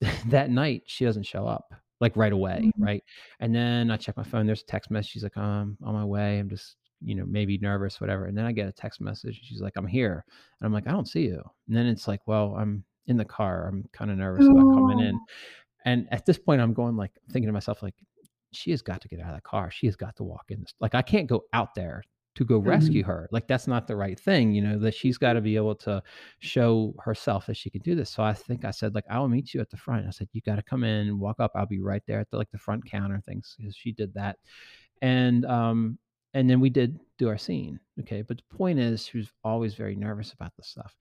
that 0.26 0.50
night 0.50 0.82
she 0.86 1.04
doesn't 1.04 1.24
show 1.24 1.46
up 1.46 1.72
like 2.00 2.16
right 2.16 2.32
away, 2.32 2.62
mm-hmm. 2.64 2.82
right? 2.82 3.04
And 3.40 3.54
then 3.54 3.90
I 3.90 3.96
check 3.96 4.16
my 4.16 4.22
phone. 4.22 4.46
There's 4.46 4.62
a 4.62 4.66
text 4.66 4.90
message. 4.90 5.12
She's 5.12 5.22
like, 5.22 5.36
oh, 5.36 5.40
"I'm 5.40 5.78
on 5.82 5.94
my 5.94 6.04
way. 6.04 6.38
I'm 6.38 6.50
just 6.50 6.76
you 7.02 7.14
know, 7.14 7.24
maybe 7.26 7.58
nervous, 7.58 8.00
whatever. 8.00 8.26
And 8.26 8.36
then 8.36 8.46
I 8.46 8.52
get 8.52 8.68
a 8.68 8.72
text 8.72 9.00
message. 9.00 9.40
She's 9.42 9.60
like, 9.60 9.74
I'm 9.76 9.86
here. 9.86 10.24
And 10.60 10.66
I'm 10.66 10.72
like, 10.72 10.86
I 10.86 10.92
don't 10.92 11.08
see 11.08 11.22
you. 11.22 11.42
And 11.68 11.76
then 11.76 11.86
it's 11.86 12.08
like, 12.08 12.20
well, 12.26 12.56
I'm 12.58 12.84
in 13.06 13.16
the 13.16 13.24
car. 13.24 13.68
I'm 13.68 13.88
kind 13.92 14.10
of 14.10 14.18
nervous 14.18 14.46
about 14.46 14.74
coming 14.74 15.00
in. 15.00 15.18
And 15.84 16.08
at 16.10 16.26
this 16.26 16.38
point, 16.38 16.60
I'm 16.60 16.72
going 16.72 16.96
like, 16.96 17.12
thinking 17.30 17.48
to 17.48 17.52
myself, 17.52 17.82
like, 17.82 17.94
she 18.52 18.70
has 18.70 18.82
got 18.82 19.00
to 19.02 19.08
get 19.08 19.20
out 19.20 19.30
of 19.30 19.36
the 19.36 19.42
car. 19.42 19.70
She 19.70 19.86
has 19.86 19.96
got 19.96 20.16
to 20.16 20.24
walk 20.24 20.46
in 20.48 20.60
this. 20.60 20.72
Like, 20.80 20.94
I 20.94 21.02
can't 21.02 21.26
go 21.26 21.44
out 21.52 21.74
there 21.74 22.02
to 22.36 22.44
go 22.44 22.58
mm-hmm. 22.58 22.68
rescue 22.68 23.04
her. 23.04 23.28
Like, 23.32 23.48
that's 23.48 23.66
not 23.66 23.86
the 23.86 23.96
right 23.96 24.18
thing, 24.18 24.52
you 24.52 24.62
know, 24.62 24.78
that 24.78 24.94
she's 24.94 25.18
got 25.18 25.34
to 25.34 25.40
be 25.40 25.56
able 25.56 25.74
to 25.76 26.02
show 26.38 26.94
herself 27.00 27.46
that 27.46 27.56
she 27.56 27.70
can 27.70 27.82
do 27.82 27.94
this. 27.94 28.10
So 28.10 28.22
I 28.22 28.32
think 28.32 28.64
I 28.64 28.70
said, 28.70 28.94
like, 28.94 29.04
I'll 29.10 29.28
meet 29.28 29.52
you 29.52 29.60
at 29.60 29.70
the 29.70 29.76
front. 29.76 30.06
I 30.06 30.10
said, 30.10 30.28
you 30.32 30.40
got 30.42 30.56
to 30.56 30.62
come 30.62 30.84
in, 30.84 31.18
walk 31.18 31.40
up. 31.40 31.52
I'll 31.54 31.66
be 31.66 31.80
right 31.80 32.02
there 32.06 32.20
at 32.20 32.30
the, 32.30 32.36
like 32.36 32.50
the 32.50 32.58
front 32.58 32.88
counter 32.88 33.20
things. 33.26 33.56
Because 33.58 33.74
she 33.74 33.92
did 33.92 34.14
that. 34.14 34.36
And, 35.02 35.44
um, 35.44 35.98
and 36.36 36.50
then 36.50 36.60
we 36.60 36.68
did 36.68 37.00
do 37.18 37.28
our 37.28 37.38
scene 37.38 37.80
okay 37.98 38.20
but 38.20 38.36
the 38.36 38.56
point 38.56 38.78
is 38.78 39.06
she 39.06 39.16
was 39.16 39.32
always 39.42 39.74
very 39.74 39.96
nervous 39.96 40.34
about 40.34 40.52
this 40.56 40.68
stuff 40.68 40.94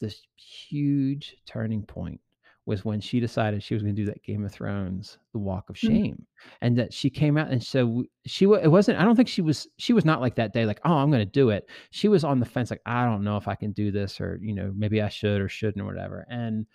this 0.00 0.22
huge 0.36 1.36
turning 1.46 1.82
point 1.82 2.20
was 2.68 2.84
when 2.84 3.00
she 3.00 3.18
decided 3.18 3.62
she 3.62 3.74
was 3.74 3.82
going 3.82 3.94
to 3.94 4.00
do 4.00 4.06
that 4.06 4.22
game 4.22 4.44
of 4.44 4.52
thrones 4.52 5.18
the 5.32 5.38
walk 5.38 5.68
of 5.70 5.76
mm. 5.76 5.88
shame 5.88 6.14
mm-hmm. 6.14 6.48
and 6.60 6.78
that 6.78 6.92
she 6.92 7.10
came 7.10 7.36
out 7.36 7.50
and 7.50 7.62
so 7.62 8.04
she 8.26 8.44
it 8.44 8.70
wasn't 8.70 8.96
i 8.98 9.04
don't 9.04 9.16
think 9.16 9.28
she 9.28 9.42
was 9.42 9.66
she 9.78 9.92
was 9.92 10.04
not 10.04 10.20
like 10.20 10.36
that 10.36 10.52
day 10.52 10.64
like 10.66 10.80
oh 10.84 10.92
i'm 10.92 11.10
going 11.10 11.24
to 11.24 11.32
do 11.32 11.50
it 11.50 11.68
she 11.90 12.06
was 12.06 12.22
on 12.22 12.38
the 12.38 12.46
fence 12.46 12.70
like 12.70 12.82
i 12.86 13.04
don't 13.04 13.24
know 13.24 13.36
if 13.36 13.48
i 13.48 13.54
can 13.54 13.72
do 13.72 13.90
this 13.90 14.20
or 14.20 14.38
you 14.42 14.54
know 14.54 14.72
maybe 14.76 15.02
i 15.02 15.08
should 15.08 15.40
or 15.40 15.48
shouldn't 15.48 15.82
or 15.82 15.86
whatever 15.86 16.26
and 16.30 16.66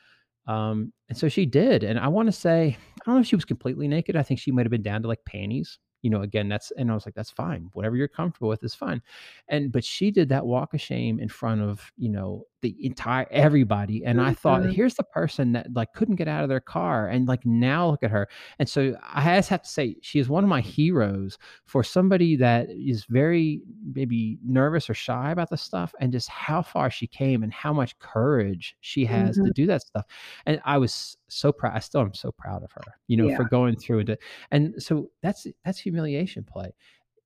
um 0.47 0.91
and 1.07 1.17
so 1.17 1.29
she 1.29 1.45
did 1.45 1.83
and 1.83 1.99
i 1.99 2.07
want 2.07 2.27
to 2.27 2.33
say 2.33 2.75
i 2.99 3.03
don't 3.05 3.15
know 3.15 3.21
if 3.21 3.27
she 3.27 3.35
was 3.35 3.45
completely 3.45 3.87
naked 3.87 4.15
i 4.15 4.23
think 4.23 4.39
she 4.39 4.51
might 4.51 4.65
have 4.65 4.71
been 4.71 4.81
down 4.81 5.01
to 5.01 5.07
like 5.07 5.23
panties 5.25 5.79
you 6.03 6.09
know, 6.09 6.21
again, 6.21 6.49
that's, 6.49 6.71
and 6.71 6.91
I 6.91 6.93
was 6.93 7.05
like, 7.05 7.15
that's 7.15 7.31
fine. 7.31 7.69
Whatever 7.71 7.95
you're 7.95 8.09
comfortable 8.09 8.49
with 8.49 8.61
is 8.63 8.75
fine. 8.75 9.01
And, 9.47 9.71
but 9.71 9.85
she 9.85 10.11
did 10.11 10.27
that 10.29 10.45
walk 10.45 10.73
of 10.73 10.81
shame 10.81 11.19
in 11.19 11.29
front 11.29 11.61
of, 11.61 11.91
you 11.97 12.09
know, 12.09 12.43
the 12.63 12.75
entire 12.79 13.27
everybody 13.29 14.03
and 14.05 14.17
mm-hmm. 14.17 14.29
i 14.29 14.33
thought 14.33 14.63
here's 14.71 14.95
the 14.95 15.03
person 15.03 15.51
that 15.51 15.67
like 15.73 15.91
couldn't 15.93 16.15
get 16.15 16.29
out 16.29 16.43
of 16.43 16.49
their 16.49 16.61
car 16.61 17.07
and 17.07 17.27
like 17.27 17.45
now 17.45 17.89
look 17.89 18.01
at 18.01 18.09
her 18.09 18.27
and 18.57 18.67
so 18.67 18.95
i 19.03 19.35
just 19.35 19.49
have 19.49 19.61
to 19.61 19.69
say 19.69 19.95
she 20.01 20.17
is 20.17 20.29
one 20.29 20.43
of 20.43 20.49
my 20.49 20.61
heroes 20.61 21.37
for 21.65 21.83
somebody 21.83 22.37
that 22.37 22.67
is 22.69 23.03
very 23.05 23.61
maybe 23.93 24.39
nervous 24.45 24.89
or 24.89 24.93
shy 24.93 25.31
about 25.31 25.49
the 25.49 25.57
stuff 25.57 25.93
and 25.99 26.13
just 26.13 26.29
how 26.29 26.61
far 26.61 26.89
she 26.89 27.05
came 27.05 27.43
and 27.43 27.51
how 27.51 27.73
much 27.73 27.99
courage 27.99 28.75
she 28.79 29.05
has 29.05 29.37
mm-hmm. 29.37 29.45
to 29.45 29.51
do 29.53 29.67
that 29.67 29.81
stuff 29.81 30.05
and 30.45 30.61
i 30.63 30.77
was 30.77 31.17
so 31.27 31.51
proud 31.51 31.75
i 31.75 31.79
still 31.79 32.01
am 32.01 32.13
so 32.13 32.31
proud 32.31 32.63
of 32.63 32.71
her 32.71 32.95
you 33.07 33.17
know 33.17 33.27
yeah. 33.27 33.35
for 33.35 33.43
going 33.43 33.75
through 33.75 33.99
it 33.99 34.19
and 34.51 34.81
so 34.81 35.09
that's 35.21 35.45
that's 35.65 35.77
humiliation 35.79 36.45
play 36.45 36.73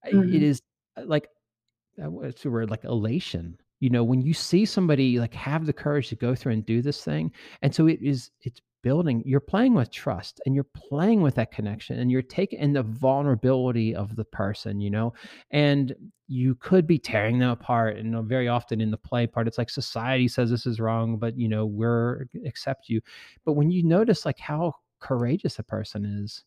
mm-hmm. 0.08 0.34
it 0.34 0.42
is 0.42 0.64
uh, 0.98 1.04
like 1.06 1.30
what's 1.98 2.42
the 2.42 2.50
word 2.50 2.72
like 2.72 2.84
elation 2.84 3.56
you 3.80 3.90
know 3.90 4.04
when 4.04 4.22
you 4.22 4.34
see 4.34 4.66
somebody 4.66 5.20
like 5.20 5.34
have 5.34 5.66
the 5.66 5.74
courage 5.74 6.10
to 6.10 6.16
go 6.16 6.36
through 6.36 6.54
and 6.54 6.66
do 6.66 6.82
this 6.82 7.04
thing 7.04 7.32
and 7.62 7.74
so 7.74 7.88
it 7.88 8.00
is 8.02 8.32
it's 8.42 8.62
building 8.84 9.24
you're 9.26 9.40
playing 9.40 9.74
with 9.74 9.92
trust 9.92 10.40
and 10.46 10.54
you're 10.54 10.64
playing 10.64 11.22
with 11.22 11.36
that 11.36 11.52
connection 11.52 12.00
and 12.00 12.12
you're 12.12 12.22
taking 12.22 12.60
in 12.60 12.74
the 12.74 12.84
vulnerability 12.84 13.94
of 13.94 14.16
the 14.16 14.24
person 14.26 14.80
you 14.80 14.90
know 14.90 15.14
and 15.52 15.96
you 16.28 16.56
could 16.56 16.86
be 16.86 17.00
tearing 17.00 17.40
them 17.40 17.50
apart 17.50 17.98
and 17.98 18.28
very 18.28 18.48
often 18.48 18.80
in 18.82 18.92
the 18.92 18.98
play 18.98 19.26
part 19.26 19.48
it's 19.48 19.58
like 19.58 19.70
society 19.70 20.28
says 20.28 20.50
this 20.50 20.66
is 20.66 20.80
wrong 20.80 21.18
but 21.18 21.38
you 21.38 21.48
know 21.48 21.66
we're 21.66 22.28
accept 22.46 22.90
you. 22.90 23.02
But 23.46 23.54
when 23.54 23.72
you 23.72 23.84
notice 23.84 24.26
like 24.26 24.40
how 24.40 24.74
courageous 25.00 25.60
a 25.60 25.64
person 25.64 26.06
is 26.24 26.44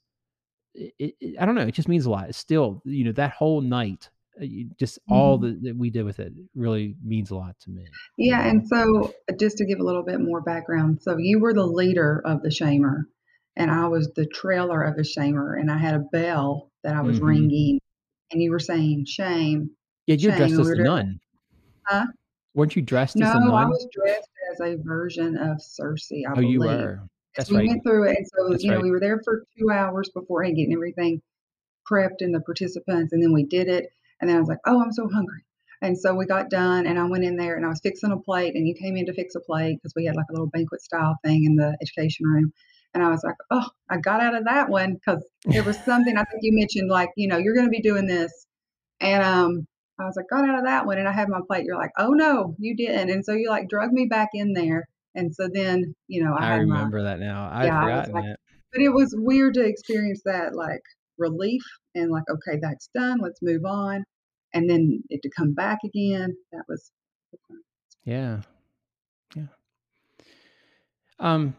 it, 0.75 1.15
it, 1.21 1.37
i 1.41 1.47
don't 1.47 1.55
know 1.55 1.67
it 1.67 1.75
just 1.75 1.89
means 1.89 2.07
a 2.07 2.11
lot. 2.11 2.29
It's 2.29 2.39
still 2.39 2.83
you 2.85 3.05
know 3.05 3.13
that 3.13 3.33
whole 3.33 3.61
night 3.61 4.11
just 4.79 4.99
all 5.09 5.39
mm-hmm. 5.39 5.65
that 5.65 5.77
we 5.77 5.91
did 5.91 6.05
with 6.05 6.19
it 6.21 6.33
really 6.55 6.95
means 7.05 7.31
a 7.31 7.37
lot 7.37 7.57
to 7.61 7.71
me. 7.71 7.85
Yeah, 8.17 8.47
and 8.47 8.67
so 8.67 9.13
uh, 9.29 9.35
just 9.39 9.59
to 9.59 9.65
give 9.65 9.81
a 9.81 9.85
little 9.85 10.05
bit 10.05 10.21
more 10.21 10.41
background, 10.41 11.01
so 11.03 11.17
you 11.19 11.41
were 11.41 11.55
the 11.55 11.67
leader 11.67 12.23
of 12.25 12.43
the 12.43 12.49
shamer, 12.49 13.03
and 13.57 13.71
I 13.71 13.89
was 13.89 14.11
the 14.15 14.27
trailer 14.27 14.83
of 14.83 14.97
the 14.97 15.03
shamer, 15.03 15.59
and 15.59 15.71
I 15.71 15.79
had 15.79 15.95
a 15.95 16.05
bell 16.13 16.71
that 16.85 16.95
I 16.95 17.03
was 17.03 17.17
mm-hmm. 17.17 17.27
ringing, 17.27 17.81
and 18.31 18.43
you 18.43 18.51
were 18.51 18.59
saying 18.59 19.07
shame. 19.07 19.71
Yeah, 20.07 20.17
you're 20.17 20.37
dressed 20.37 20.55
as 20.55 20.69
a 20.69 20.77
nun. 20.77 21.21
Huh? 21.85 22.07
Weren't 22.55 22.75
you 22.75 22.83
dressed 22.83 23.17
no, 23.17 23.27
as 23.27 23.35
a 23.35 23.39
nun? 23.41 23.49
No, 23.49 23.55
I 23.55 23.65
was 23.65 23.87
dressed 23.93 24.29
as 24.53 24.61
a 24.61 24.77
version 24.77 25.37
of 25.37 25.59
Cersei. 25.59 26.23
I 26.27 26.33
oh, 26.33 26.35
believe. 26.37 26.51
you 26.51 26.61
were. 26.61 27.01
That's 27.37 27.51
we 27.51 27.59
right. 27.59 27.69
went 27.69 27.83
through 27.85 28.09
it, 28.09 28.17
and 28.17 28.27
so 28.27 28.49
That's 28.51 28.65
you 28.65 28.71
know 28.71 28.77
right. 28.77 28.85
we 28.85 28.91
were 28.91 29.01
there 29.01 29.21
for 29.25 29.45
two 29.59 29.71
hours 29.71 30.11
beforehand, 30.11 30.57
getting 30.57 30.73
everything 30.73 31.23
prepped 31.91 32.21
and 32.21 32.35
the 32.35 32.41
participants, 32.41 33.13
and 33.13 33.23
then 33.23 33.33
we 33.33 33.45
did 33.45 33.69
it. 33.69 33.93
And 34.21 34.29
then 34.29 34.37
I 34.37 34.41
was 34.41 34.49
like, 34.49 34.59
"Oh, 34.67 34.83
I'm 34.83 34.93
so 34.93 35.09
hungry." 35.09 35.45
And 35.83 35.99
so 35.99 36.15
we 36.15 36.27
got 36.27 36.51
done, 36.51 36.87
and 36.87 36.99
I 36.99 37.05
went 37.05 37.25
in 37.25 37.37
there 37.37 37.57
and 37.57 37.65
I 37.65 37.69
was 37.69 37.81
fixing 37.81 38.13
a 38.13 38.19
plate, 38.19 38.55
and 38.55 38.69
you 38.69 38.75
came 38.75 38.97
in 38.97 39.07
to 39.07 39.15
fix 39.15 39.35
a 39.35 39.41
plate 39.41 39.77
because 39.77 39.95
we 39.97 40.05
had 40.05 40.17
like 40.17 40.27
a 40.29 40.33
little 40.33 40.49
banquet 40.49 40.83
style 40.83 41.17
thing 41.25 41.45
in 41.45 41.57
the 41.57 41.77
education 41.81 42.27
room. 42.27 42.53
And 42.93 43.03
I 43.03 43.09
was 43.09 43.23
like, 43.25 43.37
"Oh, 43.51 43.69
I 43.89 43.97
got 43.99 44.21
out 44.21 44.35
of 44.35 44.45
that 44.45 44.69
one 44.69 44.95
because 44.95 45.25
there 45.45 45.65
was 45.65 45.79
something 45.85 46.17
I 46.17 46.25
think 46.25 46.43
you 46.43 46.55
mentioned, 46.55 46.91
like 46.91 47.11
you 47.17 47.29
know, 47.29 47.39
you're 47.39 47.55
going 47.55 47.67
to 47.67 47.71
be 47.71 47.81
doing 47.81 48.07
this." 48.07 48.47
And 49.01 49.23
um, 49.23 49.67
I 49.99 50.05
was 50.05 50.17
like, 50.17 50.29
got 50.29 50.49
out 50.49 50.59
of 50.59 50.65
that 50.65 50.87
one, 50.87 50.99
and 50.99 51.09
I 51.09 51.13
had 51.13 51.29
my 51.29 51.41
plate. 51.47 51.65
You're 51.65 51.79
like, 51.79 51.93
"Oh 51.99 52.11
no, 52.11 52.55
you 52.59 52.77
didn't," 52.77 53.11
and 53.11 53.25
so 53.25 53.33
you 53.33 53.49
like 53.49 53.69
drug 53.69 53.93
me 53.93 54.07
back 54.07 54.31
in 54.35 54.53
there. 54.53 54.89
And 55.15 55.35
so 55.35 55.49
then, 55.53 55.95
you 56.09 56.23
know, 56.23 56.35
I, 56.35 56.53
I 56.53 56.57
remember 56.57 56.99
my, 56.99 57.05
that 57.05 57.21
now. 57.21 57.51
I've 57.53 57.67
yeah, 57.67 57.81
forgotten 57.81 58.15
like, 58.15 58.25
that. 58.25 58.37
But 58.73 58.83
it 58.83 58.91
was 58.91 59.15
weird 59.17 59.55
to 59.55 59.63
experience 59.63 60.23
that 60.25 60.55
like 60.55 60.83
relief 61.19 61.63
and 61.95 62.11
like, 62.11 62.25
okay, 62.31 62.59
that's 62.61 62.89
done. 62.95 63.19
Let's 63.21 63.43
move 63.43 63.65
on. 63.65 64.05
And 64.55 64.69
then 64.69 65.03
it 65.11 65.23
to 65.23 65.31
come 65.31 65.55
back 65.55 65.79
again. 65.85 66.37
That 66.53 66.65
was. 66.69 66.91
Yeah. 68.05 68.41
Yeah. 69.35 69.47
Um, 71.19 71.57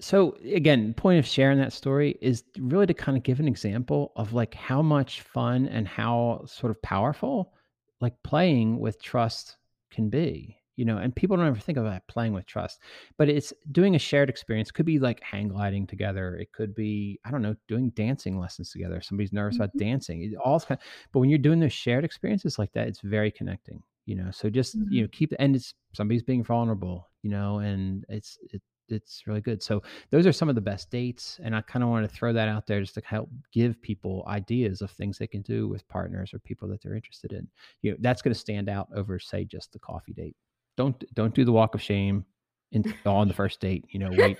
so 0.00 0.36
again, 0.44 0.94
point 0.94 1.18
of 1.18 1.26
sharing 1.26 1.58
that 1.58 1.72
story 1.72 2.18
is 2.20 2.44
really 2.58 2.86
to 2.86 2.94
kind 2.94 3.16
of 3.16 3.22
give 3.22 3.40
an 3.40 3.48
example 3.48 4.12
of 4.16 4.32
like 4.32 4.54
how 4.54 4.82
much 4.82 5.20
fun 5.20 5.68
and 5.68 5.86
how 5.86 6.44
sort 6.46 6.70
of 6.70 6.80
powerful 6.82 7.52
like 8.00 8.14
playing 8.22 8.78
with 8.78 9.00
trust 9.02 9.56
can 9.90 10.08
be 10.08 10.56
you 10.76 10.84
know 10.84 10.98
and 10.98 11.14
people 11.16 11.36
don't 11.36 11.46
ever 11.46 11.58
think 11.58 11.78
about 11.78 12.06
playing 12.06 12.32
with 12.32 12.46
trust 12.46 12.80
but 13.16 13.28
it's 13.28 13.52
doing 13.72 13.94
a 13.94 13.98
shared 13.98 14.28
experience 14.28 14.70
could 14.70 14.86
be 14.86 14.98
like 14.98 15.20
hang 15.22 15.48
gliding 15.48 15.86
together 15.86 16.36
it 16.36 16.52
could 16.52 16.74
be 16.74 17.18
i 17.24 17.30
don't 17.30 17.42
know 17.42 17.56
doing 17.66 17.90
dancing 17.90 18.38
lessons 18.38 18.70
together 18.70 19.00
somebody's 19.00 19.32
nervous 19.32 19.54
mm-hmm. 19.54 19.64
about 19.64 19.78
dancing 19.78 20.22
it 20.22 20.36
all 20.36 20.60
kind 20.60 20.78
of, 20.78 20.86
but 21.12 21.20
when 21.20 21.28
you're 21.28 21.38
doing 21.38 21.60
those 21.60 21.72
shared 21.72 22.04
experiences 22.04 22.58
like 22.58 22.72
that 22.72 22.88
it's 22.88 23.00
very 23.00 23.30
connecting 23.30 23.82
you 24.04 24.14
know 24.14 24.30
so 24.30 24.48
just 24.48 24.78
mm-hmm. 24.78 24.92
you 24.92 25.02
know 25.02 25.08
keep 25.12 25.32
and 25.38 25.56
it's 25.56 25.74
somebody's 25.92 26.22
being 26.22 26.44
vulnerable 26.44 27.08
you 27.22 27.30
know 27.30 27.58
and 27.58 28.04
it's 28.08 28.38
it, 28.52 28.62
it's 28.88 29.26
really 29.26 29.40
good. 29.40 29.62
So 29.62 29.82
those 30.10 30.26
are 30.26 30.32
some 30.32 30.48
of 30.48 30.54
the 30.54 30.60
best 30.60 30.90
dates, 30.90 31.40
and 31.42 31.54
I 31.54 31.60
kind 31.62 31.82
of 31.82 31.90
want 31.90 32.08
to 32.08 32.14
throw 32.14 32.32
that 32.32 32.48
out 32.48 32.66
there 32.66 32.80
just 32.80 32.94
to 32.94 33.02
help 33.04 33.30
give 33.52 33.80
people 33.82 34.24
ideas 34.28 34.82
of 34.82 34.90
things 34.90 35.18
they 35.18 35.26
can 35.26 35.42
do 35.42 35.68
with 35.68 35.86
partners 35.88 36.32
or 36.32 36.38
people 36.40 36.68
that 36.68 36.82
they're 36.82 36.94
interested 36.94 37.32
in. 37.32 37.48
You 37.82 37.92
know, 37.92 37.96
that's 38.00 38.22
going 38.22 38.34
to 38.34 38.38
stand 38.38 38.68
out 38.68 38.88
over, 38.94 39.18
say, 39.18 39.44
just 39.44 39.72
the 39.72 39.78
coffee 39.78 40.12
date. 40.12 40.36
Don't 40.76 41.02
don't 41.14 41.34
do 41.34 41.44
the 41.44 41.52
walk 41.52 41.74
of 41.74 41.82
shame 41.82 42.24
in, 42.72 42.84
on 43.04 43.28
the 43.28 43.34
first 43.34 43.60
date. 43.60 43.84
You 43.90 44.00
know, 44.00 44.10
wait 44.12 44.38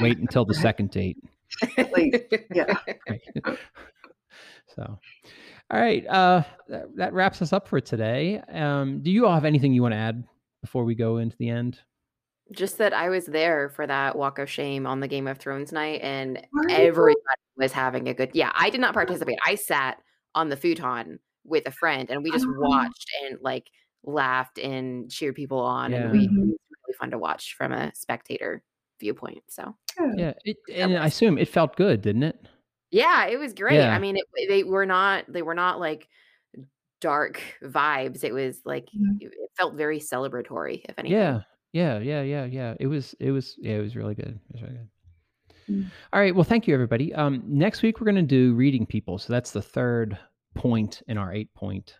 wait 0.00 0.18
until 0.24 0.44
the 0.44 0.54
second 0.54 0.90
date. 0.90 1.18
yeah. 2.54 2.74
So, 4.74 4.98
all 5.70 5.80
right, 5.80 6.04
uh, 6.08 6.42
that, 6.68 6.96
that, 6.96 7.12
wraps 7.12 7.40
us 7.40 7.52
up 7.52 7.68
for 7.68 7.80
today. 7.80 8.42
Um, 8.52 9.00
do 9.02 9.10
you 9.12 9.24
all 9.24 9.34
have 9.34 9.44
anything 9.44 9.72
you 9.72 9.82
want 9.82 9.92
to 9.92 9.98
add 9.98 10.24
before 10.62 10.84
we 10.84 10.96
go 10.96 11.18
into 11.18 11.36
the 11.36 11.48
end? 11.48 11.78
Just 12.52 12.78
that 12.78 12.92
I 12.92 13.08
was 13.08 13.26
there 13.26 13.68
for 13.68 13.86
that 13.86 14.16
walk 14.16 14.40
of 14.40 14.50
shame 14.50 14.84
on 14.84 14.98
the 14.98 15.06
Game 15.06 15.28
of 15.28 15.38
Thrones 15.38 15.70
night, 15.70 16.00
and 16.02 16.44
everybody 16.70 17.14
was 17.56 17.70
having 17.70 18.08
a 18.08 18.14
good. 18.14 18.30
Yeah, 18.34 18.50
I 18.54 18.68
did 18.68 18.80
not 18.80 18.94
participate. 18.94 19.38
I 19.46 19.54
sat 19.54 19.98
on 20.34 20.48
the 20.48 20.56
futon 20.56 21.20
with 21.44 21.66
a 21.66 21.72
friend, 21.72 22.10
and 22.10 22.24
we 22.24 22.32
just 22.32 22.46
oh. 22.48 22.54
watched 22.58 23.06
and 23.24 23.38
like 23.40 23.70
laughed 24.04 24.58
and 24.58 25.10
cheered 25.10 25.34
people 25.34 25.58
on, 25.58 25.92
yeah. 25.92 25.98
and 25.98 26.12
we, 26.12 26.28
mm-hmm. 26.28 26.42
it 26.42 26.46
was 26.46 26.58
really 26.86 26.96
fun 26.98 27.10
to 27.10 27.18
watch 27.18 27.54
from 27.56 27.72
a 27.72 27.92
spectator 27.94 28.62
viewpoint. 29.00 29.42
So 29.48 29.74
yeah, 30.16 30.34
it, 30.44 30.56
and 30.72 30.96
I 30.96 31.06
assume 31.06 31.38
it 31.38 31.48
felt 31.48 31.76
good, 31.76 32.02
didn't 32.02 32.22
it? 32.22 32.38
Yeah, 32.90 33.26
it 33.26 33.38
was 33.38 33.52
great. 33.52 33.76
Yeah. 33.76 33.94
I 33.94 33.98
mean, 33.98 34.16
it, 34.16 34.48
they 34.48 34.62
were 34.62 34.86
not 34.86 35.24
they 35.28 35.42
were 35.42 35.54
not 35.54 35.80
like 35.80 36.08
dark 37.00 37.40
vibes. 37.62 38.24
It 38.24 38.32
was 38.32 38.60
like 38.64 38.86
mm-hmm. 38.86 39.16
it 39.20 39.32
felt 39.56 39.74
very 39.74 40.00
celebratory, 40.00 40.82
if 40.88 40.98
anything. 40.98 41.18
Yeah, 41.18 41.40
yeah, 41.72 41.98
yeah, 41.98 42.22
yeah, 42.22 42.44
yeah. 42.44 42.74
It 42.80 42.86
was, 42.86 43.14
it 43.18 43.30
was, 43.32 43.56
yeah, 43.58 43.74
it 43.74 43.80
was 43.80 43.96
really 43.96 44.14
good. 44.14 44.38
It 44.48 44.52
was 44.52 44.62
really 44.62 44.74
good. 44.74 44.88
Mm. 45.68 45.90
All 46.12 46.20
right. 46.20 46.34
Well, 46.34 46.44
thank 46.44 46.66
you, 46.66 46.74
everybody. 46.74 47.12
Um, 47.14 47.42
next 47.46 47.82
week 47.82 48.00
we're 48.00 48.04
going 48.04 48.14
to 48.16 48.22
do 48.22 48.54
reading 48.54 48.86
people. 48.86 49.18
So 49.18 49.32
that's 49.32 49.50
the 49.50 49.62
third 49.62 50.18
point 50.54 51.02
in 51.08 51.18
our 51.18 51.32
eight 51.32 51.52
point 51.54 51.96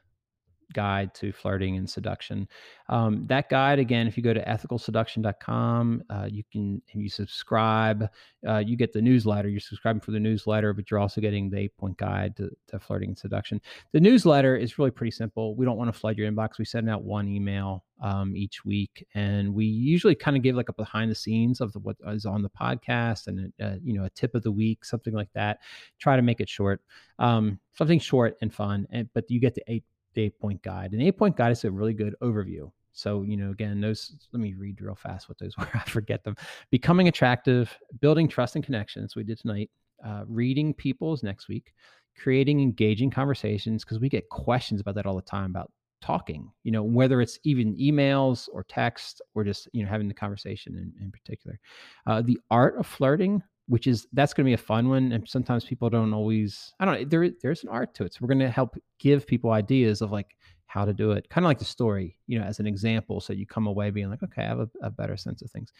guide 0.75 1.15
to 1.15 1.33
flirting 1.33 1.77
and 1.77 1.89
seduction. 1.89 2.47
Um, 2.89 3.25
that 3.29 3.49
guide, 3.49 3.79
again, 3.79 4.07
if 4.07 4.17
you 4.17 4.23
go 4.23 4.35
to 4.35 4.45
ethicalseduction.com, 4.45 6.03
uh, 6.11 6.29
you 6.31 6.43
can 6.53 6.83
and 6.93 7.03
you 7.03 7.09
subscribe. 7.09 8.09
Uh, 8.47 8.59
you 8.59 8.77
get 8.77 8.93
the 8.93 9.01
newsletter. 9.01 9.49
You're 9.49 9.61
subscribing 9.61 10.01
for 10.01 10.11
the 10.11 10.21
newsletter, 10.21 10.75
but 10.75 10.91
you're 10.91 11.01
also 11.01 11.21
getting 11.21 11.49
the 11.49 11.59
eight 11.59 11.77
point 11.79 11.97
guide 11.97 12.37
to, 12.37 12.51
to 12.69 12.79
flirting 12.79 13.11
and 13.11 13.19
seduction. 13.19 13.61
The 13.93 14.01
newsletter 14.01 14.57
is 14.57 14.79
really 14.79 14.91
pretty 14.91 15.13
simple. 15.13 15.57
We 15.57 15.65
don't 15.65 15.79
want 15.79 15.93
to 15.93 15.99
flood 15.99 16.19
your 16.19 16.31
inbox. 16.31 16.59
We 16.59 16.67
send 16.67 16.91
out 16.91 17.05
one 17.05 17.29
email 17.29 17.85
um, 18.03 18.37
each 18.37 18.65
week, 18.65 19.07
and 19.15 19.55
we 19.55 19.65
usually 19.65 20.15
kind 20.15 20.37
of 20.37 20.43
give 20.43 20.57
like 20.57 20.69
a 20.69 20.75
behind 20.75 21.11
the 21.11 21.15
scenes 21.15 21.61
of 21.61 21.73
the, 21.73 21.79
what 21.79 21.97
is 22.09 22.27
on 22.27 22.43
the 22.43 22.51
podcast 22.51 23.29
and 23.29 23.53
uh, 23.63 23.77
you 23.83 23.95
know 23.95 24.05
a 24.05 24.11
tip 24.11 24.35
of 24.35 24.43
the 24.43 24.53
week, 24.53 24.85
something 24.85 25.15
like 25.15 25.33
that. 25.35 25.61
Try 25.99 26.17
to 26.17 26.23
make 26.23 26.41
it 26.41 26.49
short, 26.49 26.83
um, 27.19 27.59
something 27.77 27.99
short 27.99 28.37
and 28.43 28.53
fun. 28.53 28.87
And 28.91 29.09
but 29.15 29.31
you 29.31 29.41
get 29.41 29.55
the 29.55 29.65
eight 29.69 29.85
the 30.15 30.23
eight 30.23 30.39
point 30.39 30.63
guide. 30.63 30.93
And 30.93 31.01
the 31.01 31.07
eight 31.07 31.19
point 31.19 31.37
guide 31.37 31.53
is 31.53 31.65
a 31.65 31.71
really 31.71 31.95
good 31.95 32.15
overview. 32.23 32.71
So, 32.93 33.23
you 33.23 33.37
know, 33.37 33.51
again, 33.51 33.81
those, 33.81 34.15
let 34.33 34.41
me 34.41 34.55
read 34.55 34.81
real 34.81 34.95
fast 34.95 35.29
what 35.29 35.39
those 35.39 35.57
were. 35.59 35.69
I 35.75 35.81
forget 35.81 36.25
them. 36.25 36.37
Becoming 36.71 37.09
attractive, 37.09 37.77
building 38.01 38.29
trust 38.29 38.55
and 38.55 38.65
connections, 38.65 39.17
we 39.17 39.25
did 39.25 39.39
tonight. 39.39 39.71
Uh, 40.05 40.25
reading 40.29 40.75
people's 40.75 41.23
next 41.23 41.49
week, 41.49 41.73
creating 42.21 42.61
engaging 42.61 43.11
conversations, 43.11 43.85
because 43.85 43.99
we 43.99 44.09
get 44.09 44.29
questions 44.29 44.81
about 44.81 44.95
that 44.95 45.07
all 45.07 45.17
the 45.17 45.23
time 45.23 45.51
about 45.51 45.71
talking, 46.03 46.51
you 46.65 46.71
know, 46.71 46.83
whether 46.83 47.23
it's 47.23 47.39
even 47.45 47.75
emails 47.77 48.49
or 48.53 48.65
text 48.65 49.23
or 49.35 49.43
just, 49.43 49.69
you 49.73 49.83
know, 49.83 49.89
having 49.89 50.07
the 50.07 50.13
conversation 50.13 50.77
in, 50.77 50.93
in 51.03 51.11
particular. 51.11 51.59
Uh, 52.07 52.21
the 52.21 52.39
art 52.51 52.77
of 52.77 52.87
flirting, 52.87 53.43
which 53.67 53.87
is 53.87 54.07
that's 54.13 54.35
going 54.35 54.45
to 54.45 54.49
be 54.49 54.55
a 54.55 54.59
fun 54.59 54.89
one 54.89 55.13
and 55.13 55.29
sometimes 55.29 55.65
people 55.65 55.89
don't 55.89 56.13
always 56.13 56.75
i 56.81 56.85
don't 56.85 57.01
know 57.01 57.05
there 57.05 57.31
there's 57.43 57.63
an 57.63 57.69
art 57.69 57.95
to 57.95 58.05
it 58.05 58.13
so 58.13 58.19
we're 58.21 58.29
going 58.29 58.39
to 58.39 58.51
help 58.51 58.77
give 58.99 59.27
people 59.27 59.51
ideas 59.51 60.03
of 60.03 60.11
like 60.13 60.37
how 60.67 60.85
to 60.85 60.93
do 60.93 61.13
it 61.13 61.29
kind 61.29 61.45
of 61.45 61.49
like 61.49 61.59
the 61.59 61.65
story 61.65 62.19
you 62.27 62.39
know 62.39 62.45
as 62.45 62.59
an 62.59 62.67
example 62.67 63.21
so 63.21 63.33
you 63.33 63.47
come 63.47 63.67
away 63.67 63.91
being 63.91 64.11
like 64.11 64.23
okay 64.23 64.43
i 64.43 64.47
have 64.47 64.59
a, 64.59 64.69
a, 64.83 64.91
better 64.91 65.17
sense 65.17 65.41
of 65.41 65.51
things. 65.51 65.73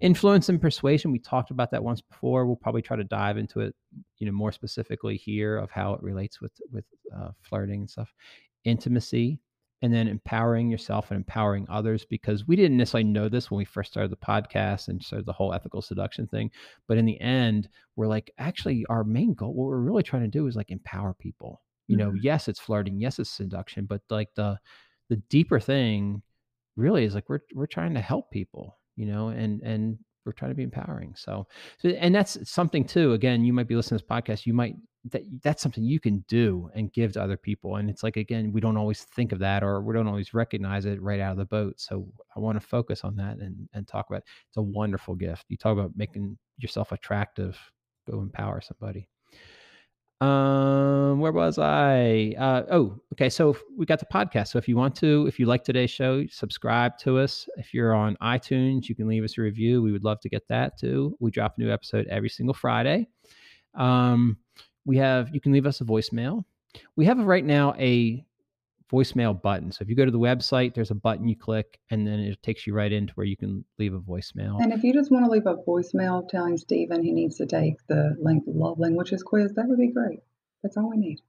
Influence 0.00 0.48
and 0.48 0.60
persuasion 0.60 1.12
we 1.12 1.20
talked 1.20 1.50
about 1.50 1.70
that 1.70 1.84
once 1.84 2.00
before 2.00 2.44
we'll 2.44 2.56
probably 2.56 2.82
try 2.82 2.96
to 2.96 3.04
dive 3.04 3.36
into 3.36 3.60
it 3.60 3.74
you 4.18 4.26
know 4.26 4.32
more 4.32 4.50
specifically 4.50 5.16
here 5.16 5.56
of 5.56 5.70
how 5.70 5.94
it 5.94 6.02
relates 6.02 6.40
with 6.40 6.52
with 6.72 6.84
uh, 7.16 7.30
flirting 7.40 7.80
and 7.80 7.90
stuff. 7.90 8.12
Intimacy 8.64 9.38
and 9.82 9.92
then 9.92 10.08
empowering 10.08 10.70
yourself 10.70 11.10
and 11.10 11.18
empowering 11.18 11.66
others 11.68 12.04
because 12.04 12.46
we 12.46 12.56
didn't 12.56 12.76
necessarily 12.76 13.08
know 13.08 13.28
this 13.28 13.50
when 13.50 13.58
we 13.58 13.64
first 13.64 13.90
started 13.90 14.10
the 14.10 14.16
podcast 14.16 14.88
and 14.88 15.02
started 15.02 15.26
the 15.26 15.32
whole 15.32 15.52
ethical 15.52 15.82
seduction 15.82 16.26
thing 16.28 16.50
but 16.88 16.96
in 16.96 17.04
the 17.04 17.20
end 17.20 17.68
we're 17.96 18.06
like 18.06 18.30
actually 18.38 18.86
our 18.88 19.04
main 19.04 19.34
goal 19.34 19.52
what 19.52 19.66
we're 19.66 19.78
really 19.78 20.02
trying 20.02 20.22
to 20.22 20.28
do 20.28 20.46
is 20.46 20.56
like 20.56 20.70
empower 20.70 21.14
people 21.14 21.60
you 21.88 21.96
know 21.96 22.08
mm-hmm. 22.08 22.20
yes 22.22 22.48
it's 22.48 22.60
flirting 22.60 23.00
yes 23.00 23.18
it's 23.18 23.30
seduction 23.30 23.84
but 23.84 24.00
like 24.08 24.28
the 24.36 24.56
the 25.10 25.16
deeper 25.28 25.60
thing 25.60 26.22
really 26.76 27.04
is 27.04 27.14
like 27.14 27.28
we're 27.28 27.40
we're 27.54 27.66
trying 27.66 27.94
to 27.94 28.00
help 28.00 28.30
people 28.30 28.78
you 28.96 29.06
know 29.06 29.28
and 29.28 29.60
and 29.62 29.98
we're 30.24 30.32
trying 30.32 30.52
to 30.52 30.56
be 30.56 30.62
empowering 30.62 31.12
so, 31.16 31.46
so 31.78 31.88
and 31.88 32.14
that's 32.14 32.38
something 32.48 32.84
too 32.84 33.12
again 33.12 33.44
you 33.44 33.52
might 33.52 33.66
be 33.66 33.74
listening 33.74 33.98
to 33.98 34.04
this 34.04 34.08
podcast 34.08 34.46
you 34.46 34.54
might 34.54 34.76
that 35.10 35.22
that's 35.42 35.62
something 35.62 35.82
you 35.82 35.98
can 35.98 36.24
do 36.28 36.70
and 36.74 36.92
give 36.92 37.12
to 37.12 37.22
other 37.22 37.36
people 37.36 37.76
and 37.76 37.90
it's 37.90 38.04
like 38.04 38.16
again 38.16 38.52
we 38.52 38.60
don't 38.60 38.76
always 38.76 39.02
think 39.02 39.32
of 39.32 39.40
that 39.40 39.64
or 39.64 39.82
we 39.82 39.92
don't 39.92 40.06
always 40.06 40.32
recognize 40.32 40.84
it 40.84 41.02
right 41.02 41.18
out 41.18 41.32
of 41.32 41.38
the 41.38 41.44
boat 41.44 41.74
so 41.80 42.06
i 42.36 42.40
want 42.40 42.60
to 42.60 42.66
focus 42.66 43.02
on 43.02 43.16
that 43.16 43.38
and 43.38 43.68
and 43.72 43.88
talk 43.88 44.06
about 44.08 44.18
it. 44.18 44.24
it's 44.48 44.56
a 44.58 44.62
wonderful 44.62 45.14
gift. 45.14 45.44
You 45.48 45.56
talk 45.56 45.72
about 45.72 45.92
making 45.96 46.38
yourself 46.58 46.92
attractive 46.92 47.58
go 48.08 48.20
empower 48.20 48.60
somebody. 48.60 49.08
Um 50.20 51.18
where 51.18 51.32
was 51.32 51.58
i? 51.58 52.34
Uh 52.38 52.62
oh 52.70 53.00
okay 53.12 53.28
so 53.28 53.56
we 53.76 53.86
got 53.86 53.98
the 53.98 54.06
podcast 54.06 54.48
so 54.48 54.58
if 54.58 54.68
you 54.68 54.76
want 54.76 54.94
to 54.96 55.26
if 55.26 55.40
you 55.40 55.46
like 55.46 55.64
today's 55.64 55.90
show 55.90 56.24
subscribe 56.28 56.96
to 56.98 57.18
us. 57.18 57.48
If 57.56 57.74
you're 57.74 57.92
on 57.92 58.16
itunes 58.22 58.88
you 58.88 58.94
can 58.94 59.08
leave 59.08 59.24
us 59.24 59.36
a 59.36 59.42
review 59.42 59.82
we 59.82 59.90
would 59.90 60.04
love 60.04 60.20
to 60.20 60.28
get 60.28 60.46
that 60.48 60.78
too. 60.78 61.16
We 61.18 61.32
drop 61.32 61.54
a 61.58 61.60
new 61.60 61.72
episode 61.72 62.06
every 62.06 62.28
single 62.28 62.54
friday. 62.54 63.08
Um 63.74 64.36
we 64.84 64.96
have 64.96 65.34
you 65.34 65.40
can 65.40 65.52
leave 65.52 65.66
us 65.66 65.80
a 65.80 65.84
voicemail 65.84 66.44
we 66.96 67.04
have 67.06 67.18
right 67.18 67.44
now 67.44 67.74
a 67.78 68.24
voicemail 68.92 69.40
button. 69.40 69.72
So 69.72 69.82
if 69.82 69.88
you 69.88 69.96
go 69.96 70.04
to 70.04 70.10
the 70.10 70.18
website, 70.18 70.74
there's 70.74 70.90
a 70.90 70.94
button 70.94 71.26
you 71.26 71.36
click, 71.36 71.80
and 71.90 72.06
then 72.06 72.20
it 72.20 72.42
takes 72.42 72.66
you 72.66 72.74
right 72.74 72.92
into 72.92 73.12
where 73.14 73.26
you 73.26 73.36
can 73.36 73.64
leave 73.78 73.94
a 73.94 74.00
voicemail. 74.00 74.60
And 74.60 74.72
if 74.72 74.82
you 74.84 74.92
just 74.92 75.10
want 75.10 75.24
to 75.24 75.30
leave 75.30 75.46
a 75.46 75.56
voicemail 75.56 76.28
telling 76.28 76.58
Stephen 76.58 77.02
he 77.02 77.12
needs 77.12 77.36
to 77.38 77.46
take 77.46 77.76
the 77.86 78.14
love 78.46 78.78
languages 78.78 79.22
quiz, 79.22 79.54
that 79.54 79.66
would 79.66 79.78
be 79.78 79.88
great. 79.88 80.20
That's 80.62 80.76
all 80.76 80.90
we 80.90 80.98
need. 80.98 81.20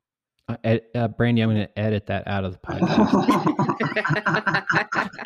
Uh, 0.50 0.58
uh, 0.94 1.08
Brandy, 1.08 1.42
I'm 1.42 1.50
going 1.50 1.66
to 1.66 1.80
edit 1.80 2.08
that 2.08 2.28
out 2.28 2.44
of 2.44 2.52
the 2.52 2.58
podcast. 2.68 4.00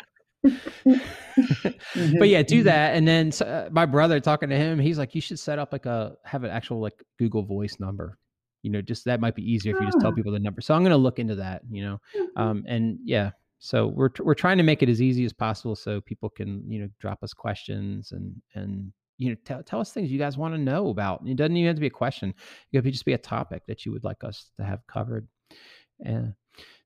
but 0.42 2.28
yeah, 2.28 2.42
do 2.42 2.58
mm-hmm. 2.58 2.64
that. 2.64 2.94
And 2.94 3.06
then 3.06 3.32
uh, 3.42 3.68
my 3.70 3.86
brother 3.86 4.20
talking 4.20 4.48
to 4.50 4.56
him, 4.56 4.78
he's 4.78 4.98
like, 4.98 5.14
you 5.14 5.20
should 5.20 5.38
set 5.38 5.58
up 5.58 5.72
like 5.72 5.86
a 5.86 6.16
have 6.24 6.44
an 6.44 6.50
actual 6.50 6.80
like 6.80 7.02
Google 7.18 7.42
Voice 7.42 7.76
number. 7.80 8.18
You 8.62 8.70
know, 8.70 8.82
just 8.82 9.04
that 9.04 9.20
might 9.20 9.34
be 9.34 9.42
easier 9.42 9.74
if 9.74 9.80
you 9.80 9.86
just 9.86 10.00
tell 10.00 10.10
ah. 10.10 10.14
people 10.14 10.32
the 10.32 10.40
number. 10.40 10.60
So 10.60 10.74
I'm 10.74 10.82
going 10.82 10.90
to 10.90 10.96
look 10.96 11.18
into 11.18 11.36
that. 11.36 11.62
You 11.70 11.84
know, 11.84 12.00
mm-hmm. 12.16 12.42
um, 12.42 12.64
and 12.66 12.98
yeah, 13.04 13.30
so 13.58 13.88
we're 13.88 14.10
we're 14.20 14.34
trying 14.34 14.58
to 14.58 14.62
make 14.62 14.82
it 14.82 14.88
as 14.88 15.02
easy 15.02 15.24
as 15.24 15.32
possible 15.32 15.74
so 15.74 16.00
people 16.00 16.28
can 16.28 16.62
you 16.68 16.80
know 16.80 16.88
drop 17.00 17.22
us 17.22 17.32
questions 17.32 18.12
and 18.12 18.34
and 18.54 18.92
you 19.18 19.30
know 19.30 19.36
tell, 19.44 19.62
tell 19.62 19.80
us 19.80 19.92
things 19.92 20.10
you 20.10 20.18
guys 20.18 20.38
want 20.38 20.54
to 20.54 20.60
know 20.60 20.88
about. 20.88 21.22
It 21.26 21.36
doesn't 21.36 21.56
even 21.56 21.66
have 21.68 21.76
to 21.76 21.80
be 21.80 21.88
a 21.88 21.90
question. 21.90 22.34
It 22.72 22.82
could 22.82 22.92
just 22.92 23.04
be 23.04 23.14
a 23.14 23.18
topic 23.18 23.62
that 23.66 23.84
you 23.84 23.92
would 23.92 24.04
like 24.04 24.22
us 24.22 24.50
to 24.58 24.64
have 24.64 24.86
covered. 24.86 25.26
And 26.04 26.34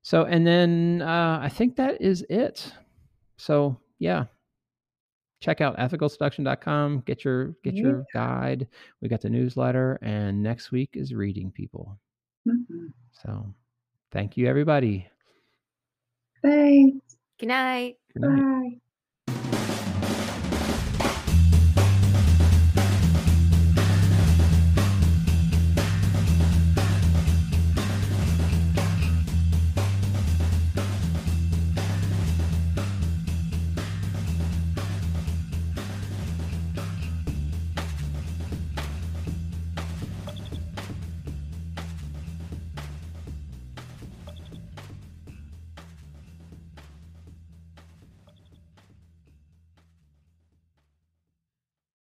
so 0.01 0.23
and 0.25 0.45
then 0.45 1.01
uh, 1.01 1.39
I 1.41 1.49
think 1.49 1.75
that 1.75 2.01
is 2.01 2.25
it. 2.29 2.71
So 3.43 3.77
yeah, 3.99 4.25
check 5.41 5.59
out 5.59 5.77
ethicalseduction.com. 5.77 7.03
Get 7.05 7.25
your 7.25 7.55
get 7.63 7.75
yeah. 7.75 7.83
your 7.83 8.05
guide. 8.13 8.67
We 9.01 9.09
got 9.09 9.19
the 9.19 9.29
newsletter, 9.29 9.99
and 10.01 10.41
next 10.41 10.71
week 10.71 10.91
is 10.93 11.13
reading 11.13 11.51
people. 11.51 11.99
Mm-hmm. 12.47 12.87
So, 13.11 13.53
thank 14.11 14.37
you, 14.37 14.47
everybody. 14.47 15.07
Thanks. 16.41 17.17
Good 17.37 17.47
night. 17.47 17.97
Good 18.13 18.21
night. 18.21 18.41
Bye. 18.41 18.79